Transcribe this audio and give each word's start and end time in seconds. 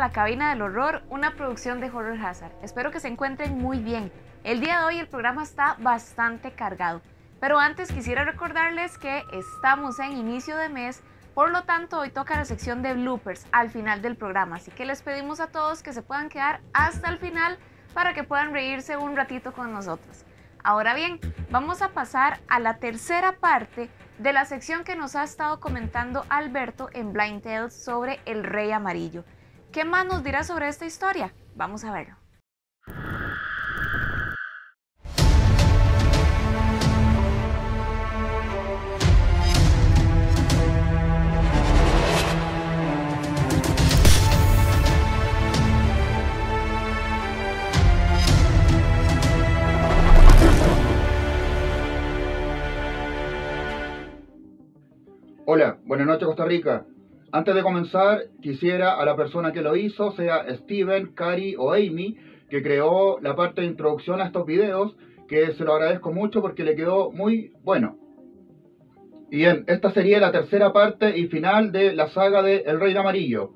la 0.00 0.12
cabina 0.12 0.50
del 0.50 0.62
horror, 0.62 1.02
una 1.08 1.34
producción 1.34 1.80
de 1.80 1.90
Horror 1.90 2.18
Hazard. 2.24 2.52
Espero 2.62 2.90
que 2.90 3.00
se 3.00 3.08
encuentren 3.08 3.58
muy 3.58 3.80
bien. 3.80 4.12
El 4.44 4.60
día 4.60 4.80
de 4.80 4.86
hoy 4.86 4.98
el 4.98 5.08
programa 5.08 5.42
está 5.42 5.76
bastante 5.80 6.52
cargado, 6.52 7.00
pero 7.40 7.58
antes 7.58 7.90
quisiera 7.90 8.24
recordarles 8.24 8.96
que 8.96 9.24
estamos 9.32 9.98
en 9.98 10.12
inicio 10.12 10.56
de 10.56 10.68
mes, 10.68 11.02
por 11.34 11.50
lo 11.50 11.64
tanto 11.64 11.98
hoy 11.98 12.10
toca 12.10 12.36
la 12.36 12.44
sección 12.44 12.82
de 12.82 12.94
bloopers 12.94 13.46
al 13.50 13.70
final 13.70 14.00
del 14.00 14.16
programa, 14.16 14.56
así 14.56 14.70
que 14.70 14.86
les 14.86 15.02
pedimos 15.02 15.40
a 15.40 15.48
todos 15.48 15.82
que 15.82 15.92
se 15.92 16.02
puedan 16.02 16.28
quedar 16.28 16.60
hasta 16.72 17.08
el 17.08 17.18
final 17.18 17.58
para 17.92 18.14
que 18.14 18.24
puedan 18.24 18.52
reírse 18.52 18.96
un 18.96 19.16
ratito 19.16 19.52
con 19.52 19.72
nosotros. 19.72 20.24
Ahora 20.62 20.94
bien, 20.94 21.18
vamos 21.50 21.82
a 21.82 21.88
pasar 21.88 22.38
a 22.48 22.60
la 22.60 22.78
tercera 22.78 23.32
parte 23.32 23.90
de 24.18 24.32
la 24.32 24.44
sección 24.44 24.84
que 24.84 24.96
nos 24.96 25.16
ha 25.16 25.24
estado 25.24 25.58
comentando 25.60 26.24
Alberto 26.28 26.88
en 26.92 27.12
Blind 27.12 27.42
Tales 27.42 27.74
sobre 27.74 28.20
el 28.26 28.44
Rey 28.44 28.70
Amarillo. 28.70 29.24
¿Qué 29.72 29.84
más 29.84 30.06
nos 30.06 30.24
dirá 30.24 30.44
sobre 30.44 30.68
esta 30.68 30.86
historia? 30.86 31.34
Vamos 31.54 31.84
a 31.84 31.92
verlo. 31.92 32.16
Hola, 55.44 55.78
buenas 55.84 56.06
noches 56.06 56.26
Costa 56.26 56.44
Rica. 56.44 56.86
Antes 57.30 57.54
de 57.54 57.62
comenzar, 57.62 58.22
quisiera 58.40 58.94
a 58.94 59.04
la 59.04 59.14
persona 59.14 59.52
que 59.52 59.60
lo 59.60 59.76
hizo, 59.76 60.12
sea 60.12 60.46
Steven, 60.48 61.12
Cari 61.14 61.56
o 61.58 61.72
Amy, 61.72 62.16
que 62.48 62.62
creó 62.62 63.20
la 63.20 63.36
parte 63.36 63.60
de 63.60 63.66
introducción 63.66 64.20
a 64.20 64.26
estos 64.26 64.46
videos, 64.46 64.96
que 65.28 65.52
se 65.52 65.64
lo 65.64 65.74
agradezco 65.74 66.10
mucho 66.10 66.40
porque 66.40 66.64
le 66.64 66.74
quedó 66.74 67.10
muy 67.10 67.52
bueno. 67.62 67.98
Bien, 69.30 69.64
esta 69.66 69.90
sería 69.90 70.20
la 70.20 70.32
tercera 70.32 70.72
parte 70.72 71.18
y 71.18 71.26
final 71.26 71.70
de 71.70 71.94
la 71.94 72.08
saga 72.08 72.42
de 72.42 72.62
El 72.66 72.80
Rey 72.80 72.94
de 72.94 72.98
Amarillo. 72.98 73.50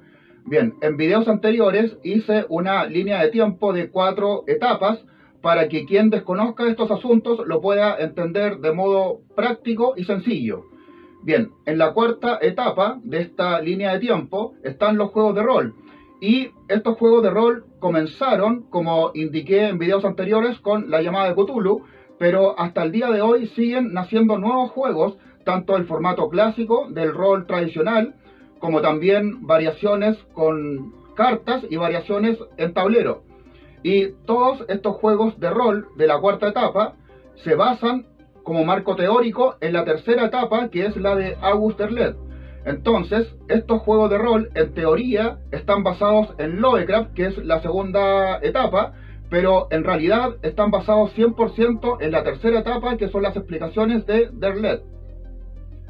Bien, 0.44 0.74
en 0.82 0.98
videos 0.98 1.26
anteriores 1.26 1.96
hice 2.02 2.44
una 2.50 2.84
línea 2.84 3.22
de 3.22 3.30
tiempo 3.30 3.72
de 3.72 3.90
cuatro 3.90 4.44
etapas 4.48 5.02
para 5.40 5.68
que 5.68 5.86
quien 5.86 6.10
desconozca 6.10 6.68
estos 6.68 6.90
asuntos 6.90 7.40
lo 7.46 7.62
pueda 7.62 7.96
entender 7.96 8.58
de 8.58 8.72
modo 8.72 9.20
práctico 9.34 9.94
y 9.96 10.04
sencillo. 10.04 10.71
Bien, 11.22 11.52
en 11.66 11.78
la 11.78 11.92
cuarta 11.92 12.38
etapa 12.42 12.98
de 13.04 13.20
esta 13.20 13.60
línea 13.60 13.92
de 13.92 14.00
tiempo 14.00 14.54
están 14.64 14.96
los 14.96 15.10
juegos 15.10 15.36
de 15.36 15.42
rol. 15.42 15.74
Y 16.20 16.50
estos 16.68 16.98
juegos 16.98 17.22
de 17.22 17.30
rol 17.30 17.64
comenzaron, 17.78 18.62
como 18.70 19.12
indiqué 19.14 19.68
en 19.68 19.78
videos 19.78 20.04
anteriores, 20.04 20.58
con 20.58 20.90
la 20.90 21.00
llamada 21.00 21.28
de 21.28 21.34
Cthulhu, 21.34 21.82
pero 22.18 22.58
hasta 22.58 22.82
el 22.82 22.90
día 22.90 23.08
de 23.10 23.20
hoy 23.20 23.46
siguen 23.48 23.92
naciendo 23.92 24.36
nuevos 24.36 24.72
juegos, 24.72 25.16
tanto 25.44 25.76
el 25.76 25.86
formato 25.86 26.28
clásico 26.28 26.88
del 26.90 27.14
rol 27.14 27.46
tradicional, 27.46 28.16
como 28.58 28.80
también 28.80 29.46
variaciones 29.46 30.16
con 30.32 30.92
cartas 31.14 31.64
y 31.70 31.76
variaciones 31.76 32.36
en 32.56 32.74
tablero. 32.74 33.22
Y 33.84 34.12
todos 34.26 34.64
estos 34.68 34.96
juegos 34.96 35.38
de 35.38 35.50
rol 35.50 35.86
de 35.96 36.06
la 36.08 36.18
cuarta 36.20 36.48
etapa 36.48 36.94
se 37.44 37.54
basan 37.54 38.06
como 38.44 38.64
marco 38.64 38.96
teórico 38.96 39.56
en 39.60 39.72
la 39.72 39.84
tercera 39.84 40.26
etapa, 40.26 40.68
que 40.68 40.86
es 40.86 40.96
la 40.96 41.14
de 41.14 41.36
August 41.40 41.78
Derlet. 41.78 42.16
Entonces, 42.64 43.34
estos 43.48 43.82
juegos 43.82 44.10
de 44.10 44.18
rol, 44.18 44.50
en 44.54 44.72
teoría, 44.72 45.38
están 45.50 45.82
basados 45.82 46.28
en 46.38 46.60
Lovecraft, 46.60 47.12
que 47.14 47.26
es 47.26 47.38
la 47.38 47.60
segunda 47.60 48.38
etapa, 48.42 48.92
pero 49.30 49.66
en 49.70 49.82
realidad 49.82 50.36
están 50.42 50.70
basados 50.70 51.16
100% 51.16 51.98
en 52.00 52.12
la 52.12 52.22
tercera 52.22 52.60
etapa, 52.60 52.96
que 52.96 53.08
son 53.08 53.22
las 53.22 53.36
explicaciones 53.36 54.06
de 54.06 54.28
Derlet. 54.32 54.82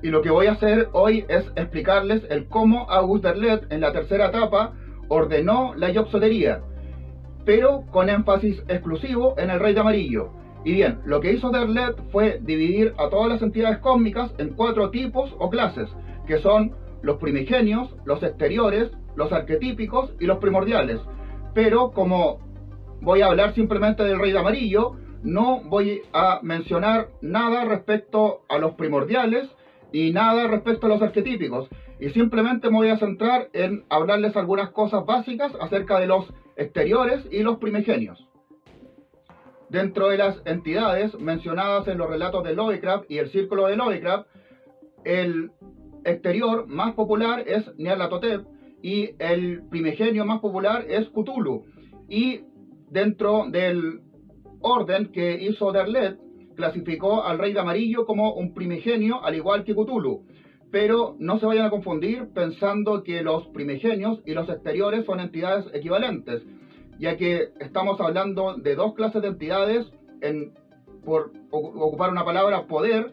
Y 0.02 0.10
lo 0.10 0.22
que 0.22 0.30
voy 0.30 0.46
a 0.46 0.52
hacer 0.52 0.88
hoy 0.92 1.24
es 1.28 1.44
explicarles 1.56 2.22
el 2.30 2.48
cómo 2.48 2.90
August 2.90 3.24
Derlet, 3.24 3.70
en 3.70 3.80
la 3.80 3.92
tercera 3.92 4.26
etapa, 4.26 4.72
ordenó 5.08 5.74
la 5.76 5.90
yopsotería, 5.90 6.62
pero 7.44 7.84
con 7.90 8.08
énfasis 8.08 8.62
exclusivo 8.68 9.34
en 9.36 9.50
el 9.50 9.60
Rey 9.60 9.74
de 9.74 9.80
Amarillo. 9.80 10.30
Y 10.64 10.72
bien, 10.72 11.00
lo 11.04 11.20
que 11.20 11.32
hizo 11.32 11.50
Derlet 11.50 11.96
fue 12.10 12.38
dividir 12.40 12.94
a 12.98 13.08
todas 13.08 13.28
las 13.28 13.42
entidades 13.42 13.78
cósmicas 13.78 14.32
en 14.38 14.50
cuatro 14.50 14.90
tipos 14.90 15.34
o 15.38 15.50
clases, 15.50 15.88
que 16.26 16.38
son 16.38 16.74
los 17.02 17.18
primigenios, 17.18 17.94
los 18.04 18.22
exteriores, 18.22 18.92
los 19.16 19.32
arquetípicos 19.32 20.14
y 20.20 20.26
los 20.26 20.38
primordiales. 20.38 21.00
Pero 21.52 21.90
como 21.90 22.38
voy 23.00 23.22
a 23.22 23.26
hablar 23.26 23.54
simplemente 23.54 24.04
del 24.04 24.20
rey 24.20 24.32
de 24.32 24.38
amarillo, 24.38 24.92
no 25.24 25.62
voy 25.64 26.02
a 26.12 26.40
mencionar 26.42 27.08
nada 27.20 27.64
respecto 27.64 28.42
a 28.48 28.58
los 28.58 28.74
primordiales 28.74 29.48
y 29.92 30.12
nada 30.12 30.46
respecto 30.46 30.86
a 30.86 30.90
los 30.90 31.02
arquetípicos. 31.02 31.68
Y 32.00 32.10
simplemente 32.10 32.70
me 32.70 32.76
voy 32.76 32.88
a 32.88 32.98
centrar 32.98 33.48
en 33.52 33.84
hablarles 33.88 34.36
algunas 34.36 34.70
cosas 34.70 35.04
básicas 35.06 35.52
acerca 35.60 35.98
de 35.98 36.06
los 36.06 36.32
exteriores 36.56 37.26
y 37.30 37.42
los 37.42 37.58
primigenios. 37.58 38.31
Dentro 39.72 40.10
de 40.10 40.18
las 40.18 40.36
entidades 40.44 41.18
mencionadas 41.18 41.88
en 41.88 41.96
los 41.96 42.10
relatos 42.10 42.44
de 42.44 42.54
Lovecraft 42.54 43.10
y 43.10 43.16
el 43.16 43.30
círculo 43.30 43.68
de 43.68 43.76
Lovecraft, 43.76 44.28
el 45.02 45.50
exterior 46.04 46.66
más 46.66 46.92
popular 46.92 47.42
es 47.46 47.64
Nyarlathotep 47.78 48.44
y 48.82 49.12
el 49.18 49.62
primigenio 49.70 50.26
más 50.26 50.40
popular 50.40 50.84
es 50.90 51.08
Cthulhu. 51.08 51.64
Y 52.06 52.42
dentro 52.90 53.46
del 53.48 54.00
orden 54.60 55.06
que 55.10 55.42
hizo 55.42 55.72
Derlet, 55.72 56.18
clasificó 56.54 57.24
al 57.24 57.38
rey 57.38 57.54
de 57.54 57.60
amarillo 57.60 58.04
como 58.04 58.34
un 58.34 58.52
primigenio 58.52 59.24
al 59.24 59.36
igual 59.36 59.64
que 59.64 59.72
Cthulhu. 59.72 60.26
Pero 60.70 61.16
no 61.18 61.38
se 61.38 61.46
vayan 61.46 61.64
a 61.64 61.70
confundir 61.70 62.28
pensando 62.34 63.02
que 63.02 63.22
los 63.22 63.46
primigenios 63.48 64.20
y 64.26 64.34
los 64.34 64.50
exteriores 64.50 65.06
son 65.06 65.20
entidades 65.20 65.64
equivalentes 65.72 66.42
ya 67.02 67.16
que 67.16 67.48
estamos 67.58 68.00
hablando 68.00 68.54
de 68.54 68.76
dos 68.76 68.94
clases 68.94 69.22
de 69.22 69.28
entidades, 69.28 69.90
en, 70.20 70.52
por 71.04 71.32
ocupar 71.50 72.10
una 72.10 72.24
palabra, 72.24 72.68
poder, 72.68 73.12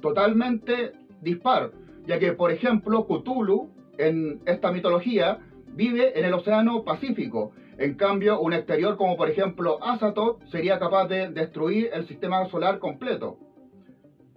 totalmente 0.00 0.90
dispar, 1.20 1.70
ya 2.06 2.18
que, 2.18 2.32
por 2.32 2.50
ejemplo, 2.50 3.06
Cthulhu, 3.06 3.70
en 3.98 4.40
esta 4.46 4.72
mitología, 4.72 5.38
vive 5.68 6.18
en 6.18 6.24
el 6.24 6.34
Océano 6.34 6.82
Pacífico. 6.82 7.52
En 7.78 7.94
cambio, 7.94 8.40
un 8.40 8.52
exterior 8.52 8.96
como 8.96 9.16
por 9.16 9.30
ejemplo 9.30 9.78
Azathoth 9.80 10.42
sería 10.50 10.80
capaz 10.80 11.06
de 11.06 11.28
destruir 11.28 11.88
el 11.92 12.08
sistema 12.08 12.44
solar 12.46 12.80
completo. 12.80 13.38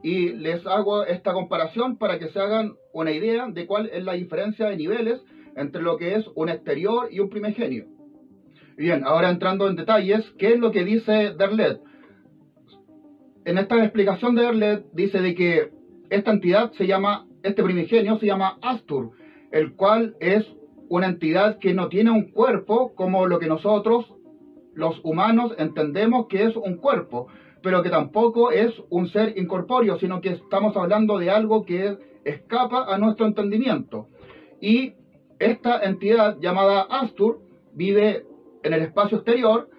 Y 0.03 0.33
les 0.33 0.67
hago 0.67 1.03
esta 1.03 1.33
comparación 1.33 1.97
para 1.97 2.19
que 2.19 2.27
se 2.27 2.39
hagan 2.39 2.75
una 2.93 3.11
idea 3.11 3.47
de 3.47 3.65
cuál 3.65 3.89
es 3.91 4.03
la 4.03 4.13
diferencia 4.13 4.67
de 4.67 4.77
niveles 4.77 5.19
entre 5.55 5.81
lo 5.81 5.97
que 5.97 6.13
es 6.13 6.25
un 6.35 6.49
exterior 6.49 7.07
y 7.09 7.21
un 7.21 7.29
primigenio. 7.29 7.94
Bien, 8.77 9.03
ahora 9.05 9.29
entrando 9.29 9.69
en 9.69 9.77
detalles, 9.77 10.29
¿qué 10.37 10.53
es 10.53 10.59
lo 10.59 10.71
que 10.71 10.83
dice 10.83 11.33
Derlet? 11.37 11.79
En 13.45 13.57
esta 13.57 13.81
explicación 13.81 14.35
de 14.35 14.41
Derlet 14.41 14.85
dice 14.91 15.21
de 15.21 15.33
que 15.33 15.71
esta 16.09 16.31
entidad 16.31 16.73
se 16.73 16.85
llama, 16.85 17.25
este 17.41 17.63
primigenio 17.63 18.19
se 18.19 18.25
llama 18.25 18.57
Astur, 18.61 19.11
el 19.51 19.75
cual 19.75 20.17
es 20.19 20.45
una 20.89 21.07
entidad 21.07 21.57
que 21.59 21.73
no 21.73 21.87
tiene 21.87 22.11
un 22.11 22.31
cuerpo 22.31 22.93
como 22.95 23.27
lo 23.27 23.39
que 23.39 23.47
nosotros, 23.47 24.13
los 24.73 24.99
humanos, 25.05 25.53
entendemos 25.57 26.27
que 26.27 26.43
es 26.43 26.57
un 26.57 26.75
cuerpo, 26.75 27.27
pero 27.63 27.81
que 27.81 27.89
tampoco 27.89 28.51
es 28.51 28.73
un 28.89 29.07
ser 29.07 29.37
incorpóreo, 29.37 29.97
sino 29.99 30.19
que 30.19 30.31
estamos 30.31 30.75
hablando 30.75 31.17
de 31.17 31.29
algo 31.29 31.63
que 31.63 31.97
escapa 32.25 32.93
a 32.93 32.97
nuestro 32.97 33.25
entendimiento. 33.25 34.09
Y 34.59 34.95
esta 35.39 35.81
entidad 35.81 36.37
llamada 36.41 36.81
Astur 36.81 37.39
vive 37.73 38.25
en 38.65 38.73
el 38.73 38.81
espacio 38.81 39.17
exterior, 39.17 39.69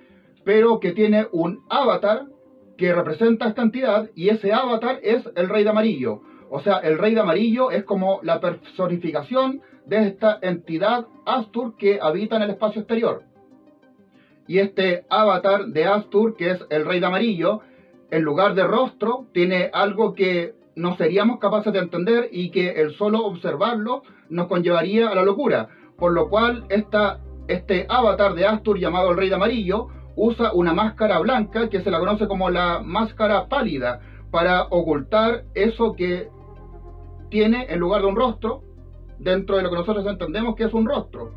pero 0.44 0.81
que 0.81 0.93
tiene 0.93 1.27
un 1.33 1.65
avatar 1.69 2.27
que 2.77 2.94
representa 2.94 3.49
esta 3.49 3.62
entidad 3.62 4.11
y 4.15 4.29
ese 4.29 4.53
avatar 4.53 5.00
es 5.03 5.29
el 5.35 5.49
rey 5.49 5.65
de 5.65 5.71
amarillo. 5.71 6.21
O 6.50 6.61
sea, 6.61 6.79
el 6.79 6.99
rey 6.99 7.15
de 7.15 7.21
amarillo 7.21 7.71
es 7.71 7.85
como 7.85 8.21
la 8.23 8.41
personificación 8.41 9.61
de 9.87 10.09
esta 10.09 10.38
entidad 10.43 11.06
Astur 11.25 11.77
que 11.77 11.99
habita 12.00 12.37
en 12.37 12.43
el 12.43 12.50
espacio 12.50 12.83
exterior. 12.83 13.23
Y 14.47 14.59
este 14.59 15.05
avatar 15.11 15.67
de 15.67 15.85
Astur, 15.85 16.37
que 16.37 16.53
es 16.53 16.65
el 16.71 16.87
rey 16.87 17.00
de 17.00 17.06
amarillo, 17.06 17.62
en 18.11 18.23
lugar 18.23 18.55
de 18.55 18.65
rostro, 18.65 19.27
tiene 19.32 19.71
algo 19.73 20.15
que 20.15 20.55
no 20.77 20.97
seríamos 20.97 21.41
capaces 21.41 21.73
de 21.73 21.81
entender 21.81 22.29
y 22.31 22.50
que 22.50 22.81
el 22.81 22.94
solo 22.94 23.25
observarlo 23.25 24.03
nos 24.29 24.47
conllevaría 24.47 25.09
a 25.09 25.15
la 25.15 25.25
locura. 25.25 25.69
Por 25.97 26.12
lo 26.12 26.29
cual, 26.29 26.67
esta 26.69 27.21
este 27.48 27.87
avatar 27.88 28.34
de 28.34 28.46
Astur 28.46 28.78
llamado 28.78 29.10
el 29.10 29.16
Rey 29.16 29.28
de 29.28 29.34
Amarillo 29.34 29.88
usa 30.16 30.52
una 30.52 30.72
máscara 30.72 31.19
blanca 31.19 31.69
que 31.69 31.81
se 31.82 31.90
la 31.90 31.98
conoce 31.98 32.26
como 32.26 32.50
la 32.50 32.81
máscara 32.82 33.48
pálida 33.48 34.00
para 34.31 34.64
ocultar 34.64 35.44
eso 35.54 35.94
que 35.94 36.28
tiene 37.31 37.66
en 37.69 37.78
lugar 37.78 38.02
de 38.02 38.08
un 38.08 38.16
rostro 38.16 38.62
dentro 39.19 39.56
de 39.56 39.62
lo 39.62 39.70
que 39.70 39.76
nosotros 39.76 40.06
entendemos 40.06 40.56
que 40.56 40.64
es 40.64 40.75
un 40.75 40.87
rostro. 40.87 41.32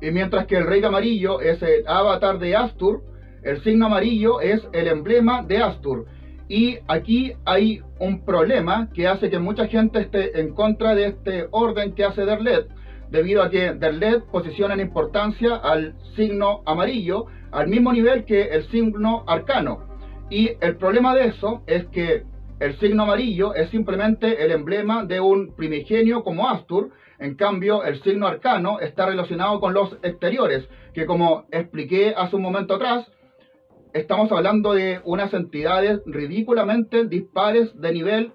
Y 0.00 0.10
mientras 0.10 0.46
que 0.46 0.56
el 0.56 0.66
rey 0.66 0.80
de 0.80 0.86
amarillo 0.86 1.40
es 1.40 1.60
el 1.62 1.86
avatar 1.86 2.38
de 2.38 2.54
Astur, 2.54 3.02
el 3.42 3.62
signo 3.62 3.86
amarillo 3.86 4.40
es 4.40 4.66
el 4.72 4.88
emblema 4.88 5.42
de 5.42 5.58
Astur. 5.58 6.06
Y 6.48 6.78
aquí 6.86 7.32
hay 7.44 7.82
un 7.98 8.24
problema 8.24 8.88
que 8.94 9.06
hace 9.06 9.28
que 9.28 9.38
mucha 9.38 9.66
gente 9.66 10.00
esté 10.00 10.40
en 10.40 10.54
contra 10.54 10.94
de 10.94 11.06
este 11.06 11.48
orden 11.50 11.92
que 11.92 12.04
hace 12.04 12.24
Derlet, 12.24 12.68
debido 13.10 13.42
a 13.42 13.50
que 13.50 13.72
Derlet 13.74 14.24
posiciona 14.30 14.74
en 14.74 14.80
importancia 14.80 15.56
al 15.56 15.94
signo 16.16 16.62
amarillo 16.66 17.26
al 17.50 17.68
mismo 17.68 17.92
nivel 17.92 18.24
que 18.24 18.42
el 18.42 18.68
signo 18.70 19.24
arcano. 19.26 19.86
Y 20.30 20.50
el 20.60 20.76
problema 20.76 21.14
de 21.14 21.26
eso 21.26 21.62
es 21.66 21.86
que 21.88 22.24
el 22.60 22.78
signo 22.78 23.04
amarillo 23.04 23.54
es 23.54 23.70
simplemente 23.70 24.44
el 24.44 24.50
emblema 24.50 25.04
de 25.04 25.20
un 25.20 25.54
primigenio 25.54 26.22
como 26.22 26.48
Astur, 26.48 26.90
en 27.18 27.34
cambio 27.34 27.84
el 27.84 28.02
signo 28.02 28.26
arcano 28.26 28.80
está 28.80 29.06
relacionado 29.06 29.60
con 29.60 29.72
los 29.74 29.96
exteriores, 30.02 30.68
que 30.92 31.06
como 31.06 31.46
expliqué 31.50 32.14
hace 32.16 32.36
un 32.36 32.42
momento 32.42 32.74
atrás, 32.74 33.06
estamos 33.92 34.30
hablando 34.32 34.74
de 34.74 35.00
unas 35.04 35.32
entidades 35.32 36.00
ridículamente 36.06 37.06
dispares 37.06 37.74
de 37.80 37.92
nivel 37.92 38.32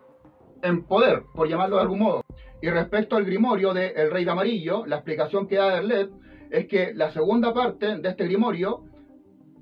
en 0.63 0.83
poder, 0.85 1.23
por 1.35 1.47
llamarlo 1.47 1.75
de 1.75 1.81
algún 1.81 1.99
modo. 1.99 2.22
Y 2.63 2.69
respecto 2.69 3.18
al 3.18 3.25
grimorio 3.25 3.74
de 3.74 3.88
El 3.88 4.10
Rey 4.10 4.24
de 4.24 4.31
Amarillo, 4.31 4.86
la 4.86 4.95
explicación 4.95 5.48
que 5.48 5.57
da 5.57 5.80
Erlet 5.80 6.10
es 6.50 6.65
que 6.68 6.94
la 6.94 7.12
segunda 7.12 7.54
parte 7.54 7.98
de 7.98 8.07
este 8.07 8.24
grimorio, 8.24 8.86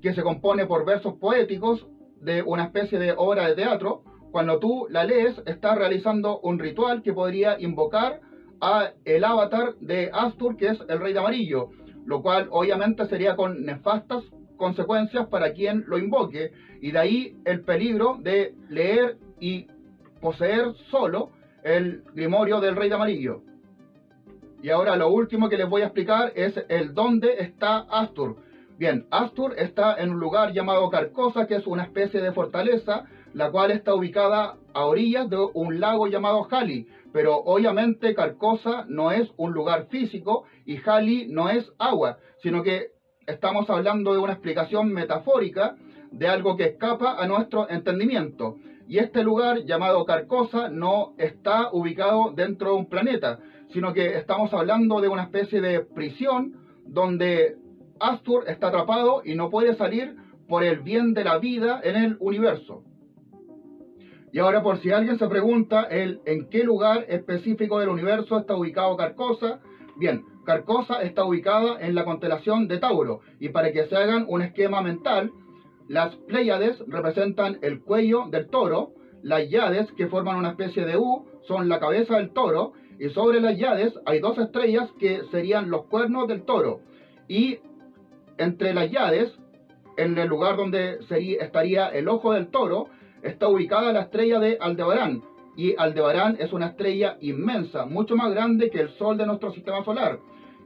que 0.00 0.14
se 0.14 0.22
compone 0.22 0.66
por 0.66 0.84
versos 0.84 1.14
poéticos 1.14 1.84
de 2.20 2.42
una 2.42 2.62
especie 2.62 3.00
de 3.00 3.12
obra 3.16 3.48
de 3.48 3.56
teatro, 3.56 4.04
cuando 4.30 4.60
tú 4.60 4.86
la 4.88 5.02
lees, 5.02 5.34
estás 5.46 5.76
realizando 5.76 6.38
un 6.42 6.60
ritual 6.60 7.02
que 7.02 7.12
podría 7.12 7.58
invocar 7.58 8.20
a 8.60 8.92
el 9.04 9.24
avatar 9.24 9.74
de 9.80 10.08
Astur, 10.12 10.56
que 10.56 10.68
es 10.68 10.78
el 10.88 11.00
Rey 11.00 11.12
de 11.12 11.18
Amarillo, 11.18 11.70
lo 12.06 12.22
cual 12.22 12.46
obviamente 12.52 13.06
sería 13.06 13.34
con 13.34 13.64
nefastas 13.64 14.22
consecuencias 14.56 15.26
para 15.26 15.52
quien 15.54 15.82
lo 15.88 15.98
invoque, 15.98 16.52
y 16.80 16.92
de 16.92 16.98
ahí 17.00 17.36
el 17.46 17.62
peligro 17.62 18.18
de 18.20 18.54
leer 18.68 19.16
y 19.40 19.66
poseer 20.20 20.72
solo 20.88 21.30
el 21.62 22.04
grimorio 22.14 22.60
del 22.60 22.76
Rey 22.76 22.88
de 22.88 22.94
Amarillo. 22.94 23.42
Y 24.62 24.70
ahora 24.70 24.96
lo 24.96 25.08
último 25.08 25.48
que 25.48 25.56
les 25.56 25.68
voy 25.68 25.82
a 25.82 25.86
explicar 25.86 26.32
es 26.36 26.54
el 26.68 26.94
dónde 26.94 27.34
está 27.40 27.78
Astur. 27.90 28.36
Bien, 28.78 29.06
Astur 29.10 29.54
está 29.58 29.96
en 29.96 30.10
un 30.10 30.20
lugar 30.20 30.52
llamado 30.52 30.88
Carcosa, 30.88 31.46
que 31.46 31.56
es 31.56 31.66
una 31.66 31.82
especie 31.84 32.20
de 32.20 32.32
fortaleza, 32.32 33.04
la 33.34 33.50
cual 33.50 33.70
está 33.70 33.94
ubicada 33.94 34.56
a 34.72 34.84
orillas 34.84 35.28
de 35.28 35.36
un 35.54 35.80
lago 35.80 36.06
llamado 36.06 36.46
Hali. 36.50 36.86
Pero 37.12 37.36
obviamente 37.36 38.14
Carcosa 38.14 38.84
no 38.88 39.10
es 39.10 39.30
un 39.36 39.52
lugar 39.52 39.86
físico 39.90 40.44
y 40.64 40.78
Hali 40.84 41.26
no 41.28 41.48
es 41.48 41.70
agua, 41.78 42.18
sino 42.42 42.62
que 42.62 42.92
estamos 43.26 43.68
hablando 43.68 44.12
de 44.12 44.18
una 44.18 44.32
explicación 44.32 44.92
metafórica 44.92 45.76
de 46.10 46.28
algo 46.28 46.56
que 46.56 46.64
escapa 46.64 47.20
a 47.20 47.26
nuestro 47.26 47.68
entendimiento. 47.68 48.56
Y 48.92 48.98
este 48.98 49.24
lugar 49.24 49.64
llamado 49.64 50.04
Carcosa 50.04 50.68
no 50.68 51.14
está 51.16 51.70
ubicado 51.72 52.30
dentro 52.36 52.72
de 52.72 52.76
un 52.76 52.90
planeta, 52.90 53.38
sino 53.72 53.94
que 53.94 54.18
estamos 54.18 54.52
hablando 54.52 55.00
de 55.00 55.08
una 55.08 55.22
especie 55.22 55.62
de 55.62 55.80
prisión 55.80 56.58
donde 56.84 57.56
Astur 57.98 58.44
está 58.48 58.68
atrapado 58.68 59.22
y 59.24 59.34
no 59.34 59.48
puede 59.48 59.74
salir 59.76 60.14
por 60.46 60.62
el 60.62 60.80
bien 60.80 61.14
de 61.14 61.24
la 61.24 61.38
vida 61.38 61.80
en 61.82 61.96
el 61.96 62.18
universo. 62.20 62.84
Y 64.30 64.40
ahora 64.40 64.62
por 64.62 64.76
si 64.82 64.90
alguien 64.90 65.18
se 65.18 65.26
pregunta 65.26 65.88
en 65.90 66.50
qué 66.50 66.62
lugar 66.62 67.06
específico 67.08 67.78
del 67.80 67.88
universo 67.88 68.36
está 68.36 68.54
ubicado 68.56 68.94
Carcosa, 68.98 69.60
bien, 69.96 70.26
Carcosa 70.44 71.00
está 71.00 71.24
ubicada 71.24 71.80
en 71.80 71.94
la 71.94 72.04
constelación 72.04 72.68
de 72.68 72.76
Tauro. 72.76 73.20
Y 73.40 73.48
para 73.48 73.72
que 73.72 73.86
se 73.86 73.96
hagan 73.96 74.26
un 74.28 74.42
esquema 74.42 74.82
mental, 74.82 75.32
las 75.92 76.16
Pléyades 76.16 76.82
representan 76.86 77.58
el 77.60 77.82
cuello 77.82 78.24
del 78.30 78.48
toro, 78.48 78.92
las 79.22 79.50
Yades, 79.50 79.92
que 79.92 80.06
forman 80.06 80.38
una 80.38 80.52
especie 80.52 80.86
de 80.86 80.96
U, 80.96 81.26
son 81.42 81.68
la 81.68 81.80
cabeza 81.80 82.16
del 82.16 82.30
toro, 82.30 82.72
y 82.98 83.10
sobre 83.10 83.42
las 83.42 83.58
Yades 83.58 83.92
hay 84.06 84.20
dos 84.20 84.38
estrellas 84.38 84.88
que 84.98 85.20
serían 85.30 85.68
los 85.68 85.84
cuernos 85.84 86.28
del 86.28 86.44
toro. 86.44 86.80
Y 87.28 87.58
entre 88.38 88.72
las 88.72 88.90
Yades, 88.90 89.38
en 89.98 90.16
el 90.16 90.28
lugar 90.28 90.56
donde 90.56 90.98
estaría 91.10 91.88
el 91.88 92.08
ojo 92.08 92.32
del 92.32 92.46
toro, 92.48 92.86
está 93.22 93.48
ubicada 93.48 93.92
la 93.92 94.00
estrella 94.00 94.38
de 94.38 94.56
Aldebarán. 94.62 95.22
Y 95.58 95.74
Aldebarán 95.76 96.38
es 96.40 96.54
una 96.54 96.68
estrella 96.68 97.18
inmensa, 97.20 97.84
mucho 97.84 98.16
más 98.16 98.32
grande 98.32 98.70
que 98.70 98.80
el 98.80 98.88
Sol 98.96 99.18
de 99.18 99.26
nuestro 99.26 99.52
sistema 99.52 99.84
solar. 99.84 100.20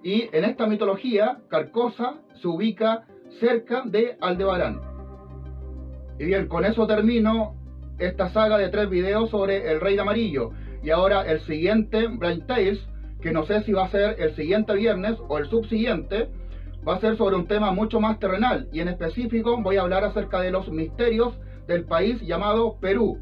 Y 0.04 0.28
en 0.32 0.44
esta 0.44 0.68
mitología, 0.68 1.38
Carcosa 1.48 2.20
se 2.40 2.46
ubica 2.46 3.08
cerca 3.40 3.82
de 3.84 4.16
Aldebarán. 4.20 4.95
Y 6.18 6.24
bien, 6.24 6.48
con 6.48 6.64
eso 6.64 6.86
termino 6.86 7.54
esta 7.98 8.30
saga 8.30 8.58
de 8.58 8.68
tres 8.68 8.88
videos 8.88 9.30
sobre 9.30 9.70
el 9.70 9.80
Rey 9.80 9.94
de 9.94 10.02
Amarillo. 10.02 10.50
Y 10.82 10.90
ahora 10.90 11.22
el 11.22 11.40
siguiente, 11.40 12.06
Blind 12.06 12.46
Tales, 12.46 12.78
que 13.20 13.32
no 13.32 13.44
sé 13.44 13.62
si 13.62 13.72
va 13.72 13.84
a 13.84 13.90
ser 13.90 14.20
el 14.20 14.34
siguiente 14.36 14.74
viernes 14.74 15.16
o 15.28 15.38
el 15.38 15.48
subsiguiente, 15.48 16.28
va 16.86 16.96
a 16.96 17.00
ser 17.00 17.16
sobre 17.16 17.36
un 17.36 17.46
tema 17.46 17.72
mucho 17.72 18.00
más 18.00 18.18
terrenal. 18.18 18.68
Y 18.72 18.80
en 18.80 18.88
específico 18.88 19.60
voy 19.60 19.76
a 19.76 19.82
hablar 19.82 20.04
acerca 20.04 20.40
de 20.40 20.50
los 20.50 20.68
misterios 20.70 21.34
del 21.66 21.84
país 21.84 22.20
llamado 22.20 22.78
Perú. 22.80 23.18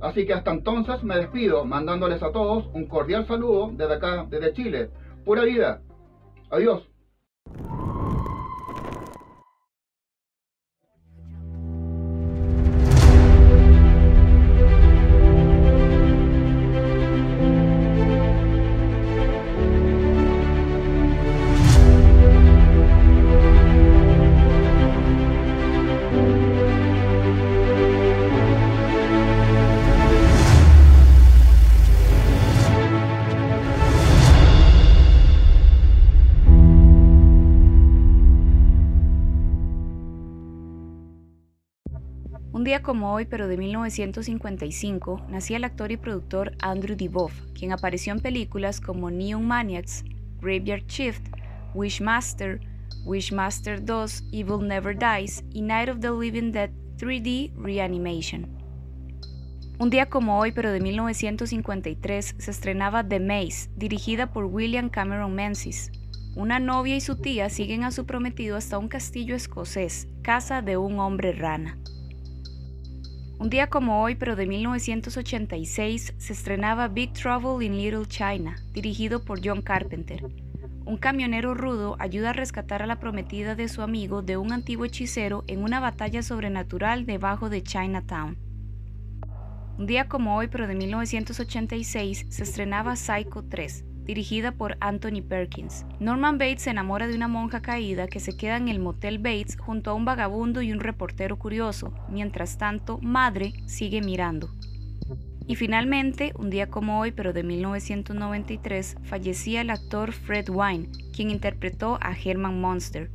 Así 0.00 0.26
que 0.26 0.34
hasta 0.34 0.50
entonces 0.50 1.02
me 1.02 1.16
despido 1.16 1.64
mandándoles 1.64 2.22
a 2.22 2.32
todos 2.32 2.68
un 2.74 2.86
cordial 2.86 3.26
saludo 3.26 3.70
desde 3.72 3.94
acá, 3.94 4.26
desde 4.28 4.52
Chile. 4.52 4.90
Pura 5.24 5.44
vida. 5.44 5.80
Adiós. 6.50 6.93
Día 42.74 42.82
como 42.82 43.14
hoy, 43.14 43.24
pero 43.24 43.46
de 43.46 43.56
1955, 43.56 45.26
nacía 45.28 45.58
el 45.58 45.64
actor 45.64 45.92
y 45.92 45.96
productor 45.96 46.56
Andrew 46.60 46.96
Divoff, 46.96 47.32
quien 47.56 47.70
apareció 47.70 48.12
en 48.12 48.18
películas 48.18 48.80
como 48.80 49.12
Neon 49.12 49.46
Maniacs, 49.46 50.02
Graveyard 50.40 50.84
Shift, 50.88 51.22
Wishmaster, 51.72 52.58
Wishmaster 53.04 53.84
2, 53.84 54.24
Evil 54.32 54.66
Never 54.66 54.98
Dies 54.98 55.44
y 55.52 55.62
Night 55.62 55.88
of 55.88 56.00
the 56.00 56.10
Living 56.10 56.50
Dead 56.50 56.70
3D 56.96 57.52
Reanimation. 57.54 58.48
Un 59.78 59.90
día 59.90 60.06
como 60.06 60.40
hoy, 60.40 60.50
pero 60.50 60.72
de 60.72 60.80
1953, 60.80 62.34
se 62.36 62.50
estrenaba 62.50 63.08
The 63.08 63.20
Maze, 63.20 63.70
dirigida 63.76 64.32
por 64.32 64.46
William 64.46 64.88
Cameron 64.88 65.32
Menzies. 65.32 65.92
Una 66.34 66.58
novia 66.58 66.96
y 66.96 67.00
su 67.00 67.20
tía 67.20 67.50
siguen 67.50 67.84
a 67.84 67.92
su 67.92 68.04
prometido 68.04 68.56
hasta 68.56 68.78
un 68.78 68.88
castillo 68.88 69.36
escocés, 69.36 70.08
casa 70.22 70.60
de 70.60 70.76
un 70.76 70.98
hombre 70.98 71.34
rana. 71.34 71.78
Un 73.44 73.50
día 73.50 73.66
como 73.66 74.00
hoy, 74.00 74.14
pero 74.14 74.36
de 74.36 74.46
1986, 74.46 76.14
se 76.16 76.32
estrenaba 76.32 76.88
Big 76.88 77.12
Trouble 77.12 77.62
in 77.62 77.76
Little 77.76 78.06
China, 78.06 78.56
dirigido 78.72 79.22
por 79.22 79.46
John 79.46 79.60
Carpenter. 79.60 80.24
Un 80.86 80.96
camionero 80.96 81.52
rudo 81.52 81.96
ayuda 81.98 82.30
a 82.30 82.32
rescatar 82.32 82.80
a 82.80 82.86
la 82.86 82.98
prometida 83.00 83.54
de 83.54 83.68
su 83.68 83.82
amigo 83.82 84.22
de 84.22 84.38
un 84.38 84.50
antiguo 84.50 84.86
hechicero 84.86 85.44
en 85.46 85.62
una 85.62 85.78
batalla 85.78 86.22
sobrenatural 86.22 87.04
debajo 87.04 87.50
de 87.50 87.62
Chinatown. 87.62 88.38
Un 89.76 89.84
día 89.84 90.08
como 90.08 90.38
hoy, 90.38 90.46
pero 90.46 90.66
de 90.66 90.76
1986, 90.76 92.24
se 92.30 92.42
estrenaba 92.44 92.96
Psycho 92.96 93.44
3, 93.46 93.84
dirigida 94.04 94.52
por 94.52 94.76
Anthony 94.80 95.22
Perkins. 95.26 95.84
Norman 96.00 96.38
Bates 96.38 96.62
se 96.62 96.70
enamora 96.70 97.06
de 97.06 97.14
una 97.14 97.28
monja 97.28 97.62
caída 97.62 98.06
que 98.06 98.20
se 98.20 98.36
queda 98.36 98.56
en 98.56 98.68
el 98.68 98.78
motel 98.78 99.18
Bates 99.18 99.56
junto 99.58 99.90
a 99.90 99.94
un 99.94 100.04
vagabundo 100.04 100.62
y 100.62 100.72
un 100.72 100.80
reportero 100.80 101.38
curioso. 101.38 101.92
Mientras 102.08 102.58
tanto, 102.58 102.98
Madre 103.02 103.54
sigue 103.66 104.00
mirando. 104.00 104.50
Y 105.46 105.56
finalmente, 105.56 106.32
un 106.36 106.48
día 106.48 106.70
como 106.70 107.00
hoy, 107.00 107.12
pero 107.12 107.32
de 107.32 107.42
1993, 107.42 108.96
fallecía 109.02 109.60
el 109.60 109.70
actor 109.70 110.12
Fred 110.12 110.48
Wine, 110.48 110.88
quien 111.14 111.30
interpretó 111.30 111.98
a 112.00 112.14
Herman 112.14 112.60
Monster. 112.60 113.10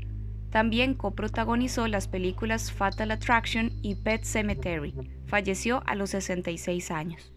También 0.51 0.93
coprotagonizó 0.93 1.87
las 1.87 2.07
películas 2.07 2.71
Fatal 2.71 3.11
Attraction 3.11 3.71
y 3.81 3.95
Pet 3.95 4.23
Cemetery. 4.23 4.93
Falleció 5.25 5.83
a 5.85 5.95
los 5.95 6.11
66 6.11 6.91
años. 6.91 7.33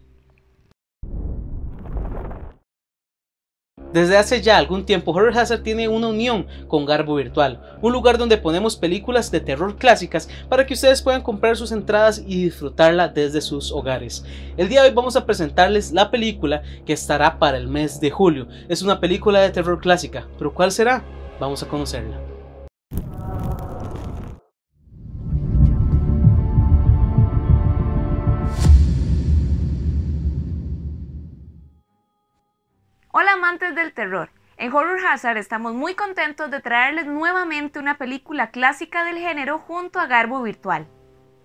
Desde 3.93 4.17
hace 4.17 4.41
ya 4.41 4.57
algún 4.57 4.87
tiempo, 4.87 5.11
Horror 5.11 5.37
Hazard 5.37 5.61
tiene 5.61 5.87
una 5.87 6.07
unión 6.07 6.47
con 6.67 6.83
Garbo 6.83 7.13
Virtual, 7.13 7.61
un 7.79 7.93
lugar 7.93 8.17
donde 8.17 8.37
ponemos 8.37 8.75
películas 8.75 9.29
de 9.29 9.39
terror 9.39 9.75
clásicas 9.75 10.27
para 10.49 10.65
que 10.65 10.73
ustedes 10.73 11.03
puedan 11.03 11.21
comprar 11.21 11.55
sus 11.57 11.71
entradas 11.71 12.23
y 12.25 12.43
disfrutarla 12.45 13.07
desde 13.09 13.39
sus 13.39 13.71
hogares. 13.71 14.25
El 14.57 14.67
día 14.67 14.81
de 14.81 14.89
hoy 14.89 14.95
vamos 14.95 15.15
a 15.15 15.27
presentarles 15.27 15.91
la 15.91 16.09
película 16.09 16.63
que 16.87 16.93
estará 16.93 17.37
para 17.37 17.57
el 17.57 17.67
mes 17.67 17.99
de 17.99 18.09
julio. 18.09 18.47
Es 18.67 18.81
una 18.81 18.99
película 18.99 19.41
de 19.41 19.51
terror 19.51 19.79
clásica, 19.79 20.27
pero 20.39 20.55
¿cuál 20.55 20.71
será? 20.71 21.03
Vamos 21.39 21.61
a 21.61 21.67
conocerla. 21.67 22.32
Amantes 33.33 33.73
del 33.73 33.93
terror. 33.93 34.29
En 34.57 34.71
Horror 34.71 34.99
Hazard 35.07 35.37
estamos 35.37 35.73
muy 35.73 35.95
contentos 35.95 36.51
de 36.51 36.59
traerles 36.59 37.07
nuevamente 37.07 37.79
una 37.79 37.97
película 37.97 38.51
clásica 38.51 39.03
del 39.03 39.17
género 39.17 39.57
junto 39.57 39.99
a 39.99 40.05
Garbo 40.05 40.43
Virtual. 40.43 40.87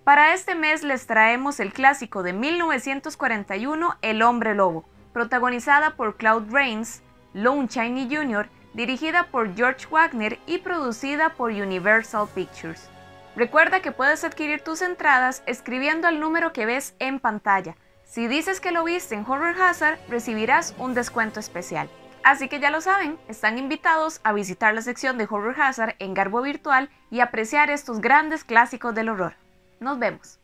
Para 0.03 0.35
este 0.35 0.53
mes 0.53 0.83
les 0.83 1.07
traemos 1.07 1.59
el 1.59 1.73
clásico 1.73 2.21
de 2.21 2.33
1941 2.33 3.97
El 4.03 4.21
hombre 4.21 4.53
lobo, 4.53 4.87
protagonizada 5.13 5.95
por 5.95 6.15
Claude 6.15 6.51
Rains, 6.51 7.01
Lone 7.33 7.67
Chaney 7.67 8.07
Jr., 8.07 8.47
dirigida 8.75 9.23
por 9.31 9.55
George 9.55 9.87
Wagner 9.89 10.37
y 10.45 10.59
producida 10.59 11.29
por 11.29 11.49
Universal 11.49 12.27
Pictures. 12.35 12.87
Recuerda 13.35 13.81
que 13.81 13.91
puedes 13.91 14.23
adquirir 14.23 14.61
tus 14.61 14.83
entradas 14.83 15.41
escribiendo 15.47 16.07
al 16.07 16.19
número 16.19 16.53
que 16.53 16.67
ves 16.67 16.95
en 16.99 17.19
pantalla 17.19 17.75
si 18.08 18.28
dices 18.28 18.60
que 18.60 18.70
lo 18.70 18.84
viste 18.84 19.14
en 19.14 19.24
Horror 19.28 19.54
Hazard, 19.60 19.98
recibirás 20.08 20.74
un 20.78 20.94
descuento 20.94 21.40
especial. 21.40 21.88
Así 22.22 22.48
que 22.48 22.60
ya 22.60 22.70
lo 22.70 22.80
saben, 22.80 23.18
están 23.28 23.58
invitados 23.58 24.20
a 24.24 24.32
visitar 24.32 24.74
la 24.74 24.82
sección 24.82 25.18
de 25.18 25.26
Horror 25.28 25.60
Hazard 25.60 25.96
en 25.98 26.14
Garbo 26.14 26.40
Virtual 26.40 26.88
y 27.10 27.20
apreciar 27.20 27.70
estos 27.70 28.00
grandes 28.00 28.44
clásicos 28.44 28.94
del 28.94 29.08
horror. 29.08 29.34
Nos 29.80 29.98
vemos. 29.98 30.38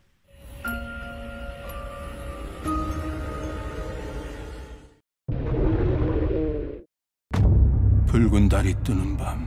붉은 8.11 8.49
달이 8.49 8.75
뜨는 8.83 9.17
밤 9.17 9.47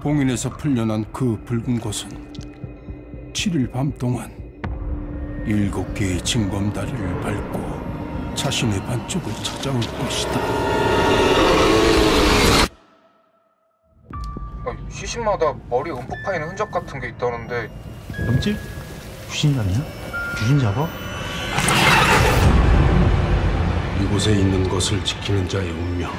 봉인에서 0.00 0.56
풀려난 0.56 1.04
그 1.12 1.36
붉은 1.44 1.80
곳은 1.80 2.08
7일 3.32 3.72
밤 3.72 3.92
동안 3.98 4.30
일곱 5.47 5.93
개의 5.93 6.21
징검다리를 6.23 7.21
밟고 7.21 8.35
자신의 8.35 8.81
반쪽을 8.83 9.33
찾아올 9.41 9.79
것이다. 9.79 10.39
아, 14.65 14.75
시신마다 14.91 15.53
머리에 15.69 15.93
움푹 15.93 16.09
파이는 16.25 16.49
흔적 16.49 16.69
같은 16.69 16.99
게 16.99 17.07
있다는데 17.07 17.69
염질? 18.27 18.57
귀신 19.31 19.55
잡냐? 19.55 19.85
귀신 20.37 20.59
잡아? 20.59 20.85
이곳에 24.01 24.33
있는 24.33 24.67
것을 24.67 25.01
지키는 25.05 25.47
자의 25.47 25.71
운명. 25.71 26.11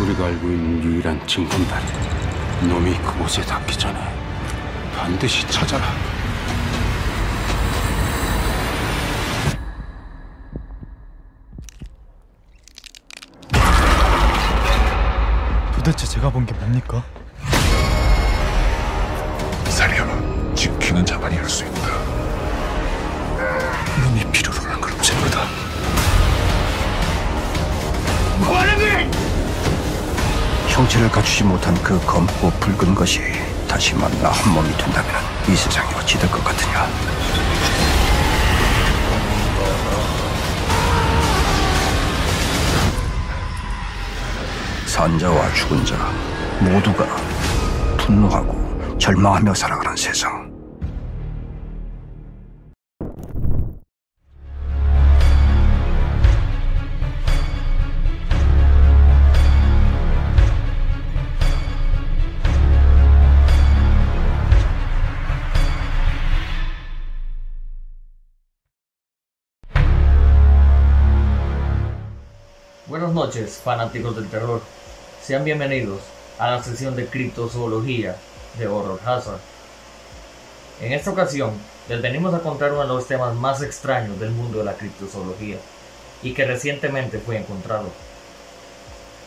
우리가 0.00 0.24
알고 0.24 0.48
있는 0.48 0.82
유일한 0.82 1.26
징검다리. 1.26 1.86
놈이 2.66 2.96
그곳에 3.02 3.42
닿기 3.42 3.76
전에 3.76 3.98
반드시 4.96 5.46
찾아라. 5.48 5.84
도대체 15.88 16.06
제가 16.06 16.28
본 16.28 16.44
게 16.44 16.52
뭡니까? 16.52 17.02
살려는 19.70 20.54
지키는 20.54 21.06
자만이 21.06 21.34
할 21.36 21.48
수 21.48 21.64
있다. 21.64 21.88
놈이 24.02 24.30
필요로 24.30 24.58
한 24.64 24.78
그룹 24.82 25.02
제보다. 25.02 25.46
형체를 30.68 31.10
갖추지 31.10 31.44
못한 31.44 31.74
그 31.82 31.98
검고 32.06 32.50
붉은 32.60 32.94
것이 32.94 33.20
다시 33.66 33.94
만나 33.94 34.28
한 34.30 34.52
몸이 34.52 34.68
된다면 34.76 35.10
이 35.48 35.56
세상이 35.56 35.92
어찌 35.94 36.18
될 36.18 36.30
것 36.30 36.42
같으냐? 36.44 36.86
산자와 44.98 45.54
죽은 45.54 45.84
자 45.84 45.94
모두가 46.60 47.06
분노하고 47.98 48.98
절망하며 48.98 49.54
살아가는 49.54 49.96
세상. 49.96 50.48
Buenas 72.88 73.12
noches, 73.12 73.60
fanáticos 73.62 74.16
del 74.16 74.28
terror. 74.28 74.60
Sean 75.28 75.44
bienvenidos 75.44 76.00
a 76.38 76.52
la 76.52 76.62
sección 76.62 76.96
de 76.96 77.04
criptozoología 77.04 78.16
de 78.58 78.66
Horror 78.66 78.98
Hazard. 79.04 79.40
En 80.80 80.94
esta 80.94 81.10
ocasión, 81.10 81.52
les 81.86 82.00
venimos 82.00 82.32
a 82.32 82.38
contar 82.38 82.72
uno 82.72 82.80
de 82.80 82.88
los 82.88 83.06
temas 83.06 83.34
más 83.34 83.60
extraños 83.60 84.18
del 84.18 84.30
mundo 84.30 84.56
de 84.56 84.64
la 84.64 84.78
criptozoología 84.78 85.58
y 86.22 86.32
que 86.32 86.46
recientemente 86.46 87.18
fue 87.18 87.36
encontrado. 87.36 87.90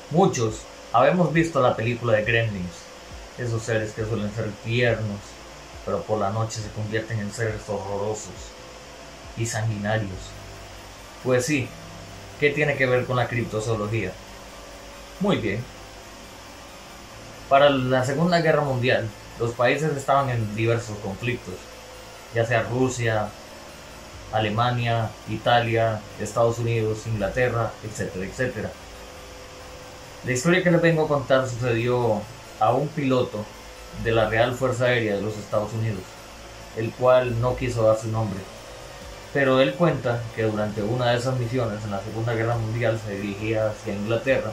Muchos 0.09 0.61
habemos 0.91 1.31
visto 1.31 1.61
la 1.61 1.75
película 1.75 2.13
de 2.13 2.23
Gremlins, 2.23 2.81
esos 3.37 3.61
seres 3.61 3.91
que 3.91 4.03
suelen 4.03 4.33
ser 4.33 4.49
tiernos, 4.65 5.19
pero 5.85 6.01
por 6.01 6.17
la 6.17 6.31
noche 6.31 6.61
se 6.61 6.71
convierten 6.71 7.19
en 7.19 7.31
seres 7.31 7.61
horrorosos 7.67 8.33
y 9.37 9.45
sanguinarios. 9.45 10.31
Pues 11.23 11.45
sí, 11.45 11.69
¿Qué 12.39 12.49
tiene 12.49 12.75
que 12.75 12.87
ver 12.87 13.05
con 13.05 13.17
la 13.17 13.27
criptozoología? 13.27 14.11
Muy 15.19 15.37
bien. 15.37 15.63
Para 17.51 17.69
la 17.69 18.05
Segunda 18.05 18.39
Guerra 18.39 18.61
Mundial, 18.61 19.09
los 19.37 19.51
países 19.51 19.97
estaban 19.97 20.29
en 20.29 20.55
diversos 20.55 20.97
conflictos, 20.99 21.55
ya 22.33 22.45
sea 22.45 22.63
Rusia, 22.63 23.27
Alemania, 24.31 25.09
Italia, 25.27 25.99
Estados 26.21 26.59
Unidos, 26.59 27.05
Inglaterra, 27.07 27.73
etcétera, 27.83 28.25
etcétera. 28.25 28.71
La 30.23 30.31
historia 30.31 30.63
que 30.63 30.71
les 30.71 30.81
vengo 30.81 31.03
a 31.03 31.07
contar 31.09 31.45
sucedió 31.49 32.21
a 32.61 32.71
un 32.71 32.87
piloto 32.87 33.43
de 34.01 34.13
la 34.13 34.29
Real 34.29 34.55
Fuerza 34.55 34.85
Aérea 34.85 35.17
de 35.17 35.21
los 35.21 35.37
Estados 35.37 35.73
Unidos, 35.73 36.03
el 36.77 36.89
cual 36.91 37.41
no 37.41 37.57
quiso 37.57 37.83
dar 37.83 37.99
su 37.99 38.07
nombre 38.07 38.39
pero 39.33 39.61
él 39.61 39.73
cuenta 39.75 40.21
que 40.35 40.43
durante 40.43 40.83
una 40.83 41.11
de 41.11 41.17
esas 41.17 41.37
misiones 41.37 41.83
en 41.83 41.91
la 41.91 42.01
Segunda 42.01 42.33
Guerra 42.33 42.57
Mundial 42.57 42.99
se 43.05 43.15
dirigía 43.15 43.69
hacia 43.69 43.93
Inglaterra, 43.93 44.51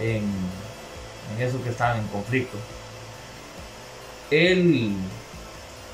en, 0.00 0.24
en 1.34 1.42
eso 1.42 1.62
que 1.62 1.70
estaban 1.70 1.98
en 1.98 2.06
conflicto. 2.08 2.56
Él 4.30 4.96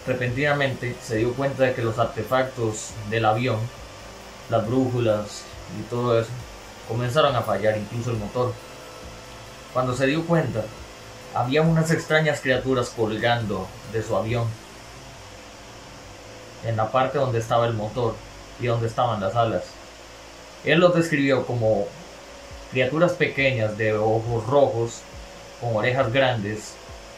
repentinamente 0.07 0.97
se 1.03 1.17
dio 1.17 1.33
cuenta 1.35 1.65
de 1.65 1.75
que 1.75 1.83
los 1.83 1.99
artefactos 1.99 2.91
del 3.11 3.25
avión, 3.25 3.59
las 4.51 4.67
brújulas 4.67 5.45
y 5.79 5.83
todo 5.85 6.19
eso, 6.19 6.31
comenzaron 6.89 7.37
a 7.37 7.43
fallar, 7.43 7.77
incluso 7.77 8.11
el 8.11 8.17
motor. 8.17 8.53
Cuando 9.73 9.95
se 9.95 10.07
dio 10.07 10.25
cuenta, 10.27 10.65
había 11.35 11.62
unas 11.62 11.91
extrañas 11.91 12.41
criaturas 12.41 12.91
colgando 12.91 13.67
de 13.93 14.03
su 14.03 14.17
avión 14.17 14.47
en 16.65 16.77
la 16.77 16.91
parte 16.91 17.19
donde 17.19 17.39
estaba 17.39 17.67
el 17.67 17.75
motor 17.75 18.15
y 18.61 18.67
donde 18.67 18.87
estaban 18.87 19.21
las 19.21 19.35
alas. 19.35 19.65
Él 20.65 20.79
los 20.81 20.95
describió 20.95 21.47
como 21.47 21.87
criaturas 22.71 23.12
pequeñas 23.12 23.77
de 23.77 23.95
ojos 23.95 24.47
rojos, 24.47 25.03
con 25.62 25.76
orejas 25.76 26.12
grandes, 26.12 26.75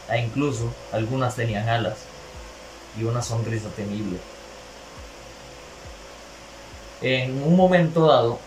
e 0.09 0.19
incluso 0.19 0.71
algunas 0.93 1.35
tenían 1.35 1.67
alas 1.67 1.97
y 2.97 3.03
una 3.03 3.21
sonrisa 3.21 3.69
temible. 3.75 4.19
En 7.01 7.43
un 7.43 7.57
momento 7.57 8.05
dado, 8.07 8.39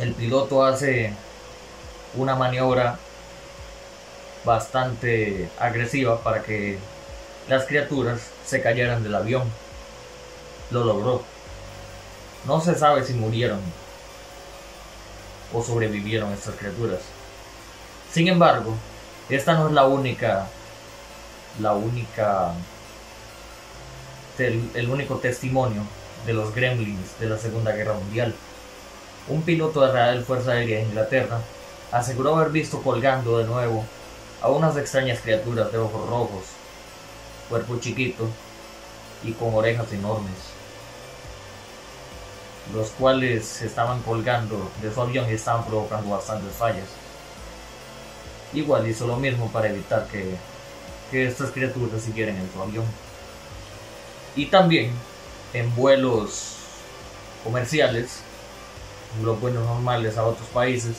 el 0.00 0.14
piloto 0.14 0.64
hace 0.64 1.12
una 2.14 2.36
maniobra 2.36 2.98
bastante 4.44 5.50
agresiva 5.58 6.22
para 6.22 6.42
que 6.42 6.78
las 7.48 7.66
criaturas 7.66 8.20
se 8.46 8.62
cayeran 8.62 9.02
del 9.02 9.16
avión 9.16 9.42
lo 10.70 10.84
logró. 10.84 11.22
No 12.46 12.60
se 12.60 12.74
sabe 12.74 13.04
si 13.04 13.14
murieron. 13.14 13.60
o 15.52 15.62
sobrevivieron 15.62 16.30
estas 16.32 16.54
criaturas. 16.56 17.00
Sin 18.12 18.28
embargo, 18.28 18.74
esta 19.28 19.54
no 19.54 19.68
es 19.68 19.74
la 19.74 19.86
única, 19.86 20.46
la 21.60 21.74
única, 21.74 22.52
el, 24.38 24.90
único 24.90 25.16
testimonio 25.16 25.82
de 26.24 26.32
los 26.32 26.54
gremlins 26.54 27.18
de 27.20 27.28
la 27.28 27.36
Segunda 27.36 27.72
Guerra 27.72 27.94
Mundial. 27.94 28.34
Un 29.28 29.42
piloto 29.42 29.82
de 29.82 29.92
Real 29.92 30.24
Fuerza 30.24 30.52
Aérea 30.52 30.78
de 30.78 30.84
Inglaterra 30.84 31.40
aseguró 31.92 32.36
haber 32.36 32.50
visto 32.50 32.80
colgando 32.82 33.38
de 33.38 33.44
nuevo 33.44 33.84
a 34.40 34.48
unas 34.48 34.76
extrañas 34.76 35.20
criaturas 35.20 35.70
de 35.72 35.78
ojos 35.78 36.08
rojos, 36.08 36.44
cuerpo 37.50 37.78
chiquito 37.78 38.28
y 39.22 39.32
con 39.32 39.54
orejas 39.54 39.92
enormes, 39.92 40.32
los 42.72 42.88
cuales 42.90 43.60
estaban 43.60 44.00
colgando 44.02 44.70
de 44.80 44.92
su 44.92 45.02
avión 45.02 45.28
y 45.28 45.34
estaban 45.34 45.64
provocando 45.64 46.10
bastantes 46.10 46.54
fallas. 46.54 47.07
Igual 48.52 48.88
hizo 48.88 49.06
lo 49.06 49.16
mismo 49.16 49.50
para 49.50 49.68
evitar 49.68 50.06
que, 50.08 50.36
estas 51.10 51.50
criaturas 51.50 52.02
siguieran 52.02 52.36
en 52.36 52.50
su 52.52 52.60
avión. 52.60 52.84
Y 54.36 54.46
también 54.46 54.92
en 55.52 55.74
vuelos 55.74 56.56
comerciales, 57.44 58.20
los 59.22 59.40
vuelos 59.40 59.64
normales 59.64 60.18
a 60.18 60.24
otros 60.24 60.46
países, 60.48 60.96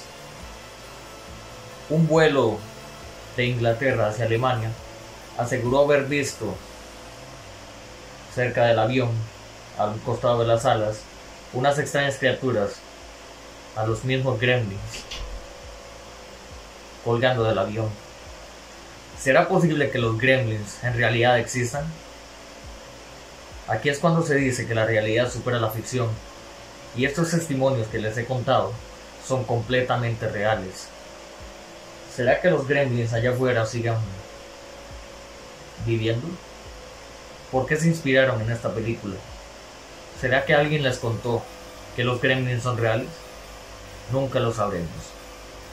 un 1.89 2.07
vuelo 2.07 2.57
de 3.37 3.45
Inglaterra 3.45 4.07
hacia 4.09 4.25
Alemania 4.25 4.71
aseguró 5.37 5.85
haber 5.85 6.05
visto 6.05 6.55
cerca 8.33 8.65
del 8.65 8.79
avión, 8.79 9.09
al 9.77 9.99
costado 10.01 10.39
de 10.39 10.47
las 10.47 10.65
alas, 10.65 10.99
unas 11.53 11.79
extrañas 11.79 12.17
criaturas, 12.17 12.75
a 13.75 13.85
los 13.85 14.03
mismos 14.03 14.39
gremlins, 14.39 14.81
colgando 17.03 17.43
del 17.43 17.57
avión. 17.57 17.89
¿Será 19.19 19.47
posible 19.47 19.91
que 19.91 19.97
los 19.97 20.17
gremlins 20.17 20.83
en 20.83 20.95
realidad 20.95 21.39
existan? 21.39 21.85
Aquí 23.67 23.89
es 23.89 23.99
cuando 23.99 24.23
se 24.23 24.35
dice 24.35 24.65
que 24.67 24.73
la 24.73 24.85
realidad 24.85 25.31
supera 25.31 25.59
la 25.59 25.69
ficción, 25.69 26.09
y 26.95 27.05
estos 27.05 27.29
testimonios 27.31 27.87
que 27.87 27.99
les 27.99 28.17
he 28.17 28.25
contado 28.25 28.73
son 29.27 29.43
completamente 29.43 30.27
reales. 30.27 30.87
¿Será 32.15 32.41
que 32.41 32.49
los 32.49 32.67
gremlins 32.67 33.13
allá 33.13 33.31
afuera 33.31 33.65
sigan 33.65 33.97
viviendo? 35.85 36.27
¿Por 37.51 37.65
qué 37.65 37.75
se 37.75 37.87
inspiraron 37.87 38.41
en 38.41 38.51
esta 38.51 38.73
película? 38.73 39.15
¿Será 40.19 40.45
que 40.45 40.53
alguien 40.53 40.83
les 40.83 40.97
contó 40.97 41.43
que 41.95 42.03
los 42.03 42.21
gremlins 42.21 42.63
son 42.63 42.77
reales? 42.77 43.07
Nunca 44.11 44.39
lo 44.39 44.53
sabremos. 44.53 45.18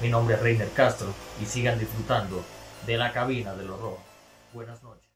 Mi 0.02 0.10
nombre 0.10 0.34
es 0.34 0.42
Reiner 0.42 0.68
Castro 0.74 1.08
y 1.40 1.46
sigan 1.46 1.78
disfrutando 1.78 2.42
de 2.86 2.98
la 2.98 3.12
cabina 3.12 3.54
del 3.54 3.70
horror. 3.70 3.96
Buenas 4.52 4.82
noches. 4.82 5.10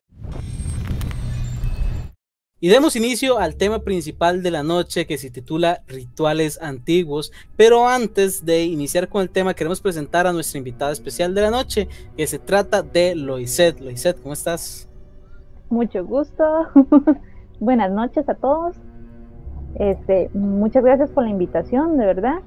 Y 2.62 2.69
demos 2.69 2.97
inicio 2.97 3.38
al 3.38 3.57
tema 3.57 3.81
principal 3.81 4.43
de 4.43 4.51
la 4.51 4.62
noche 4.62 5.07
que 5.07 5.19
se 5.19 5.31
titula 5.31 5.83
Rituales 5.87 6.61
Antiguos. 6.62 7.31
Pero 7.57 7.88
antes 7.88 8.47
de 8.47 8.64
iniciar 8.64 9.09
con 9.09 9.21
el 9.21 9.29
tema, 9.29 9.53
queremos 9.53 9.83
presentar 9.83 10.27
a 10.27 10.33
nuestra 10.33 10.59
invitada 10.59 10.93
especial 10.93 11.35
de 11.35 11.43
la 11.43 11.51
noche, 11.51 11.88
que 12.16 12.27
se 12.27 12.38
trata 12.38 12.83
de 12.83 13.14
Loiset. 13.14 13.81
Loiset, 13.81 14.21
¿cómo 14.23 14.33
estás? 14.33 14.88
Mucho 15.69 16.05
gusto. 16.07 16.45
Buenas 17.61 17.90
noches 17.90 18.27
a 18.31 18.35
todos. 18.35 18.77
Este, 19.75 20.31
muchas 20.33 20.83
gracias 20.83 21.11
por 21.11 21.25
la 21.25 21.31
invitación, 21.31 21.99
de 21.99 22.07
verdad. 22.07 22.40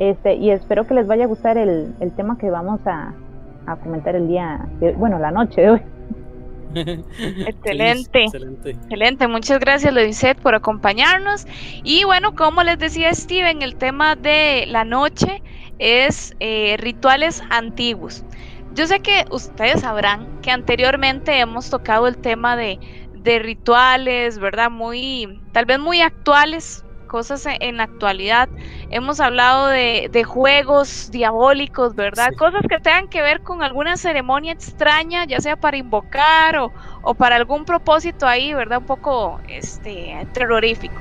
Este, 0.00 0.34
y 0.34 0.50
espero 0.50 0.86
que 0.86 0.94
les 0.94 1.06
vaya 1.06 1.24
a 1.24 1.26
gustar 1.26 1.58
el, 1.58 1.94
el 2.00 2.10
tema 2.12 2.38
que 2.38 2.48
vamos 2.48 2.80
a, 2.86 3.12
a 3.66 3.76
comentar 3.76 4.16
el 4.16 4.28
día, 4.28 4.66
de, 4.80 4.92
bueno, 4.92 5.18
la 5.18 5.30
noche 5.30 5.60
de 5.60 5.70
hoy. 5.72 5.80
Excelente. 6.74 8.24
excelente. 8.24 8.70
Excelente. 8.70 9.28
Muchas 9.28 9.60
gracias, 9.60 9.92
Loiset, 9.92 10.40
por 10.40 10.54
acompañarnos. 10.54 11.46
Y 11.84 12.04
bueno, 12.04 12.34
como 12.34 12.62
les 12.62 12.78
decía 12.78 13.12
Steven, 13.12 13.60
el 13.60 13.76
tema 13.76 14.16
de 14.16 14.64
la 14.68 14.84
noche 14.84 15.42
es 15.78 16.34
eh, 16.40 16.76
rituales 16.78 17.42
antiguos. 17.50 18.24
Yo 18.72 18.86
sé 18.86 19.00
que 19.00 19.26
ustedes 19.30 19.80
sabrán 19.80 20.40
que 20.40 20.50
anteriormente 20.50 21.38
hemos 21.40 21.68
tocado 21.68 22.08
el 22.08 22.16
tema 22.16 22.56
de, 22.56 22.78
de 23.16 23.38
rituales, 23.38 24.38
¿verdad? 24.38 24.70
Muy, 24.70 25.42
tal 25.52 25.66
vez 25.66 25.78
muy 25.78 26.00
actuales, 26.00 26.86
cosas 27.10 27.44
e, 27.46 27.58
en 27.60 27.76
la 27.78 27.82
actualidad. 27.82 28.48
Hemos 28.90 29.18
hablado 29.18 29.66
de, 29.66 30.08
de 30.12 30.24
juegos 30.24 31.10
diabólicos, 31.10 31.96
¿verdad? 31.96 32.28
Sí. 32.30 32.36
Cosas 32.36 32.62
que 32.68 32.78
tengan 32.78 33.08
que 33.08 33.20
ver 33.20 33.40
con 33.40 33.62
alguna 33.62 33.96
ceremonia 33.96 34.52
extraña, 34.52 35.26
ya 35.26 35.40
sea 35.40 35.56
para 35.56 35.76
invocar 35.76 36.56
o, 36.56 36.72
o, 37.02 37.14
para 37.14 37.34
algún 37.34 37.64
propósito 37.64 38.26
ahí, 38.26 38.54
¿verdad? 38.54 38.78
Un 38.78 38.86
poco 38.86 39.40
este, 39.48 40.26
terrorífico. 40.32 40.94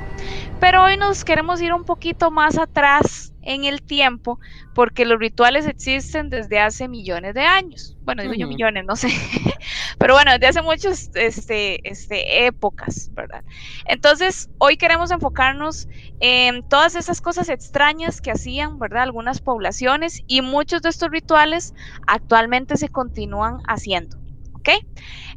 Pero 0.60 0.84
hoy 0.84 0.98
nos 0.98 1.24
queremos 1.24 1.62
ir 1.62 1.72
un 1.74 1.86
poquito 1.86 2.32
más 2.32 2.58
atrás 2.58 3.29
en 3.42 3.64
el 3.64 3.82
tiempo, 3.82 4.40
porque 4.74 5.06
los 5.06 5.20
rituales 5.20 5.66
existen 5.66 6.30
desde 6.30 6.60
hace 6.60 6.88
millones 6.88 7.34
de 7.34 7.42
años. 7.42 7.98
Bueno, 8.04 8.22
digo 8.24 8.34
uh 8.34 8.36
-huh. 8.36 8.42
yo 8.42 8.48
millones, 8.48 8.86
no 8.86 8.96
sé. 8.96 9.10
Pero 10.00 10.14
bueno, 10.14 10.32
desde 10.32 10.48
hace 10.48 10.62
muchas 10.62 11.12
este, 11.16 11.88
este, 11.90 12.46
épocas, 12.46 13.12
¿verdad? 13.14 13.44
Entonces, 13.86 14.50
hoy 14.58 14.78
queremos 14.78 15.12
enfocarnos 15.12 15.88
en 16.20 16.68
todas 16.68 16.96
esas 16.96 17.22
cosas 17.22 17.50
extrañas 17.50 18.22
que 18.22 18.32
hacían, 18.32 18.80
¿verdad? 18.80 19.04
Algunas 19.04 19.42
poblaciones 19.42 20.24
y 20.28 20.42
muchos 20.42 20.82
de 20.82 20.90
estos 20.90 21.10
rituales 21.12 21.74
actualmente 22.08 22.78
se 22.78 22.90
continúan 22.90 23.58
haciendo. 23.68 24.19
¿Ok? 24.60 24.70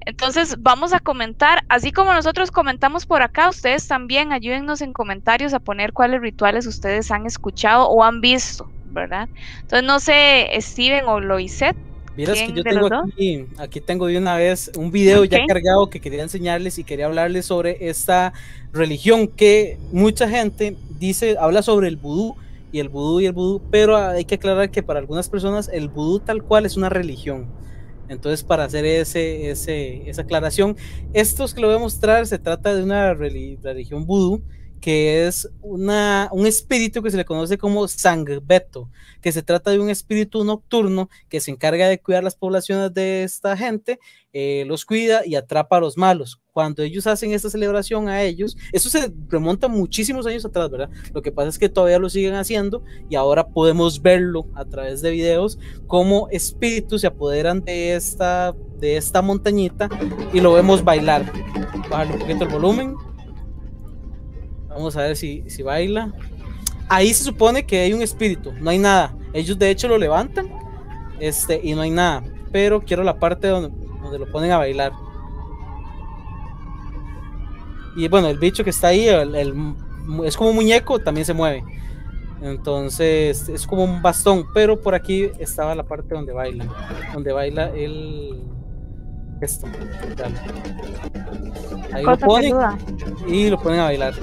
Entonces 0.04 0.56
vamos 0.58 0.92
a 0.92 0.98
comentar, 0.98 1.64
así 1.68 1.92
como 1.92 2.12
nosotros 2.12 2.50
comentamos 2.50 3.06
por 3.06 3.22
acá, 3.22 3.48
ustedes 3.48 3.86
también 3.86 4.32
ayúdennos 4.32 4.80
en 4.80 4.92
comentarios 4.92 5.54
a 5.54 5.60
poner 5.60 5.92
cuáles 5.92 6.20
rituales 6.20 6.66
ustedes 6.66 7.10
han 7.12 7.26
escuchado 7.26 7.88
o 7.88 8.02
han 8.02 8.20
visto, 8.20 8.68
¿verdad? 8.90 9.28
Entonces 9.60 9.84
no 9.84 10.00
sé, 10.00 10.48
Steven 10.60 11.04
o 11.06 11.20
Loiset. 11.20 11.76
Vieras 12.16 12.40
que 12.40 12.52
yo 12.52 12.62
tengo 12.62 12.88
aquí, 12.94 13.46
aquí 13.58 13.80
tengo 13.80 14.06
de 14.06 14.18
una 14.18 14.36
vez 14.36 14.70
un 14.76 14.90
video 14.90 15.22
okay. 15.22 15.40
ya 15.40 15.46
cargado 15.46 15.88
que 15.88 16.00
quería 16.00 16.22
enseñarles 16.22 16.78
y 16.78 16.84
quería 16.84 17.06
hablarles 17.06 17.46
sobre 17.46 17.88
esta 17.88 18.34
religión 18.72 19.28
que 19.28 19.78
mucha 19.92 20.28
gente 20.28 20.76
dice, 20.98 21.36
habla 21.40 21.62
sobre 21.62 21.88
el 21.88 21.96
vudú 21.96 22.36
y 22.70 22.80
el 22.80 22.90
vudú 22.90 23.20
y 23.20 23.26
el 23.26 23.32
vudú, 23.32 23.62
pero 23.70 23.96
hay 23.96 24.24
que 24.24 24.34
aclarar 24.34 24.70
que 24.70 24.82
para 24.82 24.98
algunas 24.98 25.30
personas 25.30 25.70
el 25.72 25.88
vudú 25.88 26.18
tal 26.18 26.42
cual 26.42 26.66
es 26.66 26.76
una 26.76 26.90
religión 26.90 27.46
entonces, 28.12 28.44
para 28.44 28.64
hacer 28.64 28.84
ese, 28.84 29.50
ese, 29.50 30.08
esa 30.08 30.22
aclaración, 30.22 30.76
estos 31.12 31.54
que 31.54 31.60
lo 31.60 31.68
voy 31.68 31.76
a 31.76 31.80
mostrar 31.80 32.26
se 32.26 32.38
trata 32.38 32.74
de 32.74 32.82
una 32.82 33.14
religión 33.14 34.06
vudú 34.06 34.42
que 34.82 35.28
es 35.28 35.48
una, 35.60 36.28
un 36.32 36.44
espíritu 36.44 37.04
que 37.04 37.10
se 37.12 37.16
le 37.16 37.24
conoce 37.24 37.56
como 37.56 37.86
Sangbeto, 37.86 38.90
que 39.20 39.30
se 39.30 39.40
trata 39.40 39.70
de 39.70 39.78
un 39.78 39.88
espíritu 39.88 40.42
nocturno 40.42 41.08
que 41.28 41.40
se 41.40 41.52
encarga 41.52 41.86
de 41.86 42.00
cuidar 42.00 42.24
las 42.24 42.34
poblaciones 42.34 42.92
de 42.92 43.22
esta 43.22 43.56
gente, 43.56 44.00
eh, 44.32 44.64
los 44.66 44.84
cuida 44.84 45.24
y 45.24 45.36
atrapa 45.36 45.76
a 45.76 45.80
los 45.80 45.96
malos. 45.96 46.40
Cuando 46.50 46.82
ellos 46.82 47.06
hacen 47.06 47.30
esta 47.30 47.48
celebración 47.48 48.08
a 48.08 48.22
ellos, 48.22 48.56
eso 48.72 48.90
se 48.90 49.12
remonta 49.28 49.68
muchísimos 49.68 50.26
años 50.26 50.44
atrás, 50.44 50.68
¿verdad? 50.68 50.90
Lo 51.14 51.22
que 51.22 51.30
pasa 51.30 51.50
es 51.50 51.60
que 51.60 51.68
todavía 51.68 52.00
lo 52.00 52.10
siguen 52.10 52.34
haciendo 52.34 52.82
y 53.08 53.14
ahora 53.14 53.46
podemos 53.46 54.02
verlo 54.02 54.48
a 54.56 54.64
través 54.64 55.00
de 55.00 55.12
videos, 55.12 55.60
como 55.86 56.28
espíritus 56.30 57.02
se 57.02 57.06
apoderan 57.06 57.64
de 57.64 57.94
esta, 57.94 58.52
de 58.80 58.96
esta 58.96 59.22
montañita 59.22 59.88
y 60.32 60.40
lo 60.40 60.54
vemos 60.54 60.82
bailar. 60.82 61.32
Bajarle 61.88 62.14
un 62.14 62.18
poquito 62.18 62.44
el 62.44 62.50
volumen. 62.50 63.11
Vamos 64.74 64.96
a 64.96 65.02
ver 65.02 65.16
si, 65.16 65.44
si 65.48 65.62
baila. 65.62 66.12
Ahí 66.88 67.12
se 67.14 67.24
supone 67.24 67.64
que 67.64 67.80
hay 67.80 67.92
un 67.92 68.02
espíritu, 68.02 68.52
no 68.60 68.70
hay 68.70 68.78
nada. 68.78 69.14
Ellos 69.32 69.58
de 69.58 69.70
hecho 69.70 69.88
lo 69.88 69.98
levantan 69.98 70.50
este, 71.20 71.60
y 71.62 71.74
no 71.74 71.82
hay 71.82 71.90
nada. 71.90 72.22
Pero 72.50 72.82
quiero 72.82 73.02
la 73.02 73.18
parte 73.18 73.48
donde, 73.48 73.70
donde 74.02 74.18
lo 74.18 74.30
ponen 74.30 74.50
a 74.50 74.58
bailar. 74.58 74.92
Y 77.96 78.08
bueno, 78.08 78.28
el 78.28 78.38
bicho 78.38 78.64
que 78.64 78.70
está 78.70 78.88
ahí, 78.88 79.06
es 80.24 80.36
como 80.36 80.50
un 80.50 80.56
muñeco, 80.56 80.98
también 80.98 81.24
se 81.24 81.34
mueve. 81.34 81.64
Entonces 82.40 83.48
es 83.48 83.66
como 83.66 83.84
un 83.84 84.02
bastón, 84.02 84.46
pero 84.52 84.80
por 84.80 84.94
aquí 84.94 85.30
estaba 85.38 85.74
la 85.74 85.84
parte 85.84 86.14
donde 86.14 86.32
baila, 86.32 86.66
donde 87.14 87.32
baila 87.32 87.70
el 87.74 88.42
esto. 89.46 89.66
Ahí 91.92 92.04
lo 92.04 92.18
ponen 92.18 92.54
y 93.28 93.50
lo 93.50 93.60
ponen 93.60 93.80
a 93.80 93.84
bailar. 93.84 94.14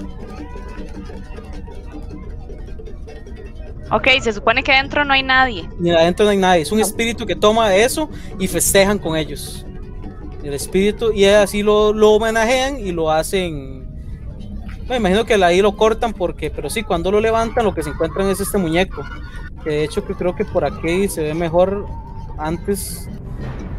Ok, 3.91 4.07
se 4.21 4.33
supone 4.33 4.61
que 4.61 4.71
adentro 4.71 5.03
no 5.03 5.13
hay 5.13 5.23
nadie. 5.23 5.67
Ni 5.79 5.91
adentro 5.91 6.25
no 6.25 6.31
hay 6.31 6.37
nadie. 6.37 6.61
Es 6.61 6.71
un 6.71 6.79
espíritu 6.79 7.25
que 7.25 7.35
toma 7.35 7.75
eso 7.75 8.09
y 8.37 8.47
festejan 8.47 8.99
con 8.99 9.17
ellos. 9.17 9.65
El 10.43 10.53
espíritu, 10.53 11.11
y 11.11 11.25
así 11.25 11.63
lo, 11.63 11.91
lo 11.91 12.11
homenajean 12.11 12.79
y 12.79 12.91
lo 12.91 13.11
hacen. 13.11 13.87
Me 14.87 14.97
imagino 14.97 15.25
que 15.25 15.33
ahí 15.43 15.61
lo 15.61 15.75
cortan 15.75 16.13
porque, 16.13 16.49
pero 16.49 16.69
sí, 16.69 16.83
cuando 16.83 17.11
lo 17.11 17.19
levantan, 17.19 17.65
lo 17.65 17.73
que 17.73 17.83
se 17.83 17.89
encuentran 17.89 18.29
es 18.29 18.39
este 18.39 18.57
muñeco. 18.57 19.03
que 19.63 19.69
de 19.71 19.83
hecho 19.83 20.05
que 20.05 20.13
creo 20.13 20.35
que 20.35 20.45
por 20.45 20.63
aquí 20.65 21.07
se 21.07 21.23
ve 21.23 21.33
mejor 21.33 21.85
antes 22.37 23.09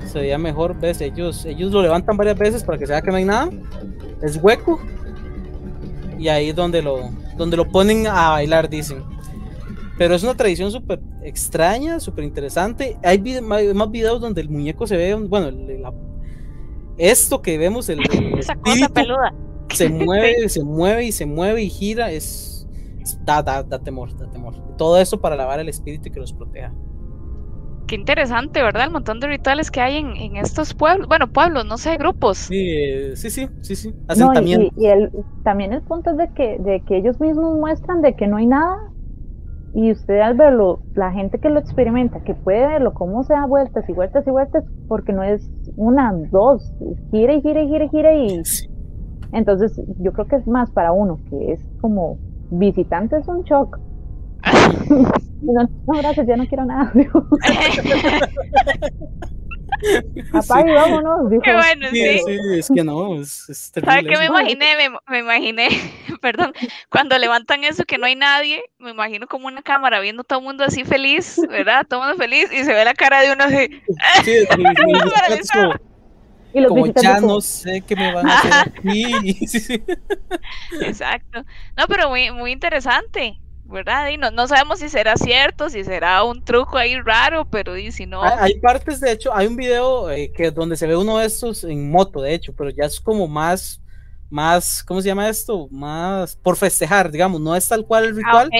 se 0.06 0.18
veía 0.18 0.38
mejor 0.38 0.78
ves 0.78 1.00
ellos 1.00 1.44
ellos 1.44 1.72
lo 1.72 1.82
levantan 1.82 2.16
varias 2.16 2.38
veces 2.38 2.64
para 2.64 2.78
que 2.78 2.86
se 2.86 2.92
vea 2.92 3.02
que 3.02 3.10
no 3.10 3.16
hay 3.16 3.24
nada. 3.24 3.50
Es 4.22 4.36
hueco. 4.36 4.80
Y 6.18 6.28
ahí 6.28 6.50
es 6.50 6.56
donde 6.56 6.82
lo 6.82 7.10
donde 7.36 7.56
lo 7.56 7.68
ponen 7.68 8.06
a 8.06 8.30
bailar 8.30 8.68
dicen. 8.68 9.02
Pero 9.96 10.14
es 10.14 10.22
una 10.22 10.34
tradición 10.34 10.70
súper 10.70 11.00
extraña 11.22 12.00
súper 12.00 12.24
interesante. 12.24 12.96
Hay 13.02 13.18
más 13.42 13.90
videos 13.90 14.20
donde 14.20 14.40
el 14.40 14.48
muñeco 14.48 14.86
se 14.86 14.96
ve 14.96 15.14
bueno 15.14 15.50
esto 16.98 17.40
que 17.40 17.56
vemos 17.56 17.88
el, 17.88 18.00
esa 18.38 18.54
cosa 18.56 18.88
peluda. 18.88 19.34
se 19.72 19.88
mueve 19.90 20.48
se 20.48 20.62
mueve 20.62 21.04
y 21.04 21.12
se 21.12 21.24
mueve 21.24 21.62
y 21.62 21.70
gira 21.70 22.10
es 22.10 22.50
da, 23.24 23.42
da, 23.42 23.62
da 23.62 23.78
temor, 23.78 24.16
da 24.16 24.30
temor. 24.30 24.54
Todo 24.76 24.98
eso 24.98 25.20
para 25.20 25.36
lavar 25.36 25.60
el 25.60 25.68
espíritu 25.68 26.08
y 26.08 26.12
que 26.12 26.20
los 26.20 26.32
proteja. 26.32 26.72
Qué 27.90 27.96
interesante, 27.96 28.62
¿verdad? 28.62 28.84
El 28.84 28.92
montón 28.92 29.18
de 29.18 29.26
rituales 29.26 29.68
que 29.68 29.80
hay 29.80 29.96
en, 29.96 30.16
en 30.16 30.36
estos 30.36 30.74
pueblos, 30.74 31.08
bueno, 31.08 31.26
pueblos, 31.26 31.66
no 31.66 31.76
sé, 31.76 31.96
grupos. 31.96 32.38
Sí, 32.38 33.16
sí, 33.16 33.30
sí, 33.30 33.48
sí, 33.62 33.74
sí. 33.74 33.92
Asentamientos. 34.06 34.70
y, 34.78 34.86
el, 34.86 35.10
también 35.42 35.72
el 35.72 35.82
punto 35.82 36.10
es 36.12 36.16
de 36.16 36.28
que, 36.32 36.60
de 36.60 36.84
que 36.86 36.98
ellos 36.98 37.18
mismos 37.18 37.58
muestran 37.58 38.00
de 38.00 38.14
que 38.14 38.28
no 38.28 38.36
hay 38.36 38.46
nada 38.46 38.76
y 39.74 39.90
usted 39.90 40.20
al 40.20 40.36
verlo, 40.36 40.82
la 40.94 41.10
gente 41.10 41.40
que 41.40 41.50
lo 41.50 41.58
experimenta, 41.58 42.20
que 42.20 42.32
puede 42.32 42.64
verlo, 42.64 42.94
cómo 42.94 43.24
se 43.24 43.32
da 43.32 43.44
vueltas 43.46 43.88
y 43.88 43.92
vueltas 43.92 44.24
y 44.24 44.30
vueltas, 44.30 44.62
porque 44.86 45.12
no 45.12 45.24
es 45.24 45.50
una, 45.74 46.12
dos, 46.30 46.72
gira 47.10 47.32
y 47.32 47.42
gira 47.42 47.60
y 47.60 47.68
gira 47.70 47.84
y 47.86 47.88
gira 47.88 48.14
y... 48.14 48.42
Entonces 49.32 49.82
yo 49.98 50.12
creo 50.12 50.28
que 50.28 50.36
es 50.36 50.46
más 50.46 50.70
para 50.70 50.92
uno, 50.92 51.18
que 51.28 51.54
es 51.54 51.60
como 51.80 52.18
visitante 52.52 53.16
es 53.16 53.26
un 53.26 53.42
shock. 53.42 53.80
No, 55.40 55.68
gracias, 55.86 56.26
ya 56.26 56.36
no 56.36 56.46
quiero 56.46 56.64
nada. 56.64 56.92
Apague, 60.32 60.72
vámonos. 60.72 61.30
Dijo. 61.30 61.42
Qué 61.42 61.54
bueno, 61.54 61.88
sí. 61.90 62.18
sí. 62.26 62.38
es 62.58 62.68
que 62.74 62.84
no, 62.84 63.20
es, 63.20 63.48
es 63.48 63.72
¿Sabes 63.84 64.04
qué 64.08 64.18
me 64.18 64.26
imaginé? 64.26 64.76
Me, 64.76 64.90
me, 65.08 65.18
imaginé, 65.18 65.68
perdón, 66.20 66.52
cuando 66.90 67.18
levantan 67.18 67.64
eso 67.64 67.84
que 67.84 67.98
no 67.98 68.06
hay 68.06 68.16
nadie, 68.16 68.62
me 68.78 68.90
imagino 68.90 69.26
como 69.26 69.46
una 69.46 69.62
cámara 69.62 70.00
viendo 70.00 70.24
todo 70.24 70.40
el 70.40 70.44
mundo 70.44 70.64
así 70.64 70.84
feliz, 70.84 71.40
¿verdad? 71.48 71.86
Todo 71.88 72.02
el 72.02 72.08
mundo 72.08 72.22
feliz 72.22 72.50
y 72.52 72.64
se 72.64 72.72
ve 72.72 72.84
la 72.84 72.94
cara 72.94 73.22
de 73.22 73.32
uno 73.32 73.44
así. 73.44 73.82
Sí, 74.24 74.32
y 76.52 76.64
como 76.64 76.86
ya 76.86 77.20
no 77.20 77.40
sé 77.40 77.80
qué 77.86 77.94
me 77.94 78.12
van 78.12 78.28
a 78.28 78.38
hacer 78.38 78.52
aquí. 78.52 79.38
Exacto. 80.80 81.44
No, 81.76 81.86
pero 81.86 82.08
muy, 82.08 82.32
muy 82.32 82.50
interesante, 82.50 83.40
¿verdad? 83.70 84.08
Y 84.08 84.18
no, 84.18 84.30
no 84.30 84.46
sabemos 84.46 84.80
si 84.80 84.88
será 84.88 85.16
cierto, 85.16 85.70
si 85.70 85.84
será 85.84 86.24
un 86.24 86.44
truco 86.44 86.76
ahí 86.76 87.00
raro, 87.00 87.46
pero 87.48 87.76
y 87.76 87.92
si 87.92 88.06
no. 88.06 88.22
Hay, 88.22 88.58
partes, 88.60 89.00
de 89.00 89.12
hecho, 89.12 89.34
hay 89.34 89.46
un 89.46 89.56
video 89.56 90.10
eh, 90.10 90.32
que 90.34 90.50
donde 90.50 90.76
se 90.76 90.86
ve 90.86 90.96
uno 90.96 91.18
de 91.18 91.26
estos 91.26 91.64
en 91.64 91.90
moto, 91.90 92.20
de 92.20 92.34
hecho, 92.34 92.52
pero 92.54 92.70
ya 92.70 92.84
es 92.84 93.00
como 93.00 93.28
más, 93.28 93.80
más, 94.28 94.82
¿cómo 94.82 95.00
se 95.00 95.08
llama 95.08 95.28
esto? 95.28 95.68
Más 95.70 96.36
por 96.36 96.56
festejar, 96.56 97.10
digamos, 97.10 97.40
no 97.40 97.54
es 97.54 97.68
tal 97.68 97.86
cual 97.86 98.04
el 98.04 98.10
ah, 98.10 98.16
ritual, 98.16 98.50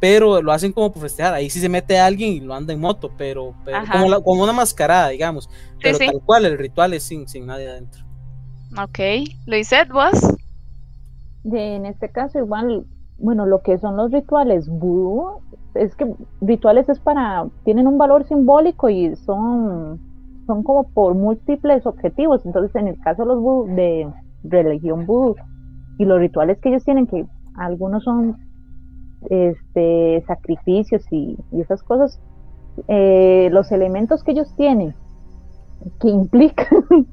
pero 0.00 0.42
lo 0.42 0.52
hacen 0.52 0.72
como 0.72 0.92
por 0.92 1.02
festejar. 1.02 1.34
Ahí 1.34 1.50
sí 1.50 1.60
se 1.60 1.68
mete 1.68 1.98
alguien 1.98 2.32
y 2.34 2.40
lo 2.40 2.54
anda 2.54 2.72
en 2.72 2.80
moto, 2.80 3.12
pero, 3.16 3.54
como, 3.92 4.22
como, 4.22 4.42
una 4.42 4.52
mascarada, 4.52 5.08
digamos. 5.08 5.48
Pero 5.82 5.98
tal 5.98 6.20
cual, 6.24 6.44
el 6.46 6.58
ritual 6.58 6.94
es 6.94 7.04
sin, 7.04 7.28
sin 7.28 7.46
nadie 7.46 7.68
adentro. 7.68 8.04
Ok, 8.76 8.98
Luisette, 9.46 9.90
vos. 9.90 10.20
en 11.44 11.86
este 11.86 12.10
caso, 12.10 12.38
igual, 12.38 12.84
bueno, 13.18 13.46
lo 13.46 13.62
que 13.62 13.78
son 13.78 13.96
los 13.96 14.12
rituales 14.12 14.68
vudú, 14.68 15.40
es 15.74 15.94
que 15.96 16.14
rituales 16.40 16.88
es 16.88 17.00
para, 17.00 17.46
tienen 17.64 17.86
un 17.86 17.98
valor 17.98 18.24
simbólico 18.24 18.88
y 18.88 19.14
son, 19.16 20.00
son 20.46 20.62
como 20.62 20.84
por 20.84 21.14
múltiples 21.14 21.84
objetivos. 21.86 22.46
Entonces, 22.46 22.74
en 22.76 22.88
el 22.88 23.00
caso 23.00 23.22
de 23.22 23.28
los 23.28 23.76
de 23.76 24.12
religión 24.44 25.06
vudú 25.06 25.36
y 25.98 26.04
los 26.04 26.20
rituales 26.20 26.58
que 26.60 26.70
ellos 26.70 26.84
tienen, 26.84 27.06
que 27.06 27.26
algunos 27.56 28.04
son 28.04 28.36
este, 29.30 30.22
sacrificios 30.26 31.02
y, 31.10 31.36
esas 31.52 31.82
cosas, 31.82 32.20
eh, 32.86 33.48
los 33.52 33.72
elementos 33.72 34.22
que 34.22 34.32
ellos 34.32 34.54
tienen, 34.56 34.94
que 36.00 36.08
implican 36.08 36.84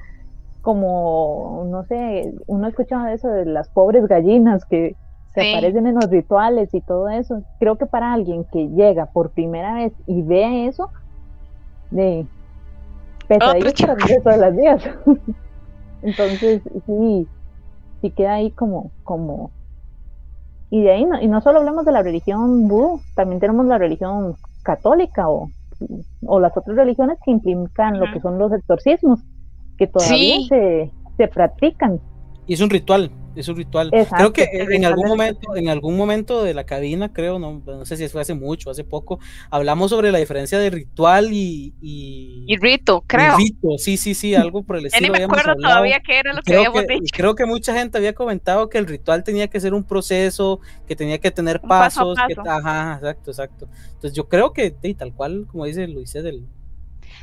como, 0.62 1.66
no 1.68 1.84
sé, 1.86 2.34
uno 2.48 2.68
escuchaba 2.68 3.14
eso 3.14 3.28
de 3.28 3.46
las 3.46 3.70
pobres 3.70 4.08
gallinas 4.08 4.66
que 4.66 4.96
se 5.36 5.54
aparecen 5.54 5.86
en 5.88 5.96
los 5.96 6.10
rituales 6.10 6.74
y 6.74 6.82
todo 6.82 7.10
eso. 7.10 7.44
Creo 7.60 7.78
que 7.78 7.86
para 7.86 8.14
alguien 8.14 8.46
que 8.52 8.68
llega 8.70 9.06
por 9.08 9.32
primera 9.32 9.74
vez 9.76 9.94
y 10.08 10.22
ve 10.24 10.68
eso, 10.68 10.90
de 11.92 12.26
pesadillas 13.28 13.74
para 13.82 14.22
todas 14.24 14.40
las 14.40 14.58
días. 14.58 14.90
Entonces, 16.02 16.62
sí, 16.86 17.28
sí 18.02 18.12
queda 18.12 18.36
ahí 18.36 18.52
como, 18.52 18.92
como 19.04 19.52
y 20.70 20.82
de 20.82 20.92
ahí, 20.92 21.06
no, 21.06 21.22
y 21.22 21.28
no 21.28 21.42
solo 21.42 21.60
hablamos 21.60 21.86
de 21.86 21.92
la 21.92 22.02
religión 22.02 22.68
vudú, 22.68 23.02
también 23.16 23.40
tenemos 23.40 23.66
la 23.66 23.78
religión 23.78 24.36
católica 24.64 25.30
o, 25.30 25.50
o 26.26 26.40
las 26.40 26.56
otras 26.58 26.76
religiones 26.76 27.18
que 27.24 27.32
implican 27.32 28.00
lo 28.00 28.12
que 28.12 28.20
son 28.20 28.38
los 28.40 28.52
exorcismos, 28.52 29.20
que 29.78 29.88
todavía 29.88 30.38
se, 30.50 30.92
se 31.18 31.28
practican. 31.28 32.00
Y 32.48 32.56
es 32.56 32.62
un 32.62 32.70
ritual, 32.70 33.12
es 33.36 33.48
un 33.48 33.58
ritual. 33.58 33.92
creo 33.92 34.34
que 34.34 34.48
en 34.52 34.86
algún 34.86 35.08
momento, 35.08 35.56
en 35.56 35.70
algún 35.70 35.98
momento 35.98 36.44
de 36.44 36.54
la 36.54 36.66
cabina, 36.66 37.12
creo, 37.12 37.40
no, 37.40 37.62
no 37.66 37.86
sé 37.86 37.98
si 37.98 38.08
fue 38.08 38.22
hace 38.22 38.34
mucho, 38.34 38.70
hace 38.70 38.84
poco, 38.84 39.20
hablamos 39.50 39.92
sobre 39.92 40.12
la 40.12 40.20
diferencia 40.20 40.58
de 40.60 40.70
ritual 40.70 41.32
y 41.32 41.56
y, 41.82 42.58
rito, 42.58 43.04
creo. 43.08 43.38
rito, 43.38 43.78
sí, 43.78 43.98
sí, 43.98 44.14
sí, 44.14 44.36
algo 44.36 44.64
por 44.64 44.78
el 44.78 44.88
estilo. 44.88 45.14
Ni 45.14 45.20
me 45.20 45.26
acuerdo 45.26 45.56
todavía 45.56 46.00
qué 46.06 46.20
era 46.20 46.34
lo 46.34 46.42
que 46.42 46.56
habíamos 46.56 46.88
dicho. 46.88 47.14
Creo 47.16 47.36
que 47.36 47.46
mucha 47.46 47.74
gente 47.74 47.98
había 47.98 48.14
comentado 48.14 48.70
que 48.70 48.78
el 48.78 48.88
ritual 48.88 49.24
tenía 49.24 49.48
que 49.48 49.60
ser 49.60 49.74
un 49.74 49.84
proceso, 49.84 50.60
que 50.88 50.96
tenía 50.96 51.20
que 51.20 51.32
tener 51.32 51.62
pasos, 51.62 52.18
ajá, 52.18 52.96
exacto, 52.96 53.32
exacto. 53.32 53.68
Entonces 53.88 54.14
yo 54.14 54.28
creo 54.28 54.54
que 54.54 54.72
tal 54.98 55.14
cual, 55.14 55.46
como 55.48 55.66
dice 55.66 55.88
Luis, 55.88 56.14
del 56.14 56.46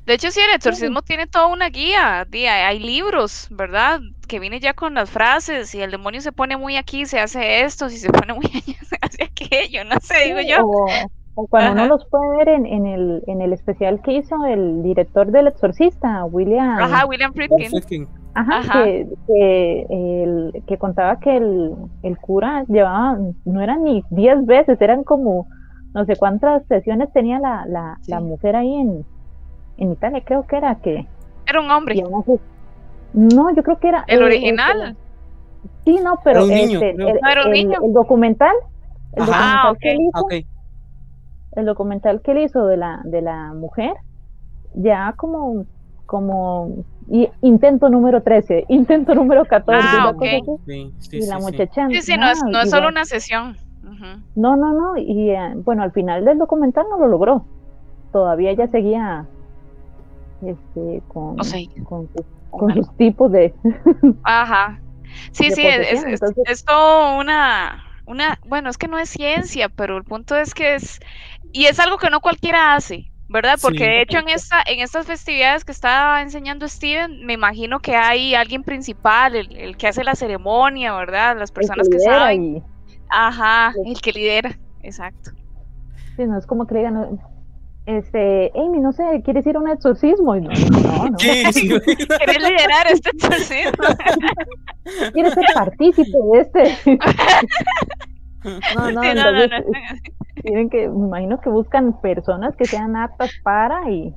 de 0.06 0.14
hecho, 0.14 0.30
sí, 0.30 0.40
el 0.40 0.56
exorcismo 0.56 1.02
tiene 1.02 1.26
toda 1.26 1.46
una 1.46 1.68
guía, 1.68 2.26
hay 2.32 2.78
libros, 2.78 3.46
¿verdad? 3.50 4.00
Que 4.26 4.40
viene 4.40 4.58
ya 4.58 4.74
con 4.74 4.94
las 4.94 5.10
frases, 5.10 5.70
si 5.70 5.80
el 5.80 5.90
demonio 5.90 6.20
se 6.20 6.32
pone 6.32 6.56
muy 6.56 6.76
aquí, 6.76 7.06
se 7.06 7.20
hace 7.20 7.62
esto, 7.62 7.88
si 7.88 7.98
se 7.98 8.10
pone 8.10 8.34
muy 8.34 8.46
allá, 8.54 8.78
se 8.82 8.96
hace 9.00 9.22
aquello, 9.24 9.84
no 9.84 10.00
sé, 10.00 10.26
digo 10.26 10.40
yo. 10.40 10.66
O, 11.34 11.46
cuando 11.46 11.72
uno 11.72 11.86
los 11.86 12.06
puede 12.10 12.36
ver 12.36 12.48
en, 12.48 12.66
en, 12.66 12.86
el, 12.86 13.22
en 13.26 13.40
el 13.40 13.52
especial 13.52 14.02
que 14.02 14.12
hizo 14.12 14.44
el 14.44 14.82
director 14.82 15.30
del 15.30 15.46
exorcista, 15.46 16.24
William. 16.26 16.78
Ajá, 16.78 17.06
William 17.06 17.32
Friedkin. 17.32 18.06
Ajá, 18.34 18.84
Que, 18.84 19.06
que, 19.26 19.86
el, 20.22 20.62
que 20.66 20.78
contaba 20.78 21.18
que 21.20 21.36
el, 21.36 21.74
el 22.02 22.18
cura 22.18 22.64
llevaba, 22.68 23.18
no 23.44 23.60
eran 23.60 23.84
ni 23.84 24.02
10 24.10 24.46
veces, 24.46 24.80
eran 24.80 25.04
como 25.04 25.46
no 25.94 26.04
sé 26.06 26.16
cuántas 26.16 26.66
sesiones 26.66 27.12
tenía 27.12 27.38
la, 27.38 27.64
la, 27.66 27.98
la 28.06 28.20
mujer 28.20 28.56
ahí 28.56 28.74
en, 28.74 29.04
en 29.76 29.92
Italia 29.92 30.22
creo 30.24 30.46
que 30.46 30.56
era 30.56 30.74
que... 30.76 31.06
Era 31.46 31.60
un 31.60 31.70
hombre. 31.70 32.02
No, 33.14 33.54
yo 33.54 33.62
creo 33.62 33.78
que 33.78 33.88
era... 33.88 34.04
¿El 34.06 34.22
original? 34.22 34.96
sí, 35.84 35.98
no, 36.02 36.18
pero 36.24 36.48
este, 36.48 36.90
el, 36.90 36.96
documental, 37.92 38.54
el 39.12 39.26
documental 39.26 39.76
que 39.80 39.90
él 39.92 39.98
hizo, 40.00 40.28
el 41.52 41.66
documental 41.66 42.20
que 42.22 42.32
él 42.32 42.38
hizo 42.38 42.66
de 42.66 42.76
la, 42.76 43.00
de 43.04 43.22
la 43.22 43.52
mujer, 43.52 43.92
ya 44.74 45.14
como 45.16 45.66
como 46.06 46.84
y, 47.08 47.26
intento 47.40 47.88
número 47.88 48.22
13, 48.22 48.66
intento 48.68 49.14
número 49.14 49.44
14, 49.46 49.80
ah, 49.82 50.12
y 51.10 51.26
la 51.26 51.38
muchacha 51.38 51.88
sí, 51.88 52.02
sí, 52.02 52.16
no, 52.18 52.30
es, 52.30 52.42
no 52.44 52.60
es 52.60 52.70
solo 52.70 52.88
una 52.88 53.04
sesión. 53.04 53.56
No, 54.34 54.56
no, 54.56 54.72
no, 54.72 54.96
y 54.96 55.30
eh, 55.30 55.52
bueno, 55.56 55.84
al 55.84 55.92
final 55.92 56.24
del 56.24 56.36
documental 56.38 56.86
no 56.90 56.98
lo 56.98 57.06
logró. 57.06 57.44
Todavía 58.10 58.50
ella 58.50 58.66
seguía 58.66 59.26
este, 60.42 61.02
con, 61.08 61.36
con, 62.50 62.74
sus, 62.74 62.96
tipos 62.96 63.32
de... 63.32 63.54
Ajá. 64.24 64.80
Sí, 65.32 65.50
sí, 65.50 65.66
es, 65.66 66.04
es, 66.46 66.64
todo 66.64 67.18
una, 67.18 67.84
una, 68.06 68.38
bueno, 68.46 68.70
es 68.70 68.78
que 68.78 68.88
no 68.88 68.98
es 68.98 69.10
ciencia, 69.10 69.68
pero 69.68 69.96
el 69.96 70.04
punto 70.04 70.36
es 70.36 70.54
que 70.54 70.74
es, 70.74 71.00
y 71.52 71.66
es 71.66 71.78
algo 71.80 71.98
que 71.98 72.10
no 72.10 72.20
cualquiera 72.20 72.74
hace, 72.74 73.10
¿verdad? 73.28 73.58
Porque 73.60 73.84
de 73.84 74.02
hecho 74.02 74.18
en 74.18 74.28
esta, 74.28 74.62
en 74.66 74.80
estas 74.80 75.06
festividades 75.06 75.64
que 75.64 75.72
estaba 75.72 76.22
enseñando 76.22 76.68
Steven, 76.68 77.24
me 77.24 77.34
imagino 77.34 77.80
que 77.80 77.94
hay 77.94 78.34
alguien 78.34 78.62
principal, 78.62 79.36
el, 79.36 79.76
que 79.76 79.88
hace 79.88 80.04
la 80.04 80.14
ceremonia, 80.14 80.94
¿verdad? 80.94 81.36
Las 81.38 81.52
personas 81.52 81.88
que, 81.88 81.98
saben. 81.98 82.62
Ajá, 83.10 83.74
el 83.84 84.00
que 84.00 84.12
lidera, 84.12 84.58
exacto. 84.82 85.32
Sí, 86.16 86.24
no 86.24 86.38
es 86.38 86.46
como 86.46 86.66
que 86.66 86.76
digan, 86.76 87.20
este, 87.84 88.52
Amy, 88.54 88.80
no 88.80 88.92
sé, 88.92 89.22
¿quieres 89.24 89.44
ir 89.46 89.56
a 89.56 89.60
un 89.60 89.68
exorcismo? 89.68 90.36
Y 90.36 90.42
no, 90.42 90.50
no, 90.50 91.10
no. 91.10 91.16
¿Quieres 91.18 91.56
liderar 91.56 92.86
este 92.90 93.10
exorcismo? 93.10 93.84
¿Quieres 95.12 95.34
ser 95.34 95.44
partícipe 95.52 96.16
de 96.32 96.40
este? 96.40 96.98
no, 98.76 98.90
no, 98.92 99.02
no, 99.02 99.48
Tienen 100.42 100.70
que, 100.70 100.88
me 100.88 101.06
imagino 101.06 101.40
que 101.40 101.50
buscan 101.50 102.00
personas 102.00 102.54
que 102.56 102.66
sean 102.66 102.94
aptas 102.96 103.32
para 103.42 103.90
y, 103.90 104.14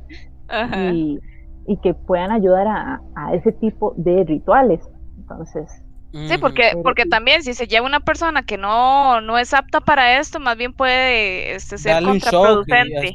y, 0.77 1.19
y, 1.65 1.77
que 1.77 1.95
puedan 1.95 2.31
ayudar 2.31 2.67
a, 2.67 3.01
a, 3.15 3.33
ese 3.33 3.51
tipo 3.51 3.95
de 3.97 4.25
rituales. 4.25 4.87
Entonces. 5.17 5.84
Sí, 6.29 6.37
porque, 6.39 6.71
porque 6.81 7.05
también 7.05 7.43
si 7.43 7.53
se 7.53 7.67
lleva 7.67 7.85
una 7.85 7.99
persona 7.99 8.43
que 8.43 8.57
no, 8.57 9.19
no 9.19 9.37
es 9.37 9.53
apta 9.53 9.81
para 9.81 10.17
esto, 10.17 10.39
más 10.39 10.55
bien 10.55 10.71
puede 10.71 11.55
este, 11.55 11.77
ser 11.77 12.01
contraproducente. 12.03 13.13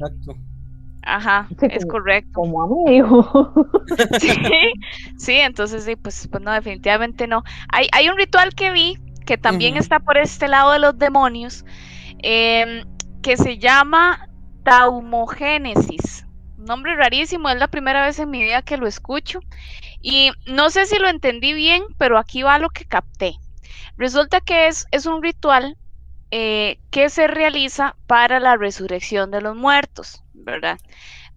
Ajá, 1.03 1.49
es 1.63 1.87
correcto. 1.87 2.33
Como 2.35 2.63
amigo. 2.63 3.55
sí, 4.21 4.29
sí, 5.17 5.33
entonces 5.37 5.85
sí, 5.85 5.97
pues, 5.97 6.29
pues 6.31 6.43
no, 6.43 6.53
definitivamente 6.53 7.27
no. 7.27 7.43
Hay, 7.71 7.89
hay 7.93 8.11
un 8.11 8.19
ritual 8.19 8.55
que 8.55 8.71
vi 8.71 8.99
que 9.25 9.39
también 9.39 9.77
está 9.77 10.01
por 10.01 10.19
este 10.19 10.49
lado 10.49 10.73
de 10.73 10.81
los 10.81 10.99
demonios, 10.99 11.65
em, 12.19 12.85
que 13.23 13.37
se 13.37 13.59
llama 13.59 14.29
taumogénesis. 14.65 16.27
Nombre 16.61 16.95
rarísimo, 16.95 17.49
es 17.49 17.59
la 17.59 17.69
primera 17.69 18.05
vez 18.05 18.19
en 18.19 18.31
mi 18.31 18.43
vida 18.43 18.63
que 18.63 18.77
lo 18.77 18.87
escucho. 18.87 19.41
Y 20.01 20.31
no 20.47 20.71
sé 20.71 20.87
si 20.87 20.99
lo 20.99 21.09
entendí 21.09 21.53
bien, 21.53 21.83
pero 21.99 22.19
aquí 22.19 22.43
va 22.43 22.59
lo 22.59 22.71
que 22.71 22.85
capté. 22.85 23.35
Resulta 23.97 24.41
que 24.41 24.69
es, 24.69 24.87
es 24.93 25.07
un 25.07 25.23
ritual 25.23 25.77
eh, 26.31 26.79
que 26.91 27.11
se 27.11 27.27
realiza 27.27 27.97
para 28.07 28.41
la 28.41 28.57
resurrección 28.57 29.31
de 29.31 29.41
los 29.41 29.57
muertos. 29.57 30.23
¿verdad? 30.45 30.79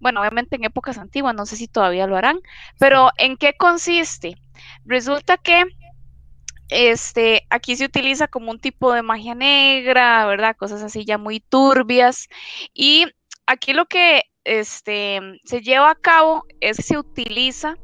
Bueno, 0.00 0.20
obviamente 0.20 0.56
en 0.56 0.64
épocas 0.64 0.98
antiguas, 0.98 1.34
no 1.34 1.46
sé 1.46 1.56
si 1.56 1.68
todavía 1.68 2.06
lo 2.06 2.16
harán, 2.16 2.40
pero 2.78 3.10
¿en 3.18 3.36
qué 3.36 3.54
consiste? 3.54 4.36
Resulta 4.84 5.36
que 5.36 5.64
este, 6.68 7.46
aquí 7.50 7.76
se 7.76 7.84
utiliza 7.84 8.28
como 8.28 8.50
un 8.50 8.58
tipo 8.58 8.92
de 8.92 9.02
magia 9.02 9.34
negra, 9.34 10.26
¿verdad? 10.26 10.56
Cosas 10.56 10.82
así 10.82 11.04
ya 11.04 11.18
muy 11.18 11.40
turbias. 11.40 12.28
Y 12.72 13.06
aquí 13.46 13.72
lo 13.72 13.86
que 13.86 14.22
este, 14.44 15.20
se 15.44 15.60
lleva 15.60 15.90
a 15.90 15.94
cabo 15.94 16.44
es 16.60 16.76
que 16.76 16.82
se 16.82 16.98
utiliza 16.98 17.76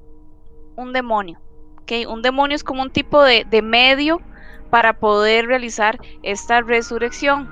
un 0.77 0.92
demonio, 0.92 1.40
¿ok? 1.81 1.92
Un 2.09 2.23
demonio 2.23 2.55
es 2.55 2.64
como 2.64 2.83
un 2.83 2.90
tipo 2.90 3.23
de, 3.23 3.44
de 3.49 3.62
medio 3.62 4.20
para 4.70 4.99
poder 4.99 5.46
realizar 5.46 5.99
esta 6.23 6.61
resurrección. 6.61 7.51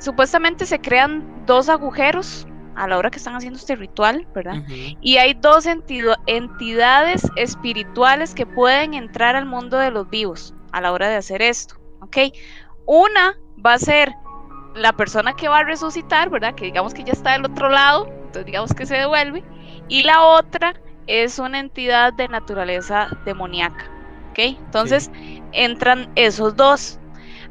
Supuestamente 0.00 0.66
se 0.66 0.80
crean 0.80 1.44
dos 1.46 1.68
agujeros 1.68 2.46
a 2.76 2.86
la 2.86 2.96
hora 2.96 3.10
que 3.10 3.18
están 3.18 3.34
haciendo 3.34 3.58
este 3.58 3.74
ritual, 3.74 4.26
¿verdad? 4.34 4.62
Y 5.00 5.16
hay 5.16 5.34
dos 5.34 5.66
entidades 5.66 7.28
espirituales 7.34 8.34
que 8.34 8.46
pueden 8.46 8.94
entrar 8.94 9.34
al 9.34 9.46
mundo 9.46 9.78
de 9.78 9.90
los 9.90 10.08
vivos 10.08 10.54
a 10.70 10.80
la 10.80 10.92
hora 10.92 11.08
de 11.08 11.16
hacer 11.16 11.42
esto, 11.42 11.74
¿ok? 12.00 12.16
Una 12.86 13.36
va 13.64 13.74
a 13.74 13.78
ser 13.78 14.14
la 14.76 14.92
persona 14.92 15.34
que 15.34 15.48
va 15.48 15.58
a 15.58 15.64
resucitar, 15.64 16.30
¿verdad? 16.30 16.54
Que 16.54 16.66
digamos 16.66 16.94
que 16.94 17.02
ya 17.02 17.12
está 17.12 17.32
del 17.32 17.46
otro 17.46 17.68
lado, 17.68 18.08
entonces 18.28 18.46
digamos 18.46 18.74
que 18.74 18.86
se 18.86 18.96
devuelve, 18.96 19.42
y 19.88 20.02
la 20.02 20.22
otra 20.22 20.74
es 21.06 21.38
una 21.38 21.58
entidad 21.58 22.12
de 22.12 22.28
naturaleza 22.28 23.08
demoníaca, 23.24 23.90
¿ok? 24.30 24.38
Entonces 24.38 25.10
entran 25.52 26.10
esos 26.14 26.54
dos. 26.54 27.00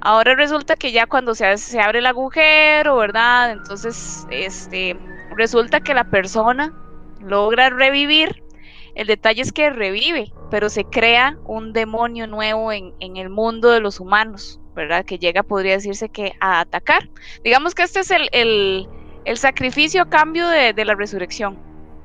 Ahora 0.02 0.36
resulta 0.36 0.76
que 0.76 0.92
ya 0.92 1.08
cuando 1.08 1.34
se, 1.34 1.58
se 1.58 1.80
abre 1.80 2.00
el 2.00 2.06
agujero, 2.06 2.98
¿verdad? 2.98 3.52
Entonces, 3.52 4.28
este, 4.30 4.96
resulta 5.36 5.80
que 5.80 5.96
la 5.96 6.04
persona 6.06 6.72
logra 7.20 7.72
revivir. 7.72 8.44
El 8.94 9.08
detalle 9.08 9.42
es 9.42 9.52
que 9.52 9.70
revive, 9.72 10.32
pero 10.50 10.70
se 10.70 10.84
crea 10.84 11.38
un 11.46 11.74
demonio 11.74 12.28
nuevo 12.28 12.72
en, 12.72 12.94
el 13.00 13.30
mundo 13.30 13.70
de 13.70 13.80
los 13.80 14.00
humanos, 14.00 14.60
¿verdad? 14.76 15.04
Que 15.04 15.18
llega, 15.18 15.44
podría 15.44 15.74
decirse 15.74 16.10
que 16.10 16.34
a 16.40 16.60
atacar. 16.60 17.10
Digamos 17.44 17.74
que 17.74 17.84
este 17.84 18.00
es 18.00 18.12
el, 18.12 18.30
el, 18.32 18.88
sacrificio 19.36 20.04
a 20.04 20.10
cambio 20.10 20.48
de, 20.48 20.74
la 20.86 20.96
resurrección, 20.96 21.58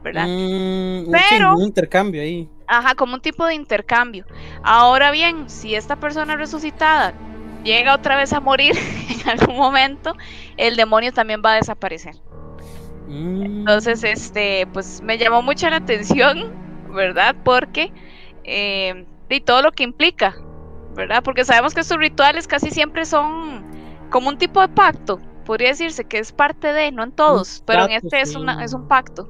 ¿verdad? 0.02 0.26
Mm, 0.26 1.12
pero, 1.12 1.54
un 1.54 1.62
intercambio 1.62 2.20
ahí. 2.20 2.48
Ajá, 2.66 2.96
como 2.96 3.14
un 3.14 3.20
tipo 3.20 3.46
de 3.46 3.54
intercambio. 3.54 4.26
Ahora 4.64 5.12
bien, 5.12 5.48
si 5.48 5.76
esta 5.76 5.94
persona 5.94 6.34
resucitada 6.34 7.14
llega 7.62 7.94
otra 7.94 8.16
vez 8.16 8.32
a 8.32 8.40
morir 8.40 8.74
en 9.24 9.28
algún 9.28 9.56
momento, 9.56 10.16
el 10.56 10.74
demonio 10.74 11.12
también 11.12 11.40
va 11.44 11.52
a 11.52 11.56
desaparecer. 11.56 12.16
Entonces, 13.08 14.02
este, 14.04 14.66
pues 14.72 15.02
me 15.02 15.18
llamó 15.18 15.42
mucho 15.42 15.68
la 15.68 15.76
atención, 15.76 16.50
¿verdad? 16.94 17.36
Porque 17.44 17.92
eh, 18.42 19.04
de 19.28 19.40
todo 19.40 19.62
lo 19.62 19.72
que 19.72 19.82
implica, 19.82 20.34
¿verdad? 20.94 21.22
Porque 21.22 21.44
sabemos 21.44 21.74
que 21.74 21.80
estos 21.80 21.98
rituales 21.98 22.46
casi 22.46 22.70
siempre 22.70 23.04
son 23.04 23.64
como 24.10 24.28
un 24.28 24.38
tipo 24.38 24.60
de 24.60 24.68
pacto, 24.68 25.20
podría 25.42 25.68
decirse 25.68 26.04
que 26.04 26.18
es 26.18 26.32
parte 26.32 26.72
de, 26.72 26.92
no 26.92 27.04
en 27.04 27.12
todos, 27.12 27.62
pero 27.66 27.84
en 27.84 27.92
este 27.92 28.20
es, 28.20 28.34
una, 28.34 28.64
es 28.64 28.72
un 28.72 28.88
pacto, 28.88 29.28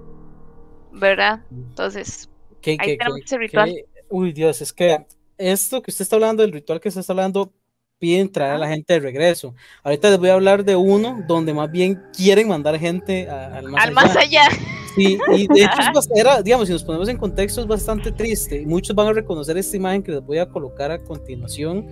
¿verdad? 0.93 1.41
Entonces, 1.51 2.29
ahí 2.67 2.97
tenemos 2.99 3.21
ese 3.25 3.39
ritual. 3.39 3.75
uy, 4.09 4.33
Dios, 4.33 4.61
es 4.61 4.73
que 4.73 5.05
esto 5.39 5.83
que 5.83 5.91
usted 5.91 6.03
está 6.03 6.17
hablando, 6.17 6.43
el 6.43 6.53
ritual 6.53 6.81
que 6.81 6.89
usted 6.89 7.01
está 7.01 7.13
hablando, 7.13 7.53
piden 7.99 8.33
traer 8.33 8.55
a 8.55 8.59
la 8.59 8.69
gente 8.69 8.95
de 8.95 8.99
regreso. 8.99 9.55
Ahorita 9.85 10.11
les 10.11 10.19
voy 10.19 10.29
a 10.31 10.35
hablar 10.35 10.65
de 10.65 10.75
uno 10.75 11.23
donde 11.29 11.55
más 11.55 11.71
bien 11.71 12.03
quieren 12.17 12.49
mandar 12.49 12.77
gente 12.79 13.29
al 13.31 13.69
más 13.69 13.85
al 13.85 13.91
allá. 13.91 13.95
Más 13.95 14.17
allá. 14.17 14.49
Sí, 14.97 15.19
y 15.33 15.47
de 15.47 15.63
hecho, 15.63 15.71
era, 16.17 16.43
digamos, 16.43 16.67
si 16.67 16.73
nos 16.73 16.83
ponemos 16.83 17.09
en 17.09 17.17
contexto, 17.17 17.61
es 17.61 17.67
bastante 17.67 18.11
triste. 18.11 18.65
Muchos 18.67 18.95
van 18.97 19.07
a 19.07 19.13
reconocer 19.13 19.57
esta 19.57 19.77
imagen 19.77 20.03
que 20.03 20.11
les 20.11 20.21
voy 20.21 20.39
a 20.39 20.49
colocar 20.49 20.91
a 20.91 20.99
continuación, 20.99 21.87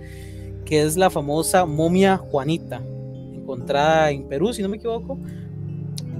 que 0.65 0.81
es 0.81 0.97
la 0.97 1.09
famosa 1.09 1.65
momia 1.65 2.17
Juanita, 2.17 2.81
encontrada 3.53 4.11
en 4.11 4.23
Perú, 4.23 4.53
si 4.53 4.61
no 4.61 4.69
me 4.69 4.77
equivoco. 4.77 5.17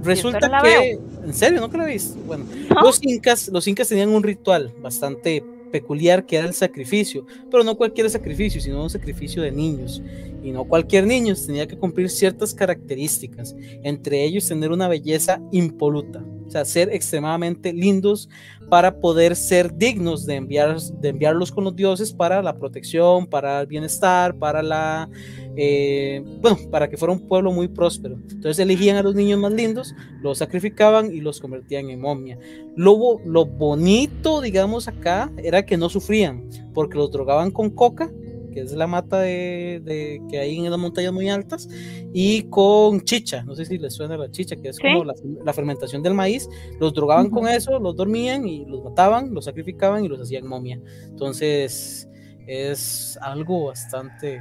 Resulta 0.02 0.60
que, 0.62 0.98
en 1.24 1.32
serio, 1.34 1.60
¿no 1.60 1.70
que 1.70 1.78
la 1.78 1.86
viste? 1.86 2.18
Bueno, 2.26 2.44
los 2.82 3.00
incas, 3.02 3.48
los 3.48 3.66
incas 3.68 3.88
tenían 3.88 4.10
un 4.10 4.22
ritual 4.22 4.72
bastante 4.80 5.44
peculiar 5.70 6.26
que 6.26 6.36
era 6.36 6.46
el 6.46 6.54
sacrificio, 6.54 7.24
pero 7.50 7.64
no 7.64 7.76
cualquier 7.76 8.10
sacrificio, 8.10 8.60
sino 8.60 8.82
un 8.82 8.90
sacrificio 8.90 9.42
de 9.42 9.52
niños. 9.52 10.02
Y 10.42 10.50
no 10.50 10.64
cualquier 10.64 11.06
niño 11.06 11.34
tenía 11.34 11.66
que 11.66 11.78
cumplir 11.78 12.10
ciertas 12.10 12.52
características, 12.52 13.54
entre 13.82 14.24
ellos 14.24 14.46
tener 14.46 14.72
una 14.72 14.88
belleza 14.88 15.40
impoluta, 15.52 16.22
o 16.52 16.54
sea, 16.54 16.66
ser 16.66 16.90
extremadamente 16.92 17.72
lindos 17.72 18.28
para 18.68 19.00
poder 19.00 19.36
ser 19.36 19.74
dignos 19.74 20.26
de, 20.26 20.34
enviar, 20.34 20.78
de 20.78 21.08
enviarlos 21.08 21.50
con 21.50 21.64
los 21.64 21.74
dioses 21.74 22.12
para 22.12 22.42
la 22.42 22.58
protección, 22.58 23.26
para 23.26 23.62
el 23.62 23.66
bienestar, 23.66 24.34
para 24.34 24.62
la 24.62 25.08
eh, 25.56 26.22
bueno, 26.42 26.58
para 26.70 26.90
que 26.90 26.98
fuera 26.98 27.14
un 27.14 27.26
pueblo 27.26 27.52
muy 27.52 27.68
próspero. 27.68 28.16
Entonces 28.30 28.58
elegían 28.58 28.96
a 28.96 29.02
los 29.02 29.14
niños 29.14 29.38
más 29.40 29.52
lindos, 29.52 29.94
los 30.20 30.38
sacrificaban 30.38 31.14
y 31.14 31.22
los 31.22 31.40
convertían 31.40 31.88
en 31.88 32.02
momia. 32.02 32.38
Lo, 32.76 33.18
lo 33.24 33.46
bonito, 33.46 34.42
digamos, 34.42 34.88
acá 34.88 35.32
era 35.38 35.64
que 35.64 35.78
no 35.78 35.88
sufrían, 35.88 36.50
porque 36.74 36.98
los 36.98 37.10
drogaban 37.10 37.50
con 37.50 37.70
coca, 37.70 38.10
que 38.52 38.60
es 38.60 38.72
la 38.72 38.86
mata 38.86 39.20
de, 39.20 40.20
que 40.30 40.38
hay 40.38 40.58
en 40.58 40.70
las 40.70 40.78
montañas 40.78 41.12
muy 41.12 41.28
altas, 41.28 41.68
y 42.12 42.42
con 42.44 43.00
chicha, 43.02 43.42
no 43.44 43.54
sé 43.54 43.64
si 43.64 43.78
les 43.78 43.94
suena 43.94 44.16
la 44.16 44.30
chicha, 44.30 44.56
que 44.56 44.68
es 44.68 44.78
como 44.78 45.04
la, 45.04 45.52
fermentación 45.52 46.02
del 46.02 46.14
maíz, 46.14 46.48
los 46.80 46.92
drogaban 46.92 47.30
con 47.30 47.48
eso, 47.48 47.78
los 47.78 47.96
dormían 47.96 48.46
y 48.46 48.64
los 48.64 48.82
mataban, 48.82 49.32
los 49.34 49.44
sacrificaban 49.44 50.04
y 50.04 50.08
los 50.08 50.20
hacían 50.20 50.46
momia. 50.46 50.80
Entonces 51.04 52.08
es 52.46 53.18
algo 53.20 53.66
bastante 53.66 54.40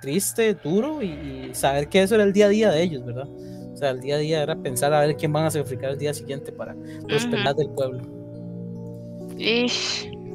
triste, 0.00 0.54
duro 0.54 1.02
y, 1.02 1.50
saber 1.52 1.88
que 1.88 2.02
eso 2.02 2.14
era 2.14 2.24
el 2.24 2.32
día 2.32 2.46
a 2.46 2.48
día 2.48 2.70
de 2.70 2.82
ellos, 2.82 3.04
¿verdad? 3.04 3.28
O 3.28 3.76
sea, 3.76 3.90
el 3.90 4.00
día 4.00 4.16
a 4.16 4.18
día 4.18 4.42
era 4.42 4.56
pensar 4.56 4.92
a 4.92 5.00
ver 5.00 5.16
quién 5.16 5.32
van 5.32 5.46
a 5.46 5.50
sacrificar 5.50 5.90
el 5.90 5.98
día 5.98 6.12
siguiente 6.12 6.52
para 6.52 6.74
los 7.08 7.24
uh 7.24 7.54
del 7.56 7.70
pueblo. 7.70 8.20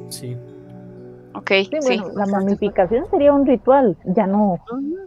Sí. 0.08 0.36
Ok, 1.36 1.50
sí, 1.70 1.78
Bueno, 1.82 2.08
la 2.14 2.26
mamificación 2.26 3.04
sería 3.10 3.32
un 3.32 3.46
ritual, 3.46 3.96
ya 4.04 4.26
no, 4.26 4.58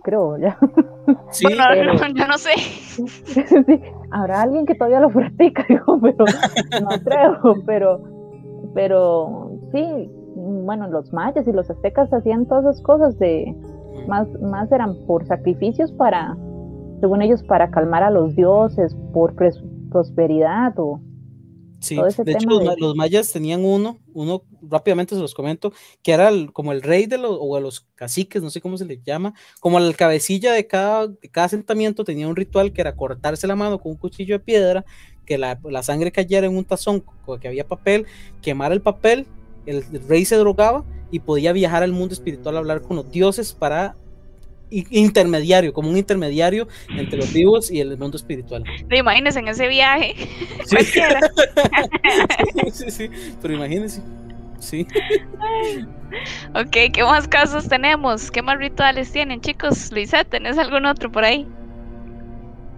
creo, 0.03 0.37
ya. 0.37 0.57
Sí, 1.31 1.45
pero... 1.47 1.93
yo 2.15 2.27
no 2.27 2.37
sé. 2.37 2.51
sí, 3.65 3.81
habrá 4.11 4.41
alguien 4.41 4.65
que 4.65 4.75
todavía 4.75 4.99
lo 4.99 5.09
practica, 5.09 5.65
digo, 5.69 5.99
pero 5.99 6.25
no 6.81 6.89
creo, 7.03 7.55
pero, 7.65 8.01
pero 8.73 9.51
sí, 9.71 10.11
bueno, 10.35 10.87
los 10.87 11.11
mayas 11.13 11.47
y 11.47 11.51
los 11.51 11.69
aztecas 11.69 12.13
hacían 12.13 12.45
todas 12.45 12.65
esas 12.65 12.81
cosas 12.83 13.17
de, 13.17 13.55
más, 14.07 14.27
más 14.41 14.71
eran 14.71 14.95
por 15.07 15.25
sacrificios 15.25 15.91
para, 15.93 16.37
según 16.99 17.21
ellos, 17.21 17.41
para 17.43 17.71
calmar 17.71 18.03
a 18.03 18.11
los 18.11 18.35
dioses, 18.35 18.95
por 19.13 19.33
prosperidad 19.89 20.73
o... 20.77 21.01
Sí, 21.79 21.95
de 21.95 22.31
hecho 22.31 22.47
los, 22.77 22.95
mayas 22.95 23.31
tenían 23.31 23.63
uno, 23.63 23.99
uno 24.13 24.43
rápidamente 24.61 25.15
se 25.15 25.21
los 25.21 25.33
comento, 25.33 25.71
que 26.03 26.11
era 26.11 26.29
como 26.51 26.73
el 26.73 26.81
rey 26.81 27.05
de 27.05 27.17
los, 27.17 27.37
o 27.39 27.59
los 27.59 27.87
caciques, 27.95 28.43
no 28.43 28.49
sé 28.49 28.59
cómo 28.59 28.77
se 28.77 28.85
le 28.85 28.99
llama, 29.01 29.33
como 29.61 29.79
la 29.79 29.93
cabecilla 29.93 30.51
de 30.51 30.67
cada, 30.67 31.07
de 31.07 31.29
cada 31.29 31.45
asentamiento 31.45 32.03
tenía 32.03 32.27
un 32.27 32.35
ritual 32.35 32.73
que 32.73 32.81
era 32.81 32.95
cortarse 32.95 33.47
la 33.47 33.55
mano 33.55 33.79
con 33.79 33.93
un 33.93 33.97
cuchillo 33.97 34.35
de 34.35 34.39
piedra, 34.39 34.85
que 35.25 35.37
la, 35.37 35.59
la 35.63 35.81
sangre 35.83 36.11
cayera 36.11 36.47
en 36.47 36.57
un 36.57 36.65
tazón, 36.65 37.03
que 37.39 37.47
había 37.47 37.65
papel, 37.65 38.05
quemar 38.41 38.73
el 38.73 38.81
papel, 38.81 39.25
el 39.65 39.83
rey 40.07 40.25
se 40.25 40.35
drogaba 40.35 40.83
y 41.11 41.19
podía 41.19 41.53
viajar 41.53 41.83
al 41.83 41.91
mundo 41.91 42.13
espiritual 42.13 42.55
a 42.55 42.59
hablar 42.59 42.81
con 42.81 42.97
los 42.97 43.09
dioses 43.11 43.53
para 43.53 43.95
intermediario, 44.69 45.73
como 45.73 45.89
un 45.89 45.97
intermediario 45.97 46.67
entre 46.89 47.17
los 47.17 47.33
vivos 47.33 47.71
y 47.71 47.79
el 47.81 47.97
mundo 47.97 48.17
espiritual. 48.17 48.63
Imagínense 48.91 49.39
en 49.39 49.47
ese 49.47 49.67
viaje. 49.67 50.15
Sí. 50.65 50.77
sí, 52.71 52.91
sí, 52.91 53.09
pero 53.41 53.55
imagínense. 53.55 54.01
Sí. 54.59 54.85
ok, 56.53 56.91
¿qué 56.93 57.03
más 57.03 57.27
casos 57.27 57.67
tenemos? 57.67 58.29
¿Qué 58.29 58.41
más 58.41 58.57
rituales 58.57 59.11
tienen, 59.11 59.41
chicos? 59.41 59.91
Luisa, 59.91 60.23
¿tenés 60.23 60.57
algún 60.57 60.85
otro 60.85 61.11
por 61.11 61.23
ahí? 61.23 61.47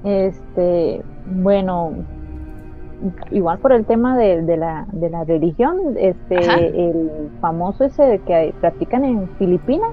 Este, 0.04 1.02
bueno, 1.26 2.06
igual 3.32 3.60
por 3.60 3.72
el 3.72 3.86
tema 3.86 4.18
de, 4.18 4.42
de, 4.44 4.58
la, 4.58 4.86
de 4.92 5.10
la 5.10 5.24
religión, 5.24 5.96
este, 5.98 6.36
el 6.36 7.30
famoso 7.40 7.84
ese 7.84 8.22
que 8.26 8.54
practican 8.62 9.04
en 9.04 9.30
Filipinas, 9.38 9.92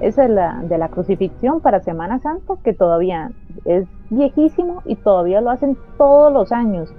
ese 0.00 0.24
es 0.24 0.30
la, 0.30 0.62
de 0.62 0.78
la 0.78 0.88
crucifixión 0.88 1.60
para 1.60 1.80
Semana 1.80 2.18
Santa, 2.20 2.54
que 2.62 2.72
todavía 2.72 3.30
es 3.64 3.86
viejísimo 4.10 4.82
y 4.84 4.96
todavía 4.96 5.40
lo 5.40 5.50
hacen 5.50 5.76
todos 5.96 6.32
los 6.32 6.52
años. 6.52 6.90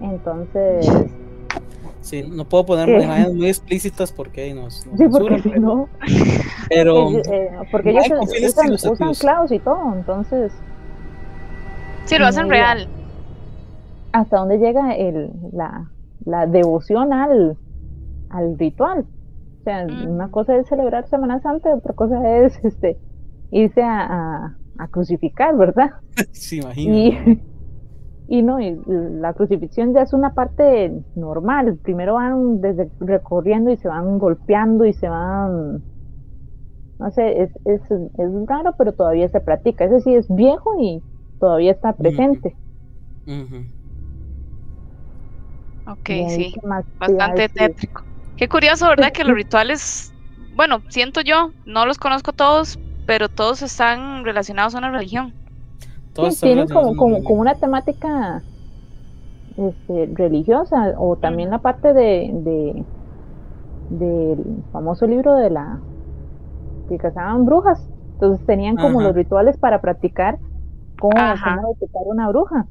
Entonces... 0.00 0.90
Sí, 2.00 2.22
no 2.22 2.44
puedo 2.44 2.66
poner 2.66 2.88
imágenes 3.02 3.34
muy 3.34 3.48
explícitas 3.48 4.12
porque 4.12 4.52
nos, 4.52 4.86
nos 4.86 4.98
sí, 4.98 5.08
porque 5.08 5.40
si 5.40 5.50
no. 5.52 5.88
Pero. 6.68 7.08
Eh, 7.32 7.50
porque 7.72 7.90
ellos 7.90 8.04
usan, 8.20 8.72
usan 8.72 9.14
clavos 9.14 9.50
y 9.50 9.58
todo, 9.58 9.94
entonces. 9.94 10.52
Sí, 12.04 12.18
lo 12.18 12.26
hacen 12.26 12.50
real. 12.50 12.88
Hasta 14.12 14.36
dónde 14.36 14.58
llega 14.58 14.94
el, 14.94 15.30
la, 15.54 15.88
la 16.26 16.46
devoción 16.46 17.14
al, 17.14 17.56
al 18.28 18.58
ritual. 18.58 19.06
O 19.64 19.70
sea, 19.70 19.86
mm. 19.86 20.10
una 20.10 20.30
cosa 20.30 20.56
es 20.56 20.68
celebrar 20.68 21.08
Semana 21.08 21.40
Santa, 21.40 21.74
otra 21.74 21.94
cosa 21.94 22.38
es 22.38 22.62
este 22.64 22.98
irse 23.50 23.82
a, 23.82 24.56
a, 24.78 24.88
crucificar, 24.88 25.56
¿verdad? 25.56 25.92
Sí, 26.32 26.58
imagino. 26.58 27.40
Y 28.28 28.42
no, 28.42 28.60
y 28.60 28.78
la 28.86 29.32
crucifixión 29.32 29.94
ya 29.94 30.02
es 30.02 30.12
una 30.12 30.34
parte 30.34 30.92
normal. 31.14 31.78
Primero 31.82 32.14
van 32.14 32.60
desde 32.60 32.90
recorriendo 33.00 33.70
y 33.70 33.76
se 33.78 33.88
van 33.88 34.18
golpeando 34.18 34.84
y 34.84 34.92
se 34.92 35.08
van. 35.08 35.82
No 36.98 37.10
sé, 37.10 37.42
es, 37.42 37.50
es, 37.64 37.80
es 37.90 38.46
raro, 38.46 38.74
pero 38.76 38.92
todavía 38.92 39.28
se 39.28 39.40
practica. 39.40 39.84
Ese 39.86 40.00
sí 40.00 40.14
es 40.14 40.26
viejo 40.34 40.72
y 40.80 41.02
todavía 41.38 41.72
está 41.72 41.94
presente. 41.94 42.54
Ok, 45.86 46.10
sí. 46.28 46.54
Bastante 46.98 47.48
tétrico. 47.48 48.02
Qué 48.36 48.48
curioso, 48.48 48.88
¿verdad? 48.88 49.12
Que 49.12 49.24
los 49.24 49.34
rituales, 49.34 50.12
bueno, 50.56 50.82
siento 50.88 51.20
yo, 51.20 51.52
no 51.66 51.86
los 51.86 51.98
conozco 51.98 52.32
todos, 52.32 52.78
pero 53.06 53.28
todos 53.28 53.62
están 53.62 54.24
relacionados 54.24 54.74
a 54.74 54.78
una 54.78 54.90
religión. 54.90 55.32
Tienen 56.40 56.68
como, 56.68 56.94
como, 56.96 57.40
una 57.40 57.56
temática 57.56 58.42
este, 59.56 60.10
religiosa 60.14 60.94
o 60.96 61.16
también 61.16 61.50
la 61.50 61.58
parte 61.58 61.92
de, 61.92 62.30
de 62.32 62.84
del 63.90 64.62
famoso 64.72 65.06
libro 65.06 65.34
de 65.34 65.50
la 65.50 65.80
que 66.88 66.98
cazaban 66.98 67.44
brujas. 67.44 67.86
Entonces 68.14 68.46
tenían 68.46 68.76
como 68.76 69.00
los 69.00 69.14
rituales 69.14 69.56
para 69.58 69.80
practicar 69.80 70.38
cómo, 71.00 71.14
detectar 71.14 72.02
una 72.06 72.28
bruja. 72.28 72.66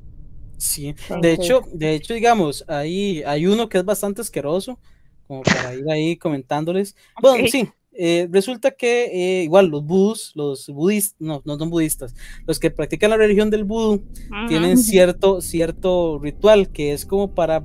Sí 0.57 0.95
de 1.19 1.33
hecho 1.33 1.61
de 1.73 1.93
hecho 1.93 2.13
digamos 2.13 2.63
ahí 2.69 3.21
hay 3.25 3.47
uno 3.47 3.67
que 3.67 3.79
es 3.79 3.85
bastante 3.85 4.21
asqueroso 4.21 4.79
como 5.27 5.43
para 5.43 5.75
ir 5.75 5.89
ahí 5.89 6.17
comentándoles. 6.17 6.95
Bueno 7.21 7.47
sí 7.47 7.69
eh, 7.95 8.27
resulta 8.31 8.71
que 8.71 9.05
eh, 9.05 9.43
igual 9.43 9.67
los 9.67 9.85
budus, 9.85 10.31
los 10.35 10.67
budistas, 10.67 11.15
no, 11.19 11.43
no 11.45 11.57
son 11.59 11.69
budistas, 11.69 12.15
los 12.47 12.59
que 12.59 12.71
practican 12.71 13.11
la 13.11 13.17
religión 13.17 13.51
del 13.51 13.65
vudú 13.65 14.03
tienen 14.47 14.77
cierto, 14.77 15.41
cierto 15.41 16.19
ritual 16.19 16.69
que 16.69 16.93
es 16.93 17.05
como 17.05 17.35
para 17.35 17.63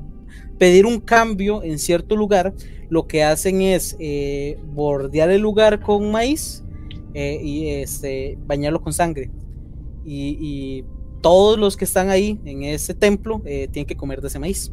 pedir 0.58 0.84
un 0.84 1.00
cambio 1.00 1.62
en 1.62 1.78
cierto 1.78 2.14
lugar. 2.14 2.54
Lo 2.90 3.06
que 3.06 3.22
hacen 3.22 3.62
es 3.62 3.96
eh, 3.98 4.58
bordear 4.66 5.30
el 5.30 5.40
lugar 5.40 5.80
con 5.80 6.10
maíz 6.10 6.64
y 7.14 7.68
este, 7.70 8.38
bañarlo 8.46 8.80
con 8.80 8.92
sangre. 8.92 9.30
Y, 10.04 10.38
y, 10.40 10.84
todos 11.20 11.58
los 11.58 11.76
que 11.76 11.84
están 11.84 12.10
ahí 12.10 12.38
en 12.44 12.62
ese 12.62 12.94
templo 12.94 13.42
tienen 13.42 13.86
que 13.86 13.96
comer 13.96 14.20
de 14.20 14.28
ese 14.28 14.38
maíz 14.38 14.70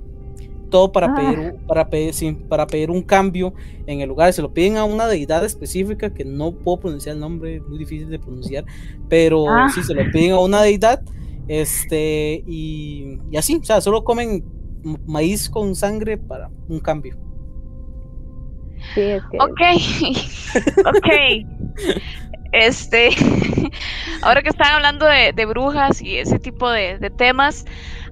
todo 0.75 0.91
para 0.91 1.07
ah. 1.07 1.15
pedir 1.15 1.55
para 1.67 1.89
pedir 1.89 2.38
para 2.49 2.67
pedir 2.67 2.91
un 2.91 3.01
cambio 3.01 3.53
en 3.88 4.01
el 4.01 4.09
lugar 4.09 4.33
se 4.33 4.41
lo 4.41 4.53
piden 4.53 4.75
a 4.75 4.83
una 4.83 5.07
deidad 5.07 5.45
específica 5.45 6.13
que 6.13 6.25
no 6.25 6.51
puedo 6.51 6.81
pronunciar 6.81 7.15
el 7.15 7.21
nombre 7.21 7.61
muy 7.61 7.77
difícil 7.77 8.09
de 8.09 8.19
pronunciar 8.19 8.65
pero 9.07 9.49
ah. 9.49 9.69
sí 9.73 9.81
se 9.83 9.93
lo 9.93 10.03
piden 10.11 10.33
a 10.33 10.39
una 10.39 10.61
deidad 10.61 11.01
este 11.47 12.43
y, 12.45 13.19
y, 13.31 13.38
así 13.38 13.55
o 13.55 13.63
sea 13.63 13.79
solo 13.79 14.03
comen 14.03 14.43
maíz 15.07 15.49
con 15.49 15.75
sangre 15.75 16.17
para 16.17 16.49
un 16.67 16.81
cambio 16.81 17.15
sí, 18.95 19.01
es 19.01 19.23
que... 19.31 19.38
ok 19.39 19.61
ok 20.93 21.09
este 22.51 23.11
ahora 24.23 24.41
que 24.41 24.49
están 24.49 24.73
hablando 24.73 25.05
de, 25.05 25.31
de 25.33 25.45
brujas 25.45 26.01
y 26.01 26.17
ese 26.17 26.38
tipo 26.38 26.69
de, 26.69 26.97
de 26.99 27.09
temas 27.11 27.65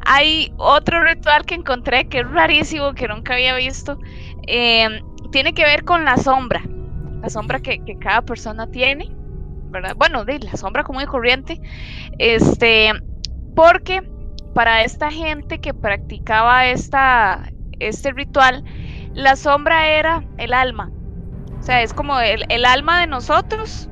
hay 0.06 0.54
otro 0.58 1.04
ritual 1.04 1.46
que 1.46 1.56
encontré 1.56 2.08
que 2.08 2.20
es 2.20 2.30
rarísimo, 2.30 2.94
que 2.94 3.08
nunca 3.08 3.34
había 3.34 3.56
visto. 3.56 3.98
Em, 4.48 5.02
tiene 5.32 5.54
que 5.54 5.63
ver 5.63 5.84
con 5.84 6.06
la 6.06 6.18
sombra. 6.18 6.62
La 7.22 7.30
sombra 7.30 7.60
que, 7.60 7.82
cada 8.00 8.22
persona 8.22 8.68
tiene. 8.68 9.10
¿verdad? 9.70 9.96
Bueno, 9.98 10.24
de 10.24 10.39
la 10.39 10.56
sombra 10.56 10.84
común 10.84 11.04
y 11.04 11.06
corriente. 11.06 11.60
Este, 12.20 12.92
porque 13.56 14.04
para 14.54 14.84
esta 14.84 15.10
gente 15.10 15.60
que 15.60 15.74
practicaba 15.74 16.68
esta, 16.68 17.52
este 17.80 18.12
ritual, 18.12 18.63
la 19.13 19.36
sombra 19.36 19.88
era 19.88 20.24
el 20.38 20.54
alma. 20.54 20.92
O 21.60 21.63
sea, 21.63 21.82
es 21.82 21.94
como 21.94 22.20
el, 22.20 22.66
alma 22.66 23.00
de 23.00 23.08
nosotros, 23.08 23.89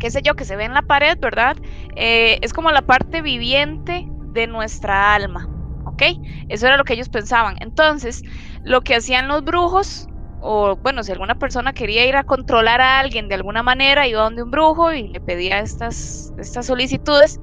qué 0.00 0.10
sé 0.10 0.22
yo, 0.22 0.34
que 0.34 0.44
se 0.44 0.56
ve 0.56 0.64
en 0.64 0.74
la 0.74 0.82
pared, 0.82 1.16
¿verdad? 1.20 1.56
Eh, 1.94 2.38
es 2.42 2.52
como 2.52 2.72
la 2.72 2.82
parte 2.82 3.22
viviente 3.22 4.06
de 4.36 4.46
nuestra 4.48 5.14
alma. 5.16 5.50
¿Ok? 5.84 6.04
Eso 6.48 6.68
era 6.68 6.78
lo 6.78 6.84
que 6.84 6.94
ellos 6.94 7.10
pensaban. 7.10 7.56
Entonces, 7.60 8.22
lo 8.62 8.82
que 8.82 8.96
hacían 8.96 9.28
los 9.28 9.44
brujos, 9.44 10.06
o 10.38 10.76
bueno, 10.82 11.02
si 11.04 11.12
alguna 11.12 11.34
persona 11.36 11.72
quería 11.74 12.06
ir 12.06 12.16
a 12.16 12.24
controlar 12.24 12.80
a 12.82 13.00
alguien 13.00 13.28
de 13.28 13.36
alguna 13.36 13.64
manera, 13.64 14.06
iba 14.08 14.22
donde 14.22 14.42
un 14.44 14.50
brujo 14.52 14.92
y 14.92 15.08
le 15.08 15.20
pedía 15.20 15.60
estas, 15.60 16.32
estas 16.36 16.66
solicitudes. 16.66 17.40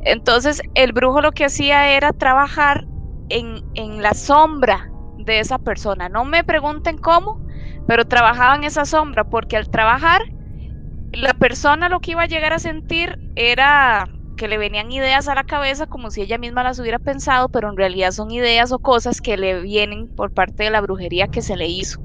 Entonces, 0.00 0.62
el 0.74 0.92
brujo 0.92 1.20
lo 1.20 1.32
que 1.32 1.44
hacía 1.46 1.90
era 1.96 2.12
trabajar 2.12 2.86
en, 3.28 3.60
en 3.74 4.02
la 4.02 4.14
sombra 4.14 4.92
de 5.16 5.40
esa 5.40 5.58
persona. 5.58 6.08
No 6.08 6.24
me 6.24 6.44
pregunten 6.44 6.98
cómo, 6.98 7.40
pero 7.86 8.04
trabajaba 8.06 8.56
en 8.56 8.64
esa 8.64 8.84
sombra, 8.86 9.24
porque 9.24 9.56
al 9.56 9.68
trabajar, 9.68 10.20
la 11.12 11.34
persona 11.34 11.88
lo 11.88 12.00
que 12.00 12.12
iba 12.12 12.22
a 12.22 12.26
llegar 12.26 12.52
a 12.52 12.58
sentir 12.58 13.18
era 13.34 14.06
que 14.40 14.48
le 14.48 14.56
venían 14.56 14.90
ideas 14.90 15.28
a 15.28 15.34
la 15.34 15.44
cabeza 15.44 15.86
como 15.86 16.10
si 16.10 16.22
ella 16.22 16.38
misma 16.38 16.62
las 16.62 16.78
hubiera 16.78 16.98
pensado, 16.98 17.50
pero 17.50 17.68
en 17.68 17.76
realidad 17.76 18.12
son 18.12 18.30
ideas 18.30 18.72
o 18.72 18.78
cosas 18.78 19.20
que 19.20 19.36
le 19.36 19.60
vienen 19.60 20.08
por 20.14 20.32
parte 20.32 20.64
de 20.64 20.70
la 20.70 20.80
brujería 20.80 21.28
que 21.28 21.42
se 21.42 21.58
le 21.58 21.66
hizo. 21.66 21.98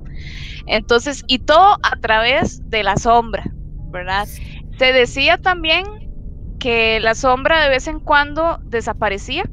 Entonces, 0.65 1.23
y 1.27 1.39
todo 1.39 1.77
a 1.83 1.95
través 2.01 2.61
de 2.65 2.83
la 2.83 2.97
sombra, 2.97 3.43
¿verdad? 3.85 4.27
Se 4.77 4.93
decía 4.93 5.37
también 5.37 5.85
que 6.59 6.99
la 7.01 7.15
sombra 7.15 7.61
de 7.61 7.69
vez 7.69 7.87
en 7.87 7.99
cuando 8.01 8.59
desaparecía, 8.65 9.43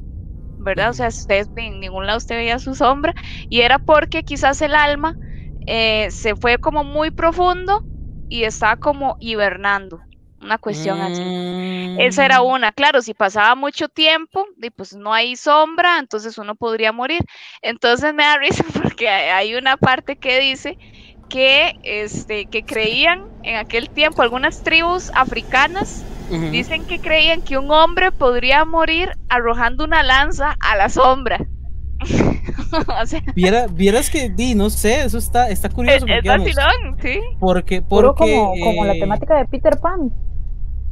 ¿verdad? 0.56 0.90
O 0.90 0.94
sea, 0.94 1.08
ustedes 1.08 1.50
en 1.56 1.80
ningún 1.80 2.06
lado 2.06 2.18
usted 2.18 2.36
veía 2.36 2.58
su 2.58 2.74
sombra, 2.74 3.14
y 3.48 3.62
era 3.62 3.78
porque 3.78 4.24
quizás 4.24 4.62
el 4.62 4.74
alma 4.74 5.14
eh, 5.66 6.10
se 6.10 6.36
fue 6.36 6.58
como 6.58 6.84
muy 6.84 7.10
profundo 7.10 7.84
y 8.28 8.44
estaba 8.44 8.76
como 8.76 9.16
hibernando, 9.20 10.02
una 10.42 10.58
cuestión 10.58 11.00
así. 11.00 11.96
Esa 11.98 12.24
era 12.24 12.42
mm. 12.42 12.46
una, 12.46 12.72
claro, 12.72 13.02
si 13.02 13.14
pasaba 13.14 13.54
mucho 13.54 13.88
tiempo, 13.88 14.46
y 14.60 14.70
pues 14.70 14.94
no 14.94 15.12
hay 15.12 15.36
sombra, 15.36 15.98
entonces 15.98 16.38
uno 16.38 16.54
podría 16.54 16.92
morir. 16.92 17.24
Entonces 17.62 18.14
me 18.14 18.24
da 18.24 18.38
risa 18.38 18.64
porque 18.72 19.08
hay 19.08 19.54
una 19.54 19.76
parte 19.76 20.16
que 20.16 20.40
dice 20.40 20.78
que, 21.28 21.78
este, 21.82 22.46
que 22.46 22.62
creían 22.62 23.24
en 23.42 23.56
aquel 23.56 23.88
tiempo, 23.88 24.22
algunas 24.22 24.62
tribus 24.62 25.10
africanas 25.14 26.04
dicen 26.50 26.86
que 26.86 26.98
creían 26.98 27.42
que 27.42 27.58
un 27.58 27.70
hombre 27.70 28.10
podría 28.10 28.64
morir 28.64 29.10
arrojando 29.28 29.84
una 29.84 30.02
lanza 30.02 30.56
a 30.60 30.76
la 30.76 30.88
sombra. 30.88 31.46
vieras 33.74 34.10
que, 34.10 34.30
di, 34.30 34.54
no 34.54 34.70
sé, 34.70 35.04
eso 35.04 35.18
está, 35.18 35.50
está 35.50 35.68
curioso. 35.68 36.06
Es, 36.06 36.22
porque, 36.24 36.52
sí. 37.02 37.20
Porque, 37.38 37.82
porque 37.82 38.16
como, 38.16 38.54
como 38.58 38.84
la 38.84 38.94
eh, 38.94 39.00
temática 39.00 39.36
de 39.36 39.44
Peter 39.46 39.78
Pan. 39.80 40.10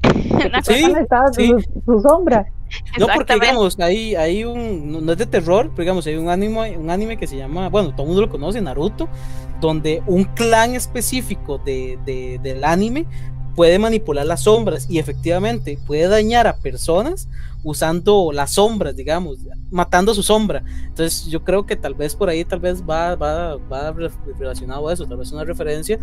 sí, 0.63 0.85
sí. 1.33 1.55
Su, 1.85 2.01
sombra. 2.01 2.47
No, 2.99 3.07
porque 3.15 3.35
digamos, 3.35 3.79
hay, 3.81 4.15
hay 4.15 4.45
un, 4.45 5.05
no 5.05 5.13
es 5.13 5.19
de 5.19 5.27
terror, 5.27 5.71
pero 5.71 5.83
digamos, 5.83 6.07
hay 6.07 6.17
un 6.17 6.29
anime, 6.29 6.79
un 6.79 6.91
anime 6.91 7.17
que 7.17 7.27
se 7.27 7.37
llama, 7.37 7.69
bueno, 7.69 7.91
todo 7.91 8.03
el 8.03 8.09
mundo 8.09 8.23
lo 8.23 8.31
conoce, 8.31 8.61
Naruto, 8.61 9.09
donde 9.61 10.03
un 10.07 10.25
clan 10.25 10.75
específico 10.75 11.59
de, 11.59 11.99
del 12.43 12.65
anime 12.65 13.07
puede 13.57 13.79
manipular 13.79 14.25
las 14.25 14.43
sombras 14.43 14.89
y 14.89 14.99
efectivamente 14.99 15.79
puede 15.87 16.09
dañar 16.09 16.47
a 16.47 16.57
personas 16.57 17.29
usando 17.63 18.31
las 18.33 18.53
sombras, 18.53 18.97
digamos, 18.97 19.39
matando 19.71 20.15
su 20.15 20.23
sombra. 20.23 20.63
Entonces 20.87 21.27
yo 21.27 21.45
creo 21.45 21.67
que 21.67 21.77
tal 21.77 21.95
vez 21.95 22.15
por 22.15 22.29
ahí 22.29 22.45
tal 22.45 22.61
vez 22.61 22.83
va, 22.83 23.17
va, 23.17 23.57
va 23.57 23.95
relacionado 24.39 24.89
a 24.89 24.93
eso, 24.93 25.05
tal 25.07 25.19
vez 25.19 25.33
una 25.33 25.45
referencia 25.45 25.99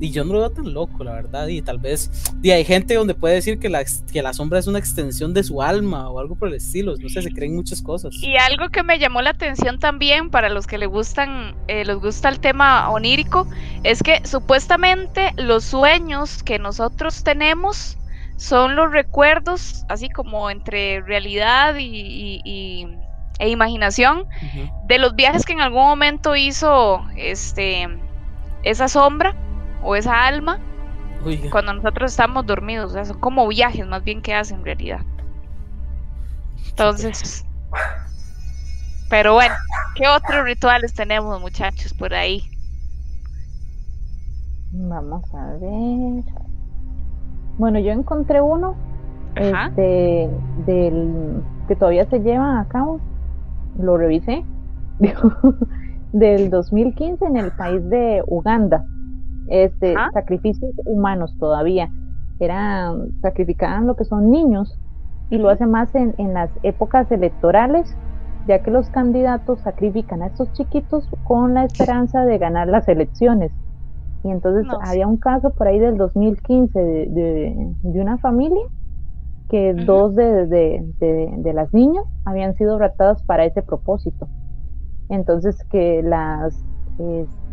y 0.00 0.10
yo 0.10 0.24
no 0.24 0.34
lo 0.34 0.40
veo 0.40 0.50
tan 0.50 0.72
loco, 0.72 1.04
la 1.04 1.12
verdad. 1.12 1.46
Y 1.48 1.62
tal 1.62 1.78
vez 1.78 2.10
y 2.42 2.50
hay 2.50 2.64
gente 2.64 2.94
donde 2.94 3.14
puede 3.14 3.36
decir 3.36 3.58
que 3.58 3.68
la, 3.68 3.84
que 4.12 4.22
la 4.22 4.32
sombra 4.32 4.58
es 4.58 4.66
una 4.66 4.78
extensión 4.78 5.32
de 5.34 5.42
su 5.42 5.62
alma 5.62 6.10
o 6.10 6.18
algo 6.18 6.34
por 6.34 6.48
el 6.48 6.54
estilo. 6.54 6.94
No 6.96 7.08
sé, 7.08 7.22
se 7.22 7.30
creen 7.30 7.54
muchas 7.54 7.80
cosas. 7.80 8.14
Y 8.22 8.36
algo 8.36 8.68
que 8.70 8.82
me 8.82 8.98
llamó 8.98 9.22
la 9.22 9.30
atención 9.30 9.78
también 9.78 10.30
para 10.30 10.48
los 10.48 10.66
que 10.66 10.78
le 10.78 10.86
gustan, 10.86 11.54
eh, 11.68 11.84
les 11.84 11.96
gusta 11.96 12.28
el 12.28 12.40
tema 12.40 12.90
onírico, 12.90 13.48
es 13.82 14.02
que 14.02 14.20
supuestamente 14.26 15.32
los 15.36 15.64
sueños 15.64 16.42
que 16.42 16.58
nosotros 16.58 17.22
tenemos 17.24 17.96
son 18.36 18.76
los 18.76 18.90
recuerdos, 18.90 19.84
así 19.88 20.08
como 20.08 20.50
entre 20.50 21.00
realidad 21.02 21.76
y, 21.78 22.86
e 23.38 23.48
imaginación, 23.48 24.26
de 24.86 24.98
los 24.98 25.14
viajes 25.14 25.44
que 25.44 25.52
en 25.52 25.60
algún 25.60 25.82
momento 25.82 26.36
hizo 26.36 27.04
este 27.16 27.88
esa 28.64 28.88
sombra 28.88 29.36
o 29.84 29.94
esa 29.96 30.26
alma 30.26 30.58
cuando 31.50 31.74
nosotros 31.74 32.10
estamos 32.10 32.46
dormidos. 32.46 32.90
O 32.90 32.94
sea, 32.94 33.04
son 33.04 33.18
como 33.20 33.46
viajes 33.48 33.86
más 33.86 34.02
bien 34.04 34.22
que 34.22 34.34
hacen 34.34 34.58
en 34.58 34.64
realidad. 34.64 35.00
Entonces, 36.68 37.46
pero 39.08 39.34
bueno, 39.34 39.54
¿qué 39.94 40.08
otros 40.08 40.44
rituales 40.44 40.94
tenemos 40.94 41.40
muchachos 41.40 41.94
por 41.94 42.14
ahí? 42.14 42.42
Vamos 44.72 45.32
a 45.34 45.52
ver. 45.60 46.24
Bueno, 47.58 47.78
yo 47.78 47.92
encontré 47.92 48.40
uno 48.40 48.74
este, 49.36 50.28
del 50.66 51.42
que 51.68 51.76
todavía 51.76 52.08
se 52.10 52.18
lleva 52.18 52.60
a 52.60 52.68
cabo. 52.68 53.00
Lo 53.78 53.96
revisé. 53.96 54.44
del 56.12 56.48
2015 56.48 57.24
en 57.24 57.36
el 57.36 57.50
país 57.52 57.88
de 57.90 58.22
Uganda 58.28 58.84
este, 59.48 59.94
sacrificios 60.12 60.72
humanos 60.84 61.34
todavía. 61.38 61.90
Eran, 62.40 63.20
sacrificaban 63.20 63.86
lo 63.86 63.96
que 63.96 64.04
son 64.04 64.30
niños 64.30 64.78
y 65.30 65.38
lo 65.38 65.48
hacen 65.48 65.70
más 65.70 65.94
en, 65.94 66.14
en 66.18 66.34
las 66.34 66.50
épocas 66.62 67.10
electorales, 67.10 67.96
ya 68.46 68.62
que 68.62 68.70
los 68.70 68.88
candidatos 68.90 69.60
sacrifican 69.60 70.22
a 70.22 70.26
estos 70.26 70.52
chiquitos 70.52 71.08
con 71.24 71.54
la 71.54 71.64
esperanza 71.64 72.24
de 72.24 72.38
ganar 72.38 72.68
las 72.68 72.88
elecciones. 72.88 73.52
Y 74.24 74.30
entonces 74.30 74.66
había 74.82 75.06
un 75.06 75.18
caso 75.18 75.50
por 75.50 75.68
ahí 75.68 75.78
del 75.78 75.98
2015 75.98 76.78
de, 76.78 77.74
de, 77.82 78.00
una 78.00 78.16
familia 78.18 78.64
que 79.50 79.74
dos 79.74 80.14
de, 80.14 80.46
de, 80.46 81.52
las 81.52 81.74
niñas 81.74 82.04
habían 82.24 82.54
sido 82.54 82.78
raptadas 82.78 83.22
para 83.24 83.44
ese 83.44 83.62
propósito. 83.62 84.26
Entonces 85.10 85.62
que 85.70 86.02
las 86.02 86.64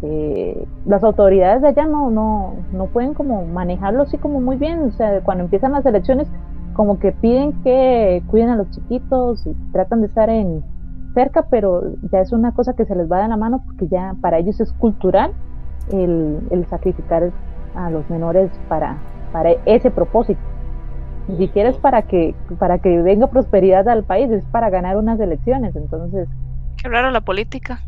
este, 0.02 0.68
las 0.86 1.04
autoridades 1.04 1.62
de 1.62 1.70
allá 1.70 1.86
no, 1.86 2.10
no, 2.10 2.56
no 2.72 2.88
pueden 2.88 3.14
como 3.14 3.46
manejarlo 3.46 4.04
así 4.04 4.18
como 4.18 4.42
muy 4.42 4.58
bien, 4.58 4.82
o 4.82 4.92
sea, 4.92 5.22
cuando 5.22 5.44
empiezan 5.44 5.72
las 5.74 5.86
elecciones 5.86 6.28
como 6.74 7.00
que 7.00 7.12
piden 7.12 7.54
que 7.64 8.24
cuiden 8.28 8.50
a 8.50 8.56
los 8.56 8.70
chiquitos 8.72 9.46
y 9.46 9.54
tratan 9.72 10.02
de 10.02 10.08
estar 10.08 10.30
en 10.30 10.64
cerca, 11.14 11.46
pero 11.50 11.84
ya 12.12 12.20
es 12.20 12.32
una 12.32 12.54
cosa 12.54 12.74
que 12.74 12.86
se 12.86 12.96
les 12.96 13.12
va 13.12 13.22
de 13.22 13.28
la 13.28 13.38
mano 13.38 13.62
porque 13.66 13.88
ya 13.88 14.16
para 14.22 14.40
ellos 14.40 14.60
es 14.60 14.72
cultural 14.74 15.34
el, 15.92 16.40
el 16.50 16.66
sacrificar 16.68 17.32
a 17.76 17.90
los 17.90 18.10
menores 18.10 18.50
para, 18.70 18.98
para 19.32 19.52
ese 19.66 19.92
propósito. 19.92 20.40
Ni 21.28 21.38
siquiera 21.38 21.70
es 21.70 21.78
para 21.78 22.04
que, 22.04 22.34
para 22.58 22.80
que 22.80 23.02
venga 23.02 23.28
prosperidad 23.28 23.88
al 23.88 24.04
país, 24.04 24.32
es 24.32 24.46
para 24.46 24.70
ganar 24.70 24.98
unas 24.98 25.20
elecciones, 25.20 25.76
entonces... 25.76 26.28
Qué 26.82 26.90
raro 26.90 27.12
la 27.12 27.22
política. 27.22 27.82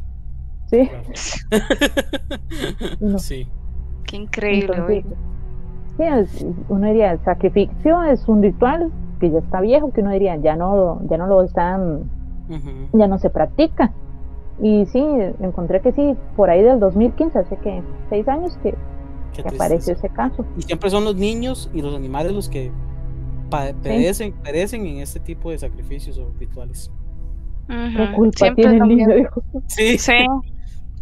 Sí. 3.18 3.48
Qué 4.06 4.18
increíble. 4.18 5.06
uno 6.70 6.88
diría, 6.88 7.12
el 7.12 7.24
sacrificio 7.24 8.04
es 8.04 8.28
un 8.28 8.42
ritual 8.42 8.92
que 9.20 9.32
ya 9.32 9.40
está 9.40 9.62
viejo, 9.62 9.92
que 9.92 10.02
uno 10.02 10.12
diría, 10.12 10.36
ya 10.38 10.56
no, 10.56 11.02
ya 11.10 11.18
no 11.18 11.28
lo 11.28 11.44
están, 11.44 12.10
ya 12.94 13.08
no 13.08 13.18
se 13.20 13.30
practica. 13.30 13.94
Y 14.62 14.86
sí, 14.88 15.04
encontré 15.40 15.82
que 15.82 15.92
sí, 15.94 16.16
por 16.36 16.50
ahí 16.50 16.62
del 16.62 16.80
2015, 16.80 17.40
hace 17.40 17.56
que 17.58 17.82
seis 18.10 18.28
años 18.28 18.58
que, 18.62 18.76
apareció 19.46 19.94
ese 19.94 20.10
caso. 20.10 20.46
Y 20.58 20.62
siempre 20.64 20.90
son 20.90 21.06
los 21.06 21.16
niños 21.16 21.72
y 21.74 21.82
los 21.82 21.96
animales 21.96 22.34
los 22.34 22.50
que 22.50 22.72
perecen, 23.82 24.34
perecen 24.44 24.86
en 24.86 24.98
este 24.98 25.20
tipo 25.20 25.52
de 25.52 25.58
sacrificios 25.58 26.18
o 26.18 26.32
rituales. 26.40 26.92
culpa 28.16 28.54
tiene 28.56 28.78
el 28.78 28.88
niño? 28.88 29.08
Sí. 29.68 29.98
sí. 29.98 30.14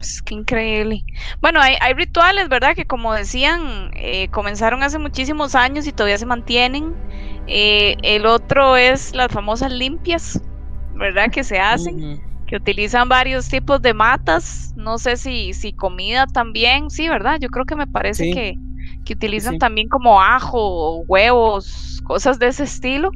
Pues, 0.02 0.20
qué 0.24 0.34
increíble. 0.34 1.06
Bueno, 1.42 1.62
hay, 1.62 1.76
hay, 1.80 1.94
rituales, 1.94 2.50
¿verdad? 2.50 2.76
Que 2.76 2.86
como 2.86 3.14
decían, 3.14 3.92
eh, 3.94 4.30
comenzaron 4.30 4.82
hace 4.82 4.98
muchísimos 4.98 5.54
años 5.54 5.86
y 5.86 5.92
todavía 5.92 6.18
se 6.18 6.26
mantienen. 6.26 6.96
Eh, 7.46 7.96
el 8.02 8.26
otro 8.26 8.78
es 8.78 9.14
las 9.14 9.32
famosas 9.32 9.72
limpias, 9.72 10.42
¿verdad? 10.96 11.30
Que 11.30 11.44
se 11.44 11.60
hacen, 11.60 12.20
que 12.48 12.56
utilizan 12.56 13.10
varios 13.10 13.48
tipos 13.48 13.80
de 13.84 13.94
matas. 13.94 14.74
No 14.76 14.98
sé 14.98 15.18
si, 15.18 15.54
si 15.54 15.72
comida 15.72 16.26
también, 16.26 16.90
sí, 16.90 17.08
¿verdad? 17.08 17.38
Yo 17.40 17.50
creo 17.50 17.66
que 17.66 17.76
me 17.76 17.86
parece 17.86 18.32
que, 18.32 18.56
que, 19.06 19.14
utilizan 19.14 19.60
también 19.60 19.88
como 19.88 20.20
ajo, 20.20 21.02
huevos, 21.02 22.02
cosas 22.06 22.40
de 22.40 22.48
ese 22.48 22.64
estilo. 22.64 23.12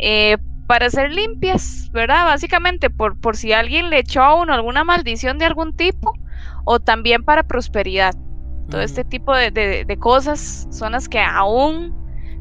Eh, 0.00 0.36
para 0.72 0.88
ser 0.88 1.12
limpias, 1.12 1.90
¿verdad? 1.92 2.24
Básicamente 2.24 2.88
por, 2.88 3.20
por 3.20 3.36
si 3.36 3.52
alguien 3.52 3.90
le 3.90 3.98
echó 3.98 4.22
a 4.22 4.40
uno 4.40 4.54
alguna 4.54 4.84
maldición 4.84 5.36
de 5.36 5.44
algún 5.44 5.76
tipo 5.76 6.14
o 6.64 6.80
también 6.80 7.24
para 7.24 7.42
prosperidad. 7.42 8.14
Todo 8.70 8.80
este 8.80 9.04
tipo 9.04 9.36
de, 9.36 9.98
cosas 10.00 10.66
son 10.70 10.92
las 10.92 11.10
que 11.10 11.18
aún 11.18 11.94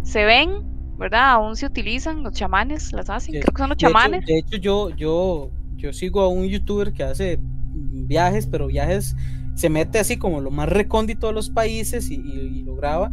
se 0.03 0.23
ven, 0.23 0.63
¿verdad? 0.97 1.31
Aún 1.31 1.57
se 1.57 1.65
utilizan, 1.65 2.23
los 2.23 2.31
chamanes 2.31 2.93
las 2.93 3.09
hacen, 3.09 3.33
creo 3.33 3.53
que 3.53 3.63
son 3.63 3.67
los 3.67 3.77
chamanes. 3.77 4.25
de 4.25 4.37
hecho, 4.37 4.55
yo, 4.55 4.89
yo, 4.91 5.51
yo 5.75 5.91
sigo 5.91 6.21
a 6.21 6.29
un 6.29 6.45
youtuber 6.45 6.93
que 6.93 7.03
hace 7.03 7.37
viajes, 7.41 8.47
pero 8.47 8.67
viajes 8.67 9.13
se 9.55 9.69
mete 9.69 9.99
así 9.99 10.15
como 10.15 10.39
lo 10.39 10.51
más 10.51 10.69
recóndito 10.69 11.27
de 11.27 11.33
los 11.33 11.49
países 11.49 12.09
y, 12.09 12.63
lo 12.63 12.75
graba 12.75 13.11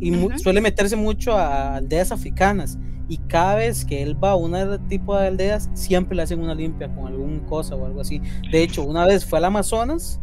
y 0.00 0.12
suele 0.38 0.60
meterse 0.60 0.96
mucho 0.96 1.38
a 1.38 1.76
aldeas 1.76 2.10
africanas 2.10 2.76
y 3.08 3.18
cada 3.18 3.56
vez 3.56 3.84
que 3.84 4.02
él 4.02 4.22
va 4.22 4.32
a 4.32 4.36
un 4.36 4.88
tipo 4.88 5.16
de 5.16 5.28
aldeas, 5.28 5.70
siempre 5.74 6.16
le 6.16 6.22
hacen 6.22 6.40
una 6.40 6.54
limpia 6.54 6.92
con 6.92 7.06
alguna 7.06 7.44
cosa 7.46 7.76
o 7.76 7.86
algo 7.86 8.00
así. 8.00 8.20
De 8.50 8.62
hecho, 8.62 8.82
una 8.84 9.06
vez 9.06 9.24
fue 9.24 9.38
al 9.38 9.44
Amazonas 9.44 10.20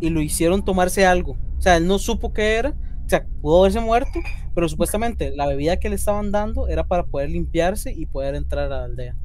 y 0.00 0.10
lo 0.10 0.20
hicieron 0.20 0.64
tomarse 0.64 1.06
algo. 1.06 1.36
O 1.58 1.60
sea, 1.60 1.76
él 1.76 1.86
no 1.86 1.98
supo 1.98 2.32
qué 2.32 2.56
era, 2.56 2.70
o 2.70 3.08
sea, 3.08 3.24
pudo 3.40 3.60
haberse 3.60 3.80
muerto, 3.80 4.18
pero 4.54 4.68
supuestamente 4.68 5.34
la 5.34 5.46
bebida 5.46 5.78
que 5.78 5.88
le 5.88 5.94
estaban 5.94 6.32
dando 6.32 6.66
era 6.68 6.84
para 6.84 7.04
poder 7.04 7.30
limpiarse 7.30 7.92
y 7.92 8.06
poder 8.06 8.34
entrar 8.34 8.66
a 8.66 8.78
la 8.78 8.84
aldea. 8.84 9.16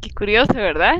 Qué 0.00 0.10
curioso, 0.10 0.54
¿verdad? 0.54 0.94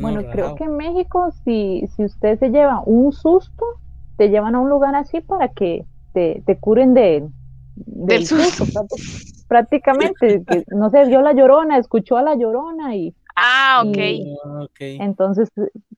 bueno, 0.00 0.22
creo 0.30 0.54
que 0.54 0.64
en 0.64 0.76
México, 0.76 1.32
si, 1.44 1.88
si 1.96 2.04
usted 2.04 2.38
se 2.38 2.50
lleva 2.50 2.82
un 2.86 3.12
susto, 3.12 3.64
te 4.16 4.28
llevan 4.28 4.54
a 4.54 4.60
un 4.60 4.68
lugar 4.68 4.94
así 4.94 5.20
para 5.20 5.48
que 5.48 5.84
te, 6.12 6.42
te 6.46 6.56
curen 6.58 6.94
de 6.94 7.16
él 7.16 7.28
del, 7.76 8.26
susto. 8.26 8.64
prácticamente, 9.48 10.42
que, 10.46 10.64
no 10.68 10.90
sé, 10.90 11.04
vio 11.06 11.22
la 11.22 11.32
llorona, 11.32 11.78
escuchó 11.78 12.16
a 12.16 12.22
la 12.22 12.34
llorona 12.34 12.94
y... 12.96 13.14
Ah, 13.34 13.82
ok. 13.86 13.98
Ah, 14.44 14.66
entonces 14.78 15.48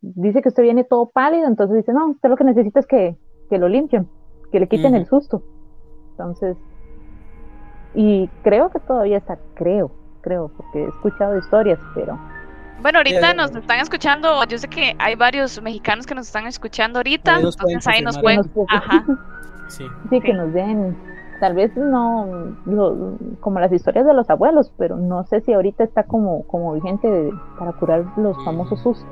dice 0.01 0.41
que 0.41 0.49
usted 0.49 0.63
viene 0.63 0.85
todo 0.85 1.11
pálido, 1.11 1.47
entonces 1.47 1.79
dice, 1.79 1.93
no, 1.93 2.11
usted 2.11 2.29
lo 2.29 2.37
que 2.37 2.45
necesita 2.45 2.81
es 2.81 2.87
que, 2.87 3.17
que 3.51 3.59
lo 3.59 3.69
limpien, 3.69 4.09
que 4.53 4.61
le 4.61 4.69
quiten 4.69 4.95
el 4.95 5.07
susto. 5.07 5.43
Entonces, 6.11 6.57
y 7.95 8.29
creo 8.43 8.71
que 8.71 8.79
todavía 8.81 9.19
está, 9.19 9.39
creo, 9.55 9.91
creo, 10.21 10.51
porque 10.57 10.85
he 10.85 10.89
escuchado 10.89 11.37
historias, 11.39 11.79
pero... 11.95 12.19
Bueno, 12.83 12.99
ahorita 12.99 13.35
nos 13.35 13.55
están 13.55 13.81
escuchando, 13.81 14.45
yo 14.45 14.59
sé 14.59 14.69
que 14.69 14.95
hay 14.99 15.15
varios 15.15 15.61
mexicanos 15.63 16.07
que 16.07 16.15
nos 16.15 16.27
están 16.27 16.47
escuchando 16.47 16.99
ahorita, 16.99 17.37
entonces 17.37 17.87
ahí 17.87 18.03
nos 18.03 18.19
pueden... 18.19 18.43
Ajá. 18.69 19.05
Sí. 19.69 19.87
sí, 20.11 20.21
que 20.21 20.33
nos 20.35 20.53
den 20.53 20.97
tal 21.41 21.55
vez 21.55 21.77
no 21.77 22.57
como 23.41 23.61
las 23.61 23.73
historias 23.73 24.07
de 24.07 24.15
los 24.15 24.29
abuelos, 24.31 24.73
pero 24.77 24.97
no 24.97 25.25
sé 25.27 25.41
si 25.41 25.53
ahorita 25.53 25.85
está 25.85 26.05
como, 26.05 26.47
como 26.47 26.75
vigente 26.75 27.31
para 27.59 27.73
curar 27.73 28.05
los 28.17 28.37
famosos 28.45 28.81
sustos. 28.83 29.07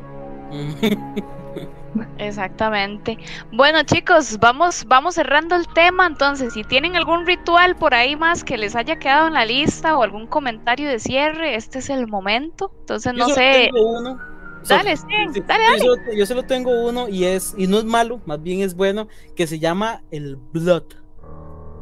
Exactamente. 2.18 3.18
Bueno, 3.52 3.82
chicos, 3.82 4.38
vamos, 4.38 4.84
vamos 4.86 5.14
cerrando 5.14 5.56
el 5.56 5.66
tema. 5.68 6.06
Entonces, 6.06 6.54
si 6.54 6.64
tienen 6.64 6.96
algún 6.96 7.26
ritual 7.26 7.76
por 7.76 7.94
ahí 7.94 8.16
más 8.16 8.44
que 8.44 8.56
les 8.56 8.74
haya 8.76 8.98
quedado 8.98 9.28
en 9.28 9.34
la 9.34 9.44
lista 9.44 9.96
o 9.96 10.02
algún 10.02 10.26
comentario 10.26 10.88
de 10.88 10.98
cierre, 10.98 11.54
este 11.54 11.80
es 11.80 11.90
el 11.90 12.06
momento. 12.06 12.72
Entonces, 12.80 13.12
no 13.14 13.28
sé. 13.28 13.70
Dale, 14.68 14.96
sí, 14.96 15.04
dale, 15.46 15.64
dale. 15.64 15.84
Yo, 15.84 15.94
yo 16.16 16.24
solo 16.24 16.44
tengo 16.44 16.86
uno 16.86 17.08
y 17.08 17.24
es 17.24 17.52
y 17.58 17.66
no 17.66 17.78
es 17.78 17.84
malo, 17.84 18.20
más 18.26 18.40
bien 18.40 18.60
es 18.60 18.76
bueno, 18.76 19.08
que 19.34 19.48
se 19.48 19.58
llama 19.58 20.02
el 20.12 20.36
blood 20.36 20.84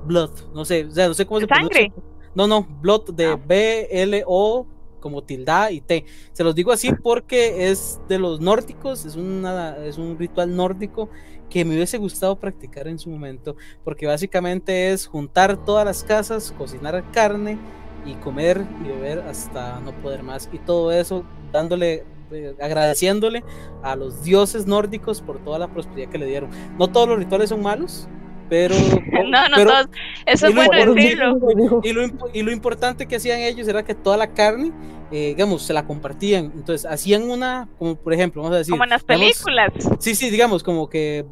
Blood. 0.04 0.30
No 0.54 0.64
sé, 0.64 0.84
o 0.84 0.90
sea, 0.90 1.08
no 1.08 1.14
sé 1.14 1.26
cómo 1.26 1.40
se 1.40 1.46
¿Sangre? 1.46 1.92
No, 2.34 2.46
no, 2.46 2.66
Blood 2.80 3.12
de 3.14 3.26
Ah. 3.26 3.40
B-L-O 3.46 4.66
como 5.00 5.22
tilda 5.22 5.70
y 5.70 5.80
T. 5.80 6.04
Se 6.32 6.44
los 6.44 6.54
digo 6.54 6.72
así 6.72 6.92
porque 6.92 7.70
es 7.70 8.00
de 8.08 8.18
los 8.18 8.40
nórdicos, 8.40 9.06
es, 9.06 9.16
una, 9.16 9.76
es 9.78 9.98
un 9.98 10.18
ritual 10.18 10.54
nórdico 10.54 11.08
que 11.48 11.64
me 11.64 11.74
hubiese 11.74 11.98
gustado 11.98 12.36
practicar 12.38 12.86
en 12.86 12.98
su 12.98 13.10
momento, 13.10 13.56
porque 13.82 14.06
básicamente 14.06 14.92
es 14.92 15.06
juntar 15.06 15.64
todas 15.64 15.84
las 15.84 16.04
casas, 16.04 16.54
cocinar 16.56 17.02
carne 17.12 17.58
y 18.06 18.14
comer 18.14 18.64
y 18.84 18.88
beber 18.88 19.20
hasta 19.20 19.80
no 19.80 19.92
poder 20.00 20.22
más. 20.22 20.48
Y 20.52 20.58
todo 20.58 20.92
eso 20.92 21.24
dándole, 21.50 22.04
eh, 22.30 22.54
agradeciéndole 22.60 23.42
a 23.82 23.96
los 23.96 24.22
dioses 24.22 24.66
nórdicos 24.66 25.20
por 25.22 25.38
toda 25.42 25.58
la 25.58 25.68
prosperidad 25.68 26.10
que 26.10 26.18
le 26.18 26.26
dieron. 26.26 26.50
No 26.78 26.88
todos 26.88 27.08
los 27.08 27.18
rituales 27.18 27.48
son 27.48 27.62
malos, 27.62 28.06
pero... 28.50 28.74
No, 29.30 29.48
no 29.48 29.56
pero- 29.56 29.70
todos. 29.70 29.86
Eso 30.26 30.48
es 30.48 30.54
bueno 30.54 30.92
decirlo. 30.94 31.38
y 31.84 31.92
lo, 31.92 32.06
y 32.34 32.42
lo 32.42 32.50
importante 32.52 33.06
que 33.06 33.16
hacían 33.16 33.38
ellos 33.40 33.68
era 33.68 33.84
que 33.84 33.94
toda 33.94 34.16
la 34.16 34.32
carne, 34.34 34.72
eh, 35.12 35.28
digamos, 35.28 35.62
se 35.62 35.72
la 35.72 35.86
compartían. 35.86 36.46
Entonces, 36.56 36.84
hacían 36.84 37.30
una, 37.30 37.68
como 37.78 37.94
por 37.94 38.12
ejemplo, 38.12 38.42
vamos 38.42 38.56
a 38.56 38.58
decir. 38.58 38.72
Como 38.72 38.82
en 38.84 38.90
las 38.90 39.06
digamos, 39.06 39.42
películas. 39.42 39.72
sí, 40.00 40.14
sí, 40.16 40.30
digamos, 40.30 40.64
como 40.64 40.88
que 40.88 41.24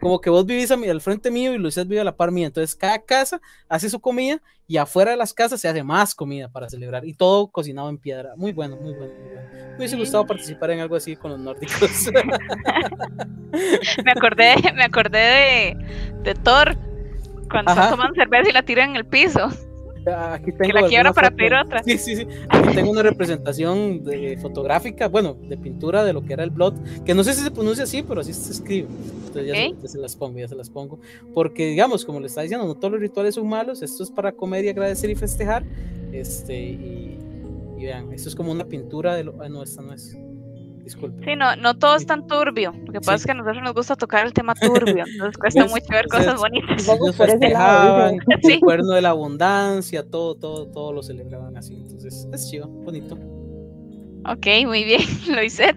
como 0.00 0.20
que 0.20 0.30
vos 0.30 0.44
vivís 0.44 0.70
a 0.70 0.76
mi- 0.76 0.88
al 0.88 1.00
frente 1.00 1.30
mío 1.30 1.54
y 1.54 1.58
Luis 1.58 1.76
vive 1.86 2.00
a 2.00 2.04
la 2.04 2.14
par 2.16 2.30
mía. 2.30 2.46
Entonces, 2.46 2.74
cada 2.74 2.98
casa 3.00 3.40
hace 3.68 3.88
su 3.88 4.00
comida 4.00 4.40
y 4.66 4.76
afuera 4.78 5.10
de 5.10 5.16
las 5.16 5.32
casas 5.34 5.60
se 5.60 5.68
hace 5.68 5.82
más 5.82 6.14
comida 6.14 6.48
para 6.48 6.68
celebrar. 6.68 7.04
Y 7.06 7.14
todo 7.14 7.48
cocinado 7.48 7.88
en 7.90 7.98
piedra. 7.98 8.34
Muy 8.36 8.52
bueno, 8.52 8.76
muy 8.76 8.94
bueno, 8.94 9.12
muy 9.14 9.28
bueno. 9.34 9.48
Me 9.72 9.76
hubiese 9.78 9.96
gustado 9.96 10.26
participar 10.26 10.70
en 10.70 10.80
algo 10.80 10.96
así 10.96 11.16
con 11.16 11.30
los 11.32 11.40
nórdicos. 11.40 12.10
Me 14.04 14.10
acordé, 14.10 14.54
me 14.74 14.84
acordé 14.84 15.18
de, 15.18 15.76
de 16.22 16.34
Thor 16.34 16.76
cuando 17.50 17.70
Ajá. 17.70 17.90
toman 17.90 18.12
cerveza 18.14 18.50
y 18.50 18.52
la 18.52 18.62
tiran 18.62 18.90
en 18.90 18.96
el 18.96 19.06
piso. 19.06 19.48
Aquí 20.06 20.52
tengo 20.52 20.58
Que 20.64 20.72
la 20.72 20.86
quiebra 20.88 21.12
para 21.12 21.28
foto. 21.28 21.36
pedir 21.36 21.54
otra. 21.54 21.82
Sí, 21.82 21.96
sí, 21.98 22.16
sí. 22.16 22.26
Aquí 22.48 22.74
tengo 22.74 22.90
una 22.90 23.02
representación 23.02 24.02
de, 24.04 24.36
fotográfica, 24.42 25.08
bueno, 25.08 25.34
de 25.40 25.56
pintura 25.56 26.04
de 26.04 26.12
lo 26.12 26.22
que 26.22 26.32
era 26.34 26.44
el 26.44 26.50
Blood, 26.50 26.74
que 27.04 27.14
no 27.14 27.24
sé 27.24 27.32
si 27.32 27.42
se 27.42 27.50
pronuncia 27.50 27.84
así, 27.84 28.02
pero 28.02 28.20
así 28.20 28.34
se 28.34 28.52
escribe. 28.52 28.88
Entonces 29.38 29.46
ya, 29.46 29.54
se- 29.76 29.82
ya 29.82 29.88
se, 29.88 29.98
las 29.98 30.16
pongo, 30.16 30.38
ya 30.38 30.48
se 30.48 30.54
las 30.56 30.70
pongo. 30.70 30.98
Porque, 31.32 31.66
digamos, 31.68 32.04
como 32.04 32.20
le 32.20 32.26
está 32.26 32.42
diciendo, 32.42 32.66
no 32.66 32.74
todos 32.74 32.92
los 32.92 33.00
rituales 33.00 33.34
son 33.34 33.48
malos, 33.48 33.82
esto 33.82 34.02
es 34.02 34.10
para 34.10 34.32
comer 34.32 34.64
y 34.64 34.68
agradecer 34.68 35.10
y 35.10 35.14
festejar. 35.14 35.64
Este, 36.12 36.58
y, 36.60 37.18
y 37.78 37.84
vean, 37.84 38.12
esto 38.12 38.28
es 38.28 38.34
como 38.36 38.52
una 38.52 38.64
pintura 38.64 39.14
de 39.16 39.24
lo. 39.24 39.42
Ah, 39.42 39.48
no, 39.48 39.62
esta 39.62 39.82
no 39.82 39.92
es. 39.92 40.16
Disculpe. 40.84 41.24
Sí, 41.24 41.34
no, 41.34 41.56
no 41.56 41.78
todo 41.78 41.96
es 41.96 42.04
tan 42.04 42.26
turbio. 42.26 42.72
Lo 42.84 42.92
que 42.92 43.00
pasa 43.00 43.12
Sí. 43.16 43.22
es 43.22 43.24
que 43.26 43.32
a 43.32 43.34
nosotros 43.36 43.62
nos 43.64 43.72
gusta 43.72 43.96
tocar 43.96 44.26
el 44.26 44.34
tema 44.34 44.54
turbio. 44.60 45.04
Entonces 45.10 45.38
cuesta 45.38 45.62
Pues, 45.62 45.72
mucho 45.72 45.86
ver 45.90 46.04
o 46.04 46.08
sea, 46.10 46.18
cosas 46.18 46.40
bonitas. 46.40 46.86
Ellos 46.88 47.16
festejaban. 47.16 48.18
Sí. 48.42 48.52
el 48.52 48.60
cuerno 48.60 48.92
de 48.92 49.00
la 49.00 49.08
abundancia, 49.10 50.02
todo, 50.04 50.34
todo, 50.34 50.66
todo 50.66 50.92
lo 50.92 51.02
celebraban 51.02 51.56
así. 51.56 51.74
Entonces, 51.74 52.28
es 52.32 52.50
chido, 52.50 52.68
bonito. 52.68 53.14
Ok, 54.26 54.46
muy 54.66 54.84
bien, 54.84 55.00
Loiset. 55.34 55.74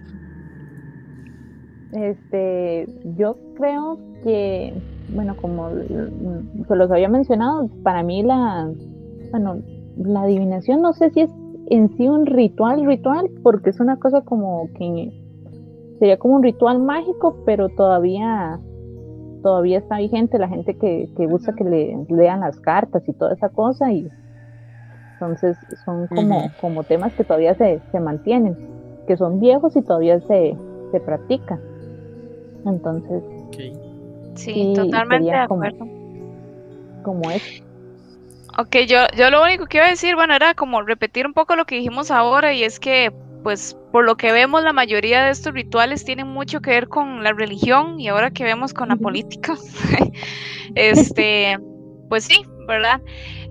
Este, 1.94 2.86
yo 3.16 3.38
creo 3.56 3.98
que, 4.24 4.74
bueno, 5.14 5.36
como 5.38 5.70
se 6.68 6.76
los 6.76 6.92
había 6.92 7.10
mencionado, 7.10 7.70
para 7.84 8.04
mí 8.04 8.24
la, 8.24 8.70
bueno, 9.32 9.62
la 9.98 10.24
adivinación 10.24 10.82
no 10.82 10.94
sé 10.94 11.10
si 11.12 11.22
es 11.22 11.32
en 11.70 11.90
sí 11.96 12.08
un 12.08 12.26
ritual, 12.26 12.86
ritual, 12.86 13.30
porque 13.44 13.70
es 13.70 13.80
una 13.80 13.98
cosa 13.98 14.22
como 14.22 14.70
que 14.78 15.12
sería 16.00 16.18
como 16.18 16.36
un 16.36 16.44
ritual 16.44 16.80
mágico, 16.80 17.38
pero 17.46 17.70
todavía, 17.70 18.60
todavía 19.42 19.80
está 19.80 19.98
vigente 19.98 20.40
la 20.40 20.48
gente 20.48 20.76
que, 20.76 21.10
que 21.16 21.26
gusta 21.26 21.54
que 21.54 21.64
le 21.64 22.06
lean 22.10 22.42
las 22.42 22.60
cartas 22.60 23.08
y 23.08 23.14
toda 23.14 23.34
esa 23.34 23.50
cosa 23.50 23.92
y 23.92 24.10
entonces 25.14 25.58
son 25.84 26.08
como, 26.08 26.52
como 26.62 26.84
temas 26.84 27.14
que 27.14 27.24
todavía 27.24 27.56
se, 27.56 27.82
se 27.92 28.00
mantienen, 28.00 28.56
que 29.08 29.18
son 29.18 29.40
viejos 29.40 29.76
y 29.76 29.82
todavía 29.82 30.20
se, 30.22 30.56
se 30.92 31.00
practican. 31.00 31.60
Entonces, 32.68 33.24
Sí, 33.56 33.74
Sí, 34.36 34.74
totalmente 34.76 35.32
de 35.32 35.48
como- 35.48 35.64
acuerdo. 35.64 35.88
como 37.04 37.32
es. 37.32 37.64
Ok, 38.60 38.76
yo, 38.88 39.00
yo 39.18 39.30
lo 39.32 39.44
único 39.44 39.66
que 39.66 39.78
iba 39.78 39.88
a 39.88 39.90
decir, 39.90 40.16
bueno, 40.16 40.36
era 40.36 40.54
como 40.54 40.82
repetir 40.84 41.26
un 41.26 41.34
poco 41.34 41.56
lo 41.56 41.66
que 41.66 41.76
dijimos 41.76 42.12
ahora 42.12 42.54
y 42.54 42.64
es 42.64 42.80
que, 42.80 43.12
pues, 43.44 43.76
por 43.92 44.04
lo 44.06 44.16
que 44.18 44.32
vemos, 44.32 44.64
la 44.64 44.74
mayoría 44.74 45.24
de 45.26 45.32
estos 45.32 45.54
rituales 45.54 46.06
tienen 46.06 46.28
mucho 46.28 46.60
que 46.62 46.70
ver 46.72 46.88
con 46.88 47.24
la 47.24 47.34
religión 47.34 48.00
y 48.00 48.10
ahora 48.10 48.30
que 48.32 48.44
vemos 48.44 48.74
con 48.74 48.90
la 48.90 48.96
política, 48.96 49.56
este, 50.76 51.58
pues 52.10 52.24
sí, 52.26 52.44
¿verdad? 52.68 53.02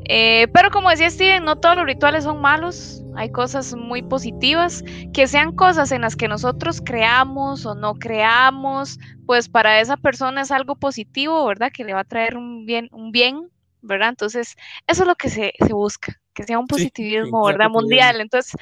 Eh, 0.08 0.48
pero 0.52 0.70
como 0.70 0.90
decía 0.90 1.10
Steven, 1.10 1.44
no 1.44 1.56
todos 1.56 1.76
los 1.76 1.86
rituales 1.86 2.24
son 2.24 2.40
malos, 2.40 3.02
hay 3.16 3.30
cosas 3.30 3.74
muy 3.74 4.02
positivas, 4.02 4.84
que 5.12 5.26
sean 5.26 5.52
cosas 5.54 5.90
en 5.92 6.02
las 6.02 6.16
que 6.16 6.28
nosotros 6.28 6.80
creamos 6.84 7.66
o 7.66 7.74
no 7.74 7.94
creamos, 7.94 8.98
pues 9.26 9.48
para 9.48 9.80
esa 9.80 9.96
persona 9.96 10.42
es 10.42 10.50
algo 10.52 10.76
positivo, 10.76 11.44
¿verdad? 11.46 11.72
Que 11.72 11.84
le 11.84 11.94
va 11.94 12.00
a 12.00 12.04
traer 12.04 12.36
un 12.36 12.66
bien, 12.66 12.88
un 12.92 13.10
bien, 13.10 13.50
¿verdad? 13.82 14.10
Entonces, 14.10 14.56
eso 14.86 15.02
es 15.02 15.08
lo 15.08 15.16
que 15.16 15.28
se, 15.28 15.54
se 15.58 15.72
busca, 15.72 16.20
que 16.36 16.44
sea 16.44 16.58
un 16.58 16.66
positivismo, 16.66 17.46
sí, 17.46 17.52
¿verdad? 17.52 17.70
Mundial. 17.70 18.20
Entonces, 18.20 18.52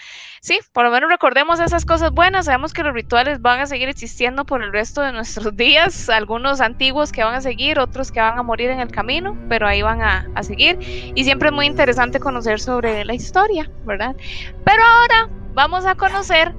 sí, 0.41 0.61
por 0.73 0.85
lo 0.85 0.93
menos 0.93 1.11
recordemos 1.11 1.59
esas 1.59 1.85
cosas 1.85 2.13
buenas, 2.13 2.47
sabemos 2.47 2.73
que 2.73 2.85
los 2.85 2.95
rituales 2.95 3.43
van 3.43 3.61
a 3.61 3.67
seguir 3.67 3.89
existiendo 3.89 4.45
por 4.45 4.63
el 4.63 4.73
resto 4.73 5.03
de 5.03 5.13
nuestros 5.13 5.55
días, 5.57 6.09
algunos 6.09 6.61
antiguos 6.61 7.11
que 7.11 7.25
van 7.25 7.35
a 7.35 7.41
seguir, 7.41 7.81
otros 7.81 8.13
que 8.13 8.21
van 8.21 8.39
a 8.39 8.43
morir 8.43 8.71
en 8.71 8.79
el 8.79 8.91
camino, 8.93 9.37
pero 9.49 9.67
ahí 9.67 9.83
van 9.83 10.01
a, 10.01 10.31
a 10.37 10.43
seguir. 10.45 10.79
Y 11.15 11.25
siempre 11.25 11.49
es 11.49 11.55
muy 11.55 11.67
interesante 11.67 12.21
conocer 12.21 12.61
sobre 12.61 13.05
la 13.05 13.15
historia, 13.15 13.69
¿verdad? 13.85 14.15
Pero 14.65 14.83
ahora 14.85 15.29
vamos 15.53 15.85
a 15.85 15.97
conocer 15.97 16.55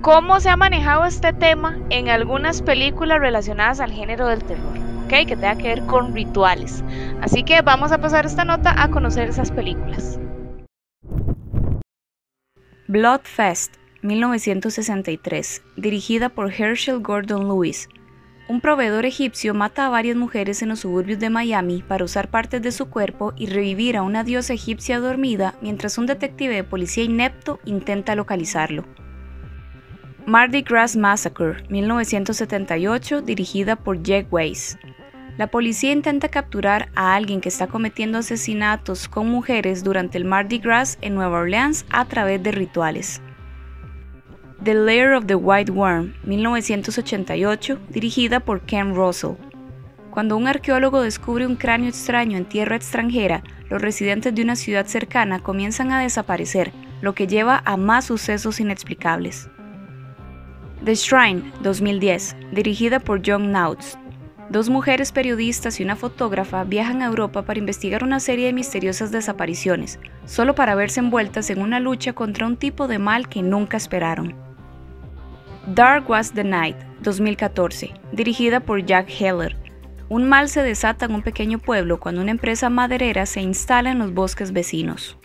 cómo 0.00 0.40
se 0.40 0.48
ha 0.48 0.56
manejado 0.56 1.04
este 1.04 1.34
tema 1.34 1.78
en 1.90 2.08
algunas 2.08 2.62
películas 2.62 3.20
relacionadas 3.20 3.80
al 3.80 3.92
género 3.92 4.26
del 4.26 4.42
terror, 4.42 4.78
Que 5.10 5.26
tenga 5.26 5.56
que 5.56 5.64
ver 5.64 5.82
con 5.86 6.14
rituales. 6.14 6.84
Así 7.20 7.42
que 7.42 7.62
vamos 7.62 7.90
a 7.90 7.98
pasar 7.98 8.26
esta 8.26 8.44
nota 8.44 8.80
a 8.80 8.90
conocer 8.90 9.28
esas 9.28 9.50
películas. 9.50 10.20
Bloodfest, 12.86 13.74
1963, 14.02 15.62
dirigida 15.76 16.28
por 16.28 16.52
Herschel 16.52 17.00
Gordon 17.00 17.48
Lewis. 17.48 17.88
Un 18.48 18.60
proveedor 18.60 19.04
egipcio 19.04 19.52
mata 19.52 19.86
a 19.86 19.90
varias 19.90 20.16
mujeres 20.16 20.62
en 20.62 20.68
los 20.68 20.80
suburbios 20.80 21.18
de 21.18 21.28
Miami 21.28 21.82
para 21.82 22.04
usar 22.04 22.30
partes 22.30 22.62
de 22.62 22.70
su 22.70 22.88
cuerpo 22.88 23.32
y 23.36 23.46
revivir 23.46 23.96
a 23.96 24.02
una 24.02 24.22
diosa 24.22 24.54
egipcia 24.54 25.00
dormida 25.00 25.56
mientras 25.60 25.98
un 25.98 26.06
detective 26.06 26.54
de 26.54 26.64
policía 26.64 27.02
inepto 27.02 27.58
intenta 27.64 28.14
localizarlo. 28.14 28.84
Mardi 30.24 30.62
Gras 30.62 30.94
Massacre, 30.96 31.64
1978, 31.68 33.22
dirigida 33.22 33.74
por 33.74 34.00
Jack 34.02 34.32
Weiss. 34.32 34.78
La 35.36 35.46
policía 35.46 35.92
intenta 35.92 36.28
capturar 36.28 36.90
a 36.94 37.14
alguien 37.14 37.40
que 37.40 37.48
está 37.48 37.66
cometiendo 37.66 38.18
asesinatos 38.18 39.08
con 39.08 39.28
mujeres 39.28 39.82
durante 39.82 40.18
el 40.18 40.24
Mardi 40.24 40.58
Gras 40.58 40.98
en 41.00 41.14
Nueva 41.14 41.38
Orleans 41.38 41.86
a 41.90 42.04
través 42.04 42.42
de 42.42 42.52
rituales. 42.52 43.22
The 44.62 44.74
Lair 44.74 45.14
of 45.14 45.24
the 45.26 45.36
White 45.36 45.72
Worm, 45.72 46.12
1988, 46.24 47.78
dirigida 47.88 48.40
por 48.40 48.60
Ken 48.60 48.94
Russell. 48.94 49.36
Cuando 50.10 50.36
un 50.36 50.46
arqueólogo 50.48 51.00
descubre 51.00 51.46
un 51.46 51.56
cráneo 51.56 51.88
extraño 51.88 52.36
en 52.36 52.44
tierra 52.44 52.76
extranjera, 52.76 53.42
los 53.70 53.80
residentes 53.80 54.34
de 54.34 54.42
una 54.42 54.56
ciudad 54.56 54.86
cercana 54.86 55.38
comienzan 55.38 55.92
a 55.92 56.00
desaparecer, 56.00 56.72
lo 57.00 57.14
que 57.14 57.26
lleva 57.26 57.62
a 57.64 57.76
más 57.76 58.04
sucesos 58.06 58.60
inexplicables. 58.60 59.48
The 60.84 60.94
Shrine, 60.94 61.52
2010, 61.62 62.36
dirigida 62.52 63.00
por 63.00 63.22
John 63.24 63.52
Nautz. 63.52 63.96
Dos 64.50 64.68
mujeres 64.68 65.12
periodistas 65.12 65.78
y 65.78 65.84
una 65.84 65.94
fotógrafa 65.94 66.64
viajan 66.64 67.02
a 67.02 67.06
Europa 67.06 67.42
para 67.42 67.60
investigar 67.60 68.02
una 68.02 68.18
serie 68.18 68.46
de 68.46 68.52
misteriosas 68.52 69.12
desapariciones, 69.12 70.00
solo 70.26 70.56
para 70.56 70.74
verse 70.74 70.98
envueltas 70.98 71.50
en 71.50 71.62
una 71.62 71.78
lucha 71.78 72.14
contra 72.14 72.48
un 72.48 72.56
tipo 72.56 72.88
de 72.88 72.98
mal 72.98 73.28
que 73.28 73.42
nunca 73.42 73.76
esperaron. 73.76 74.34
Dark 75.68 76.10
Was 76.10 76.32
the 76.32 76.42
Night, 76.42 76.76
2014, 77.02 77.94
dirigida 78.10 78.58
por 78.58 78.84
Jack 78.84 79.08
Heller. 79.20 79.56
Un 80.08 80.28
mal 80.28 80.48
se 80.48 80.64
desata 80.64 81.04
en 81.04 81.14
un 81.14 81.22
pequeño 81.22 81.60
pueblo 81.60 82.00
cuando 82.00 82.20
una 82.20 82.32
empresa 82.32 82.70
maderera 82.70 83.26
se 83.26 83.40
instala 83.40 83.92
en 83.92 84.00
los 84.00 84.12
bosques 84.12 84.52
vecinos. 84.52 85.16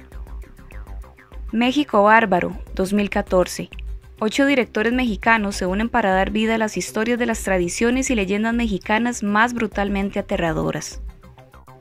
México 1.52 2.04
Bárbaro, 2.04 2.56
2014. 2.76 3.72
Ocho 4.18 4.46
directores 4.46 4.94
mexicanos 4.94 5.58
se 5.58 5.66
unen 5.66 5.90
para 5.90 6.14
dar 6.14 6.32
vida 6.32 6.56
a 6.56 6.58
las 6.58 6.78
historias 6.78 7.20
de 7.20 7.26
las 7.26 7.44
tradiciones 7.44 8.10
y 8.10 8.16
leyendas 8.16 8.54
mexicanas 8.54 9.24
más 9.24 9.54
brutalmente 9.54 10.20
aterradoras. 10.20 11.02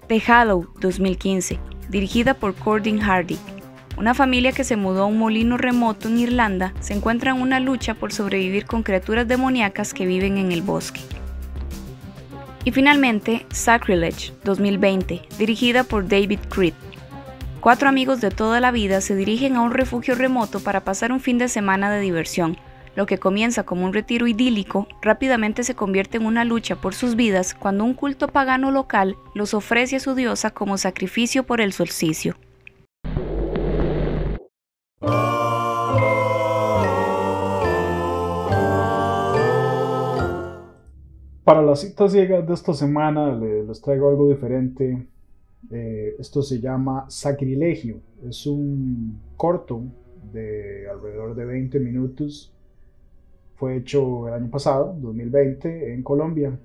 The 0.08 0.20
Hollow, 0.26 0.68
2015, 0.80 1.60
dirigida 1.88 2.34
por 2.34 2.56
Cordin 2.56 2.98
Hardy. 2.98 3.38
Una 3.96 4.14
familia 4.14 4.50
que 4.50 4.64
se 4.64 4.74
mudó 4.74 5.04
a 5.04 5.06
un 5.06 5.16
molino 5.16 5.58
remoto 5.58 6.08
en 6.08 6.18
Irlanda 6.18 6.74
se 6.80 6.94
encuentra 6.94 7.30
en 7.30 7.40
una 7.40 7.60
lucha 7.60 7.94
por 7.94 8.12
sobrevivir 8.12 8.66
con 8.66 8.82
criaturas 8.82 9.28
demoníacas 9.28 9.94
que 9.94 10.04
viven 10.04 10.36
en 10.36 10.50
el 10.50 10.62
bosque. 10.62 11.02
Y 12.64 12.72
finalmente, 12.72 13.46
Sacrilege 13.52 14.32
2020, 14.42 15.22
dirigida 15.38 15.84
por 15.84 16.08
David 16.08 16.40
Creed. 16.48 16.74
Cuatro 17.64 17.88
amigos 17.88 18.20
de 18.20 18.28
toda 18.28 18.60
la 18.60 18.70
vida 18.72 19.00
se 19.00 19.16
dirigen 19.16 19.56
a 19.56 19.62
un 19.62 19.70
refugio 19.70 20.14
remoto 20.14 20.60
para 20.60 20.84
pasar 20.84 21.12
un 21.12 21.20
fin 21.20 21.38
de 21.38 21.48
semana 21.48 21.90
de 21.90 21.98
diversión. 21.98 22.58
Lo 22.94 23.06
que 23.06 23.16
comienza 23.16 23.62
como 23.62 23.86
un 23.86 23.94
retiro 23.94 24.26
idílico 24.26 24.86
rápidamente 25.00 25.64
se 25.64 25.74
convierte 25.74 26.18
en 26.18 26.26
una 26.26 26.44
lucha 26.44 26.76
por 26.76 26.92
sus 26.92 27.16
vidas 27.16 27.54
cuando 27.54 27.84
un 27.84 27.94
culto 27.94 28.28
pagano 28.28 28.70
local 28.70 29.16
los 29.34 29.54
ofrece 29.54 29.96
a 29.96 30.00
su 30.00 30.14
diosa 30.14 30.50
como 30.50 30.76
sacrificio 30.76 31.44
por 31.44 31.62
el 31.62 31.72
solsticio. 31.72 32.36
Para 41.44 41.62
las 41.62 41.80
citas 41.80 42.12
ciegas 42.12 42.46
de 42.46 42.52
esta 42.52 42.74
semana 42.74 43.34
les 43.34 43.80
traigo 43.80 44.10
algo 44.10 44.28
diferente. 44.28 45.13
Eh, 45.70 46.16
esto 46.18 46.42
se 46.42 46.60
llama 46.60 47.06
Sacrilegio. 47.08 48.00
Es 48.28 48.46
un 48.46 49.18
corto 49.36 49.82
de 50.32 50.88
alrededor 50.90 51.34
de 51.34 51.44
20 51.44 51.80
minutos. 51.80 52.52
Fue 53.56 53.76
hecho 53.76 54.28
el 54.28 54.34
año 54.34 54.50
pasado, 54.50 54.96
2020, 55.00 55.94
en 55.94 56.02
Colombia. 56.02 56.58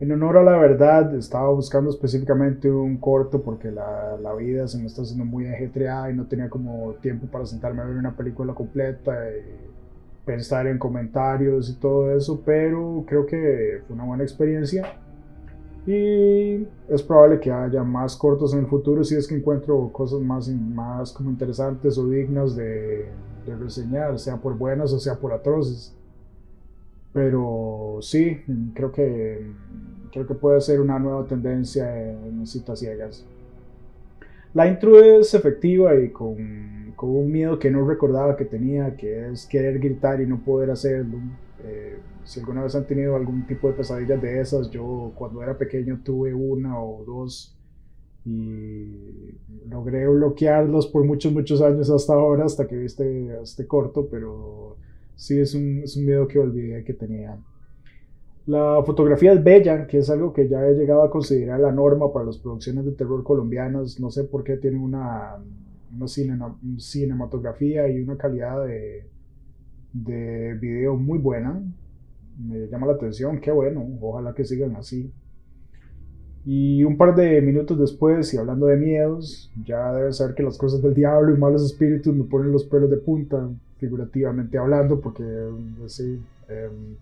En 0.00 0.10
honor 0.10 0.38
a 0.38 0.42
la 0.42 0.56
verdad, 0.56 1.14
estaba 1.14 1.50
buscando 1.50 1.90
específicamente 1.90 2.70
un 2.70 2.96
corto 2.96 3.40
porque 3.42 3.70
la, 3.70 4.16
la 4.20 4.34
vida 4.34 4.66
se 4.66 4.78
me 4.78 4.86
está 4.86 5.02
haciendo 5.02 5.24
muy 5.24 5.46
ajetreada 5.46 6.10
y 6.10 6.14
no 6.14 6.26
tenía 6.26 6.50
como 6.50 6.94
tiempo 6.94 7.26
para 7.26 7.46
sentarme 7.46 7.82
a 7.82 7.84
ver 7.84 7.96
una 7.96 8.16
película 8.16 8.52
completa. 8.52 9.16
Y, 9.30 9.72
pensar 10.24 10.66
en 10.66 10.78
comentarios 10.78 11.68
y 11.70 11.74
todo 11.74 12.16
eso, 12.16 12.42
pero 12.44 13.04
creo 13.06 13.26
que 13.26 13.82
fue 13.86 13.94
una 13.94 14.04
buena 14.04 14.22
experiencia 14.22 15.00
y 15.86 16.66
es 16.88 17.02
probable 17.02 17.40
que 17.40 17.50
haya 17.50 17.82
más 17.82 18.16
cortos 18.16 18.52
en 18.54 18.60
el 18.60 18.66
futuro 18.66 19.02
si 19.02 19.16
es 19.16 19.26
que 19.26 19.34
encuentro 19.34 19.90
cosas 19.92 20.20
más, 20.20 20.48
más 20.48 21.12
como 21.12 21.30
interesantes 21.30 21.98
o 21.98 22.08
dignas 22.08 22.54
de, 22.54 23.06
de 23.46 23.56
reseñar, 23.56 24.18
sea 24.18 24.36
por 24.36 24.56
buenas 24.56 24.92
o 24.92 24.98
sea 24.98 25.16
por 25.16 25.32
atroces. 25.32 25.94
Pero 27.12 27.98
sí, 28.00 28.38
creo 28.74 28.90
que, 28.92 29.52
creo 30.12 30.26
que 30.26 30.34
puede 30.34 30.60
ser 30.60 30.80
una 30.80 30.98
nueva 30.98 31.26
tendencia 31.26 32.10
en 32.10 32.46
citas 32.46 32.78
ciegas. 32.78 33.24
La 34.54 34.68
intro 34.68 35.02
es 35.02 35.34
efectiva 35.34 35.94
y 35.94 36.10
con, 36.10 36.92
con, 36.94 37.10
un 37.10 37.30
miedo 37.32 37.58
que 37.58 37.70
no 37.70 37.86
recordaba 37.86 38.36
que 38.36 38.44
tenía, 38.44 38.96
que 38.96 39.30
es 39.30 39.46
querer 39.46 39.78
gritar 39.78 40.20
y 40.20 40.26
no 40.26 40.38
poder 40.38 40.70
hacerlo. 40.70 41.18
Eh, 41.64 41.98
si 42.24 42.40
alguna 42.40 42.62
vez 42.62 42.74
han 42.74 42.86
tenido 42.86 43.16
algún 43.16 43.46
tipo 43.46 43.68
de 43.68 43.74
pesadillas 43.74 44.20
de 44.20 44.40
esas, 44.40 44.70
yo 44.70 45.12
cuando 45.14 45.42
era 45.42 45.56
pequeño 45.56 46.00
tuve 46.04 46.34
una 46.34 46.80
o 46.80 47.04
dos 47.04 47.56
y 48.24 49.34
logré 49.68 50.06
bloquearlos 50.06 50.86
por 50.86 51.04
muchos, 51.04 51.32
muchos 51.32 51.60
años 51.60 51.90
hasta 51.90 52.14
ahora, 52.14 52.44
hasta 52.44 52.66
que 52.66 52.76
viste 52.76 53.42
este 53.42 53.66
corto, 53.66 54.08
pero 54.10 54.76
sí 55.16 55.38
es 55.40 55.54
un, 55.54 55.80
es 55.82 55.96
un 55.96 56.06
miedo 56.06 56.28
que 56.28 56.38
olvidé 56.38 56.84
que 56.84 56.94
tenía. 56.94 57.36
La 58.46 58.82
fotografía 58.84 59.32
es 59.32 59.42
bella, 59.42 59.86
que 59.86 59.98
es 59.98 60.10
algo 60.10 60.32
que 60.32 60.48
ya 60.48 60.66
he 60.66 60.74
llegado 60.74 61.02
a 61.02 61.10
considerar 61.10 61.60
la 61.60 61.70
norma 61.70 62.12
para 62.12 62.26
las 62.26 62.38
producciones 62.38 62.84
de 62.84 62.92
terror 62.92 63.22
colombianas. 63.22 64.00
No 64.00 64.10
sé 64.10 64.24
por 64.24 64.42
qué 64.42 64.56
tienen 64.56 64.80
una, 64.80 65.36
una 65.96 66.08
cinematografía 66.78 67.88
y 67.88 68.00
una 68.00 68.16
calidad 68.16 68.66
de, 68.66 69.06
de 69.92 70.54
video 70.54 70.96
muy 70.96 71.18
buena. 71.18 71.60
Me 72.38 72.66
llama 72.68 72.86
la 72.86 72.94
atención, 72.94 73.40
qué 73.40 73.50
bueno, 73.50 73.86
ojalá 74.00 74.34
que 74.34 74.44
sigan 74.44 74.76
así. 74.76 75.12
Y 76.44 76.82
un 76.82 76.96
par 76.96 77.14
de 77.14 77.40
minutos 77.40 77.78
después, 77.78 78.34
y 78.34 78.36
hablando 78.36 78.66
de 78.66 78.76
miedos, 78.76 79.50
ya 79.64 79.92
deben 79.92 80.12
saber 80.12 80.34
que 80.34 80.42
las 80.42 80.58
cosas 80.58 80.82
del 80.82 80.94
diablo 80.94 81.32
y 81.34 81.38
malos 81.38 81.64
espíritus 81.64 82.14
me 82.14 82.24
ponen 82.24 82.50
los 82.50 82.64
pelos 82.64 82.90
de 82.90 82.96
punta, 82.96 83.48
figurativamente 83.78 84.58
hablando, 84.58 85.00
porque 85.00 85.24
pues 85.78 85.92
sí. 85.94 86.20
Em, 86.48 86.96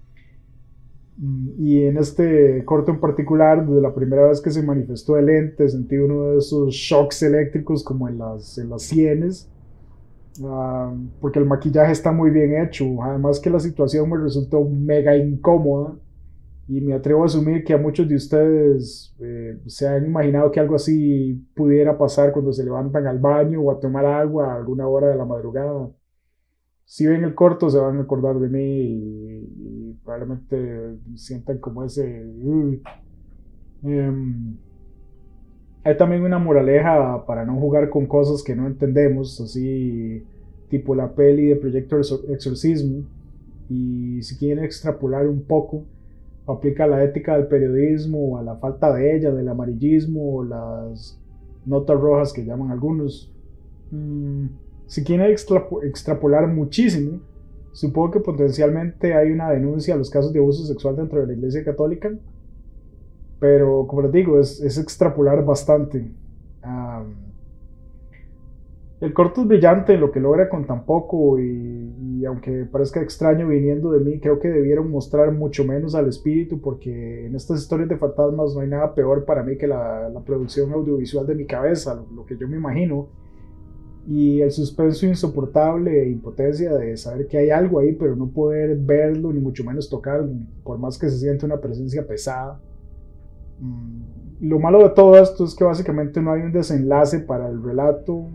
y 1.59 1.82
en 1.82 1.99
este 1.99 2.64
corto 2.64 2.93
en 2.93 3.01
particular, 3.01 3.66
desde 3.66 3.82
la 3.82 3.95
primera 3.95 4.28
vez 4.28 4.41
que 4.41 4.51
se 4.51 4.62
manifestó 4.62 5.18
el 5.18 5.28
ente, 5.28 5.68
sentí 5.68 5.97
uno 5.97 6.32
de 6.32 6.38
esos 6.38 6.72
shocks 6.74 7.22
eléctricos 7.22 7.84
como 7.84 8.09
en 8.09 8.18
las, 8.18 8.57
en 8.57 8.70
las 8.70 8.82
sienes, 8.82 9.49
ah, 10.45 10.95
porque 11.20 11.38
el 11.38 11.47
maquillaje 11.47 11.93
está 11.93 12.12
muy 12.12 12.30
bien 12.30 12.62
hecho. 12.62 13.03
Además 13.03 13.41
que 13.41 13.51
la 13.51 13.61
situación 13.61 14.09
me 14.11 14.18
resultó 14.18 14.64
mega 14.64 15.16
incómoda. 15.16 15.97
Y 16.68 16.80
me 16.80 16.95
atrevo 16.95 17.24
a 17.24 17.26
asumir 17.26 17.64
que 17.64 17.74
a 17.74 17.78
muchos 17.78 18.09
de 18.09 18.14
ustedes 18.14 19.12
eh, 19.18 19.61
se 19.66 19.88
han 19.88 20.07
imaginado 20.07 20.53
que 20.53 20.61
algo 20.61 20.76
así 20.76 21.45
pudiera 21.55 21.99
pasar 21.99 22.30
cuando 22.30 22.53
se 22.53 22.62
levantan 22.62 23.09
al 23.09 23.18
baño 23.18 23.61
o 23.61 23.72
a 23.72 23.80
tomar 23.80 24.07
agua 24.07 24.53
a 24.53 24.57
alguna 24.57 24.86
hora 24.86 25.09
de 25.09 25.16
la 25.16 25.24
madrugada. 25.24 25.91
Si 26.84 27.07
ven 27.07 27.24
el 27.24 27.34
corto 27.34 27.70
se 27.70 27.78
van 27.78 27.99
a 27.99 28.03
acordar 28.03 28.38
de 28.38 28.49
mí 28.49 28.82
y, 28.82 29.95
probablemente 30.05 30.99
sientan 31.16 31.59
como 31.59 31.84
ese... 31.84 32.05
Em, 33.82 34.57
hay 35.83 35.97
también 35.97 36.22
una 36.22 36.39
moraleja 36.39 37.24
para 37.26 37.45
no 37.45 37.59
jugar 37.59 37.89
con 37.89 38.07
cosas 38.07 38.43
que 38.43 38.55
no 38.55 38.66
entendemos, 38.66 39.41
así 39.41 40.22
tipo 40.68 40.95
la 40.95 41.14
peli 41.14 41.47
de 41.47 41.57
Proyecto 41.57 41.99
Exorcismo. 42.28 43.05
Y 43.68 44.22
si 44.22 44.37
quieren 44.37 44.64
extrapolar 44.64 45.26
un 45.26 45.43
poco, 45.43 45.85
aplica 46.47 46.87
la 46.87 47.03
ética 47.03 47.37
del 47.37 47.47
periodismo, 47.47 48.39
a 48.39 48.43
la 48.43 48.57
falta 48.57 48.93
de 48.93 49.16
ella, 49.16 49.31
del 49.33 49.49
amarillismo, 49.49 50.37
o 50.37 50.45
las 50.45 51.18
notas 51.64 51.99
rojas 51.99 52.33
que 52.33 52.45
llaman 52.45 52.70
algunos. 52.70 53.33
Mm, 53.91 54.47
si 54.87 55.05
quieren 55.05 55.31
extrapolar 55.31 56.49
muchísimo, 56.49 57.20
supongo 57.72 58.11
que 58.11 58.20
potencialmente 58.20 59.14
hay 59.14 59.31
una 59.31 59.51
denuncia 59.51 59.95
a 59.95 59.97
los 59.97 60.11
casos 60.11 60.33
de 60.33 60.41
abuso 60.41 60.66
sexual 60.66 60.97
dentro 60.97 61.20
de 61.20 61.28
la 61.28 61.33
Iglesia 61.35 61.64
Católica, 61.64 62.12
pero 63.41 63.86
como 63.88 64.03
les 64.03 64.12
digo, 64.12 64.38
es, 64.38 64.78
extrapolar 64.78 65.45
bastante. 65.45 66.12
el 69.01 69.14
corto 69.14 69.41
es 69.41 69.49
brillante 69.49 69.95
en 69.95 70.01
lo 70.01 70.12
que 70.12 70.20
logra 70.20 70.51
con 70.51 70.66
tan 70.66 70.84
poco 70.84 71.41
y, 71.41 72.22
aunque 72.26 72.66
parezca 72.66 73.01
extraño 73.01 73.49
viniendo 73.49 73.93
de 73.93 74.01
mí, 74.01 74.20
creo 74.20 74.38
que 74.38 74.49
debieron 74.49 74.91
mostrar 74.91 75.32
mucho 75.32 75.64
menos 75.64 75.95
al 75.95 76.07
espíritu 76.07 76.61
porque 76.61 77.26
en 77.26 77.34
estas 77.34 77.62
historias 77.62 77.88
de 77.88 77.97
fantasmas 77.97 78.55
no 78.55 78.61
hay 78.61 78.68
nada 78.68 78.95
peor 78.95 79.24
para 79.24 79.43
mí 79.43 79.57
que 79.57 79.66
la, 79.66 80.12
producción 80.26 80.70
audiovisual 80.72 81.26
de 81.26 81.34
mi 81.34 81.47
cabeza, 81.47 81.99
lo 82.14 82.26
que 82.26 82.36
yo 82.36 82.47
me 82.47 82.59
imagino 82.59 83.09
y 84.07 84.41
el 84.41 84.51
suspenso 84.51 85.07
insoportable 85.07 86.03
e 86.03 86.11
impotencia 86.11 86.72
de 86.74 86.97
saber 86.97 87.26
que 87.26 87.38
hay 87.38 87.51
algo 87.51 87.78
ahí, 87.78 87.93
pero 87.93 88.16
no 88.16 88.28
poder 88.28 88.76
verlo, 88.76 89.32
ni 89.32 89.41
mucho 89.41 89.64
menos 89.64 89.88
tocarlo, 89.88 90.30
por 90.62 90.78
más 90.78 90.99
que 90.99 91.09
se 91.09 91.18
siente 91.18 91.47
una 91.47 91.61
presencia 91.61 92.07
pesada. 92.07 92.61
Mm, 93.61 94.49
lo 94.49 94.59
malo 94.59 94.83
de 94.83 94.91
todo 94.91 95.17
esto 95.17 95.45
es 95.45 95.55
que 95.55 95.65
básicamente 95.65 96.21
no 96.21 96.33
hay 96.33 96.43
un 96.43 96.53
desenlace 96.53 97.21
para 97.21 97.49
el 97.49 97.63
relato, 97.63 98.29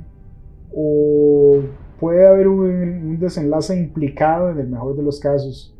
o 0.71 1.61
puede 1.99 2.27
haber 2.27 2.47
un, 2.47 3.19
desenlace 3.19 3.79
implicado 3.79 4.49
en 4.49 4.59
el 4.59 4.67
mejor 4.67 4.95
de 4.95 5.03
los 5.03 5.19
casos. 5.19 5.75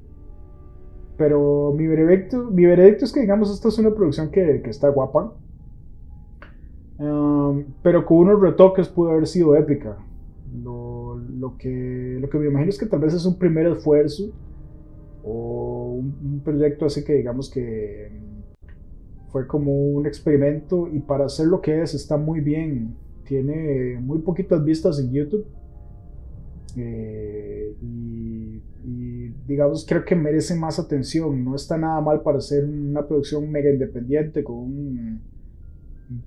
Pero 1.18 1.74
mi 1.78 1.88
veredicto, 1.88 2.50
mi 2.52 2.66
veredicto 2.66 3.06
es 3.06 3.14
que, 3.14 3.22
digamos, 3.22 3.54
esta 3.54 3.68
es 3.68 3.78
una 3.78 3.94
producción 3.94 4.32
que, 4.32 4.62
está 4.66 4.90
guapa, 4.90 5.34
Um, 6.98 7.66
pero 7.84 8.06
con 8.06 8.20
unos 8.20 8.42
retoques 8.42 8.88
pudo 8.88 9.12
haber 9.12 9.28
sido 9.28 9.56
épica. 9.56 9.98
Lo, 10.64 11.58
que, 11.58 12.18
lo 12.22 12.30
que 12.30 12.38
me 12.38 12.48
imagino 12.48 12.70
es 12.70 12.80
que 12.80 12.86
tal 12.86 13.02
vez 13.02 13.14
es 13.14 13.26
un 13.26 13.38
primer 13.38 13.68
esfuerzo 13.68 14.32
o 15.24 16.00
un, 16.00 16.42
proyecto 16.44 16.86
así 16.86 17.04
que 17.04 17.14
digamos 17.14 17.50
que 17.50 18.12
fue 19.36 19.48
como 19.48 19.90
un 19.90 20.06
experimento 20.06 20.88
y 20.88 21.00
para 21.00 21.26
hacer 21.26 21.48
lo 21.48 21.60
que 21.60 21.82
es 21.82 21.94
está 21.94 22.16
muy 22.16 22.40
bien. 22.40 22.96
Tiene 23.28 24.00
muy 24.00 24.20
poquitas 24.20 24.64
vistas 24.64 24.98
en 24.98 25.12
YouTube. 25.12 25.46
Eh, 26.78 27.76
y, 27.82 28.62
digamos 29.46 29.86
creo 29.86 30.06
que 30.06 30.16
merece 30.16 30.56
más 30.56 30.80
atención. 30.80 31.44
No 31.44 31.54
está 31.54 31.78
nada 31.78 32.00
mal 32.00 32.22
para 32.22 32.38
hacer 32.38 32.64
una 32.64 33.06
producción 33.06 33.52
mega 33.52 33.70
independiente 33.70 34.42
con 34.42 34.56
un 34.56 35.22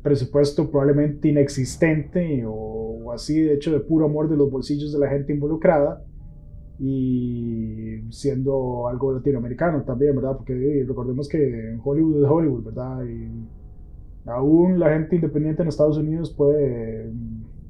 presupuesto 0.02 0.70
probablemente 0.70 1.28
inexistente 1.28 2.44
o, 2.46 3.10
así, 3.10 3.40
de 3.40 3.54
hecho, 3.54 3.72
de 3.72 3.80
puro 3.80 4.04
amor 4.04 4.28
de 4.28 4.36
los 4.36 4.50
bolsillos 4.50 4.92
de 4.92 4.98
la 4.98 5.08
gente 5.08 5.32
involucrada 5.32 6.04
y 6.78 8.02
siendo 8.10 8.86
algo 8.88 9.12
latinoamericano 9.12 9.82
también, 9.82 10.14
¿verdad? 10.14 10.36
Porque 10.36 10.84
recordemos 10.86 11.28
que 11.28 11.76
Hollywood 11.82 12.24
es 12.24 12.30
Hollywood, 12.30 12.64
¿verdad? 12.64 13.04
Y 13.04 13.48
aún 14.26 14.78
la 14.78 14.90
gente 14.90 15.16
independiente 15.16 15.62
en 15.62 15.68
Estados 15.68 15.98
Unidos 15.98 16.32
puede, 16.32 17.10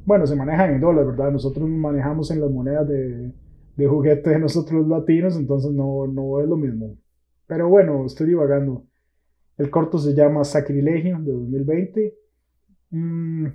bueno, 0.04 0.26
se 0.26 0.36
maneja 0.36 0.70
en 0.70 0.80
dólares, 0.80 1.10
¿verdad? 1.10 1.32
Nosotros 1.32 1.68
manejamos 1.68 2.30
en 2.30 2.40
las 2.40 2.50
monedas 2.50 2.86
de, 2.88 3.32
de 3.76 3.86
juguete 3.86 4.30
de 4.30 4.38
nosotros 4.40 4.80
los 4.80 4.88
latinos, 4.88 5.36
entonces 5.36 5.70
no, 5.72 6.06
no 6.06 6.40
es 6.40 6.48
lo 6.48 6.56
mismo. 6.56 6.96
Pero 7.46 7.68
bueno, 7.68 8.04
estoy 8.04 8.28
divagando. 8.28 8.84
El 9.56 9.70
corto 9.70 9.98
se 9.98 10.14
llama 10.14 10.44
Sacrilegio 10.44 11.18
de 11.20 11.32
2020. 11.32 12.14
Mm, 12.90 13.46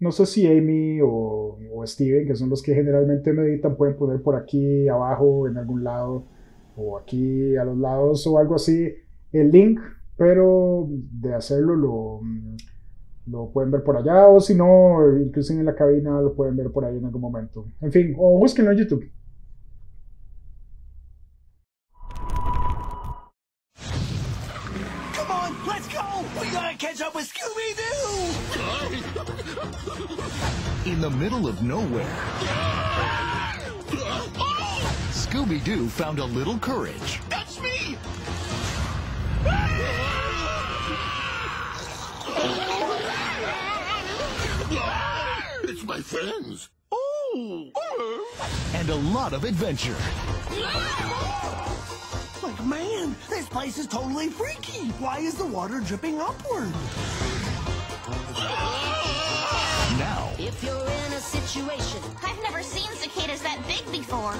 no 0.00 0.12
sé 0.12 0.26
si 0.26 0.46
Amy 0.46 1.00
o, 1.02 1.58
Steven, 1.86 2.26
que 2.26 2.34
son 2.34 2.48
los 2.48 2.62
que 2.62 2.74
generalmente 2.74 3.32
me 3.32 3.42
editan, 3.42 3.76
pueden 3.76 3.96
poner 3.96 4.22
por 4.22 4.36
aquí 4.36 4.88
abajo 4.88 5.46
en 5.46 5.58
algún 5.58 5.84
lado 5.84 6.24
o 6.76 6.96
aquí 6.96 7.56
a 7.56 7.64
los 7.64 7.76
lados 7.76 8.26
o 8.26 8.38
algo 8.38 8.54
así 8.54 8.90
el 9.32 9.50
link, 9.50 9.80
pero 10.16 10.88
de 10.88 11.34
hacerlo 11.34 11.76
lo, 11.76 12.20
lo 13.26 13.50
pueden 13.50 13.70
ver 13.70 13.82
por 13.82 13.96
allá 13.96 14.28
o 14.28 14.40
si 14.40 14.54
no, 14.54 15.18
incluso 15.18 15.52
en 15.52 15.64
la 15.64 15.74
cabina 15.74 16.20
lo 16.20 16.34
pueden 16.34 16.56
ver 16.56 16.70
por 16.70 16.84
ahí 16.84 16.96
en 16.96 17.04
algún 17.04 17.20
momento. 17.20 17.66
En 17.80 17.92
fin, 17.92 18.14
o 18.16 18.38
búsquenlo 18.38 18.72
en 18.72 18.78
YouTube. 18.78 19.04
In 30.86 31.00
the 31.00 31.10
middle 31.10 31.48
of 31.48 31.62
nowhere, 31.62 32.16
Scooby-Doo 35.10 35.88
found 35.88 36.20
a 36.20 36.24
little 36.24 36.56
courage. 36.58 37.20
That's 37.28 37.60
me! 37.60 37.96
It's 45.64 45.82
my 45.82 46.00
friends. 46.00 46.68
Oh! 46.92 47.72
And 48.74 48.88
a 48.90 48.94
lot 48.94 49.32
of 49.32 49.42
adventure. 49.42 49.96
Like, 52.44 52.66
man, 52.66 53.16
this 53.30 53.48
place 53.48 53.78
is 53.78 53.86
totally 53.86 54.28
freaky. 54.28 54.88
Why 54.98 55.18
is 55.18 55.34
the 55.34 55.46
water 55.46 55.80
dripping 55.80 56.20
upward? 56.20 56.70
Now, 59.98 60.30
If 60.38 60.62
you're 60.62 60.76
in 60.76 61.12
a 61.14 61.20
situation, 61.20 62.02
I've 62.22 62.42
never 62.42 62.62
seen 62.62 62.90
cicadas 62.96 63.40
that 63.40 63.58
big 63.66 63.90
before. 63.90 64.34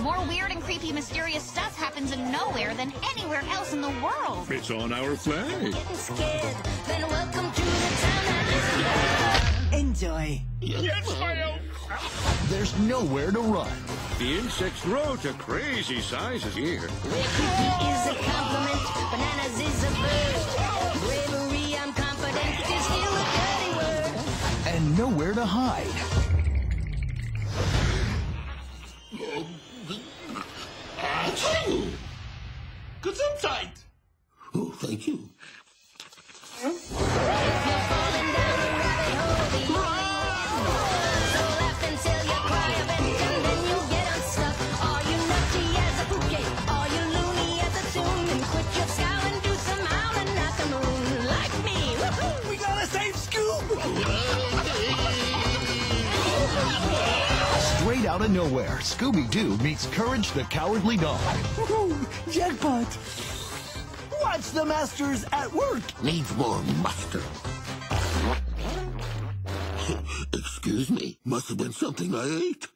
More 0.00 0.26
weird 0.26 0.52
and 0.52 0.62
creepy 0.62 0.90
mysterious 0.90 1.42
stuff 1.42 1.76
happens 1.76 2.12
in 2.12 2.32
nowhere 2.32 2.72
than 2.72 2.94
anywhere 3.14 3.42
else 3.50 3.74
in 3.74 3.82
the 3.82 3.92
world. 4.02 4.50
It's 4.50 4.70
on 4.70 4.94
our 4.94 5.14
flag. 5.14 5.72
getting 5.72 5.96
scared, 5.96 6.56
then 6.86 7.02
welcome 7.10 7.52
to 7.52 7.60
the 7.60 7.70
town 8.00 8.24
that 8.24 9.74
Enjoy. 9.74 10.40
Yes, 10.62 11.20
my 11.20 11.34
there's 12.48 12.78
nowhere 12.80 13.30
to 13.32 13.40
run. 13.40 13.70
The 14.18 14.38
insects 14.38 14.82
grow 14.82 15.16
to 15.16 15.32
crazy 15.34 16.00
sizes 16.00 16.54
here. 16.54 16.82
Where 16.82 17.18
is 17.18 18.06
a 18.06 18.14
compliment, 18.22 18.84
bananas 19.10 19.60
is 19.60 19.84
a 19.84 19.90
bird. 19.98 20.36
Bravery, 21.00 21.76
I'm 21.76 21.92
confident, 21.92 22.60
is 22.60 22.84
still 22.84 23.14
a 23.16 23.24
dirty 23.36 23.70
word. 23.76 24.12
And 24.66 24.98
nowhere 24.98 25.34
to 25.34 25.44
hide. 25.44 25.86
Gesundheit! 33.02 33.84
Oh, 34.54 34.70
thank 34.76 35.06
you. 35.06 35.30
Out 58.10 58.22
of 58.22 58.30
nowhere, 58.32 58.78
Scooby-Doo 58.80 59.56
meets 59.58 59.86
Courage 59.86 60.32
the 60.32 60.42
Cowardly 60.42 60.96
Dog. 60.96 61.20
Woohoo! 61.54 61.94
Jackpot! 62.28 62.88
Watch 64.20 64.50
the 64.50 64.64
masters 64.64 65.24
at 65.32 65.52
work! 65.52 65.82
Needs 66.02 66.34
more 66.34 66.60
mustard. 66.82 67.22
Excuse 70.34 70.90
me. 70.90 71.18
Must 71.24 71.48
have 71.50 71.58
been 71.58 71.72
something 71.72 72.12
I 72.12 72.26
ate. 72.48 72.66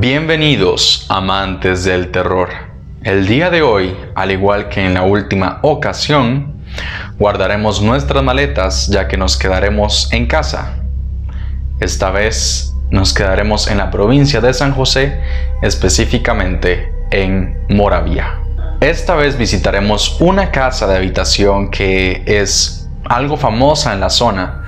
Bienvenidos 0.00 1.06
amantes 1.08 1.84
del 1.84 2.10
terror. 2.10 2.75
El 3.06 3.28
día 3.28 3.50
de 3.50 3.62
hoy, 3.62 3.96
al 4.16 4.32
igual 4.32 4.68
que 4.68 4.84
en 4.84 4.94
la 4.94 5.02
última 5.02 5.60
ocasión, 5.62 6.56
guardaremos 7.20 7.80
nuestras 7.80 8.20
maletas 8.24 8.88
ya 8.88 9.06
que 9.06 9.16
nos 9.16 9.36
quedaremos 9.36 10.12
en 10.12 10.26
casa. 10.26 10.82
Esta 11.78 12.10
vez 12.10 12.74
nos 12.90 13.14
quedaremos 13.14 13.70
en 13.70 13.78
la 13.78 13.92
provincia 13.92 14.40
de 14.40 14.52
San 14.52 14.72
José, 14.72 15.20
específicamente 15.62 16.92
en 17.12 17.56
Moravia. 17.68 18.40
Esta 18.80 19.14
vez 19.14 19.38
visitaremos 19.38 20.20
una 20.20 20.50
casa 20.50 20.88
de 20.88 20.96
habitación 20.96 21.70
que 21.70 22.24
es 22.26 22.88
algo 23.04 23.36
famosa 23.36 23.92
en 23.92 24.00
la 24.00 24.10
zona 24.10 24.64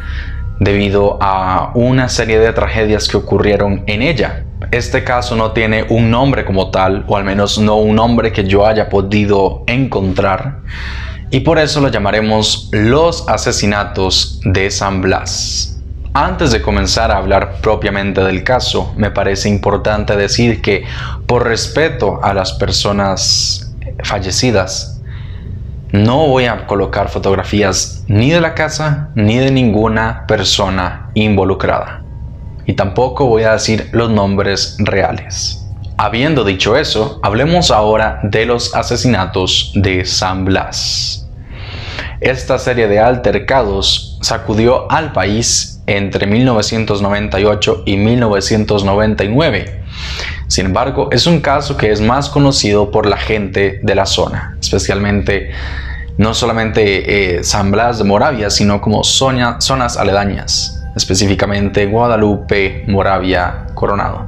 debido 0.60 1.18
a 1.20 1.72
una 1.74 2.08
serie 2.08 2.38
de 2.38 2.52
tragedias 2.52 3.08
que 3.08 3.16
ocurrieron 3.16 3.82
en 3.88 4.00
ella. 4.00 4.44
Este 4.70 5.04
caso 5.04 5.36
no 5.36 5.52
tiene 5.52 5.84
un 5.88 6.10
nombre 6.10 6.44
como 6.44 6.70
tal, 6.70 7.04
o 7.06 7.16
al 7.16 7.24
menos 7.24 7.58
no 7.58 7.76
un 7.76 7.94
nombre 7.94 8.32
que 8.32 8.44
yo 8.44 8.66
haya 8.66 8.88
podido 8.88 9.62
encontrar, 9.66 10.58
y 11.30 11.40
por 11.40 11.58
eso 11.58 11.80
lo 11.80 11.88
llamaremos 11.88 12.68
los 12.72 13.28
asesinatos 13.28 14.40
de 14.44 14.70
San 14.70 15.00
Blas. 15.00 15.80
Antes 16.12 16.50
de 16.50 16.62
comenzar 16.62 17.10
a 17.10 17.18
hablar 17.18 17.60
propiamente 17.60 18.22
del 18.22 18.42
caso, 18.42 18.92
me 18.96 19.10
parece 19.10 19.48
importante 19.48 20.16
decir 20.16 20.60
que 20.60 20.84
por 21.26 21.46
respeto 21.46 22.18
a 22.22 22.34
las 22.34 22.54
personas 22.54 23.74
fallecidas, 24.02 25.00
no 25.92 26.26
voy 26.26 26.46
a 26.46 26.66
colocar 26.66 27.08
fotografías 27.08 28.04
ni 28.08 28.30
de 28.30 28.40
la 28.40 28.54
casa 28.54 29.10
ni 29.14 29.38
de 29.38 29.50
ninguna 29.50 30.26
persona 30.26 31.10
involucrada. 31.14 31.97
Y 32.68 32.74
tampoco 32.74 33.24
voy 33.26 33.44
a 33.44 33.52
decir 33.52 33.88
los 33.92 34.10
nombres 34.10 34.76
reales. 34.78 35.64
Habiendo 35.96 36.44
dicho 36.44 36.76
eso, 36.76 37.18
hablemos 37.22 37.70
ahora 37.70 38.20
de 38.22 38.44
los 38.44 38.74
asesinatos 38.74 39.72
de 39.74 40.04
San 40.04 40.44
Blas. 40.44 41.26
Esta 42.20 42.58
serie 42.58 42.86
de 42.86 43.00
altercados 43.00 44.18
sacudió 44.20 44.90
al 44.92 45.12
país 45.12 45.80
entre 45.86 46.26
1998 46.26 47.84
y 47.86 47.96
1999. 47.96 49.82
Sin 50.46 50.66
embargo, 50.66 51.08
es 51.10 51.26
un 51.26 51.40
caso 51.40 51.76
que 51.76 51.90
es 51.90 52.00
más 52.02 52.28
conocido 52.28 52.90
por 52.90 53.06
la 53.06 53.16
gente 53.16 53.80
de 53.82 53.94
la 53.94 54.04
zona, 54.04 54.56
especialmente 54.60 55.50
no 56.18 56.34
solamente 56.34 57.36
eh, 57.38 57.44
San 57.44 57.70
Blas 57.70 57.98
de 57.98 58.04
Moravia, 58.04 58.50
sino 58.50 58.80
como 58.80 59.04
zona- 59.04 59.60
zonas 59.60 59.96
aledañas, 59.96 60.77
específicamente 60.98 61.86
Guadalupe, 61.86 62.84
Moravia, 62.88 63.66
Coronado. 63.74 64.26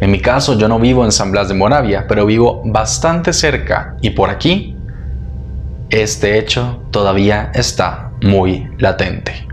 En 0.00 0.10
mi 0.10 0.20
caso, 0.20 0.58
yo 0.58 0.68
no 0.68 0.78
vivo 0.78 1.04
en 1.04 1.12
San 1.12 1.30
Blas 1.30 1.48
de 1.48 1.54
Moravia, 1.54 2.06
pero 2.08 2.26
vivo 2.26 2.62
bastante 2.64 3.32
cerca 3.32 3.96
y 4.00 4.10
por 4.10 4.30
aquí 4.30 4.76
este 5.90 6.38
hecho 6.38 6.82
todavía 6.90 7.50
está 7.54 8.10
muy 8.22 8.68
latente. 8.78 9.46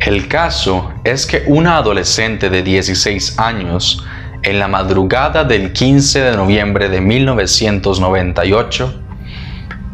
El 0.00 0.28
caso 0.28 0.92
es 1.04 1.26
que 1.26 1.42
una 1.46 1.76
adolescente 1.76 2.50
de 2.50 2.62
16 2.62 3.38
años, 3.38 4.04
en 4.42 4.60
la 4.60 4.68
madrugada 4.68 5.42
del 5.42 5.72
15 5.72 6.20
de 6.20 6.36
noviembre 6.36 6.88
de 6.88 7.00
1998, 7.00 9.02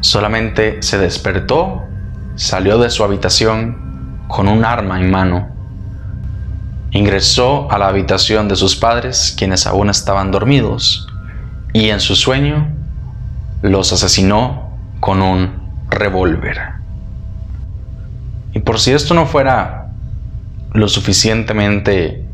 solamente 0.01 0.83
se 0.83 0.99
despertó, 0.99 1.85
salió 2.35 2.79
de 2.79 2.91
su 2.91 3.03
habitación 3.03 3.85
con 4.29 4.49
un 4.49 4.65
arma 4.65 5.01
en 5.01 5.11
mano, 5.11 5.54
ingresó 6.95 7.71
a 7.73 7.79
la 7.79 7.89
habitación 7.89 8.47
de 8.49 8.55
sus 8.55 8.77
padres, 8.77 9.35
quienes 9.37 9.67
aún 9.67 9.91
estaban 9.91 10.31
dormidos, 10.31 11.09
y 11.73 11.91
en 11.91 11.99
su 11.99 12.15
sueño 12.15 12.73
los 13.63 13.93
asesinó 13.93 14.71
con 15.01 15.21
un 15.21 15.61
revólver. 15.91 16.57
Y 18.53 18.61
por 18.61 18.79
si 18.79 18.93
esto 18.93 19.13
no 19.13 19.27
fuera 19.27 19.89
lo 20.73 20.89
suficientemente 20.89 22.25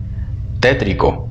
tétrico, 0.61 1.30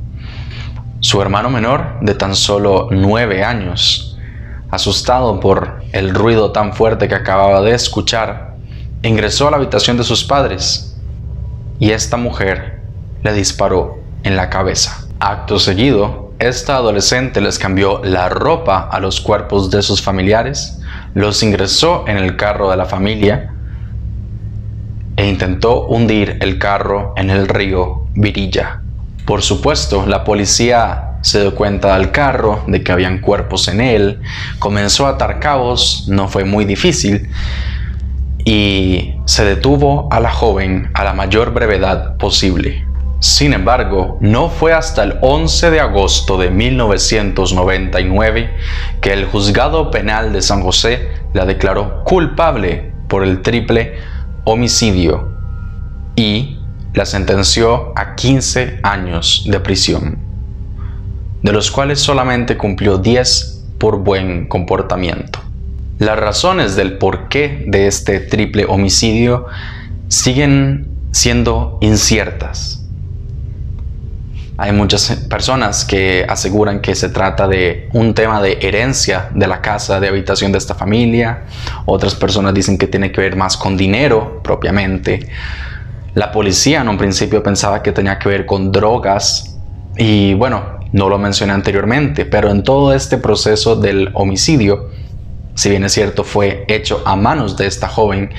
su 0.99 1.21
hermano 1.21 1.51
menor, 1.51 1.99
de 2.01 2.15
tan 2.15 2.36
solo 2.36 2.88
nueve 2.89 3.43
años, 3.43 4.17
asustado 4.71 5.39
por 5.39 5.84
el 5.91 6.15
ruido 6.15 6.51
tan 6.51 6.73
fuerte 6.73 7.07
que 7.07 7.15
acababa 7.15 7.61
de 7.61 7.75
escuchar, 7.75 8.55
ingresó 9.03 9.47
a 9.47 9.51
la 9.51 9.57
habitación 9.57 9.97
de 9.97 10.03
sus 10.03 10.23
padres 10.23 10.99
y 11.80 11.91
esta 11.91 12.17
mujer 12.17 12.78
le 13.24 13.34
disparó 13.34 13.99
en 14.24 14.36
la 14.36 14.49
cabeza. 14.49 15.05
Acto 15.20 15.59
seguido, 15.59 16.34
esta 16.39 16.78
adolescente 16.78 17.41
les 17.41 17.59
cambió 17.59 18.01
la 18.03 18.30
ropa 18.30 18.88
a 18.91 18.99
los 18.99 19.20
cuerpos 19.20 19.70
de 19.70 19.82
sus 19.82 20.01
familiares, 20.01 20.80
los 21.13 21.43
ingresó 21.43 22.05
en 22.07 22.17
el 22.17 22.38
carro 22.38 22.72
de 22.72 22.78
la 22.78 22.86
familia 22.86 23.53
e 25.17 25.28
intentó 25.28 25.88
hundir 25.88 26.38
el 26.39 26.59
carro 26.59 27.13
en 27.17 27.30
el 27.30 27.47
río 27.47 28.05
Virilla. 28.15 28.82
Por 29.26 29.41
supuesto, 29.41 30.05
la 30.05 30.24
policía 30.24 31.17
se 31.22 31.41
dio 31.41 31.55
cuenta 31.55 31.97
del 31.97 32.11
carro, 32.11 32.63
de 32.67 32.82
que 32.84 32.91
habían 32.91 33.20
cuerpos 33.20 33.67
en 33.67 33.82
él, 33.82 34.22
comenzó 34.59 35.07
a 35.07 35.11
atar 35.11 35.39
cabos, 35.39 36.05
no 36.07 36.30
fue 36.30 36.45
muy 36.45 36.63
difícil, 36.63 37.30
y 38.45 39.15
se 39.26 39.43
detuvo 39.43 40.07
a 40.11 40.20
la 40.20 40.32
joven 40.32 40.89
a 40.93 41.03
la 41.03 41.13
mayor 41.13 41.53
brevedad 41.53 42.15
posible. 42.17 42.88
Sin 43.20 43.51
embargo, 43.51 44.17
no 44.22 44.49
fue 44.49 44.72
hasta 44.72 45.03
el 45.03 45.17
11 45.22 45.72
de 45.72 45.82
agosto 45.82 46.38
de 46.38 46.49
1999 46.49 48.49
que 49.01 49.11
el 49.11 49.26
juzgado 49.26 49.91
penal 49.91 50.32
de 50.32 50.41
San 50.41 50.63
José 50.63 51.09
la 51.34 51.45
declaró 51.45 52.05
culpable 52.05 52.93
por 53.09 53.24
el 53.24 53.41
triple 53.41 53.95
homicidio 54.45 55.34
y 56.15 56.59
la 56.93 57.05
sentenció 57.05 57.91
a 57.97 58.15
15 58.15 58.80
años 58.84 59.43
de 59.45 59.59
prisión, 59.59 60.17
de 61.41 61.51
los 61.51 61.72
cuales 61.72 61.99
solamente 61.99 62.55
cumplió 62.55 62.99
10 62.99 63.65
por 63.80 63.97
buen 63.97 64.47
comportamiento. 64.47 65.39
Las 65.97 66.17
razones 66.17 66.78
del 66.78 66.97
porqué 66.97 67.65
de 67.67 67.88
este 67.88 68.22
triple 68.22 68.63
homicidio 68.65 69.47
siguen 70.07 70.88
siendo 71.11 71.78
inciertas. 71.82 72.80
Hay 74.62 74.74
muchas 74.74 75.12
personas 75.30 75.86
que 75.86 76.26
aseguran 76.28 76.82
que 76.82 76.93
se 76.93 77.07
trata 77.07 77.47
de 77.47 77.88
un 77.93 78.14
tema 78.14 78.41
de 78.41 78.57
herencia 78.62 79.30
de 79.34 79.47
la 79.47 79.62
casa 79.62 80.01
de 80.01 80.10
habitación 80.10 80.51
de 80.51 80.57
esta 80.57 80.76
familia. 80.76 81.43
Otras 81.86 82.14
personas 82.14 82.53
dicen 82.53 82.78
que 82.78 82.86
tiene 82.86 83.10
que 83.14 83.22
ver 83.22 83.38
más 83.38 83.55
con 83.55 83.78
dinero 83.78 84.41
propiamente. 84.43 85.30
La 86.14 86.34
policía 86.34 86.82
en 86.82 86.89
un 86.89 86.97
principio 86.97 87.41
pensaba 87.41 87.82
que 87.82 87.93
tenía 87.93 88.20
que 88.20 88.28
ver 88.28 88.45
con 88.45 88.70
drogas. 88.74 89.57
Y 89.95 90.34
bueno, 90.34 90.80
no 90.91 91.07
lo 91.07 91.18
mencioné 91.18 91.53
anteriormente, 91.53 92.26
pero 92.26 92.51
en 92.51 92.62
todo 92.62 92.93
este 92.93 93.18
proceso 93.18 93.78
del 93.78 94.10
homicidio, 94.14 94.89
si 95.55 95.70
bien 95.70 95.86
es 95.86 95.93
cierto 95.93 96.26
fue 96.26 96.66
hecho 96.68 97.01
a 97.05 97.16
manos 97.16 97.55
de 97.55 97.66
esta 97.66 97.88
joven, 97.88 98.32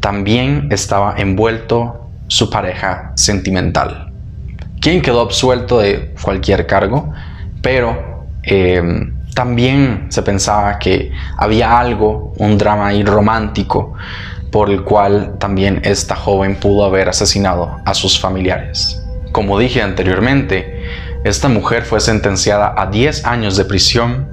también 0.00 0.66
estaba 0.72 1.14
envuelto 1.16 2.10
su 2.26 2.50
pareja 2.50 3.12
sentimental 3.14 4.09
quien 4.80 5.02
quedó 5.02 5.20
absuelto 5.20 5.78
de 5.78 6.14
cualquier 6.22 6.66
cargo, 6.66 7.12
pero 7.62 8.26
eh, 8.42 8.82
también 9.34 10.06
se 10.08 10.22
pensaba 10.22 10.78
que 10.78 11.12
había 11.36 11.78
algo, 11.78 12.32
un 12.38 12.58
drama 12.58 12.88
ahí 12.88 13.04
romántico, 13.04 13.94
por 14.50 14.70
el 14.70 14.82
cual 14.82 15.36
también 15.38 15.80
esta 15.84 16.16
joven 16.16 16.56
pudo 16.56 16.84
haber 16.84 17.08
asesinado 17.08 17.76
a 17.84 17.94
sus 17.94 18.18
familiares. 18.18 19.00
Como 19.32 19.58
dije 19.58 19.82
anteriormente, 19.82 20.82
esta 21.24 21.48
mujer 21.48 21.84
fue 21.84 22.00
sentenciada 22.00 22.74
a 22.76 22.86
10 22.86 23.26
años 23.26 23.56
de 23.56 23.64
prisión, 23.66 24.28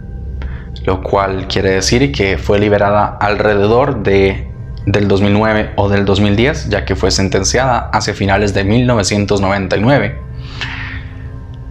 lo 0.86 1.04
cual 1.04 1.48
quiere 1.48 1.72
decir 1.72 2.12
que 2.12 2.38
fue 2.38 2.58
liberada 2.58 3.18
alrededor 3.20 4.02
de 4.04 4.48
del 4.86 5.10
2009 5.10 5.74
o 5.76 5.90
del 5.90 6.06
2010, 6.06 6.70
ya 6.70 6.86
que 6.86 6.96
fue 6.96 7.12
sentenciada 7.12 7.90
hacia 7.92 8.14
finales 8.14 8.54
de 8.54 8.64
1999 8.64 10.27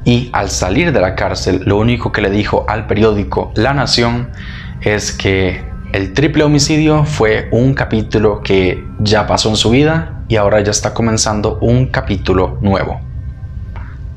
y 0.07 0.31
al 0.33 0.51
salir 0.51 0.93
de 0.93 1.01
la 1.01 1.17
cárcel 1.17 1.63
lo 1.67 1.77
único 1.77 2.13
que 2.13 2.23
le 2.23 2.31
dijo 2.31 2.65
al 2.69 2.87
periódico 2.87 3.53
La 3.57 3.75
Nación 3.75 4.31
es 4.81 5.13
que 5.13 5.63
el 5.93 6.15
triple 6.15 6.45
homicidio 6.45 7.05
fue 7.05 7.49
un 7.51 7.75
capítulo 7.75 8.41
que 8.41 8.85
ya 9.01 9.27
pasó 9.27 9.51
en 9.51 9.57
su 9.57 9.71
vida 9.71 10.23
y 10.29 10.37
ahora 10.37 10.61
ya 10.61 10.71
está 10.71 10.95
comenzando 10.95 11.59
un 11.61 11.87
capítulo 11.87 12.59
nuevo. 12.61 13.01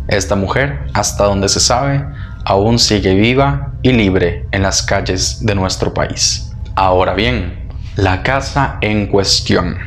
Esta 0.07 0.35
mujer, 0.35 0.79
hasta 0.93 1.25
donde 1.25 1.49
se 1.49 1.59
sabe, 1.59 2.05
aún 2.45 2.79
sigue 2.79 3.13
viva 3.15 3.71
y 3.81 3.91
libre 3.91 4.45
en 4.51 4.63
las 4.63 4.83
calles 4.83 5.45
de 5.45 5.55
nuestro 5.55 5.93
país. 5.93 6.51
Ahora 6.75 7.13
bien, 7.13 7.67
la 7.95 8.21
casa 8.23 8.77
en 8.81 9.07
cuestión. 9.07 9.77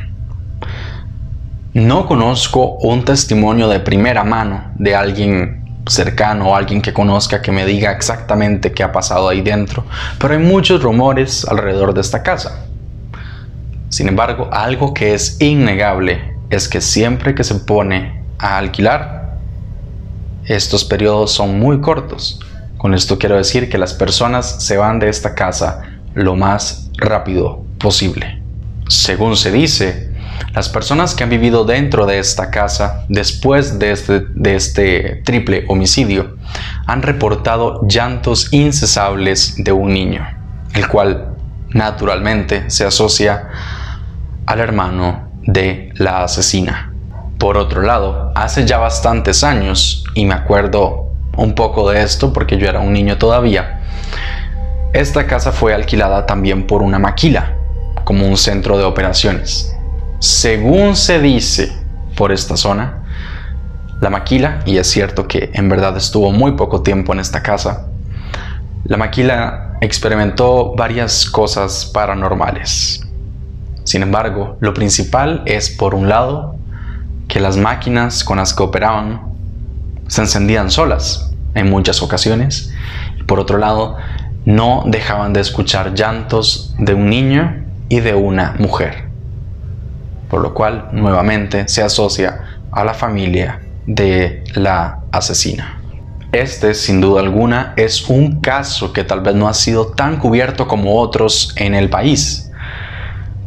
No 1.73 2.07
conozco 2.07 2.77
un 2.81 3.05
testimonio 3.05 3.67
de 3.67 3.79
primera 3.79 4.23
mano 4.23 4.71
de 4.75 4.95
alguien 4.95 5.62
cercano 5.87 6.49
o 6.49 6.55
alguien 6.55 6.81
que 6.81 6.93
conozca 6.93 7.41
que 7.41 7.51
me 7.51 7.65
diga 7.65 7.91
exactamente 7.91 8.71
qué 8.71 8.83
ha 8.83 8.91
pasado 8.91 9.29
ahí 9.29 9.41
dentro, 9.41 9.85
pero 10.19 10.33
hay 10.33 10.39
muchos 10.39 10.81
rumores 10.81 11.45
alrededor 11.45 11.93
de 11.93 12.01
esta 12.01 12.23
casa. 12.23 12.65
Sin 13.89 14.07
embargo, 14.07 14.49
algo 14.51 14.93
que 14.93 15.13
es 15.13 15.39
innegable 15.39 16.35
es 16.49 16.67
que 16.67 16.81
siempre 16.81 17.35
que 17.35 17.43
se 17.43 17.55
pone 17.55 18.23
a 18.39 18.57
alquilar, 18.57 19.37
estos 20.45 20.83
periodos 20.83 21.31
son 21.31 21.59
muy 21.59 21.79
cortos. 21.79 22.39
Con 22.77 22.93
esto 22.93 23.17
quiero 23.17 23.37
decir 23.37 23.69
que 23.69 23.77
las 23.77 23.93
personas 23.93 24.63
se 24.63 24.77
van 24.77 24.99
de 24.99 25.09
esta 25.09 25.35
casa 25.35 25.83
lo 26.15 26.35
más 26.35 26.89
rápido 26.97 27.63
posible. 27.79 28.41
Según 28.87 29.37
se 29.37 29.51
dice, 29.51 30.12
las 30.53 30.69
personas 30.69 31.15
que 31.15 31.23
han 31.23 31.29
vivido 31.29 31.65
dentro 31.65 32.05
de 32.05 32.19
esta 32.19 32.51
casa 32.51 33.05
después 33.09 33.79
de 33.79 33.91
este, 33.91 34.19
de 34.19 34.55
este 34.55 35.21
triple 35.25 35.65
homicidio 35.67 36.35
han 36.85 37.01
reportado 37.01 37.87
llantos 37.87 38.51
incesables 38.51 39.55
de 39.57 39.71
un 39.71 39.93
niño, 39.93 40.27
el 40.75 40.87
cual 40.87 41.35
naturalmente 41.71 42.69
se 42.69 42.85
asocia 42.85 43.49
al 44.45 44.59
hermano 44.59 45.31
de 45.41 45.91
la 45.95 46.23
asesina. 46.23 46.93
Por 47.39 47.57
otro 47.57 47.81
lado, 47.81 48.31
hace 48.35 48.65
ya 48.65 48.77
bastantes 48.77 49.43
años, 49.43 50.03
y 50.13 50.25
me 50.25 50.33
acuerdo 50.33 51.11
un 51.35 51.55
poco 51.55 51.89
de 51.89 52.03
esto 52.03 52.31
porque 52.31 52.57
yo 52.57 52.67
era 52.67 52.79
un 52.79 52.93
niño 52.93 53.17
todavía, 53.17 53.81
esta 54.93 55.25
casa 55.25 55.51
fue 55.51 55.73
alquilada 55.73 56.25
también 56.27 56.67
por 56.67 56.83
una 56.83 56.99
maquila, 56.99 57.55
como 58.03 58.27
un 58.27 58.37
centro 58.37 58.77
de 58.77 58.83
operaciones. 58.83 59.72
Según 60.23 60.95
se 60.95 61.19
dice 61.19 61.73
por 62.15 62.31
esta 62.31 62.55
zona, 62.55 63.03
la 63.99 64.09
maquila, 64.09 64.61
y 64.65 64.77
es 64.77 64.87
cierto 64.87 65.27
que 65.27 65.51
en 65.53 65.67
verdad 65.67 65.97
estuvo 65.97 66.31
muy 66.31 66.53
poco 66.53 66.81
tiempo 66.81 67.11
en 67.11 67.19
esta 67.19 67.43
casa, 67.43 67.89
la 68.85 68.95
maquila 68.95 69.77
experimentó 69.81 70.75
varias 70.77 71.25
cosas 71.25 71.85
paranormales. 71.87 73.05
Sin 73.83 74.01
embargo, 74.01 74.55
lo 74.61 74.73
principal 74.73 75.43
es, 75.45 75.69
por 75.69 75.93
un 75.93 76.07
lado, 76.07 76.55
que 77.27 77.41
las 77.41 77.57
máquinas 77.57 78.23
con 78.23 78.37
las 78.37 78.53
que 78.53 78.63
operaban 78.63 79.23
se 80.07 80.21
encendían 80.21 80.71
solas 80.71 81.33
en 81.53 81.69
muchas 81.69 82.01
ocasiones. 82.01 82.73
Y 83.19 83.23
por 83.23 83.41
otro 83.41 83.57
lado, 83.57 83.97
no 84.45 84.85
dejaban 84.85 85.33
de 85.33 85.41
escuchar 85.41 85.93
llantos 85.93 86.73
de 86.79 86.93
un 86.93 87.09
niño 87.09 87.65
y 87.89 87.99
de 87.99 88.15
una 88.15 88.55
mujer 88.57 89.11
por 90.33 90.41
lo 90.41 90.55
cual 90.55 90.87
nuevamente 90.93 91.67
se 91.67 91.83
asocia 91.83 92.57
a 92.71 92.83
la 92.83 92.95
familia 92.95 93.61
de 93.85 94.43
la 94.55 95.01
asesina. 95.11 95.79
Este, 96.31 96.73
sin 96.73 97.01
duda 97.01 97.21
alguna, 97.21 97.75
es 97.77 98.09
un 98.09 98.41
caso 98.41 98.93
que 98.93 99.03
tal 99.03 99.21
vez 99.21 99.35
no 99.35 99.47
ha 99.47 99.53
sido 99.53 99.91
tan 99.91 100.17
cubierto 100.17 100.67
como 100.67 100.99
otros 100.99 101.53
en 101.55 101.75
el 101.75 101.87
país, 101.91 102.49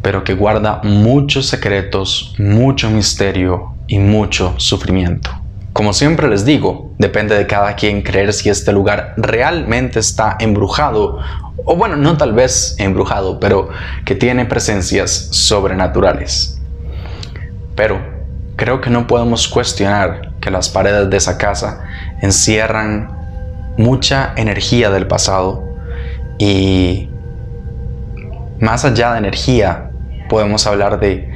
pero 0.01 0.23
que 0.23 0.33
guarda 0.33 0.79
muchos 0.81 1.47
secretos, 1.47 2.33
mucho 2.37 2.89
misterio 2.89 3.73
y 3.87 3.99
mucho 3.99 4.53
sufrimiento. 4.55 5.29
Como 5.73 5.91
siempre 5.91 6.29
les 6.29 6.45
digo, 6.45 6.93
depende 6.99 7.35
de 7.35 7.47
cada 7.47 7.75
quien 7.75 8.01
creer 8.01 8.31
si 8.31 8.47
este 8.47 8.71
lugar 8.71 9.13
realmente 9.17 9.99
está 9.99 10.37
embrujado, 10.39 11.19
o 11.65 11.75
bueno, 11.75 11.97
no 11.97 12.15
tal 12.15 12.31
vez 12.31 12.77
embrujado, 12.79 13.41
pero 13.41 13.67
que 14.05 14.15
tiene 14.15 14.45
presencias 14.45 15.27
sobrenaturales. 15.31 16.56
Pero 17.77 18.01
creo 18.57 18.81
que 18.81 18.89
no 18.89 19.07
podemos 19.07 19.47
cuestionar 19.47 20.33
que 20.41 20.51
las 20.51 20.67
paredes 20.67 21.09
de 21.09 21.15
esa 21.15 21.37
casa 21.37 21.85
encierran 22.21 23.15
mucha 23.77 24.33
energía 24.35 24.89
del 24.89 25.05
pasado 25.07 25.63
y 26.39 27.09
más 28.59 28.83
allá 28.83 29.13
de 29.13 29.19
energía 29.19 29.91
podemos 30.27 30.65
hablar 30.65 30.99
de 30.99 31.31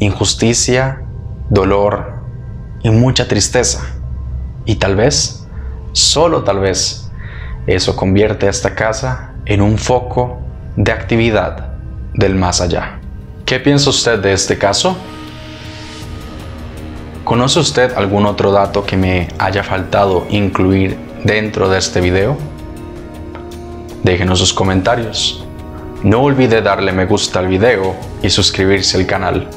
injusticia, 0.00 1.02
dolor 1.48 2.24
y 2.82 2.90
mucha 2.90 3.28
tristeza. 3.28 3.80
Y 4.64 4.76
tal 4.76 4.96
vez, 4.96 5.46
solo 5.92 6.42
tal 6.42 6.58
vez, 6.58 7.08
eso 7.68 7.94
convierte 7.94 8.48
a 8.48 8.50
esta 8.50 8.74
casa 8.74 9.34
en 9.46 9.62
un 9.62 9.78
foco 9.78 10.40
de 10.76 10.90
actividad 10.90 11.74
del 12.14 12.34
más 12.34 12.60
allá. 12.60 12.98
¿Qué 13.46 13.60
piensa 13.60 13.90
usted 13.90 14.18
de 14.18 14.32
este 14.32 14.58
caso? 14.58 14.96
¿Conoce 17.24 17.58
usted 17.58 17.94
algún 17.94 18.26
otro 18.26 18.52
dato 18.52 18.84
que 18.84 18.98
me 18.98 19.28
haya 19.38 19.64
faltado 19.64 20.26
incluir 20.28 20.98
dentro 21.24 21.70
de 21.70 21.78
este 21.78 22.02
video? 22.02 22.36
Déjenos 24.02 24.40
sus 24.40 24.52
comentarios. 24.52 25.42
No 26.02 26.20
olvide 26.20 26.60
darle 26.60 26.92
me 26.92 27.06
gusta 27.06 27.38
al 27.38 27.48
video 27.48 27.96
y 28.22 28.28
suscribirse 28.28 28.98
al 28.98 29.06
canal. 29.06 29.48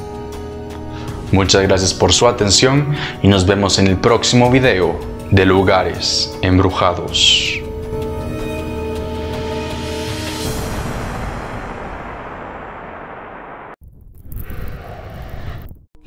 Muchas 1.34 1.61
gracias 1.63 1.93
por 1.93 2.13
su 2.13 2.26
atención 2.26 2.95
y 3.22 3.28
nos 3.28 3.45
vemos 3.45 3.80
en 3.80 3.88
el 3.88 3.97
próximo 3.97 4.49
video 4.49 4.97
de 5.30 5.45
Lugares 5.45 6.34
Embrujados. 6.41 7.66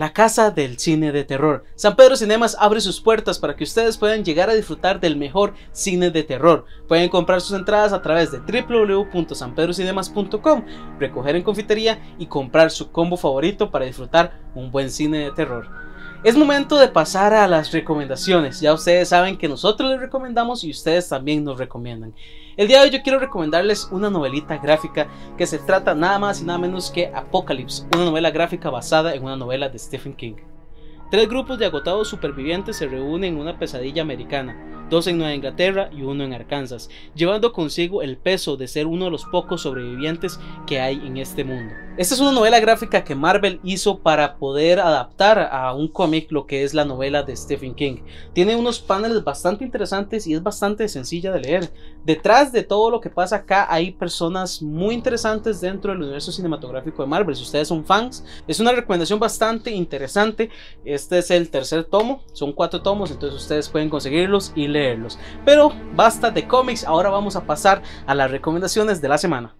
La 0.01 0.13
casa 0.15 0.51
del 0.51 0.79
cine 0.79 1.13
de 1.13 1.25
terror. 1.25 1.65
San 1.75 1.95
Pedro 1.95 2.17
Cinemas 2.17 2.57
abre 2.59 2.81
sus 2.81 3.03
puertas 3.03 3.39
para 3.39 3.55
que 3.55 3.65
ustedes 3.65 3.99
puedan 3.99 4.25
llegar 4.25 4.49
a 4.49 4.55
disfrutar 4.55 4.99
del 4.99 5.15
mejor 5.15 5.53
cine 5.73 6.11
de 6.11 6.23
terror. 6.23 6.65
Pueden 6.89 7.11
comprar 7.11 7.43
sus 7.43 7.55
entradas 7.55 7.93
a 7.93 8.01
través 8.01 8.33
de 8.33 8.39
www.sanpedrocinemas.com, 8.39 10.65
recoger 10.99 11.37
en 11.37 11.43
confitería 11.43 12.01
y 12.19 12.29
comprar 12.29 12.71
su 12.71 12.91
combo 12.91 13.19
favorito 13.19 13.71
para 13.71 13.85
disfrutar 13.85 14.41
un 14.55 14.71
buen 14.71 14.91
cine 14.91 15.19
de 15.19 15.33
terror. 15.33 15.90
Es 16.23 16.37
momento 16.37 16.79
de 16.79 16.89
pasar 16.89 17.33
a 17.33 17.49
las 17.49 17.73
recomendaciones. 17.73 18.61
Ya 18.61 18.75
ustedes 18.75 19.09
saben 19.09 19.39
que 19.39 19.49
nosotros 19.49 19.89
les 19.89 20.01
recomendamos 20.01 20.63
y 20.65 20.71
ustedes 20.71 21.09
también 21.09 21.43
nos 21.43 21.57
recomiendan. 21.59 22.13
El 22.59 22.69
día 22.69 22.81
de 22.81 22.85
hoy 22.85 22.91
yo 22.91 23.03
quiero 23.03 23.19
recomendarles 23.19 23.89
una 23.91 24.11
novelita 24.11 24.59
gráfica 24.59 25.09
que 25.39 25.47
se 25.47 25.59
trata 25.59 25.95
nada 25.95 26.19
más 26.19 26.43
y 26.43 26.45
nada 26.45 26.59
menos 26.59 26.91
que 26.91 27.07
Apocalypse, 27.07 27.87
una 27.95 28.05
novela 28.05 28.31
gráfica 28.31 28.69
basada 28.69 29.15
en 29.15 29.25
una 29.25 29.37
novela 29.37 29.71
de 29.71 29.79
Stephen 29.79 30.13
King. 30.13 30.35
Tres 31.11 31.27
grupos 31.27 31.59
de 31.59 31.65
agotados 31.65 32.09
supervivientes 32.09 32.77
se 32.77 32.87
reúnen 32.87 33.33
en 33.33 33.41
una 33.41 33.59
pesadilla 33.59 34.03
americana, 34.03 34.80
dos 34.91 35.07
en 35.07 35.17
Nueva 35.17 35.35
Inglaterra 35.35 35.89
y 35.93 36.03
uno 36.03 36.25
en 36.25 36.35
Arkansas, 36.35 36.91
llevando 37.15 37.53
consigo 37.53 38.03
el 38.03 38.19
peso 38.19 38.57
de 38.57 38.69
ser 38.69 38.87
uno 38.87 39.07
de 39.07 39.11
los 39.13 39.25
pocos 39.25 39.63
sobrevivientes 39.63 40.39
que 40.67 40.81
hay 40.81 40.97
en 41.07 41.17
este 41.17 41.45
mundo. 41.45 41.73
Esta 41.97 42.15
es 42.15 42.21
una 42.21 42.33
novela 42.33 42.61
gráfica 42.61 43.05
que 43.05 43.15
Marvel 43.15 43.61
hizo 43.63 43.99
para 43.99 44.37
poder 44.37 44.81
adaptar 44.81 45.51
a 45.53 45.73
un 45.75 45.89
cómic 45.89 46.33
lo 46.33 46.47
que 46.47 46.65
es 46.65 46.73
la 46.73 46.85
novela 46.85 47.23
de 47.23 47.37
Stephen 47.37 47.75
King. 47.75 47.97
Tiene 48.33 48.57
unos 48.57 48.81
paneles 48.81 49.23
bastante 49.23 49.65
interesantes 49.65 50.27
y 50.27 50.35
es 50.35 50.43
bastante 50.43 50.89
sencilla 50.89 51.31
de 51.33 51.41
leer. 51.41 51.73
Detrás 52.05 52.53
de 52.53 52.63
todo 52.63 52.91
lo 52.91 53.01
que 53.01 53.11
pasa 53.11 53.37
acá 53.37 53.67
hay 53.69 53.91
personas 53.91 54.63
muy 54.63 54.95
interesantes 54.95 55.61
dentro 55.61 55.93
del 55.93 56.03
universo 56.03 56.33
cinematográfico 56.33 57.03
de 57.03 57.09
Marvel. 57.09 57.37
Si 57.37 57.43
ustedes 57.43 57.69
son 57.69 57.85
fans, 57.85 58.25
es 58.49 58.61
una 58.61 58.73
recomendación 58.73 59.21
bastante 59.21 59.71
interesante. 59.71 60.49
Este 60.85 61.19
es 61.19 61.31
el 61.31 61.51
tercer 61.51 61.85
tomo, 61.85 62.23
son 62.33 62.53
cuatro 62.53 62.81
tomos, 62.81 63.11
entonces 63.11 63.39
ustedes 63.39 63.69
pueden 63.69 63.91
conseguirlos 63.91 64.53
y 64.55 64.69
leerlos. 64.81 65.19
Pero 65.45 65.73
basta 65.95 66.31
de 66.31 66.49
cómics, 66.49 66.85
ahora 66.85 67.11
vamos 67.11 67.37
a 67.37 67.45
pasar 67.45 67.83
a 68.07 68.15
las 68.15 68.31
recomendaciones 68.31 69.01
de 69.01 69.09
la 69.09 69.19
semana. 69.19 69.55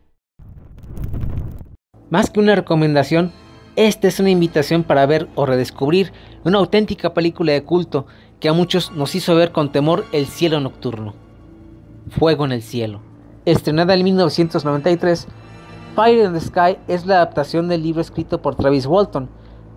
Más 2.09 2.31
que 2.31 2.41
una 2.41 2.57
recomendación, 2.57 3.31
esta 3.77 4.09
es 4.09 4.19
una 4.19 4.31
invitación 4.31 4.83
para 4.83 5.07
ver 5.07 5.29
o 5.37 5.47
redescubrir 5.47 6.13
una 6.45 6.59
auténtica 6.59 7.15
película 7.15 7.53
de 7.53 7.63
culto 7.63 8.07
que 8.41 8.49
a 8.49 8.53
muchos 8.53 8.91
nos 8.93 9.15
hizo 9.15 9.35
ver 9.37 9.53
con 9.53 9.71
temor 9.71 10.05
el 10.13 10.27
cielo 10.27 10.59
nocturno. 10.61 11.15
Fuego 12.09 12.45
en 12.47 12.53
el 12.53 12.63
cielo. 12.63 13.01
Estrenada 13.45 13.95
en 13.95 14.03
1993, 14.03 15.29
Fire 15.95 16.25
in 16.25 16.33
the 16.33 16.41
Sky 16.41 16.79
es 16.89 17.07
la 17.07 17.17
adaptación 17.17 17.69
del 17.69 17.83
libro 17.83 18.01
escrito 18.01 18.43
por 18.43 18.57
Travis 18.57 18.87
Walton, 18.87 19.29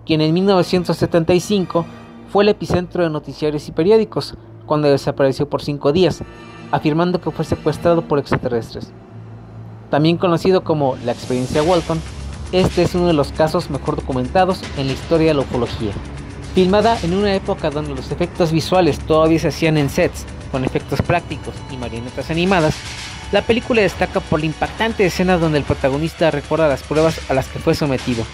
quien 0.04 0.20
en 0.20 0.34
1975 0.34 1.86
fue 2.30 2.42
el 2.42 2.48
epicentro 2.48 3.04
de 3.04 3.10
noticiarios 3.10 3.68
y 3.68 3.72
periódicos 3.72 4.34
cuando 4.66 4.88
desapareció 4.88 5.48
por 5.48 5.62
cinco 5.62 5.92
días, 5.92 6.22
afirmando 6.70 7.20
que 7.20 7.30
fue 7.30 7.44
secuestrado 7.44 8.02
por 8.02 8.18
extraterrestres. 8.18 8.90
También 9.90 10.16
conocido 10.16 10.64
como 10.64 10.96
la 11.04 11.12
experiencia 11.12 11.62
Walton, 11.62 12.00
este 12.52 12.82
es 12.82 12.94
uno 12.94 13.06
de 13.06 13.12
los 13.12 13.32
casos 13.32 13.70
mejor 13.70 13.96
documentados 13.96 14.60
en 14.76 14.86
la 14.86 14.92
historia 14.92 15.28
de 15.28 15.34
la 15.34 15.40
ufología. 15.40 15.92
Filmada 16.54 16.96
en 17.02 17.14
una 17.14 17.34
época 17.34 17.70
donde 17.70 17.94
los 17.94 18.12
efectos 18.12 18.52
visuales 18.52 18.98
todavía 19.00 19.38
se 19.38 19.48
hacían 19.48 19.76
en 19.76 19.90
sets, 19.90 20.24
con 20.52 20.64
efectos 20.64 21.02
prácticos 21.02 21.54
y 21.72 21.76
marionetas 21.76 22.30
animadas, 22.30 22.76
la 23.32 23.42
película 23.42 23.82
destaca 23.82 24.20
por 24.20 24.38
la 24.38 24.46
impactante 24.46 25.04
escena 25.04 25.38
donde 25.38 25.58
el 25.58 25.64
protagonista 25.64 26.30
recuerda 26.30 26.68
las 26.68 26.84
pruebas 26.84 27.18
a 27.28 27.34
las 27.34 27.48
que 27.48 27.58
fue 27.58 27.74
sometido, 27.74 28.24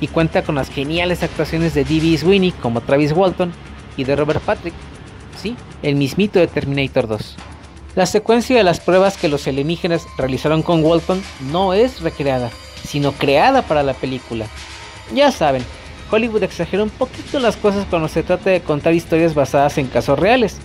y 0.00 0.08
cuenta 0.08 0.42
con 0.42 0.56
las 0.56 0.68
geniales 0.68 1.22
actuaciones 1.22 1.72
de 1.72 1.84
D.B. 1.84 2.18
Sweeney 2.18 2.52
como 2.52 2.82
Travis 2.82 3.12
Walton 3.12 3.52
y 3.96 4.04
de 4.04 4.16
Robert 4.16 4.42
Patrick, 4.42 4.74
el 5.82 5.96
mismito 5.96 6.38
de 6.38 6.46
Terminator 6.46 7.08
2. 7.08 7.36
La 7.94 8.06
secuencia 8.06 8.56
de 8.56 8.64
las 8.64 8.80
pruebas 8.80 9.16
que 9.16 9.28
los 9.28 9.46
alienígenas 9.46 10.06
realizaron 10.16 10.62
con 10.62 10.82
Walton 10.84 11.22
no 11.50 11.74
es 11.74 12.00
recreada, 12.00 12.50
sino 12.84 13.12
creada 13.12 13.62
para 13.62 13.82
la 13.82 13.94
película. 13.94 14.46
Ya 15.14 15.30
saben, 15.30 15.62
Hollywood 16.10 16.42
exagera 16.42 16.82
un 16.82 16.90
poquito 16.90 17.38
las 17.38 17.56
cosas 17.56 17.86
cuando 17.88 18.08
se 18.08 18.22
trata 18.22 18.50
de 18.50 18.60
contar 18.60 18.94
historias 18.94 19.34
basadas 19.34 19.76
en 19.78 19.88
casos 19.88 20.18
reales. 20.18 20.58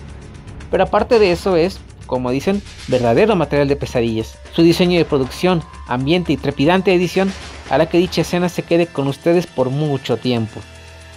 Pero 0.70 0.84
aparte 0.84 1.18
de 1.18 1.32
eso 1.32 1.56
es, 1.56 1.80
como 2.06 2.30
dicen, 2.30 2.62
verdadero 2.86 3.36
material 3.36 3.68
de 3.68 3.76
pesadillas. 3.76 4.38
Su 4.54 4.62
diseño 4.62 4.98
de 4.98 5.04
producción, 5.04 5.62
ambiente 5.86 6.32
y 6.32 6.36
trepidante 6.36 6.94
edición 6.94 7.32
hará 7.70 7.86
que 7.86 7.98
dicha 7.98 8.22
escena 8.22 8.48
se 8.48 8.62
quede 8.62 8.86
con 8.86 9.06
ustedes 9.06 9.46
por 9.46 9.70
mucho 9.70 10.16
tiempo. 10.16 10.60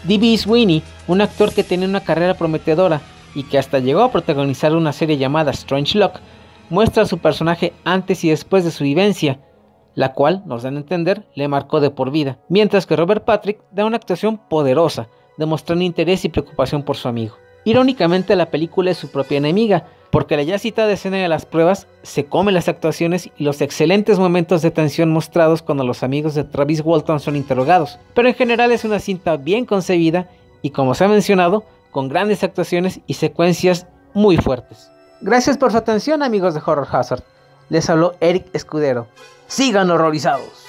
D.B. 0.04 0.38
Sweeney, 0.38 0.84
un 1.08 1.22
actor 1.22 1.54
que 1.54 1.64
tiene 1.64 1.86
una 1.86 2.04
carrera 2.04 2.34
prometedora 2.34 3.02
y 3.36 3.44
que 3.44 3.58
hasta 3.58 3.80
llegó 3.80 4.02
a 4.02 4.12
protagonizar 4.12 4.76
una 4.76 4.94
serie 4.94 5.18
llamada 5.18 5.52
Strange 5.52 5.98
Luck, 5.98 6.14
muestra 6.70 7.04
a 7.04 7.08
su 7.08 7.18
personaje 7.18 7.74
antes 7.84 8.24
y 8.24 8.30
después 8.30 8.64
de 8.64 8.72
su 8.72 8.84
vivencia, 8.84 9.40
la 9.96 10.14
cual, 10.14 10.44
nos 10.46 10.64
dan 10.64 10.78
a 10.78 10.80
entender, 10.80 11.26
le 11.36 11.48
marcó 11.48 11.80
de 11.80 11.90
por 11.92 12.12
vida, 12.12 12.40
mientras 12.50 12.86
que 12.86 12.96
Robert 12.96 13.26
Patrick 13.26 13.60
da 13.72 13.86
una 13.86 13.98
actuación 13.98 14.38
poderosa, 14.38 15.10
demostrando 15.38 15.84
interés 15.84 16.24
y 16.26 16.30
preocupación 16.30 16.84
por 16.84 16.96
su 16.96 17.08
amigo. 17.08 17.36
Irónicamente 17.64 18.36
la 18.36 18.50
película 18.50 18.92
es 18.92 18.98
su 18.98 19.12
propia 19.12 19.38
enemiga, 19.38 19.86
porque 20.10 20.36
la 20.36 20.44
ya 20.44 20.60
citada 20.60 20.92
escena 20.92 21.18
de 21.18 21.30
las 21.30 21.46
pruebas 21.46 21.88
se 22.04 22.26
come 22.26 22.52
las 22.52 22.68
actuaciones 22.68 23.30
y 23.38 23.44
los 23.44 23.62
excelentes 23.62 24.20
momentos 24.20 24.62
de 24.62 24.72
tensión 24.72 25.12
mostrados 25.12 25.62
cuando 25.62 25.84
los 25.84 26.04
amigos 26.04 26.36
de 26.36 26.44
Travis 26.44 26.82
Walton 26.84 27.20
son 27.20 27.36
interrogados, 27.36 27.98
pero 28.14 28.28
en 28.28 28.36
general 28.36 28.72
es 28.72 28.84
una 28.84 29.00
cinta 29.00 29.38
bien 29.38 29.66
concebida 29.66 30.28
y 30.62 30.72
como 30.72 30.96
se 30.96 31.06
ha 31.06 31.08
mencionado, 31.08 31.64
con 31.92 32.08
grandes 32.08 32.44
actuaciones 32.44 33.02
y 33.06 33.16
secuencias 33.16 33.88
muy 34.14 34.38
fuertes. 34.38 34.92
Gracias 35.22 35.58
por 35.58 35.72
su 35.72 35.78
atención 35.78 36.24
amigos 36.24 36.54
de 36.54 36.62
Horror 36.66 36.88
Hazard. 36.92 37.24
Les 37.70 37.90
habló 37.90 38.16
Eric 38.20 38.48
Escudero. 38.54 39.08
Sigan 39.48 39.92
horrorizados. 39.92 40.66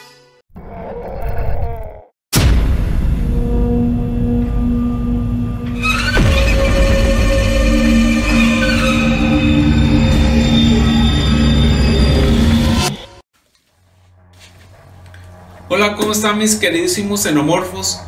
Hola, 15.75 15.97
¿cómo 15.97 16.12
están 16.12 16.37
mis 16.37 16.57
queridísimos 16.57 17.23
xenomorfos? 17.23 18.03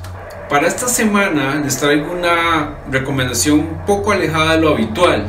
Para 0.55 0.69
esta 0.69 0.87
semana 0.87 1.61
les 1.65 1.79
traigo 1.79 2.13
una 2.13 2.77
recomendación 2.89 3.59
un 3.59 3.85
poco 3.85 4.13
alejada 4.13 4.55
de 4.55 4.61
lo 4.61 4.69
habitual, 4.69 5.27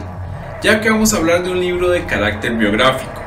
ya 0.62 0.80
que 0.80 0.92
vamos 0.92 1.16
a 1.16 1.18
hablar 1.18 1.42
de 1.42 1.50
un 1.50 1.60
libro 1.60 1.90
de 1.90 2.06
carácter 2.06 2.54
biográfico. 2.54 3.24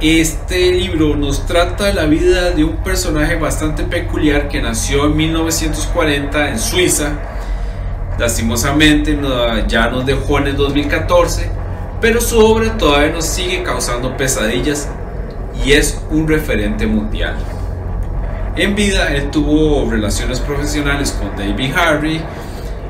Este 0.00 0.72
libro 0.72 1.14
nos 1.14 1.46
trata 1.46 1.84
de 1.84 1.94
la 1.94 2.06
vida 2.06 2.50
de 2.50 2.64
un 2.64 2.78
personaje 2.78 3.36
bastante 3.36 3.84
peculiar 3.84 4.48
que 4.48 4.60
nació 4.60 5.04
en 5.04 5.16
1940 5.16 6.48
en 6.48 6.58
Suiza. 6.58 7.12
Lastimosamente 8.18 9.16
ya 9.68 9.90
nos 9.90 10.06
dejó 10.06 10.40
en 10.40 10.48
el 10.48 10.56
2014, 10.56 11.52
pero 12.00 12.20
su 12.20 12.36
obra 12.36 12.76
todavía 12.76 13.12
nos 13.12 13.26
sigue 13.26 13.62
causando 13.62 14.16
pesadillas 14.16 14.88
y 15.64 15.74
es 15.74 16.02
un 16.10 16.26
referente 16.26 16.88
mundial. 16.88 17.36
En 18.58 18.74
vida, 18.74 19.14
él 19.14 19.30
tuvo 19.30 19.88
relaciones 19.88 20.40
profesionales 20.40 21.12
con 21.12 21.30
David 21.36 21.72
Harry, 21.76 22.20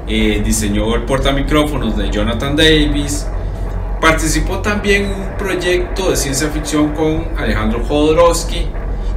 eh, 0.07 0.41
diseñó 0.43 0.95
el 0.95 1.03
portamicrófonos 1.03 1.95
de 1.95 2.09
Jonathan 2.09 2.57
Davis, 2.57 3.27
participó 4.01 4.61
también 4.61 5.05
en 5.05 5.21
un 5.21 5.37
proyecto 5.37 6.09
de 6.09 6.17
ciencia 6.17 6.49
ficción 6.49 6.95
con 6.95 7.29
Alejandro 7.37 7.85
Jodorowsky 7.85 8.67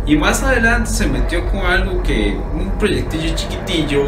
y 0.05 0.17
más 0.17 0.43
adelante 0.43 0.89
se 0.89 1.07
metió 1.07 1.49
con 1.49 1.61
algo 1.61 2.03
que, 2.03 2.37
un 2.53 2.71
proyectillo 2.71 3.33
chiquitillo 3.33 4.03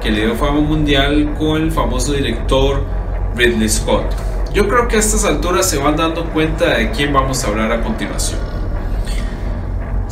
que 0.00 0.10
le 0.10 0.24
dio 0.24 0.34
fama 0.34 0.60
mundial 0.60 1.34
con 1.38 1.60
el 1.60 1.70
famoso 1.70 2.14
director 2.14 2.84
Ridley 3.34 3.68
Scott. 3.68 4.06
Yo 4.54 4.66
creo 4.66 4.88
que 4.88 4.96
a 4.96 5.00
estas 5.00 5.26
alturas 5.26 5.68
se 5.68 5.76
van 5.76 5.94
dando 5.94 6.24
cuenta 6.30 6.78
de 6.78 6.90
quién 6.92 7.12
vamos 7.12 7.44
a 7.44 7.48
hablar 7.48 7.70
a 7.70 7.82
continuación. 7.82 8.45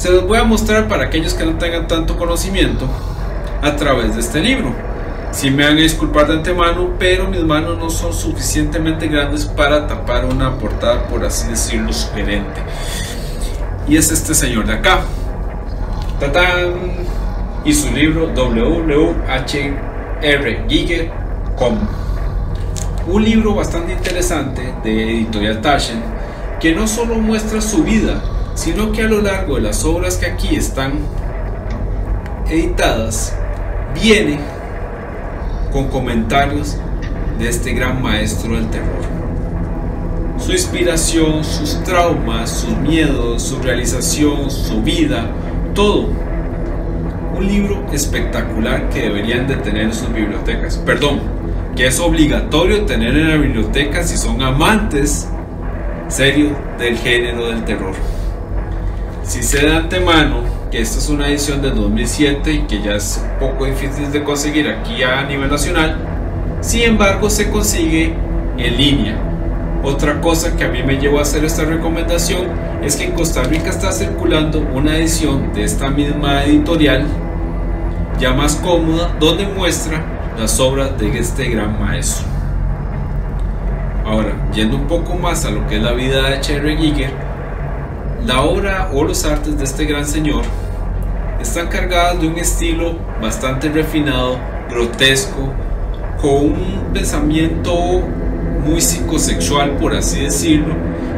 Se 0.04 0.10
los 0.10 0.26
voy 0.26 0.36
a 0.36 0.44
mostrar 0.44 0.86
para 0.86 1.04
aquellos 1.04 1.32
que 1.32 1.46
no 1.46 1.56
tengan 1.56 1.88
tanto 1.88 2.18
conocimiento 2.18 2.86
a 3.62 3.74
través 3.74 4.14
de 4.14 4.20
este 4.20 4.38
libro. 4.38 4.70
Si 5.32 5.50
me 5.50 5.64
van 5.64 5.78
a 5.78 5.80
disculpar 5.80 6.26
de 6.26 6.34
antemano, 6.34 6.90
pero 6.98 7.26
mis 7.26 7.42
manos 7.42 7.78
no 7.78 7.88
son 7.88 8.12
suficientemente 8.12 9.08
grandes 9.08 9.46
para 9.46 9.86
tapar 9.86 10.26
una 10.26 10.58
portada, 10.58 11.08
por 11.08 11.24
así 11.24 11.48
decirlo, 11.48 11.90
sugerente. 11.90 12.60
Y 13.88 13.96
es 13.96 14.12
este 14.12 14.34
señor 14.34 14.66
de 14.66 14.74
acá. 14.74 15.00
¡Tatán! 16.20 16.74
Y 17.64 17.72
su 17.72 17.90
libro 17.90 18.26
WWHR 18.26 19.14
Giger.com. 20.68 21.78
Un 23.06 23.24
libro 23.24 23.54
bastante 23.54 23.94
interesante 23.94 24.74
de 24.84 25.14
Editorial 25.14 25.62
Taschen 25.62 26.02
que 26.60 26.74
no 26.74 26.86
solo 26.86 27.14
muestra 27.14 27.62
su 27.62 27.84
vida, 27.84 28.22
sino 28.54 28.92
que 28.92 29.02
a 29.02 29.08
lo 29.08 29.20
largo 29.20 29.56
de 29.56 29.62
las 29.62 29.84
obras 29.84 30.16
que 30.16 30.26
aquí 30.26 30.56
están 30.56 30.92
editadas, 32.48 33.34
viene 33.94 34.38
con 35.72 35.88
comentarios 35.88 36.76
de 37.38 37.48
este 37.48 37.72
gran 37.72 38.02
maestro 38.02 38.54
del 38.54 38.68
terror. 38.68 39.02
Su 40.38 40.52
inspiración, 40.52 41.42
sus 41.44 41.82
traumas, 41.84 42.50
sus 42.50 42.76
miedos, 42.78 43.42
su 43.42 43.60
realización, 43.60 44.50
su 44.50 44.82
vida, 44.82 45.26
todo. 45.74 46.08
Un 47.36 47.46
libro 47.46 47.84
espectacular 47.92 48.88
que 48.90 49.02
deberían 49.02 49.46
de 49.46 49.56
tener 49.56 49.84
en 49.84 49.94
sus 49.94 50.12
bibliotecas. 50.12 50.76
Perdón, 50.78 51.20
que 51.74 51.86
es 51.86 51.98
obligatorio 51.98 52.84
tener 52.84 53.16
en 53.16 53.30
la 53.30 53.36
biblioteca 53.36 54.04
si 54.04 54.16
son 54.16 54.42
amantes 54.42 55.28
serios 56.08 56.52
del 56.78 56.96
género 56.98 57.48
del 57.48 57.64
terror. 57.64 57.94
Si 59.24 59.42
sé 59.42 59.60
de 59.60 59.74
antemano 59.74 60.42
que 60.70 60.82
esta 60.82 60.98
es 60.98 61.08
una 61.08 61.28
edición 61.28 61.62
de 61.62 61.70
2007 61.70 62.52
y 62.52 62.58
que 62.66 62.82
ya 62.82 62.94
es 62.94 63.24
poco 63.40 63.64
difícil 63.64 64.12
de 64.12 64.22
conseguir 64.22 64.68
aquí 64.68 65.02
a 65.02 65.24
nivel 65.24 65.50
nacional, 65.50 65.96
sin 66.60 66.82
embargo 66.82 67.30
se 67.30 67.50
consigue 67.50 68.14
en 68.58 68.76
línea. 68.76 69.16
Otra 69.82 70.20
cosa 70.20 70.54
que 70.56 70.64
a 70.64 70.68
mí 70.68 70.82
me 70.82 70.98
llevó 70.98 71.20
a 71.20 71.22
hacer 71.22 71.42
esta 71.42 71.64
recomendación 71.64 72.48
es 72.82 72.96
que 72.96 73.04
en 73.04 73.12
Costa 73.12 73.42
Rica 73.44 73.70
está 73.70 73.92
circulando 73.92 74.60
una 74.60 74.98
edición 74.98 75.54
de 75.54 75.64
esta 75.64 75.88
misma 75.88 76.44
editorial 76.44 77.06
ya 78.18 78.34
más 78.34 78.56
cómoda 78.56 79.16
donde 79.18 79.46
muestra 79.46 80.04
las 80.38 80.60
obras 80.60 80.98
de 80.98 81.18
este 81.18 81.48
gran 81.48 81.80
maestro. 81.80 82.26
Ahora, 84.04 84.34
yendo 84.52 84.76
un 84.76 84.86
poco 84.86 85.14
más 85.14 85.46
a 85.46 85.50
lo 85.50 85.66
que 85.66 85.76
es 85.76 85.82
la 85.82 85.92
vida 85.92 86.28
de 86.28 86.40
Cherry 86.40 86.76
Giger, 86.76 87.33
la 88.26 88.42
obra 88.42 88.90
o 88.92 89.04
los 89.04 89.24
artes 89.24 89.58
de 89.58 89.64
este 89.64 89.84
gran 89.84 90.06
señor 90.06 90.42
están 91.40 91.68
cargadas 91.68 92.20
de 92.20 92.26
un 92.26 92.38
estilo 92.38 92.96
bastante 93.20 93.68
refinado, 93.68 94.38
grotesco, 94.70 95.52
con 96.20 96.32
un 96.32 96.92
pensamiento 96.94 97.74
muy 98.64 98.80
psicosexual, 98.80 99.72
por 99.72 99.94
así 99.94 100.20
decirlo, 100.20 100.74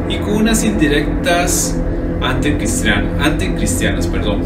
y 0.09 0.17
con 0.17 0.33
unas 0.33 0.65
indirectas 0.65 1.77
anticristianas, 2.21 3.25
anticristianas 3.25 4.07
perdón. 4.07 4.41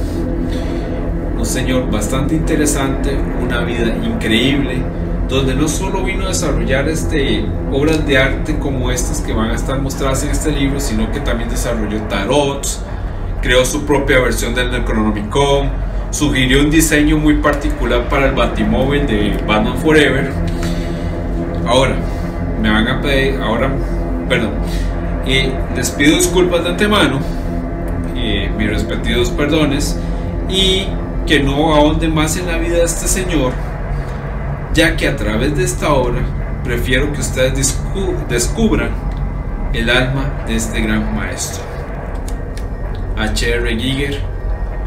Un 1.38 1.46
señor 1.46 1.90
bastante 1.90 2.36
interesante, 2.36 3.18
una 3.42 3.64
vida 3.64 3.88
increíble, 4.06 4.84
donde 5.32 5.56
no 5.56 5.70
solo 5.70 6.04
vino 6.04 6.26
a 6.26 6.28
desarrollar 6.28 6.90
este, 6.90 7.46
obras 7.72 8.06
de 8.06 8.18
arte 8.18 8.60
como 8.60 8.92
estas 8.92 9.22
que 9.22 9.32
van 9.32 9.52
a 9.52 9.56
estar 9.56 9.80
mostradas 9.80 10.24
en 10.24 10.30
este 10.30 10.52
libro, 10.52 10.80
sino 10.82 11.10
que 11.10 11.22
también 11.22 11.50
desarrolló 11.50 12.02
tarots, 12.10 12.82
creó 13.42 13.66
su 13.66 13.86
propia 13.86 14.20
versión 14.20 14.54
del 14.54 14.70
Necronomicon, 14.72 15.70
sugirió 16.10 16.60
un 16.60 16.70
diseño 16.70 17.18
muy 17.18 17.38
particular 17.38 18.10
para 18.10 18.28
el 18.28 18.36
Batimóvil 18.36 19.08
de 19.08 19.42
Batman 19.48 19.78
Forever. 19.78 20.34
Ahora, 21.66 21.96
me 22.62 22.70
van 22.70 22.90
a 22.90 23.02
pedir, 23.02 23.40
ahora, 23.42 23.72
perdón, 24.28 24.52
y 25.26 25.50
les 25.78 25.92
pido 25.92 26.18
disculpas 26.18 26.66
de 26.66 26.72
antemano, 26.72 27.20
eh, 28.18 28.52
mis 28.58 28.70
respectivos 28.70 29.30
perdones, 29.30 29.98
y 30.50 30.88
que 31.26 31.40
no 31.40 31.74
ahonde 31.74 32.10
más 32.10 32.36
en 32.36 32.48
la 32.48 32.58
vida 32.58 32.80
de 32.80 32.84
este 32.84 33.08
señor, 33.08 33.54
ya 34.74 34.96
que 34.96 35.08
a 35.08 35.16
través 35.16 35.56
de 35.58 35.64
esta 35.64 35.94
obra 35.94 36.22
prefiero 36.64 37.12
que 37.14 37.22
ustedes 37.22 37.54
descu- 37.56 38.28
descubran 38.28 38.90
el 39.74 39.90
alma 39.90 40.44
de 40.48 40.56
este 40.56 40.82
gran 40.82 41.16
maestro. 41.16 41.64
H.R. 43.18 43.76
Giger, 43.78 44.20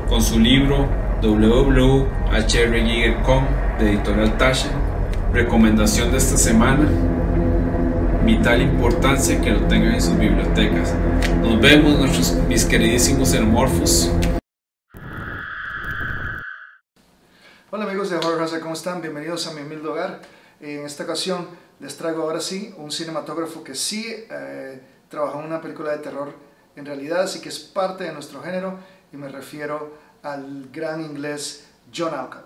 con 0.09 0.23
su 0.23 0.39
libro 0.39 0.87
www.hrgiger.com 1.23 3.45
de 3.79 3.89
Editorial 3.91 4.37
Taschen, 4.39 4.71
recomendación 5.33 6.11
de 6.13 6.19
esta 6.19 6.37
semana, 6.37 6.87
vital 8.25 8.63
importancia 8.63 9.41
que 9.41 9.51
lo 9.51 9.61
tengan 9.63 9.95
en 9.95 10.01
sus 10.01 10.17
bibliotecas. 10.19 10.95
Nos 11.43 11.61
vemos, 11.61 11.99
nuestros, 11.99 12.35
mis 12.49 12.65
queridísimos 12.65 13.35
hermorfos. 13.35 14.13
Hola 17.77 17.87
amigos 17.87 18.09
de 18.09 18.19
Horror 18.19 18.41
Hazard, 18.41 18.61
¿cómo 18.61 18.75
están? 18.75 19.03
Bienvenidos 19.03 19.49
a 19.49 19.53
mi 19.53 19.63
humilde 19.63 19.89
hogar. 19.89 20.23
En 20.61 20.87
esta 20.87 21.03
ocasión 21.03 21.49
les 21.81 21.97
traigo 21.97 22.23
ahora 22.23 22.41
sí 22.41 22.73
un 22.79 22.93
cinematógrafo 22.93 23.65
que 23.65 23.75
sí 23.75 24.07
eh, 24.31 24.81
trabajó 25.09 25.41
en 25.41 25.47
una 25.47 25.61
película 25.61 25.91
de 25.91 25.99
terror 25.99 26.33
en 26.77 26.87
realidad, 26.87 27.23
así 27.23 27.41
que 27.41 27.49
es 27.49 27.59
parte 27.59 28.05
de 28.05 28.13
nuestro 28.13 28.41
género 28.43 28.79
y 29.13 29.17
me 29.17 29.29
refiero 29.29 29.93
al 30.23 30.69
gran 30.71 31.01
inglés 31.01 31.67
John 31.93 32.15
Alcott. 32.15 32.45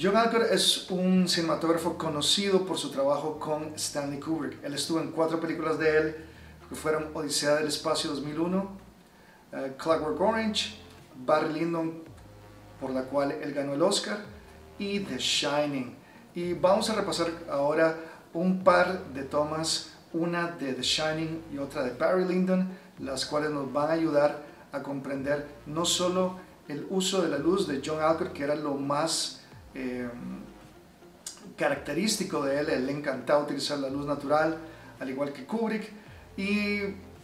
John 0.00 0.16
Alcott 0.16 0.44
es 0.50 0.90
un 0.90 1.28
cinematógrafo 1.28 1.98
conocido 1.98 2.64
por 2.64 2.78
su 2.78 2.90
trabajo 2.90 3.38
con 3.38 3.74
Stanley 3.74 4.18
Kubrick. 4.18 4.64
Él 4.64 4.72
estuvo 4.72 4.98
en 4.98 5.10
cuatro 5.10 5.38
películas 5.38 5.78
de 5.78 5.98
él, 5.98 6.16
que 6.68 6.74
fueron 6.74 7.10
Odisea 7.14 7.56
del 7.56 7.68
Espacio 7.68 8.10
2001, 8.10 8.68
eh, 9.52 9.74
Clockwork 9.78 10.20
Orange, 10.20 10.76
Barry 11.16 11.52
Lyndon, 11.52 12.02
por 12.80 12.90
la 12.90 13.04
cual 13.04 13.32
él 13.32 13.52
ganó 13.52 13.74
el 13.74 13.82
Oscar, 13.82 14.18
y 14.78 15.00
The 15.00 15.18
Shining. 15.18 15.94
Y 16.34 16.54
vamos 16.54 16.90
a 16.90 16.94
repasar 16.94 17.28
ahora 17.50 17.96
un 18.32 18.64
par 18.64 19.04
de 19.12 19.22
tomas, 19.22 19.92
una 20.12 20.50
de 20.52 20.74
The 20.74 20.82
Shining 20.82 21.42
y 21.52 21.58
otra 21.58 21.82
de 21.82 21.92
Barry 21.92 22.24
Lyndon, 22.24 22.68
las 22.98 23.26
cuales 23.26 23.50
nos 23.50 23.72
van 23.72 23.90
a 23.90 23.92
ayudar 23.92 24.42
a 24.72 24.82
comprender 24.82 25.46
no 25.66 25.84
solo 25.84 26.38
el 26.68 26.86
uso 26.90 27.22
de 27.22 27.28
la 27.28 27.38
luz 27.38 27.68
de 27.68 27.80
John 27.84 28.00
Alcott, 28.00 28.32
que 28.32 28.42
era 28.42 28.54
lo 28.54 28.74
más 28.74 29.42
eh, 29.74 30.08
característico 31.56 32.44
de 32.44 32.60
él, 32.60 32.70
él 32.70 32.86
le 32.86 32.92
encantaba 32.92 33.42
utilizar 33.42 33.78
la 33.78 33.88
luz 33.88 34.06
natural, 34.06 34.58
al 34.98 35.10
igual 35.10 35.32
que 35.32 35.44
Kubrick, 35.44 35.92
y 36.36 36.80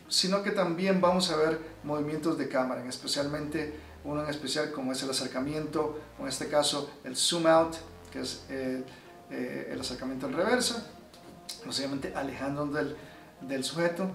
sino 0.09 0.43
que 0.43 0.51
también 0.51 1.01
vamos 1.01 1.31
a 1.31 1.37
ver 1.37 1.61
movimientos 1.85 2.37
de 2.37 2.49
cámara, 2.49 2.85
especialmente 2.87 3.74
uno 4.05 4.23
en 4.24 4.31
especial 4.31 4.73
como 4.73 4.93
es 4.93 5.03
el 5.03 5.11
acercamiento, 5.11 6.01
en 6.19 6.27
este 6.27 6.49
caso 6.49 6.91
el 7.05 7.16
zoom 7.16 7.47
out, 7.47 7.77
que 8.11 8.20
es 8.20 8.45
eh, 8.49 8.82
eh, 9.31 9.70
el 9.73 9.81
acercamiento 9.81 10.27
en 10.27 10.32
reversa, 10.35 10.87
básicamente 11.65 12.12
alejándonos 12.15 12.74
del, 12.74 12.97
del 13.43 13.62
sujeto, 13.62 14.11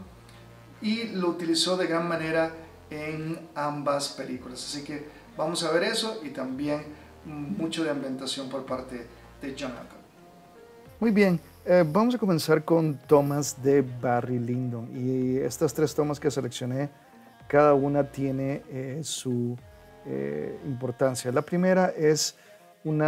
y 0.81 1.05
lo 1.09 1.30
utilizó 1.30 1.77
de 1.77 1.88
gran 1.88 2.07
manera 2.07 2.51
en 2.89 3.47
ambas 3.55 4.09
películas. 4.09 4.63
Así 4.63 4.84
que 4.84 5.07
vamos 5.38 5.63
a 5.63 5.72
ver 5.72 5.84
eso 5.84 6.22
y 6.23 6.30
también 6.30 6.84
mucho 7.26 7.84
de 7.84 7.89
ambientación 7.89 8.49
por 8.49 8.65
parte 8.65 9.07
de 9.41 9.55
John 9.57 9.72
Alcott. 9.72 9.99
Muy 10.99 11.11
bien, 11.11 11.39
eh, 11.65 11.83
vamos 11.87 12.15
a 12.15 12.17
comenzar 12.17 12.63
con 12.63 12.95
tomas 13.07 13.61
de 13.63 13.81
Barry 13.81 14.39
Lyndon 14.39 14.89
y 14.95 15.37
estas 15.37 15.73
tres 15.73 15.93
tomas 15.95 16.19
que 16.19 16.29
seleccioné, 16.29 16.89
cada 17.47 17.73
una 17.73 18.03
tiene 18.03 18.61
eh, 18.69 18.99
su 19.03 19.57
eh, 20.05 20.59
importancia. 20.65 21.31
La 21.31 21.41
primera 21.41 21.87
es 21.89 22.35
un 22.83 23.01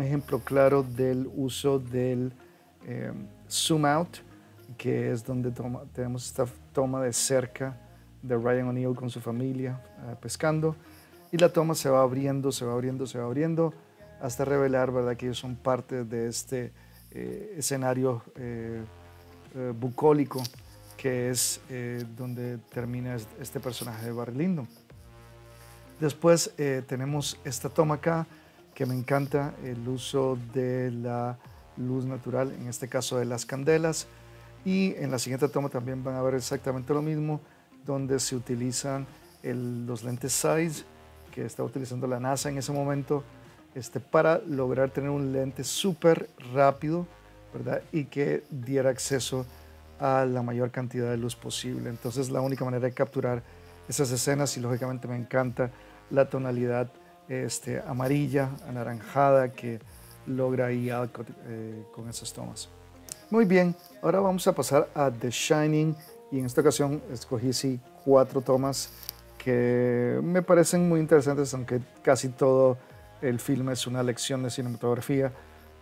ejemplo 0.00 0.40
claro 0.40 0.82
del 0.82 1.30
uso 1.36 1.78
del 1.78 2.32
zoom 3.50 3.84
out, 3.84 4.16
que 4.78 5.12
es 5.12 5.24
donde 5.24 5.50
toma- 5.50 5.82
tenemos 5.92 6.26
esta 6.26 6.46
toma 6.72 7.02
de 7.02 7.12
cerca 7.12 7.76
de 8.22 8.36
Ryan 8.36 8.68
O'Neill 8.68 8.94
con 8.94 9.10
su 9.10 9.20
familia 9.20 9.80
pescando 10.20 10.74
y 11.30 11.36
la 11.36 11.52
toma 11.52 11.74
se 11.74 11.90
va 11.90 12.00
abriendo, 12.02 12.50
se 12.50 12.64
va 12.64 12.72
abriendo, 12.72 13.06
se 13.06 13.18
va 13.18 13.24
abriendo 13.26 13.74
hasta 14.22 14.44
revelar 14.46 14.90
¿verdad? 14.90 15.16
que 15.16 15.26
ellos 15.26 15.38
son 15.38 15.54
parte 15.54 16.04
de 16.04 16.28
este 16.28 16.72
eh, 17.12 17.54
escenario 17.56 18.22
eh, 18.36 18.82
eh, 19.54 19.72
bucólico 19.78 20.42
que 20.96 21.30
es 21.30 21.60
donde 22.16 22.58
termina 22.72 23.14
es- 23.14 23.28
este 23.40 23.60
personaje 23.60 24.04
de 24.06 24.10
Barry 24.12 24.34
Lyndon. 24.34 24.66
Después 26.00 26.52
tenemos 26.88 27.38
esta 27.44 27.68
toma 27.68 27.96
acá 27.96 28.26
que 28.74 28.84
me 28.84 28.94
encanta, 28.94 29.54
el 29.64 29.86
uso 29.88 30.36
de 30.52 30.90
la 30.90 31.38
luz 31.76 32.04
natural, 32.04 32.52
en 32.52 32.66
este 32.68 32.88
caso 32.88 33.16
de 33.18 33.24
las 33.26 33.46
candelas. 33.46 34.08
Y 34.64 34.94
en 34.96 35.10
la 35.12 35.20
siguiente 35.20 35.48
toma 35.48 35.68
también 35.68 36.02
van 36.02 36.16
a 36.16 36.22
ver 36.22 36.34
exactamente 36.34 36.92
lo 36.92 37.00
mismo, 37.02 37.40
donde 37.86 38.18
se 38.18 38.34
utilizan 38.34 39.06
los 39.42 40.02
lentes 40.02 40.32
size 40.32 40.84
que 41.32 41.44
está 41.44 41.62
utilizando 41.62 42.06
la 42.08 42.18
NASA 42.18 42.48
en 42.48 42.58
ese 42.58 42.72
momento 42.72 43.22
este, 43.78 44.00
para 44.00 44.38
lograr 44.38 44.90
tener 44.90 45.10
un 45.10 45.32
lente 45.32 45.62
súper 45.62 46.28
rápido 46.52 47.06
¿verdad? 47.54 47.80
y 47.92 48.04
que 48.04 48.42
diera 48.50 48.90
acceso 48.90 49.46
a 50.00 50.24
la 50.24 50.42
mayor 50.42 50.70
cantidad 50.70 51.10
de 51.10 51.16
luz 51.16 51.36
posible. 51.36 51.88
Entonces 51.88 52.30
la 52.30 52.40
única 52.40 52.64
manera 52.64 52.86
de 52.86 52.92
capturar 52.92 53.42
esas 53.88 54.10
escenas 54.10 54.56
y 54.56 54.60
lógicamente 54.60 55.06
me 55.06 55.16
encanta 55.16 55.70
la 56.10 56.28
tonalidad 56.28 56.90
este, 57.28 57.80
amarilla, 57.86 58.50
anaranjada 58.68 59.52
que 59.52 59.80
logra 60.26 60.66
ahí 60.66 60.90
eh, 60.90 61.84
con 61.94 62.08
esas 62.08 62.32
tomas. 62.32 62.68
Muy 63.30 63.44
bien, 63.44 63.74
ahora 64.02 64.20
vamos 64.20 64.46
a 64.46 64.52
pasar 64.52 64.88
a 64.94 65.10
The 65.10 65.30
Shining 65.30 65.94
y 66.32 66.38
en 66.38 66.46
esta 66.46 66.62
ocasión 66.62 67.00
escogí 67.12 67.52
sí 67.52 67.80
cuatro 68.04 68.40
tomas 68.40 68.90
que 69.38 70.18
me 70.22 70.42
parecen 70.42 70.88
muy 70.88 71.00
interesantes, 71.00 71.54
aunque 71.54 71.80
casi 72.02 72.28
todo 72.28 72.76
el 73.22 73.38
filme 73.40 73.72
es 73.72 73.86
una 73.86 74.02
lección 74.02 74.42
de 74.42 74.50
cinematografía. 74.50 75.32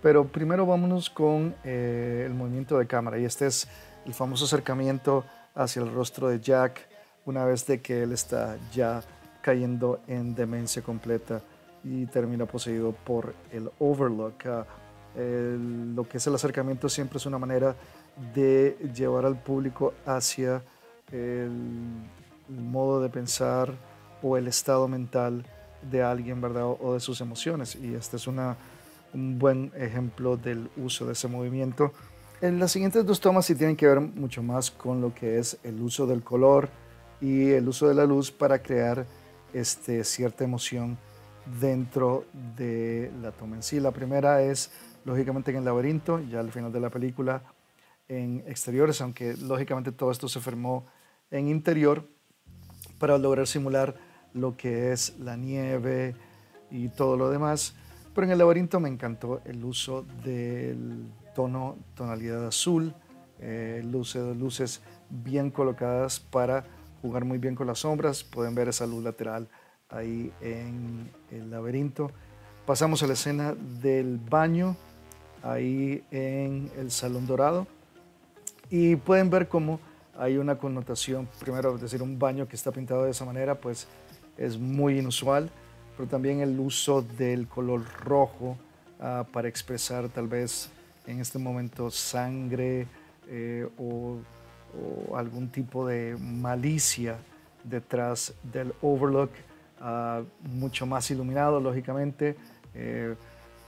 Pero 0.03 0.27
primero 0.27 0.67
vámonos 0.67 1.11
con 1.11 1.55
eh, 1.65 2.25
el 2.27 2.35
movimiento 2.35 2.79
de 2.79 2.87
cámara 2.87 3.19
y 3.19 3.25
este 3.25 3.47
es 3.47 3.67
el 4.05 4.15
famoso 4.15 4.45
acercamiento 4.45 5.25
hacia 5.55 5.83
el 5.83 5.93
rostro 5.93 6.29
de 6.29 6.39
Jack 6.41 6.87
una 7.25 7.45
vez 7.45 7.67
de 7.67 7.81
que 7.81 8.03
él 8.03 8.13
está 8.13 8.57
ya 8.73 9.03
cayendo 9.43 10.01
en 10.07 10.35
demencia 10.35 10.83
completa 10.83 11.41
y 11.83 12.07
termina 12.07 12.47
poseído 12.47 12.93
por 12.93 13.35
el 13.53 13.71
Overlook. 13.79 14.47
Ah, 14.47 14.67
el- 15.17 15.95
lo 15.97 16.07
que 16.09 16.19
es 16.19 16.27
el 16.27 16.35
acercamiento 16.35 16.89
siempre 16.89 17.17
es 17.17 17.27
una 17.27 17.39
manera 17.39 17.75
de 18.35 18.77
llevar 18.95 19.25
al 19.25 19.37
público 19.41 19.95
hacia 20.05 20.63
el, 21.11 21.51
el 22.49 22.61
modo 22.63 23.01
de 23.01 23.09
pensar 23.09 23.73
o 24.23 24.37
el 24.37 24.47
estado 24.49 24.89
mental 24.89 25.45
de 25.91 26.03
alguien, 26.03 26.41
¿verdad? 26.41 26.65
O, 26.67 26.95
de 26.95 27.01
sus 27.01 27.21
emociones. 27.21 27.77
Y 27.77 27.95
este 27.95 28.17
es 28.17 28.27
una, 28.27 28.57
un 29.15 29.39
buen 29.39 29.73
ejemplo 29.77 30.37
del 30.37 30.69
uso 30.77 31.07
de 31.07 31.13
ese 31.13 31.29
movimiento. 31.29 31.93
En 32.41 32.59
las 32.59 32.73
siguientes 32.73 33.05
dos 33.07 33.21
tomas 33.21 33.47
sí 33.47 33.55
tienen 33.55 33.77
que 33.77 33.87
ver 33.87 34.01
mucho 34.01 34.43
más 34.43 34.71
con 34.71 35.01
lo 35.01 35.15
que 35.15 35.39
es 35.39 35.59
el 35.63 35.81
uso 35.81 36.07
del 36.07 36.23
color 36.23 36.69
y 37.21 37.51
el 37.51 37.67
uso 37.67 37.89
de 37.89 37.95
la 37.95 38.05
luz 38.05 38.31
para 38.31 38.63
crear 38.63 39.07
este, 39.55 40.05
cierta 40.05 40.45
emoción 40.45 40.99
dentro 41.61 42.25
de 42.57 43.11
la 43.23 43.33
toma 43.33 43.57
en 43.57 43.63
sí. 43.63 43.81
La 43.81 43.91
primera 43.91 44.43
es 44.43 44.71
lógicamente 45.05 45.51
en 45.51 45.59
el 45.59 45.65
laberinto, 45.65 46.21
ya 46.21 46.41
al 46.41 46.53
final 46.53 46.73
de 46.73 46.81
la 46.81 46.91
película, 46.91 47.43
en 48.09 48.45
exteriores, 48.47 49.01
aunque 49.01 49.35
lógicamente 49.37 49.93
todo 49.93 50.11
esto 50.11 50.29
se 50.29 50.41
firmó 50.41 50.87
en 51.31 51.49
interior 51.49 52.07
para 52.99 53.19
lograr 53.19 53.47
simular 53.47 53.95
lo 54.37 54.57
que 54.57 54.93
es 54.93 55.19
la 55.19 55.37
nieve 55.37 56.15
y 56.71 56.89
todo 56.89 57.17
lo 57.17 57.31
demás. 57.31 57.75
Pero 58.15 58.27
en 58.27 58.33
el 58.33 58.39
laberinto 58.39 58.81
me 58.81 58.89
encantó 58.89 59.41
el 59.45 59.65
uso 59.65 60.05
del 60.25 61.07
tono, 61.35 61.77
tonalidad 61.95 62.47
azul, 62.47 62.95
eh, 63.41 63.83
luces, 63.85 64.37
luces 64.37 64.81
bien 65.11 65.51
colocadas 65.51 66.21
para 66.21 66.65
jugar 67.03 67.25
muy 67.25 67.39
bien 67.39 67.55
con 67.55 67.67
las 67.67 67.81
sombras. 67.81 68.25
Pueden 68.25 68.55
ver 68.55 68.69
esa 68.69 68.87
luz 68.87 69.05
lateral 69.05 69.49
ahí 69.89 70.33
en 70.41 71.11
el 71.31 71.51
laberinto. 71.51 72.11
Pasamos 72.65 73.03
a 73.03 73.07
la 73.07 73.13
escena 73.13 73.55
del 73.55 74.19
baño, 74.19 74.77
ahí 75.43 76.03
en 76.11 76.71
el 76.79 76.91
Salón 76.91 77.27
Dorado. 77.27 77.67
Y 78.71 78.97
pueden 78.97 79.31
ver 79.31 79.49
cómo 79.49 79.79
hay 80.19 80.39
una 80.39 80.59
connotación, 80.59 81.29
primero, 81.39 81.77
decir, 81.79 82.03
un 82.03 82.19
baño 82.19 82.49
que 82.49 82.57
está 82.57 82.73
pintado 82.73 83.05
de 83.05 83.11
esa 83.11 83.25
manera, 83.25 83.55
pues 83.55 83.87
es 84.37 84.59
muy 84.59 84.99
inusual, 84.99 85.51
pero 85.97 86.09
también 86.09 86.41
el 86.41 86.59
uso 86.59 87.03
del 87.03 87.49
color 87.49 87.83
rojo 88.05 88.57
ah, 89.01 89.25
para 89.33 89.49
expresar 89.49 90.09
tal 90.09 90.29
vez 90.29 90.71
en 91.07 91.21
este 91.21 91.39
momento 91.39 91.91
sangre 91.91 92.87
eh, 93.29 93.69
o, 93.79 94.19
algún 95.15 95.49
tipo 95.49 95.87
de 95.87 96.17
malicia 96.21 97.17
detrás 97.65 98.35
del 98.43 98.75
Overlook, 98.83 99.31
ah, 99.81 100.23
mucho 100.43 100.85
más 100.85 101.11
iluminado, 101.11 101.61
lógicamente, 101.61 102.37
eh, 102.75 103.15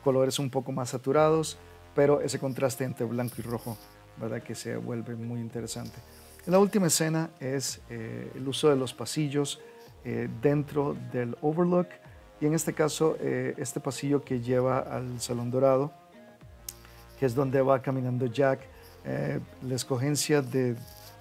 colores 0.04 0.38
un 0.38 0.50
poco 0.50 0.70
más 0.70 0.90
saturados, 0.90 1.56
pero 1.94 2.20
ese 2.20 2.38
contraste 2.38 2.84
entre 2.84 3.06
blanco 3.06 3.36
y 3.38 3.42
rojo, 3.42 3.78
¿verdad? 4.20 4.42
Que 4.42 4.54
se 4.54 4.76
vuelve 4.76 5.14
muy 5.14 5.40
interesante. 5.40 5.98
La 6.46 6.58
última 6.58 6.86
escena 6.86 7.30
es 7.40 7.80
eh, 7.90 8.30
el 8.34 8.46
uso 8.46 8.68
de 8.68 8.76
los 8.76 8.94
pasillos 8.94 9.60
eh, 10.10 10.26
dentro 10.40 10.96
del 11.12 11.36
Overlook 11.42 11.88
y 12.40 12.46
en 12.46 12.54
este 12.54 12.72
caso 12.72 13.18
eh, 13.20 13.52
este 13.58 13.78
pasillo 13.78 14.24
que 14.24 14.40
lleva 14.40 14.78
al 14.78 15.20
Salón 15.20 15.50
Dorado, 15.50 15.92
que 17.20 17.26
es 17.26 17.34
donde 17.34 17.60
va 17.60 17.82
caminando 17.82 18.24
Jack, 18.24 18.60
eh, 19.04 19.38
la 19.60 19.74
escogencia 19.74 20.40
de 20.40 20.76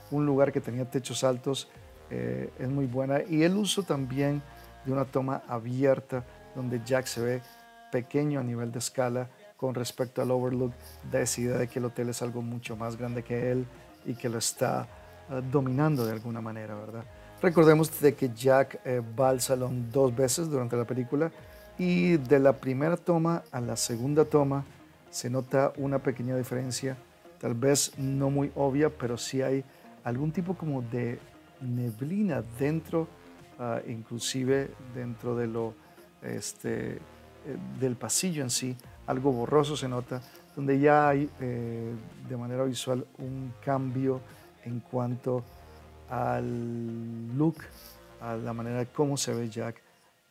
un 0.10 0.26
lugar 0.26 0.54
que 0.54 0.62
tenía 0.62 0.90
techos 0.90 1.26
altos 1.26 1.68
es 2.10 2.70
muy 2.70 2.86
buena 2.86 3.22
y 3.28 3.44
el 3.44 3.58
uso 3.58 3.84
también 3.84 4.42
de 4.86 4.94
una 4.94 5.04
toma 5.04 5.42
abierta 5.50 6.24
donde 6.56 6.80
Jack 6.86 7.08
se 7.08 7.20
ve 7.20 7.42
pequeño 7.92 8.40
a 8.40 8.44
nivel 8.44 8.72
de 8.72 8.80
escala 8.80 9.28
con 9.58 9.76
respecto 9.76 10.22
al 10.22 10.32
Overlook, 10.32 10.72
da 11.12 11.20
esa 11.20 11.42
idea 11.42 11.58
de 11.58 11.68
que 11.68 11.80
el 11.80 11.86
hotel 11.86 12.08
es 12.08 12.22
algo 12.22 12.42
mucho 12.42 12.78
más 12.78 12.96
grande 12.96 13.22
que 13.22 13.52
él 13.52 13.66
y 14.06 14.14
que 14.16 14.30
lo 14.30 14.38
está 14.38 14.88
dominando 15.52 16.06
de 16.06 16.14
alguna 16.14 16.40
manera, 16.40 16.74
¿verdad? 16.74 17.04
Recordemos 17.42 18.00
de 18.02 18.16
que 18.16 18.32
Jack 18.34 18.80
eh, 18.84 19.02
va 19.18 19.30
al 19.30 19.42
salón 19.42 19.92
dos 19.92 20.16
veces 20.16 20.50
durante 20.50 20.76
la 20.76 20.86
película 20.86 21.32
y 21.78 22.18
de 22.18 22.40
la 22.40 22.54
primera 22.54 22.98
toma 22.98 23.44
a 23.52 23.62
la 23.62 23.76
segunda 23.76 24.26
toma 24.26 24.66
se 25.12 25.30
nota 25.30 25.72
una 25.78 26.00
pequeña 26.00 26.36
diferencia, 26.36 26.98
tal 27.40 27.54
vez 27.54 27.94
no 27.98 28.32
muy 28.32 28.52
obvia, 28.56 28.90
pero 28.90 29.18
sí 29.18 29.44
hay 29.44 29.64
algún 30.04 30.32
tipo 30.32 30.56
como 30.56 30.82
de 30.82 31.20
neblina 31.62 32.44
dentro, 32.60 33.08
ah, 33.60 33.82
inclusive 33.88 34.72
dentro 34.96 35.36
de 35.36 35.48
lo, 35.48 35.76
este, 36.24 36.96
eh, 36.96 37.00
del 37.80 37.96
pasillo 37.96 38.42
en 38.42 38.50
sí, 38.50 38.76
algo 39.06 39.32
borroso 39.32 39.78
se 39.78 39.88
nota, 39.88 40.22
donde 40.56 40.80
ya 40.80 41.10
hay 41.10 41.30
eh, 41.40 41.94
de 42.28 42.38
manera 42.38 42.64
visual 42.64 43.06
un 43.20 43.54
cambio 43.64 44.22
en 44.66 44.80
cuanto 44.80 45.44
al 46.10 47.38
look, 47.38 47.58
a 48.22 48.36
la 48.36 48.54
manera 48.54 48.80
de 48.80 48.88
cómo 48.88 49.18
se 49.18 49.34
ve 49.34 49.50
Jack, 49.50 49.82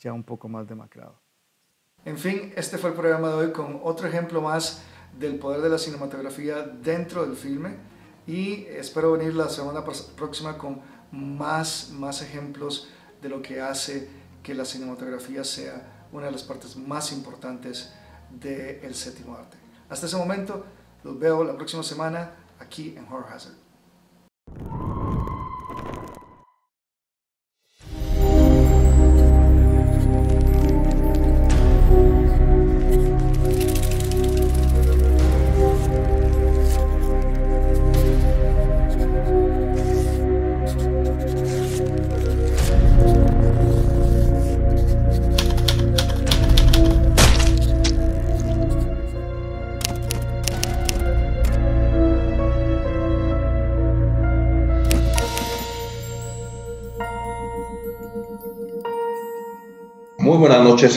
ya 0.00 0.12
un 0.12 0.22
poco 0.22 0.48
más 0.48 0.66
demacrado. 0.68 1.14
En 2.04 2.18
fin, 2.18 2.52
este 2.56 2.78
fue 2.78 2.90
el 2.90 2.96
programa 2.96 3.28
de 3.28 3.34
hoy 3.34 3.52
con 3.52 3.80
otro 3.82 4.06
ejemplo 4.06 4.40
más 4.40 4.82
del 5.18 5.38
poder 5.38 5.60
de 5.60 5.68
la 5.68 5.78
cinematografía 5.78 6.62
dentro 6.62 7.26
del 7.26 7.36
filme 7.36 7.76
y 8.26 8.64
espero 8.66 9.12
venir 9.12 9.34
la 9.34 9.48
semana 9.48 9.84
próxima 10.16 10.58
con 10.58 10.80
más, 11.10 11.90
más 11.92 12.22
ejemplos 12.22 12.88
de 13.22 13.28
lo 13.28 13.42
que 13.42 13.60
hace 13.60 14.08
que 14.42 14.54
la 14.54 14.64
cinematografía 14.64 15.42
sea 15.42 16.06
una 16.12 16.26
de 16.26 16.32
las 16.32 16.44
partes 16.44 16.76
más 16.76 17.12
importantes 17.12 17.92
del 18.30 18.94
séptimo 18.94 19.34
arte. 19.36 19.56
Hasta 19.88 20.06
ese 20.06 20.16
momento, 20.16 20.64
los 21.02 21.18
veo 21.18 21.44
la 21.44 21.54
próxima 21.56 21.82
semana 21.82 22.32
aquí 22.58 22.94
en 22.96 23.04
Horror 23.04 23.32
Hazard. 23.32 23.65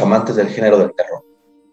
Amantes 0.01 0.35
del 0.35 0.49
género 0.49 0.77
del 0.77 0.93
terror. 0.93 1.23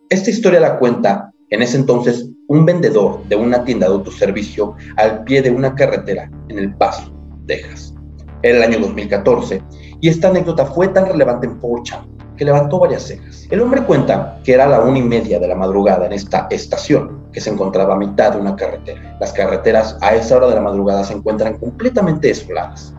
Esta 0.09 0.31
historia 0.31 0.59
la 0.59 0.79
cuenta 0.79 1.31
en 1.51 1.63
ese 1.63 1.77
entonces 1.77 2.31
un 2.49 2.65
vendedor 2.65 3.23
de 3.29 3.37
una 3.37 3.63
tienda 3.65 3.87
de 3.87 3.93
autoservicio 3.93 4.75
al 4.97 5.23
pie 5.25 5.43
de 5.43 5.51
una 5.51 5.75
carretera 5.75 6.31
en 6.49 6.59
El 6.59 6.75
Paso, 6.77 7.13
Texas. 7.47 7.95
Era 8.43 8.59
el 8.59 8.63
año 8.63 8.79
2014 8.81 9.63
y 10.01 10.09
esta 10.09 10.29
anécdota 10.29 10.65
fue 10.65 10.89
tan 10.89 11.07
relevante 11.07 11.47
en 11.47 11.61
4chan 11.61 12.07
que 12.37 12.45
levantó 12.45 12.79
varias 12.79 13.03
cejas. 13.03 13.47
El 13.51 13.61
hombre 13.61 13.83
cuenta 13.83 14.41
que 14.45 14.55
era 14.55 14.67
la 14.67 14.81
una 14.81 14.99
y 14.99 15.03
media 15.03 15.39
de 15.39 15.49
la 15.49 15.55
madrugada 15.55 16.07
en 16.07 16.13
esta 16.13 16.47
estación 16.51 17.27
que 17.33 17.41
se 17.41 17.51
encontraba 17.51 17.95
a 17.95 17.99
mitad 17.99 18.33
de 18.33 18.41
una 18.41 18.57
carretera. 18.57 19.17
Las 19.21 19.33
carreteras 19.33 19.99
a 20.01 20.15
esa 20.15 20.37
hora 20.37 20.49
de 20.49 20.55
la 20.55 20.63
madrugada 20.63 21.05
se 21.05 21.15
encuentran 21.15 21.59
completamente 21.59 22.29
desoladas. 22.29 22.95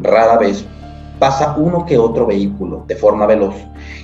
rara 0.00 0.38
vez 0.38 0.66
pasa 1.22 1.54
uno 1.56 1.86
que 1.86 1.96
otro 1.96 2.26
vehículo 2.26 2.82
de 2.88 2.96
forma 2.96 3.26
veloz 3.26 3.54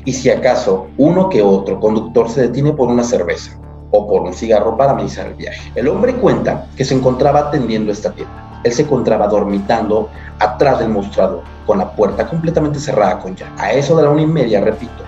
y 0.04 0.12
si 0.12 0.30
acaso 0.30 0.86
uno 0.98 1.28
que 1.28 1.42
otro 1.42 1.80
conductor 1.80 2.30
se 2.30 2.42
detiene 2.42 2.72
por 2.72 2.86
una 2.86 3.02
cerveza 3.02 3.58
o 3.90 4.06
por 4.06 4.22
un 4.22 4.32
cigarro 4.32 4.76
para 4.76 4.92
amenizar 4.92 5.26
el 5.26 5.34
viaje. 5.34 5.72
El 5.74 5.88
hombre 5.88 6.14
cuenta 6.14 6.68
que 6.76 6.84
se 6.84 6.94
encontraba 6.94 7.40
atendiendo 7.40 7.90
esta 7.90 8.12
tienda. 8.12 8.60
Él 8.62 8.72
se 8.72 8.82
encontraba 8.82 9.26
dormitando 9.26 10.08
atrás 10.38 10.78
del 10.78 10.90
mostrador, 10.90 11.42
con 11.66 11.78
la 11.78 11.90
puerta 11.90 12.24
completamente 12.24 12.78
cerrada 12.78 13.18
con 13.18 13.34
llave. 13.34 13.50
A 13.58 13.72
eso 13.72 13.96
de 13.96 14.04
la 14.04 14.10
una 14.10 14.22
y 14.22 14.26
media, 14.26 14.60
repito, 14.60 15.02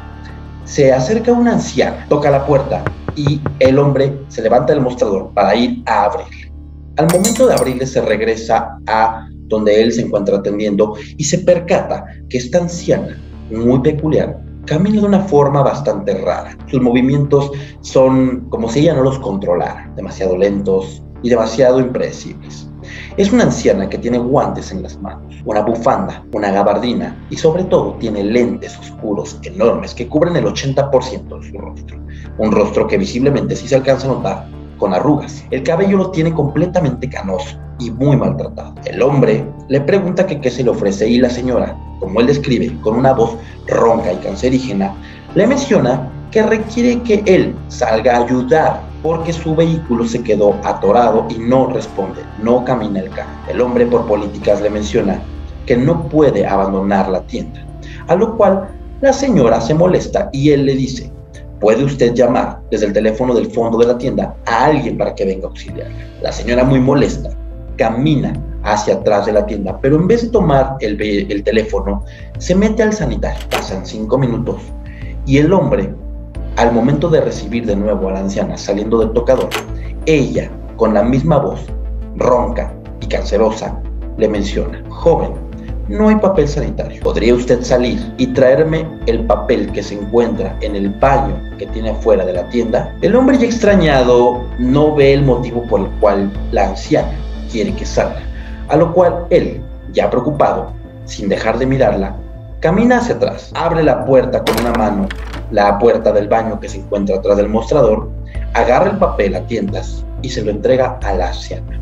se 0.64 0.92
acerca 0.92 1.30
una 1.30 1.52
anciana, 1.52 2.06
toca 2.08 2.28
la 2.28 2.44
puerta 2.44 2.82
y 3.14 3.40
el 3.60 3.78
hombre 3.78 4.18
se 4.26 4.42
levanta 4.42 4.72
del 4.72 4.82
mostrador 4.82 5.30
para 5.32 5.54
ir 5.54 5.80
a 5.86 6.06
abrirle. 6.06 6.52
Al 6.96 7.06
momento 7.06 7.46
de 7.46 7.54
abrirle 7.54 7.86
se 7.86 8.00
regresa 8.00 8.78
a 8.88 9.28
donde 9.50 9.82
él 9.82 9.92
se 9.92 10.00
encuentra 10.02 10.38
atendiendo 10.38 10.94
y 11.18 11.24
se 11.24 11.38
percata 11.38 12.06
que 12.30 12.38
esta 12.38 12.58
anciana, 12.58 13.20
muy 13.50 13.80
peculiar, 13.80 14.40
camina 14.64 15.00
de 15.00 15.06
una 15.06 15.20
forma 15.20 15.62
bastante 15.62 16.14
rara. 16.14 16.56
Sus 16.68 16.80
movimientos 16.80 17.50
son 17.82 18.48
como 18.48 18.70
si 18.70 18.80
ella 18.80 18.94
no 18.94 19.02
los 19.02 19.18
controlara, 19.18 19.92
demasiado 19.96 20.36
lentos 20.36 21.02
y 21.22 21.28
demasiado 21.28 21.80
impredecibles. 21.80 22.70
Es 23.16 23.32
una 23.32 23.44
anciana 23.44 23.88
que 23.88 23.98
tiene 23.98 24.18
guantes 24.18 24.70
en 24.72 24.82
las 24.82 24.98
manos, 25.00 25.34
una 25.44 25.60
bufanda, 25.60 26.24
una 26.32 26.50
gabardina 26.50 27.26
y 27.28 27.36
sobre 27.36 27.64
todo 27.64 27.94
tiene 27.94 28.24
lentes 28.24 28.78
oscuros 28.78 29.38
enormes 29.42 29.94
que 29.94 30.08
cubren 30.08 30.36
el 30.36 30.46
80% 30.46 31.40
de 31.40 31.50
su 31.50 31.58
rostro. 31.58 32.00
Un 32.38 32.52
rostro 32.52 32.86
que 32.86 32.96
visiblemente 32.96 33.56
sí 33.56 33.68
se 33.68 33.76
alcanza 33.76 34.06
a 34.06 34.14
notar 34.14 34.59
con 34.80 34.92
arrugas. 34.94 35.44
El 35.52 35.62
cabello 35.62 35.98
lo 35.98 36.10
tiene 36.10 36.32
completamente 36.32 37.08
canoso 37.08 37.56
y 37.78 37.92
muy 37.92 38.16
maltratado. 38.16 38.74
El 38.84 39.00
hombre 39.02 39.46
le 39.68 39.80
pregunta 39.80 40.26
qué 40.26 40.50
se 40.50 40.64
le 40.64 40.70
ofrece 40.70 41.08
y 41.08 41.18
la 41.18 41.30
señora, 41.30 41.76
como 42.00 42.20
él 42.20 42.26
describe, 42.26 42.76
con 42.80 42.96
una 42.96 43.12
voz 43.12 43.36
ronca 43.68 44.12
y 44.12 44.16
cancerígena, 44.16 44.92
le 45.36 45.46
menciona 45.46 46.10
que 46.32 46.42
requiere 46.42 47.00
que 47.02 47.22
él 47.26 47.54
salga 47.68 48.16
a 48.16 48.24
ayudar 48.24 48.80
porque 49.02 49.32
su 49.32 49.54
vehículo 49.54 50.04
se 50.06 50.22
quedó 50.22 50.54
atorado 50.64 51.26
y 51.30 51.38
no 51.38 51.68
responde, 51.68 52.22
no 52.42 52.64
camina 52.64 53.00
el 53.00 53.10
carro. 53.10 53.30
El 53.48 53.60
hombre 53.60 53.86
por 53.86 54.06
políticas 54.06 54.60
le 54.60 54.70
menciona 54.70 55.20
que 55.66 55.76
no 55.76 56.08
puede 56.08 56.46
abandonar 56.46 57.08
la 57.08 57.22
tienda, 57.22 57.64
a 58.08 58.14
lo 58.14 58.36
cual 58.36 58.68
la 59.00 59.12
señora 59.12 59.60
se 59.60 59.74
molesta 59.74 60.28
y 60.32 60.50
él 60.50 60.66
le 60.66 60.74
dice, 60.74 61.10
puede 61.60 61.84
usted 61.84 62.14
llamar 62.14 62.60
desde 62.70 62.86
el 62.86 62.92
teléfono 62.92 63.34
del 63.34 63.50
fondo 63.50 63.78
de 63.78 63.86
la 63.86 63.98
tienda 63.98 64.34
a 64.46 64.64
alguien 64.64 64.96
para 64.96 65.14
que 65.14 65.24
venga 65.24 65.46
a 65.46 65.50
auxiliarla. 65.50 65.94
La 66.22 66.32
señora 66.32 66.64
muy 66.64 66.80
molesta 66.80 67.30
camina 67.76 68.32
hacia 68.62 68.94
atrás 68.94 69.26
de 69.26 69.32
la 69.32 69.46
tienda, 69.46 69.78
pero 69.80 69.96
en 69.96 70.06
vez 70.06 70.22
de 70.22 70.28
tomar 70.28 70.76
el, 70.80 71.00
el 71.00 71.42
teléfono, 71.44 72.04
se 72.38 72.54
mete 72.54 72.82
al 72.82 72.92
sanitario. 72.92 73.40
Pasan 73.50 73.86
cinco 73.86 74.18
minutos 74.18 74.56
y 75.26 75.38
el 75.38 75.52
hombre, 75.52 75.94
al 76.56 76.72
momento 76.72 77.08
de 77.08 77.20
recibir 77.20 77.66
de 77.66 77.76
nuevo 77.76 78.08
a 78.08 78.12
la 78.12 78.20
anciana 78.20 78.56
saliendo 78.56 78.98
del 78.98 79.12
tocador, 79.12 79.48
ella, 80.06 80.50
con 80.76 80.94
la 80.94 81.02
misma 81.02 81.38
voz, 81.38 81.60
ronca 82.16 82.72
y 83.00 83.06
cancerosa, 83.06 83.80
le 84.18 84.28
menciona, 84.28 84.82
joven, 84.88 85.32
no 85.90 86.08
hay 86.08 86.16
papel 86.16 86.46
sanitario. 86.46 87.02
¿Podría 87.02 87.34
usted 87.34 87.62
salir 87.62 87.98
y 88.16 88.28
traerme 88.28 88.86
el 89.06 89.24
papel 89.26 89.72
que 89.72 89.82
se 89.82 89.96
encuentra 89.96 90.56
en 90.60 90.76
el 90.76 90.88
baño 90.88 91.34
que 91.58 91.66
tiene 91.66 91.90
afuera 91.90 92.24
de 92.24 92.32
la 92.32 92.48
tienda? 92.48 92.94
El 93.02 93.16
hombre 93.16 93.38
ya 93.38 93.46
extrañado 93.46 94.40
no 94.58 94.94
ve 94.94 95.12
el 95.12 95.24
motivo 95.24 95.64
por 95.64 95.80
el 95.80 95.88
cual 95.98 96.32
la 96.52 96.68
anciana 96.68 97.10
quiere 97.50 97.74
que 97.74 97.84
salga, 97.84 98.20
a 98.68 98.76
lo 98.76 98.94
cual 98.94 99.26
él, 99.30 99.60
ya 99.92 100.08
preocupado, 100.08 100.72
sin 101.06 101.28
dejar 101.28 101.58
de 101.58 101.66
mirarla, 101.66 102.14
camina 102.60 102.98
hacia 102.98 103.16
atrás, 103.16 103.50
abre 103.54 103.82
la 103.82 104.04
puerta 104.04 104.44
con 104.44 104.60
una 104.60 104.72
mano, 104.72 105.08
la 105.50 105.76
puerta 105.80 106.12
del 106.12 106.28
baño 106.28 106.60
que 106.60 106.68
se 106.68 106.78
encuentra 106.78 107.16
atrás 107.16 107.36
del 107.36 107.48
mostrador, 107.48 108.08
agarra 108.54 108.90
el 108.90 108.98
papel 108.98 109.34
a 109.34 109.44
tientas 109.48 110.04
y 110.22 110.28
se 110.28 110.44
lo 110.44 110.52
entrega 110.52 111.00
a 111.02 111.14
la 111.14 111.28
anciana. 111.28 111.80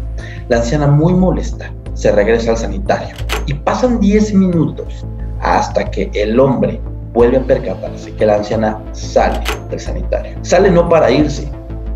La 0.49 0.59
anciana 0.59 0.87
muy 0.87 1.13
molesta 1.13 1.71
se 1.99 2.13
regresa 2.13 2.53
al 2.53 2.57
sanitario 2.57 3.17
y 3.47 3.55
pasan 3.55 3.99
10 3.99 4.33
minutos 4.35 5.05
hasta 5.41 5.91
que 5.91 6.09
el 6.15 6.39
hombre 6.39 6.81
vuelve 7.13 7.39
a 7.39 7.43
percatarse 7.43 8.15
que 8.15 8.25
la 8.25 8.37
anciana 8.37 8.81
sale 8.93 9.41
del 9.69 9.81
sanitario. 9.81 10.39
Sale 10.43 10.71
no 10.71 10.89
para 10.89 11.11
irse, 11.11 11.51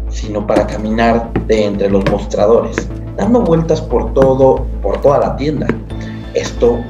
sino 0.08 0.44
para 0.44 0.66
caminar 0.66 1.32
de 1.46 1.66
entre 1.66 1.88
los 1.88 2.04
mostradores, 2.10 2.76
dando 3.16 3.42
vueltas 3.42 3.80
por 3.80 4.12
todo, 4.12 4.66
por 4.82 5.00
toda 5.02 5.20
la 5.20 5.36
tienda. 5.36 5.68
Esto 6.34 6.80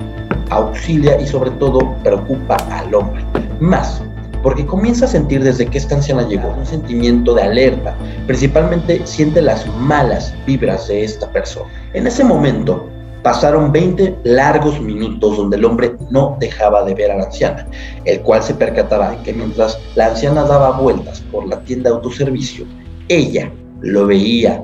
auxilia 0.48 1.20
y 1.20 1.26
sobre 1.26 1.50
todo 1.50 1.94
preocupa 2.02 2.56
al 2.70 2.94
hombre. 2.94 3.22
Más, 3.60 4.02
porque 4.42 4.64
comienza 4.64 5.04
a 5.04 5.08
sentir 5.08 5.44
desde 5.44 5.66
que 5.66 5.76
esta 5.76 5.96
anciana 5.96 6.26
llegó 6.26 6.48
un 6.48 6.64
sentimiento 6.64 7.34
de 7.34 7.42
alerta, 7.42 7.94
principalmente 8.26 9.06
siente 9.06 9.42
las 9.42 9.66
malas 9.76 10.34
vibras 10.46 10.88
de 10.88 11.04
esta 11.04 11.30
persona. 11.30 11.70
En 11.92 12.06
ese 12.06 12.24
momento 12.24 12.88
pasaron 13.22 13.72
20 13.72 14.18
largos 14.24 14.80
minutos 14.80 15.36
donde 15.36 15.56
el 15.56 15.64
hombre 15.64 15.96
no 16.10 16.36
dejaba 16.40 16.84
de 16.84 16.94
ver 16.94 17.10
a 17.10 17.16
la 17.16 17.24
anciana, 17.24 17.66
el 18.04 18.20
cual 18.20 18.42
se 18.42 18.54
percataba 18.54 19.10
de 19.10 19.18
que 19.18 19.32
mientras 19.32 19.78
la 19.94 20.06
anciana 20.06 20.44
daba 20.44 20.72
vueltas 20.72 21.20
por 21.32 21.46
la 21.46 21.60
tienda 21.60 21.90
de 21.90 21.96
autoservicio, 21.96 22.66
ella 23.08 23.50
lo 23.80 24.06
veía 24.06 24.62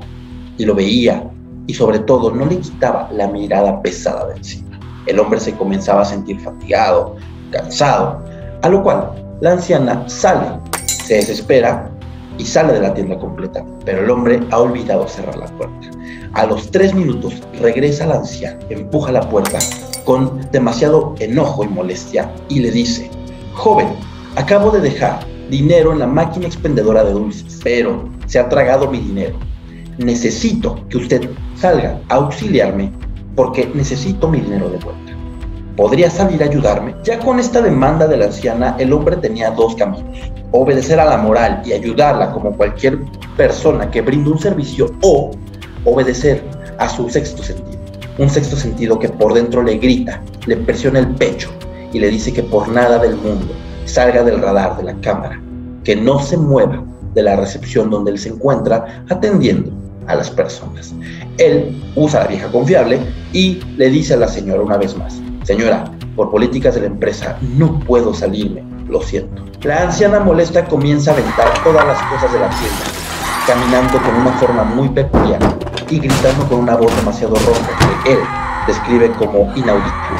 y 0.56 0.64
lo 0.64 0.74
veía 0.74 1.30
y 1.66 1.74
sobre 1.74 2.00
todo 2.00 2.30
no 2.30 2.46
le 2.46 2.58
quitaba 2.58 3.08
la 3.12 3.28
mirada 3.28 3.80
pesada 3.82 4.26
de 4.28 4.36
encima. 4.36 4.78
El 5.06 5.20
hombre 5.20 5.40
se 5.40 5.52
comenzaba 5.52 6.02
a 6.02 6.04
sentir 6.04 6.40
fatigado, 6.40 7.16
cansado, 7.50 8.22
a 8.62 8.68
lo 8.68 8.82
cual 8.82 9.10
la 9.40 9.52
anciana 9.52 10.08
sale, 10.08 10.48
se 11.04 11.14
desespera 11.14 11.87
y 12.38 12.44
sale 12.44 12.72
de 12.72 12.80
la 12.80 12.94
tienda 12.94 13.18
completa, 13.18 13.64
pero 13.84 14.04
el 14.04 14.10
hombre 14.10 14.40
ha 14.50 14.58
olvidado 14.58 15.06
cerrar 15.08 15.36
la 15.36 15.46
puerta. 15.46 15.90
A 16.32 16.46
los 16.46 16.70
tres 16.70 16.94
minutos 16.94 17.34
regresa 17.60 18.06
la 18.06 18.16
anciana, 18.16 18.58
empuja 18.70 19.12
la 19.12 19.28
puerta 19.28 19.58
con 20.04 20.40
demasiado 20.52 21.14
enojo 21.18 21.64
y 21.64 21.68
molestia 21.68 22.32
y 22.48 22.60
le 22.60 22.70
dice, 22.70 23.10
joven, 23.54 23.88
acabo 24.36 24.70
de 24.70 24.80
dejar 24.80 25.20
dinero 25.50 25.92
en 25.92 25.98
la 25.98 26.06
máquina 26.06 26.46
expendedora 26.46 27.04
de 27.04 27.12
dulces, 27.12 27.60
pero 27.62 28.08
se 28.26 28.38
ha 28.38 28.48
tragado 28.48 28.90
mi 28.90 29.00
dinero. 29.00 29.36
Necesito 29.98 30.78
que 30.88 30.98
usted 30.98 31.28
salga 31.56 32.00
a 32.08 32.14
auxiliarme 32.14 32.92
porque 33.34 33.70
necesito 33.74 34.28
mi 34.28 34.40
dinero 34.40 34.68
de 34.68 34.78
vuelta. 34.78 35.17
¿Podría 35.78 36.10
salir 36.10 36.42
a 36.42 36.46
ayudarme? 36.46 36.92
Ya 37.04 37.20
con 37.20 37.38
esta 37.38 37.62
demanda 37.62 38.08
de 38.08 38.16
la 38.16 38.24
anciana, 38.24 38.74
el 38.80 38.92
hombre 38.92 39.14
tenía 39.14 39.52
dos 39.52 39.76
caminos. 39.76 40.10
Obedecer 40.50 40.98
a 40.98 41.04
la 41.04 41.18
moral 41.18 41.62
y 41.64 41.72
ayudarla 41.72 42.32
como 42.32 42.50
cualquier 42.56 42.98
persona 43.36 43.88
que 43.88 44.00
brinda 44.00 44.28
un 44.28 44.40
servicio 44.40 44.92
o 45.02 45.30
obedecer 45.84 46.42
a 46.78 46.88
su 46.88 47.08
sexto 47.08 47.44
sentido. 47.44 47.78
Un 48.18 48.28
sexto 48.28 48.56
sentido 48.56 48.98
que 48.98 49.08
por 49.08 49.34
dentro 49.34 49.62
le 49.62 49.78
grita, 49.78 50.20
le 50.46 50.56
presiona 50.56 50.98
el 50.98 51.14
pecho 51.14 51.48
y 51.92 52.00
le 52.00 52.08
dice 52.08 52.32
que 52.32 52.42
por 52.42 52.66
nada 52.66 52.98
del 52.98 53.14
mundo 53.14 53.54
salga 53.84 54.24
del 54.24 54.42
radar 54.42 54.76
de 54.78 54.82
la 54.82 55.00
cámara, 55.00 55.40
que 55.84 55.94
no 55.94 56.18
se 56.18 56.36
mueva 56.36 56.82
de 57.14 57.22
la 57.22 57.36
recepción 57.36 57.88
donde 57.88 58.10
él 58.10 58.18
se 58.18 58.30
encuentra 58.30 59.04
atendiendo 59.10 59.70
a 60.08 60.16
las 60.16 60.28
personas. 60.28 60.92
Él 61.36 61.80
usa 61.94 62.18
a 62.18 62.24
la 62.24 62.30
vieja 62.30 62.50
confiable 62.50 62.98
y 63.32 63.60
le 63.76 63.90
dice 63.90 64.14
a 64.14 64.16
la 64.16 64.26
señora 64.26 64.60
una 64.60 64.76
vez 64.76 64.96
más, 64.96 65.20
señora, 65.48 65.84
por 66.14 66.30
políticas 66.30 66.74
de 66.74 66.82
la 66.82 66.88
empresa 66.88 67.38
no 67.56 67.80
puedo 67.80 68.12
salirme, 68.12 68.62
lo 68.86 69.00
siento. 69.00 69.42
La 69.62 69.84
anciana 69.84 70.20
molesta 70.20 70.66
comienza 70.66 71.10
a 71.10 71.14
aventar 71.14 71.64
todas 71.64 71.86
las 71.86 72.02
cosas 72.02 72.30
de 72.34 72.38
la 72.38 72.50
tienda, 72.50 72.84
caminando 73.46 73.98
con 73.98 74.14
una 74.14 74.32
forma 74.32 74.64
muy 74.64 74.90
peculiar 74.90 75.40
y 75.88 76.00
gritando 76.00 76.46
con 76.48 76.58
una 76.58 76.76
voz 76.76 76.94
demasiado 76.96 77.34
ronca 77.36 78.02
que 78.04 78.12
él 78.12 78.18
describe 78.66 79.10
como 79.12 79.50
inaudible. 79.56 80.18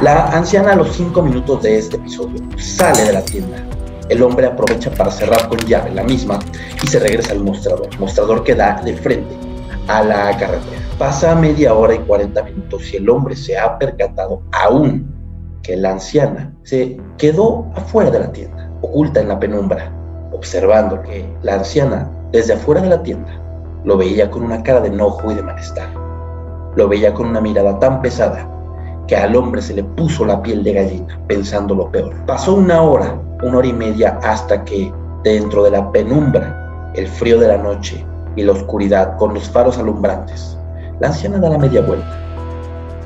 La 0.00 0.26
anciana 0.32 0.72
a 0.72 0.76
los 0.76 0.88
cinco 0.92 1.22
minutos 1.22 1.62
de 1.62 1.78
este 1.78 1.94
episodio 1.94 2.42
sale 2.56 3.04
de 3.04 3.12
la 3.12 3.24
tienda. 3.24 3.58
El 4.08 4.24
hombre 4.24 4.48
aprovecha 4.48 4.90
para 4.90 5.12
cerrar 5.12 5.48
con 5.48 5.58
llave 5.68 5.94
la 5.94 6.02
misma 6.02 6.40
y 6.82 6.86
se 6.88 6.98
regresa 6.98 7.30
al 7.30 7.44
mostrador, 7.44 7.88
mostrador 8.00 8.42
que 8.42 8.56
da 8.56 8.82
de 8.84 8.96
frente 8.96 9.36
a 9.86 10.02
la 10.02 10.36
carretera. 10.36 10.87
Pasa 10.98 11.32
media 11.36 11.74
hora 11.74 11.94
y 11.94 11.98
40 11.98 12.42
minutos 12.42 12.92
y 12.92 12.96
el 12.96 13.08
hombre 13.08 13.36
se 13.36 13.56
ha 13.56 13.78
percatado 13.78 14.42
aún 14.50 15.08
que 15.62 15.76
la 15.76 15.92
anciana 15.92 16.52
se 16.64 17.00
quedó 17.18 17.66
afuera 17.76 18.10
de 18.10 18.18
la 18.18 18.32
tienda, 18.32 18.68
oculta 18.82 19.20
en 19.20 19.28
la 19.28 19.38
penumbra, 19.38 19.92
observando 20.32 21.00
que 21.02 21.24
la 21.42 21.54
anciana 21.54 22.10
desde 22.32 22.54
afuera 22.54 22.80
de 22.80 22.88
la 22.88 23.00
tienda 23.04 23.30
lo 23.84 23.96
veía 23.96 24.28
con 24.28 24.42
una 24.42 24.60
cara 24.64 24.80
de 24.80 24.88
enojo 24.88 25.30
y 25.30 25.36
de 25.36 25.42
malestar. 25.42 25.88
Lo 26.74 26.88
veía 26.88 27.14
con 27.14 27.28
una 27.28 27.40
mirada 27.40 27.78
tan 27.78 28.02
pesada 28.02 28.50
que 29.06 29.14
al 29.14 29.36
hombre 29.36 29.62
se 29.62 29.74
le 29.74 29.84
puso 29.84 30.26
la 30.26 30.42
piel 30.42 30.64
de 30.64 30.72
gallina 30.72 31.20
pensando 31.28 31.76
lo 31.76 31.92
peor. 31.92 32.12
Pasó 32.26 32.56
una 32.56 32.82
hora, 32.82 33.16
una 33.44 33.58
hora 33.58 33.68
y 33.68 33.72
media 33.72 34.18
hasta 34.24 34.64
que 34.64 34.92
dentro 35.22 35.62
de 35.62 35.70
la 35.70 35.92
penumbra, 35.92 36.90
el 36.96 37.06
frío 37.06 37.38
de 37.38 37.46
la 37.46 37.58
noche 37.58 38.04
y 38.34 38.42
la 38.42 38.50
oscuridad 38.50 39.16
con 39.16 39.32
los 39.32 39.48
faros 39.48 39.78
alumbrantes, 39.78 40.57
la 41.00 41.08
anciana 41.08 41.38
da 41.38 41.50
la 41.50 41.58
media 41.58 41.80
vuelta 41.82 42.06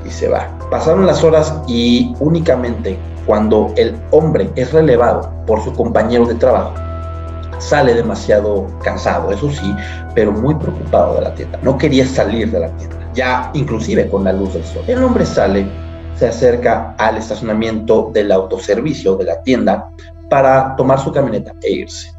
y 0.05 0.09
se 0.09 0.27
va. 0.27 0.47
Pasaron 0.69 1.05
las 1.05 1.23
horas 1.23 1.53
y 1.67 2.15
únicamente 2.19 2.97
cuando 3.25 3.71
el 3.77 3.95
hombre 4.11 4.49
es 4.55 4.73
relevado 4.73 5.31
por 5.45 5.63
su 5.63 5.73
compañero 5.73 6.25
de 6.25 6.35
trabajo, 6.35 6.73
sale 7.59 7.93
demasiado 7.93 8.67
cansado, 8.83 9.31
eso 9.31 9.49
sí, 9.49 9.75
pero 10.13 10.31
muy 10.31 10.55
preocupado 10.55 11.15
de 11.15 11.21
la 11.21 11.33
tienda. 11.33 11.59
No 11.61 11.77
quería 11.77 12.05
salir 12.05 12.51
de 12.51 12.59
la 12.59 12.69
tienda, 12.77 12.97
ya 13.13 13.49
inclusive 13.53 14.09
con 14.09 14.23
la 14.25 14.33
luz 14.33 14.53
del 14.53 14.63
sol. 14.65 14.83
El 14.87 15.03
hombre 15.03 15.25
sale, 15.25 15.65
se 16.17 16.27
acerca 16.27 16.93
al 16.97 17.17
estacionamiento 17.17 18.11
del 18.13 18.31
autoservicio 18.31 19.15
de 19.15 19.25
la 19.25 19.41
tienda 19.43 19.89
para 20.29 20.75
tomar 20.75 20.99
su 20.99 21.11
camioneta 21.11 21.53
e 21.61 21.71
irse. 21.71 22.11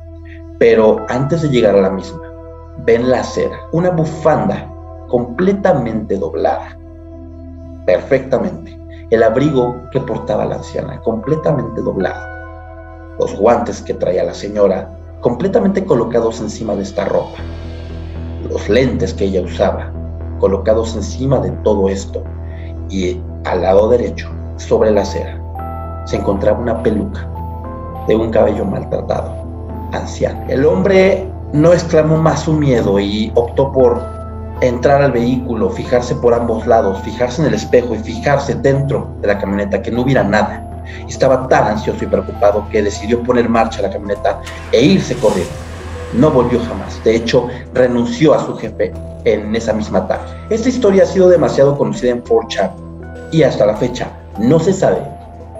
Pero 0.59 1.05
antes 1.09 1.43
de 1.43 1.49
llegar 1.49 1.75
a 1.75 1.83
la 1.83 1.91
misma, 1.91 2.21
ven 2.87 3.11
la 3.11 3.21
acera, 3.21 3.57
una 3.73 3.91
bufanda 3.91 4.71
completamente 5.15 6.19
doblada, 6.19 6.77
perfectamente. 7.87 8.77
El 9.11 9.23
abrigo 9.23 9.77
que 9.93 10.01
portaba 10.01 10.45
la 10.45 10.57
anciana, 10.57 11.01
completamente 11.03 11.81
doblado. 11.83 12.21
Los 13.21 13.39
guantes 13.39 13.81
que 13.81 13.95
traía 13.95 14.25
la 14.25 14.35
señora, 14.35 14.91
completamente 15.21 15.85
colocados 15.85 16.41
encima 16.41 16.75
de 16.75 16.83
esta 16.83 17.05
ropa. 17.05 17.39
Los 18.51 18.69
lentes 18.69 19.15
que 19.15 19.27
ella 19.27 19.43
usaba, 19.43 19.93
colocados 20.41 20.97
encima 20.97 21.39
de 21.39 21.53
todo 21.63 21.89
esto. 21.89 22.25
Y 22.91 23.21
al 23.45 23.63
lado 23.63 23.91
derecho, 23.91 24.29
sobre 24.57 24.91
la 24.91 25.03
acera, 25.03 25.41
se 26.07 26.17
encontraba 26.17 26.59
una 26.59 26.83
peluca 26.83 27.25
de 28.09 28.17
un 28.17 28.33
cabello 28.33 28.65
maltratado, 28.65 29.33
anciano. 29.93 30.45
El 30.49 30.67
hombre 30.67 31.31
no 31.53 31.73
exclamó 31.73 32.17
más 32.17 32.41
su 32.41 32.53
miedo 32.53 32.99
y 32.99 33.31
optó 33.37 33.71
por 33.71 34.14
entrar 34.61 35.03
al 35.03 35.13
vehículo, 35.13 35.71
fijarse 35.71 36.15
por 36.17 36.35
ambos 36.35 36.67
lados, 36.67 37.01
fijarse 37.03 37.43
en 37.43 37.49
el 37.49 37.55
espejo 37.55 37.95
y 37.95 37.99
fijarse 37.99 38.55
dentro 38.55 39.09
de 39.21 39.29
la 39.29 39.39
camioneta, 39.39 39.83
que 39.83 39.91
no 39.91 40.03
hubiera 40.03 40.23
nada. 40.23 40.63
Estaba 41.09 41.49
tan 41.49 41.69
ansioso 41.69 42.05
y 42.05 42.07
preocupado 42.07 42.67
que 42.71 42.83
decidió 42.83 43.23
poner 43.23 43.49
marcha 43.49 43.81
a 43.81 43.83
la 43.83 43.91
camioneta 43.91 44.41
e 44.73 44.85
irse 44.85 45.15
corriendo. 45.17 45.53
No 46.13 46.31
volvió 46.31 46.61
jamás. 46.61 47.03
De 47.03 47.17
hecho, 47.17 47.49
renunció 47.73 48.35
a 48.35 48.45
su 48.45 48.57
jefe 48.57 48.93
en 49.25 49.55
esa 49.57 49.73
misma 49.73 50.07
tarde. 50.07 50.27
Esta 50.51 50.69
historia 50.69 51.03
ha 51.03 51.07
sido 51.07 51.29
demasiado 51.29 51.77
conocida 51.77 52.13
en 52.13 52.23
4chan 52.23 52.71
y 53.33 53.43
hasta 53.43 53.67
la 53.67 53.77
fecha 53.77 54.09
no 54.39 54.61
se 54.61 54.73
sabe 54.73 54.99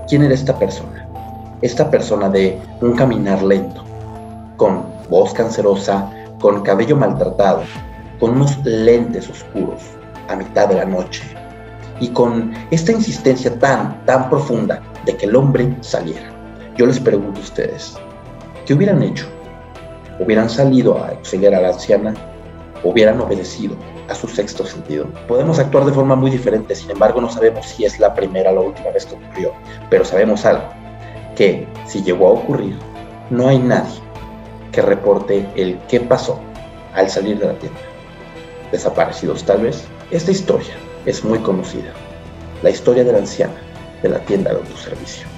quién 0.09 0.23
era 0.23 0.35
esta 0.35 0.57
persona. 0.59 1.09
Esta 1.63 1.91
persona 1.91 2.29
de 2.29 2.61
un 2.81 2.95
caminar 2.95 3.43
lento, 3.43 3.83
con 4.57 4.85
voz 5.09 5.33
cancerosa, 5.33 6.11
con 6.41 6.63
cabello 6.63 6.97
maltratado, 6.97 7.63
con 8.25 8.37
unos 8.37 8.57
lentes 8.65 9.29
oscuros 9.29 9.83
a 10.31 10.35
mitad 10.35 10.67
de 10.67 10.77
la 10.77 10.87
noche 10.87 11.23
y 12.01 12.09
con 12.09 12.55
esta 12.71 12.91
insistencia 12.91 13.59
tan, 13.59 14.03
tan 14.07 14.31
profunda 14.31 14.81
de 15.05 15.15
que 15.15 15.27
el 15.27 15.37
hombre 15.37 15.77
saliera. 15.83 16.33
Yo 16.75 16.87
les 16.87 16.99
pregunto 16.99 17.39
a 17.39 17.43
ustedes, 17.43 17.99
¿qué 18.65 18.73
hubieran 18.73 19.03
hecho? 19.03 19.27
¿Hubieran 20.19 20.49
salido 20.49 20.97
a 20.97 21.09
auxiliar 21.09 21.55
a 21.55 21.61
la 21.61 21.69
anciana? 21.69 22.15
¿Hubieran 22.83 23.21
obedecido 23.21 23.77
a 24.09 24.15
su 24.15 24.27
sexto 24.27 24.65
sentido? 24.65 25.05
Podemos 25.29 25.59
actuar 25.59 25.85
de 25.85 25.93
forma 25.93 26.17
muy 26.17 26.31
diferente, 26.31 26.75
sin 26.75 26.93
embargo 26.93 27.21
no 27.21 27.29
sabemos 27.29 27.67
si 27.67 27.85
es 27.85 28.01
la 28.01 28.15
primera 28.15 28.53
o 28.53 28.55
la 28.55 28.61
última 28.63 28.91
vez 28.91 29.05
que 29.05 29.17
ocurrió, 29.17 29.53
pero 29.91 30.03
sabemos 30.03 30.47
algo, 30.47 30.65
que 31.37 31.69
si 31.87 32.03
llegó 32.03 32.29
a 32.29 32.33
ocurrir, 32.33 32.79
no 33.29 33.49
hay 33.49 33.59
nadie 33.59 34.01
que 34.73 34.81
reporte 34.81 35.47
el 35.57 35.79
qué 35.89 36.01
pasó 36.01 36.41
al 36.95 37.11
salir 37.11 37.39
de 37.39 37.49
la 37.49 37.59
tienda. 37.59 37.94
Desaparecidos 38.73 39.45
tal 39.45 39.63
vez. 39.63 39.85
Esta 40.11 40.31
historia 40.31 40.75
es 41.07 41.25
muy 41.25 41.39
conocida. 41.41 41.93
La 42.63 42.71
historia 42.71 43.05
de 43.05 43.13
la 43.13 43.19
anciana 43.19 43.61
de 44.03 44.09
la 44.09 44.19
tienda 44.21 44.51
de 44.51 44.59
autoservicio. 44.59 45.34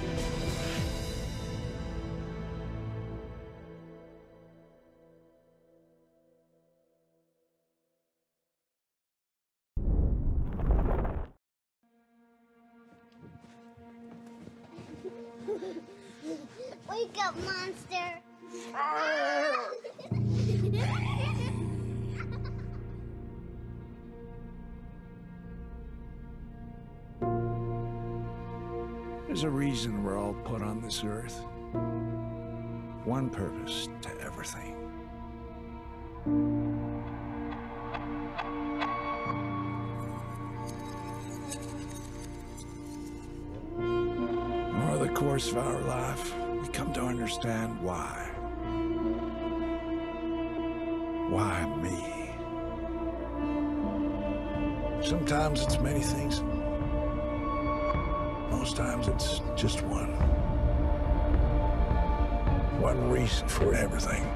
For 63.42 63.74
everything. 63.74 64.35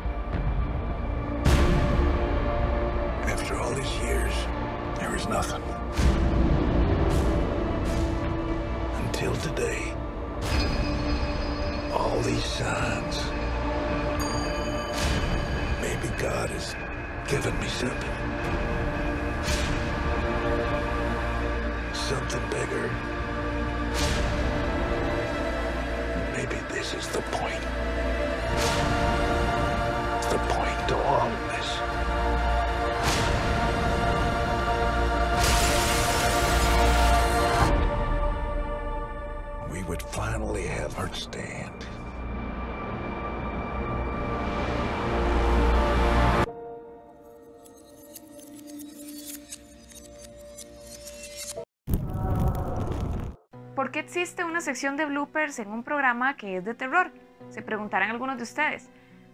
¿Por 53.91 53.95
qué 53.95 54.07
existe 54.07 54.45
una 54.45 54.61
sección 54.61 54.97
de 54.97 55.05
bloopers 55.05 55.59
en 55.59 55.73
un 55.73 55.83
programa 55.83 56.37
que 56.37 56.59
es 56.59 56.65
de 56.65 56.75
terror? 56.77 57.11
Se 57.49 57.61
preguntarán 57.61 58.09
algunos 58.09 58.37
de 58.37 58.45
ustedes. 58.45 58.89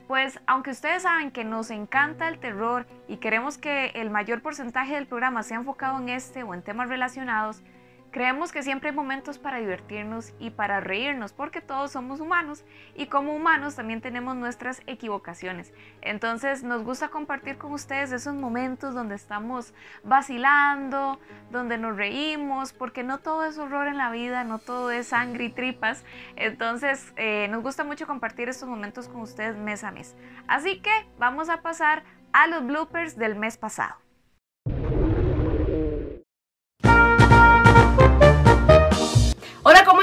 Pues 0.09 0.41
aunque 0.47 0.71
ustedes 0.71 1.03
saben 1.03 1.31
que 1.31 1.45
nos 1.45 1.69
encanta 1.69 2.27
el 2.27 2.39
terror 2.39 2.87
y 3.07 3.19
queremos 3.19 3.59
que 3.59 3.89
el 3.89 4.09
mayor 4.09 4.41
porcentaje 4.41 4.95
del 4.95 5.07
programa 5.07 5.43
sea 5.43 5.59
enfocado 5.59 5.99
en 5.99 6.09
este 6.09 6.43
o 6.43 6.55
en 6.55 6.63
temas 6.63 6.89
relacionados, 6.89 7.63
creemos 8.11 8.53
que 8.53 8.63
siempre 8.63 8.91
hay 8.91 8.95
momentos 8.97 9.39
para 9.39 9.59
divertirnos 9.59 10.33
y 10.39 10.51
para 10.51 10.81
reírnos 10.81 11.33
porque 11.33 11.61
todos 11.61 11.93
somos 11.93 12.21
humanos 12.21 12.65
y 12.95 13.07
como 13.07 13.35
humanos 13.35 13.77
también 13.77 14.01
tenemos 14.01 14.37
nuestras 14.37 14.83
equivocaciones. 14.87 15.73
Entonces 16.03 16.63
nos 16.63 16.83
gusta 16.83 17.09
compartir 17.09 17.59
con 17.59 17.73
ustedes 17.73 18.13
esos 18.13 18.35
momentos 18.35 18.95
donde 18.95 19.15
estamos 19.15 19.75
vacilando, 20.03 21.19
donde 21.51 21.79
nos 21.79 21.97
reímos, 21.97 22.73
porque 22.73 23.03
no 23.03 23.19
todo 23.19 23.45
es 23.45 23.59
horror 23.59 23.89
en 23.89 23.97
la 23.97 24.11
vida, 24.11 24.45
no 24.45 24.59
todo 24.59 24.91
es 24.91 25.09
sangre 25.09 25.45
y 25.45 25.51
tripas. 25.51 26.05
Entonces 26.37 27.13
eh, 27.17 27.49
nos 27.49 27.63
gusta 27.63 27.85
mucho 27.85 28.07
compartir 28.07 28.49
estos 28.49 28.69
momentos 28.69 29.09
con 29.09 29.21
ustedes 29.23 29.57
mes 29.57 29.85
a 29.85 29.91
mes. 29.91 30.17
Así 30.49 30.81
que 30.81 30.91
vamos 31.19 31.49
a 31.49 31.63
pasar 31.63 32.05
a 32.33 32.47
los 32.47 32.67
bloopers 32.67 33.17
del 33.17 33.35
mes 33.37 33.57
pasado. 33.57 34.06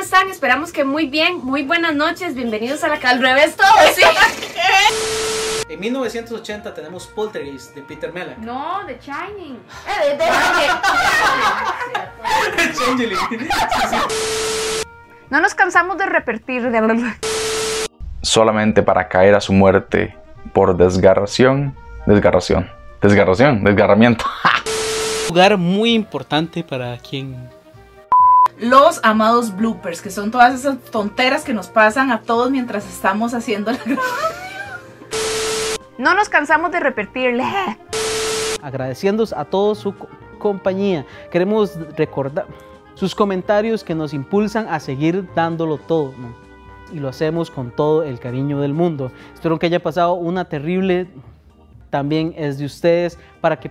Están? 0.03 0.29
Esperamos 0.29 0.71
que 0.73 0.83
muy 0.83 1.07
bien. 1.07 1.37
Muy 1.43 1.63
buenas 1.63 1.95
noches. 1.95 2.35
Bienvenidos 2.35 2.83
a 2.83 2.89
la 2.89 2.99
cal 2.99 3.21
revés 3.21 3.55
todo, 3.55 3.67
¿sí? 3.95 4.01
En 5.69 5.79
1980 5.79 6.73
tenemos 6.73 7.07
Poltergeist 7.07 7.73
de 7.73 7.81
Peter 7.81 8.11
Mellak. 8.13 8.37
No, 8.37 8.81
The 8.85 8.99
Shining. 8.99 9.57
Eh, 9.87 10.09
de- 10.17 10.17
de- 12.67 12.73
Changeling. 12.73 13.17
No 15.29 15.39
nos 15.39 15.55
cansamos 15.55 15.97
de 15.97 16.05
repetir. 16.05 16.69
De... 16.69 17.13
solamente 18.21 18.83
para 18.83 19.07
caer 19.07 19.33
a 19.35 19.41
su 19.41 19.53
muerte 19.53 20.15
por 20.53 20.75
desgarración, 20.77 21.75
desgarración, 22.05 22.69
desgarración, 23.01 23.63
desgarramiento. 23.63 24.25
lugar 25.29 25.57
muy 25.57 25.93
importante 25.93 26.63
para 26.63 26.97
quien 26.97 27.49
Los 28.59 28.99
amados 29.03 29.55
bloopers, 29.55 30.01
que 30.01 30.09
son 30.11 30.31
todas 30.31 30.53
esas 30.53 30.77
tonteras 30.91 31.43
que 31.43 31.53
nos 31.53 31.67
pasan 31.67 32.11
a 32.11 32.21
todos 32.21 32.51
mientras 32.51 32.87
estamos 32.87 33.33
haciendo 33.33 33.71
la 33.71 33.79
No 35.97 36.13
nos 36.13 36.29
cansamos 36.29 36.71
de 36.71 36.79
repetirle. 36.79 37.43
agradeciéndoos 38.61 39.33
a 39.33 39.45
toda 39.45 39.75
su 39.75 39.95
co- 39.95 40.07
compañía. 40.39 41.05
Queremos 41.31 41.77
recordar 41.97 42.45
sus 42.95 43.15
comentarios 43.15 43.83
que 43.83 43.95
nos 43.95 44.13
impulsan 44.13 44.67
a 44.69 44.79
seguir 44.79 45.27
dándolo 45.35 45.77
todo. 45.77 46.13
¿no? 46.17 46.33
Y 46.93 46.99
lo 46.99 47.09
hacemos 47.09 47.49
con 47.51 47.71
todo 47.71 48.03
el 48.03 48.19
cariño 48.19 48.59
del 48.61 48.73
mundo. 48.73 49.11
Espero 49.33 49.57
que 49.59 49.65
haya 49.65 49.81
pasado 49.81 50.13
una 50.13 50.45
terrible. 50.45 51.07
También 51.89 52.33
es 52.37 52.57
de 52.57 52.65
ustedes 52.65 53.17
para 53.41 53.59
que. 53.59 53.69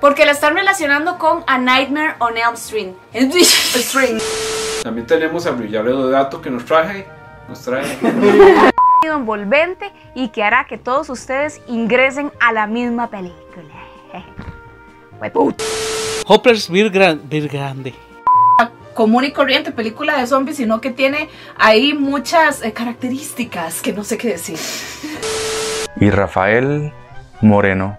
Porque 0.00 0.26
la 0.26 0.32
están 0.32 0.54
relacionando 0.54 1.18
con 1.18 1.42
A 1.46 1.58
Nightmare 1.58 2.14
on 2.18 2.36
Elm 2.36 2.54
Street. 2.54 2.92
Street. 3.14 4.20
También 4.82 5.06
tenemos 5.06 5.46
a 5.46 5.50
Brillaro 5.52 6.06
de 6.06 6.12
Dato 6.12 6.40
que 6.40 6.50
nos 6.50 6.64
traje. 6.64 7.06
Nos 7.48 7.62
trae. 7.62 7.84
envolvente 9.04 9.92
y 10.14 10.28
que 10.28 10.42
hará 10.42 10.66
que 10.66 10.78
todos 10.78 11.08
ustedes 11.10 11.60
ingresen 11.68 12.32
a 12.40 12.52
la 12.52 12.66
misma 12.66 13.08
película. 13.08 13.72
Hoppers 16.26 16.68
Beer, 16.70 16.90
Gran- 16.90 17.20
Beer 17.28 17.48
Grande. 17.48 17.94
común 18.94 19.24
y 19.24 19.32
corriente 19.32 19.70
película 19.72 20.18
de 20.18 20.26
zombies, 20.26 20.56
sino 20.56 20.80
que 20.80 20.90
tiene 20.90 21.28
ahí 21.56 21.94
muchas 21.94 22.62
eh, 22.62 22.72
características 22.72 23.80
que 23.82 23.92
no 23.92 24.04
sé 24.04 24.18
qué 24.18 24.28
decir. 24.28 24.58
Y 26.00 26.10
Rafael 26.10 26.92
Moreno 27.40 27.98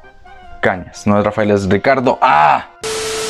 Cañas. 0.60 1.08
No 1.08 1.18
es 1.20 1.26
Rafael, 1.26 1.52
es 1.52 1.68
Ricardo. 1.70 2.18
¡Ah! 2.22 2.68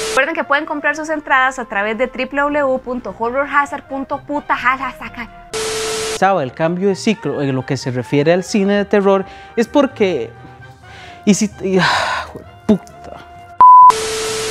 Recuerden 0.10 0.34
que 0.36 0.44
pueden 0.44 0.66
comprar 0.66 0.96
sus 0.96 1.10
entradas 1.10 1.60
a 1.60 1.66
través 1.66 1.96
de 1.98 2.08
www.horrorhazard.puta 2.08 4.56
Sabe, 6.18 6.44
el 6.44 6.54
cambio 6.54 6.88
de 6.90 6.96
ciclo 6.96 7.42
en 7.44 7.54
lo 7.56 7.64
que 7.66 7.78
se 7.78 7.92
refiere 7.92 8.34
al 8.34 8.44
cine 8.44 8.74
de 8.78 8.86
terror 8.86 9.26
es 9.56 9.68
porque. 9.68 10.32
Y 11.26 11.34
si. 11.36 11.52
y- 11.62 11.78
ah, 11.80 12.26
puta. 12.66 13.18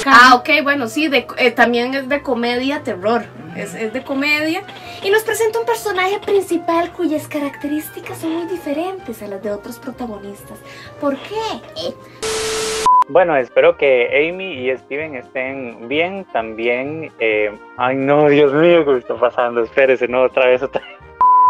Ah, 0.07 0.37
ok, 0.37 0.49
bueno, 0.63 0.87
sí, 0.87 1.09
de- 1.09 1.27
eh, 1.39 1.51
también 1.51 1.95
es 1.95 2.09
de 2.09 2.23
comedia, 2.23 2.85
terror. 2.85 3.25
Es, 3.57 3.75
es 3.75 3.93
de 3.93 4.03
comedia. 4.05 4.63
Y 5.03 5.11
nos 5.11 5.23
presenta 5.23 5.59
un 5.61 5.67
personaje 5.67 6.19
principal 6.21 6.93
cuyas 6.93 7.27
características 7.29 8.19
son 8.19 8.33
muy 8.35 8.47
diferentes 8.47 9.23
a 9.23 9.27
las 9.29 9.43
de 9.43 9.51
otros 9.51 9.79
protagonistas. 9.79 10.59
¿Por 11.01 11.17
qué? 11.17 11.35
Eh, 11.77 11.95
Bueno, 13.09 13.37
espero 13.37 13.77
que 13.77 14.29
Amy 14.29 14.69
y 14.69 14.77
Steven 14.79 15.15
estén 15.17 15.89
bien 15.89 16.27
también. 16.33 17.13
eh, 17.21 17.57
ay, 17.77 17.97
no, 17.97 18.29
Dios 18.29 18.53
mío, 18.53 18.85
¿qué 18.85 18.99
está 18.99 19.15
pasando? 19.15 19.63
Espérese, 19.63 20.09
no, 20.09 20.23
otra 20.23 20.47
vez, 20.47 20.63
otra 20.63 20.81
vez. 20.83 20.91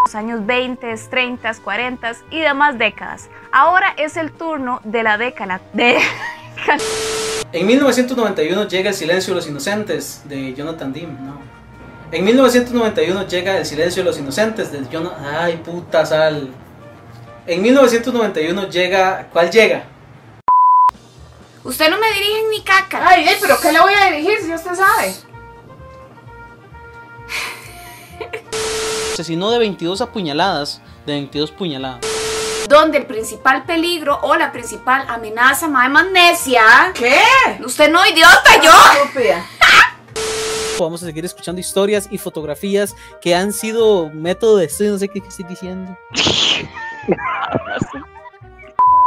los 0.04 0.14
años 0.14 0.46
20, 0.46 0.94
30, 1.10 1.54
40 1.64 2.12
y 2.30 2.40
demás 2.40 2.78
décadas. 2.78 3.28
Ahora 3.52 3.94
es 3.96 4.16
el 4.16 4.30
turno 4.32 4.80
de 4.84 5.02
la 5.02 5.18
década 5.18 5.60
de 5.72 5.96
En 7.52 7.66
1991 7.66 8.68
llega 8.68 8.90
El 8.90 8.94
silencio 8.96 9.32
de 9.32 9.40
los 9.40 9.48
inocentes 9.48 10.22
de 10.28 10.52
Jonathan 10.54 10.92
Dim, 10.92 11.08
no. 11.24 11.40
En 12.16 12.24
1991 12.24 13.28
llega 13.28 13.58
El 13.58 13.66
silencio 13.66 14.02
de 14.02 14.08
los 14.08 14.18
inocentes 14.18 14.72
de 14.72 14.82
Jonathan... 14.90 15.22
Ay, 15.22 15.58
puta 15.58 16.06
sal. 16.06 16.48
En 17.46 17.60
1991 17.60 18.70
llega... 18.70 19.28
¿Cuál 19.30 19.50
llega? 19.50 19.84
Usted 21.62 21.90
no 21.90 21.98
me 21.98 22.10
dirige 22.14 22.40
en 22.40 22.48
mi 22.48 22.62
caca. 22.62 23.06
Ay, 23.06 23.26
ay, 23.28 23.36
pero 23.38 23.60
¿qué 23.60 23.70
le 23.70 23.80
voy 23.80 23.92
a 23.92 24.06
dirigir 24.06 24.38
si 24.40 24.50
usted 24.50 24.74
sabe? 24.74 25.14
Asesinó 29.12 29.50
de 29.50 29.58
22 29.58 30.00
apuñaladas, 30.00 30.80
de 31.04 31.12
22 31.12 31.50
puñaladas. 31.50 32.00
Donde 32.66 32.96
el 32.96 33.04
principal 33.04 33.66
peligro 33.66 34.20
o 34.22 34.36
la 34.36 34.52
principal 34.52 35.04
amenaza, 35.06 35.68
mae, 35.68 35.90
más 35.90 36.06
necia. 36.06 36.62
¿Qué? 36.94 37.20
Usted 37.62 37.90
no, 37.90 38.06
idiota, 38.06 38.62
yo. 38.62 38.72
Vamos 40.78 41.02
a 41.02 41.06
seguir 41.06 41.24
escuchando 41.24 41.60
historias 41.60 42.06
y 42.10 42.18
fotografías 42.18 42.94
que 43.20 43.34
han 43.34 43.52
sido 43.52 44.10
método 44.10 44.58
de 44.58 44.66
estudio, 44.66 44.92
no 44.92 44.98
sé 44.98 45.08
qué, 45.08 45.20
qué 45.20 45.28
estoy 45.28 45.46
diciendo. 45.46 45.96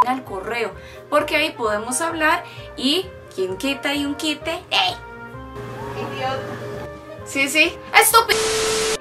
al 0.07 0.23
correo, 0.23 0.71
porque 1.09 1.35
ahí 1.35 1.51
podemos 1.51 2.01
hablar 2.01 2.43
y 2.75 3.05
quien 3.35 3.57
quita 3.57 3.93
y 3.93 4.05
un 4.05 4.15
quite, 4.15 4.51
¡ey! 4.71 4.95
Idiota. 5.95 6.39
Sí, 7.25 7.47
sí, 7.47 7.71
estúpido. 7.93 8.39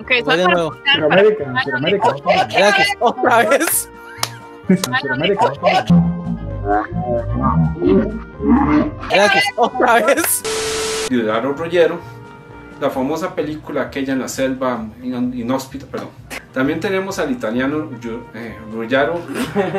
Ok, 0.01 0.11
Voy 0.25 0.37
de 0.37 0.45
nuevo. 0.45 0.77
Otra 3.01 3.49
vez. 3.49 3.89
Gracias. 9.09 9.45
Otra 9.57 10.05
vez. 10.05 10.43
Ciudadano 11.09 11.53
Rollero, 11.55 11.99
la 12.81 12.91
famosa 12.91 13.35
película 13.35 13.83
aquella 13.83 14.13
en 14.13 14.21
la 14.21 14.29
selva 14.29 14.85
in- 15.03 15.33
inhóspita, 15.35 15.87
perdón. 15.87 16.11
También 16.53 16.81
tenemos 16.81 17.19
al 17.19 17.31
italiano 17.31 17.91
eh, 18.35 18.57
Ruggiero. 18.73 19.21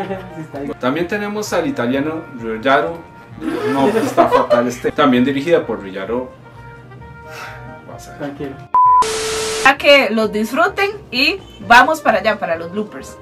También 0.80 1.08
tenemos 1.08 1.52
al 1.54 1.68
italiano 1.68 2.24
Ruggiero. 2.40 2.98
No, 3.74 3.88
pues 3.88 4.06
está 4.06 4.28
fatal 4.28 4.68
este. 4.68 4.92
También 4.92 5.24
dirigida 5.26 5.66
por 5.66 5.80
Ruggiero. 5.82 6.32
Tranquilo. 8.18 8.52
A 9.66 9.78
que 9.78 10.10
los 10.10 10.32
disfruten 10.32 10.90
y 11.12 11.38
vamos 11.68 12.00
para 12.02 12.20
allá, 12.20 12.40
para 12.40 12.56
los 12.56 12.72
bloopers. 12.72 13.18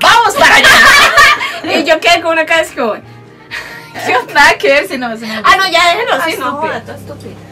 ¡Vamos 0.00 0.34
para 0.34 0.56
allá! 0.56 0.68
y 1.78 1.84
yo 1.84 1.98
quedé 2.00 2.20
con 2.22 2.32
una 2.32 2.44
cara 2.46 2.62
así 2.62 2.74
como... 2.74 2.94
Yo 2.96 4.22
nada 4.34 4.56
que 4.58 4.68
ver 4.68 4.86
si 4.88 4.98
no... 4.98 5.14
Si 5.16 5.26
no 5.26 5.32
Ah, 5.44 5.56
no, 5.56 5.68
ya 5.70 5.88
déjelo 5.90 6.12
Ah, 6.14 6.20
así, 6.24 6.36
no 6.38 6.94
estúpido. 6.94 7.49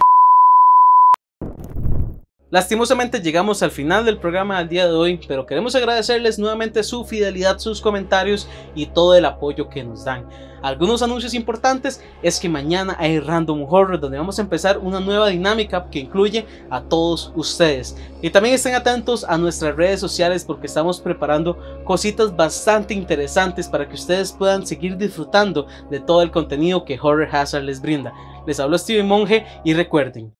Lastimosamente 2.50 3.20
llegamos 3.20 3.62
al 3.62 3.70
final 3.70 4.06
del 4.06 4.16
programa 4.16 4.58
del 4.58 4.70
día 4.70 4.86
de 4.86 4.94
hoy, 4.94 5.20
pero 5.28 5.44
queremos 5.44 5.74
agradecerles 5.74 6.38
nuevamente 6.38 6.82
su 6.82 7.04
fidelidad, 7.04 7.58
sus 7.58 7.82
comentarios 7.82 8.48
y 8.74 8.86
todo 8.86 9.14
el 9.14 9.26
apoyo 9.26 9.68
que 9.68 9.84
nos 9.84 10.06
dan. 10.06 10.26
Algunos 10.62 11.02
anuncios 11.02 11.34
importantes 11.34 12.02
es 12.22 12.40
que 12.40 12.48
mañana 12.48 12.96
hay 12.98 13.20
Random 13.20 13.66
Horror 13.68 14.00
donde 14.00 14.16
vamos 14.16 14.38
a 14.38 14.42
empezar 14.42 14.78
una 14.78 14.98
nueva 14.98 15.28
dinámica 15.28 15.90
que 15.90 15.98
incluye 15.98 16.46
a 16.70 16.80
todos 16.80 17.32
ustedes. 17.36 17.96
Y 18.22 18.30
también 18.30 18.54
estén 18.54 18.74
atentos 18.74 19.24
a 19.24 19.36
nuestras 19.36 19.76
redes 19.76 20.00
sociales 20.00 20.42
porque 20.42 20.68
estamos 20.68 21.00
preparando 21.00 21.58
cositas 21.84 22.34
bastante 22.34 22.94
interesantes 22.94 23.68
para 23.68 23.86
que 23.86 23.94
ustedes 23.94 24.32
puedan 24.32 24.66
seguir 24.66 24.96
disfrutando 24.96 25.66
de 25.90 26.00
todo 26.00 26.22
el 26.22 26.30
contenido 26.30 26.86
que 26.86 26.98
Horror 26.98 27.28
Hazard 27.30 27.64
les 27.64 27.82
brinda. 27.82 28.14
Les 28.46 28.58
hablo 28.58 28.78
Steven 28.78 29.06
Monge 29.06 29.46
y 29.64 29.74
recuerden, 29.74 30.34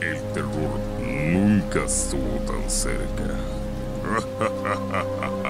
El 0.00 0.20
terror 0.32 0.71
nunca 1.32 1.84
estuvo 1.84 2.38
tan 2.46 2.70
cerca. 2.70 3.24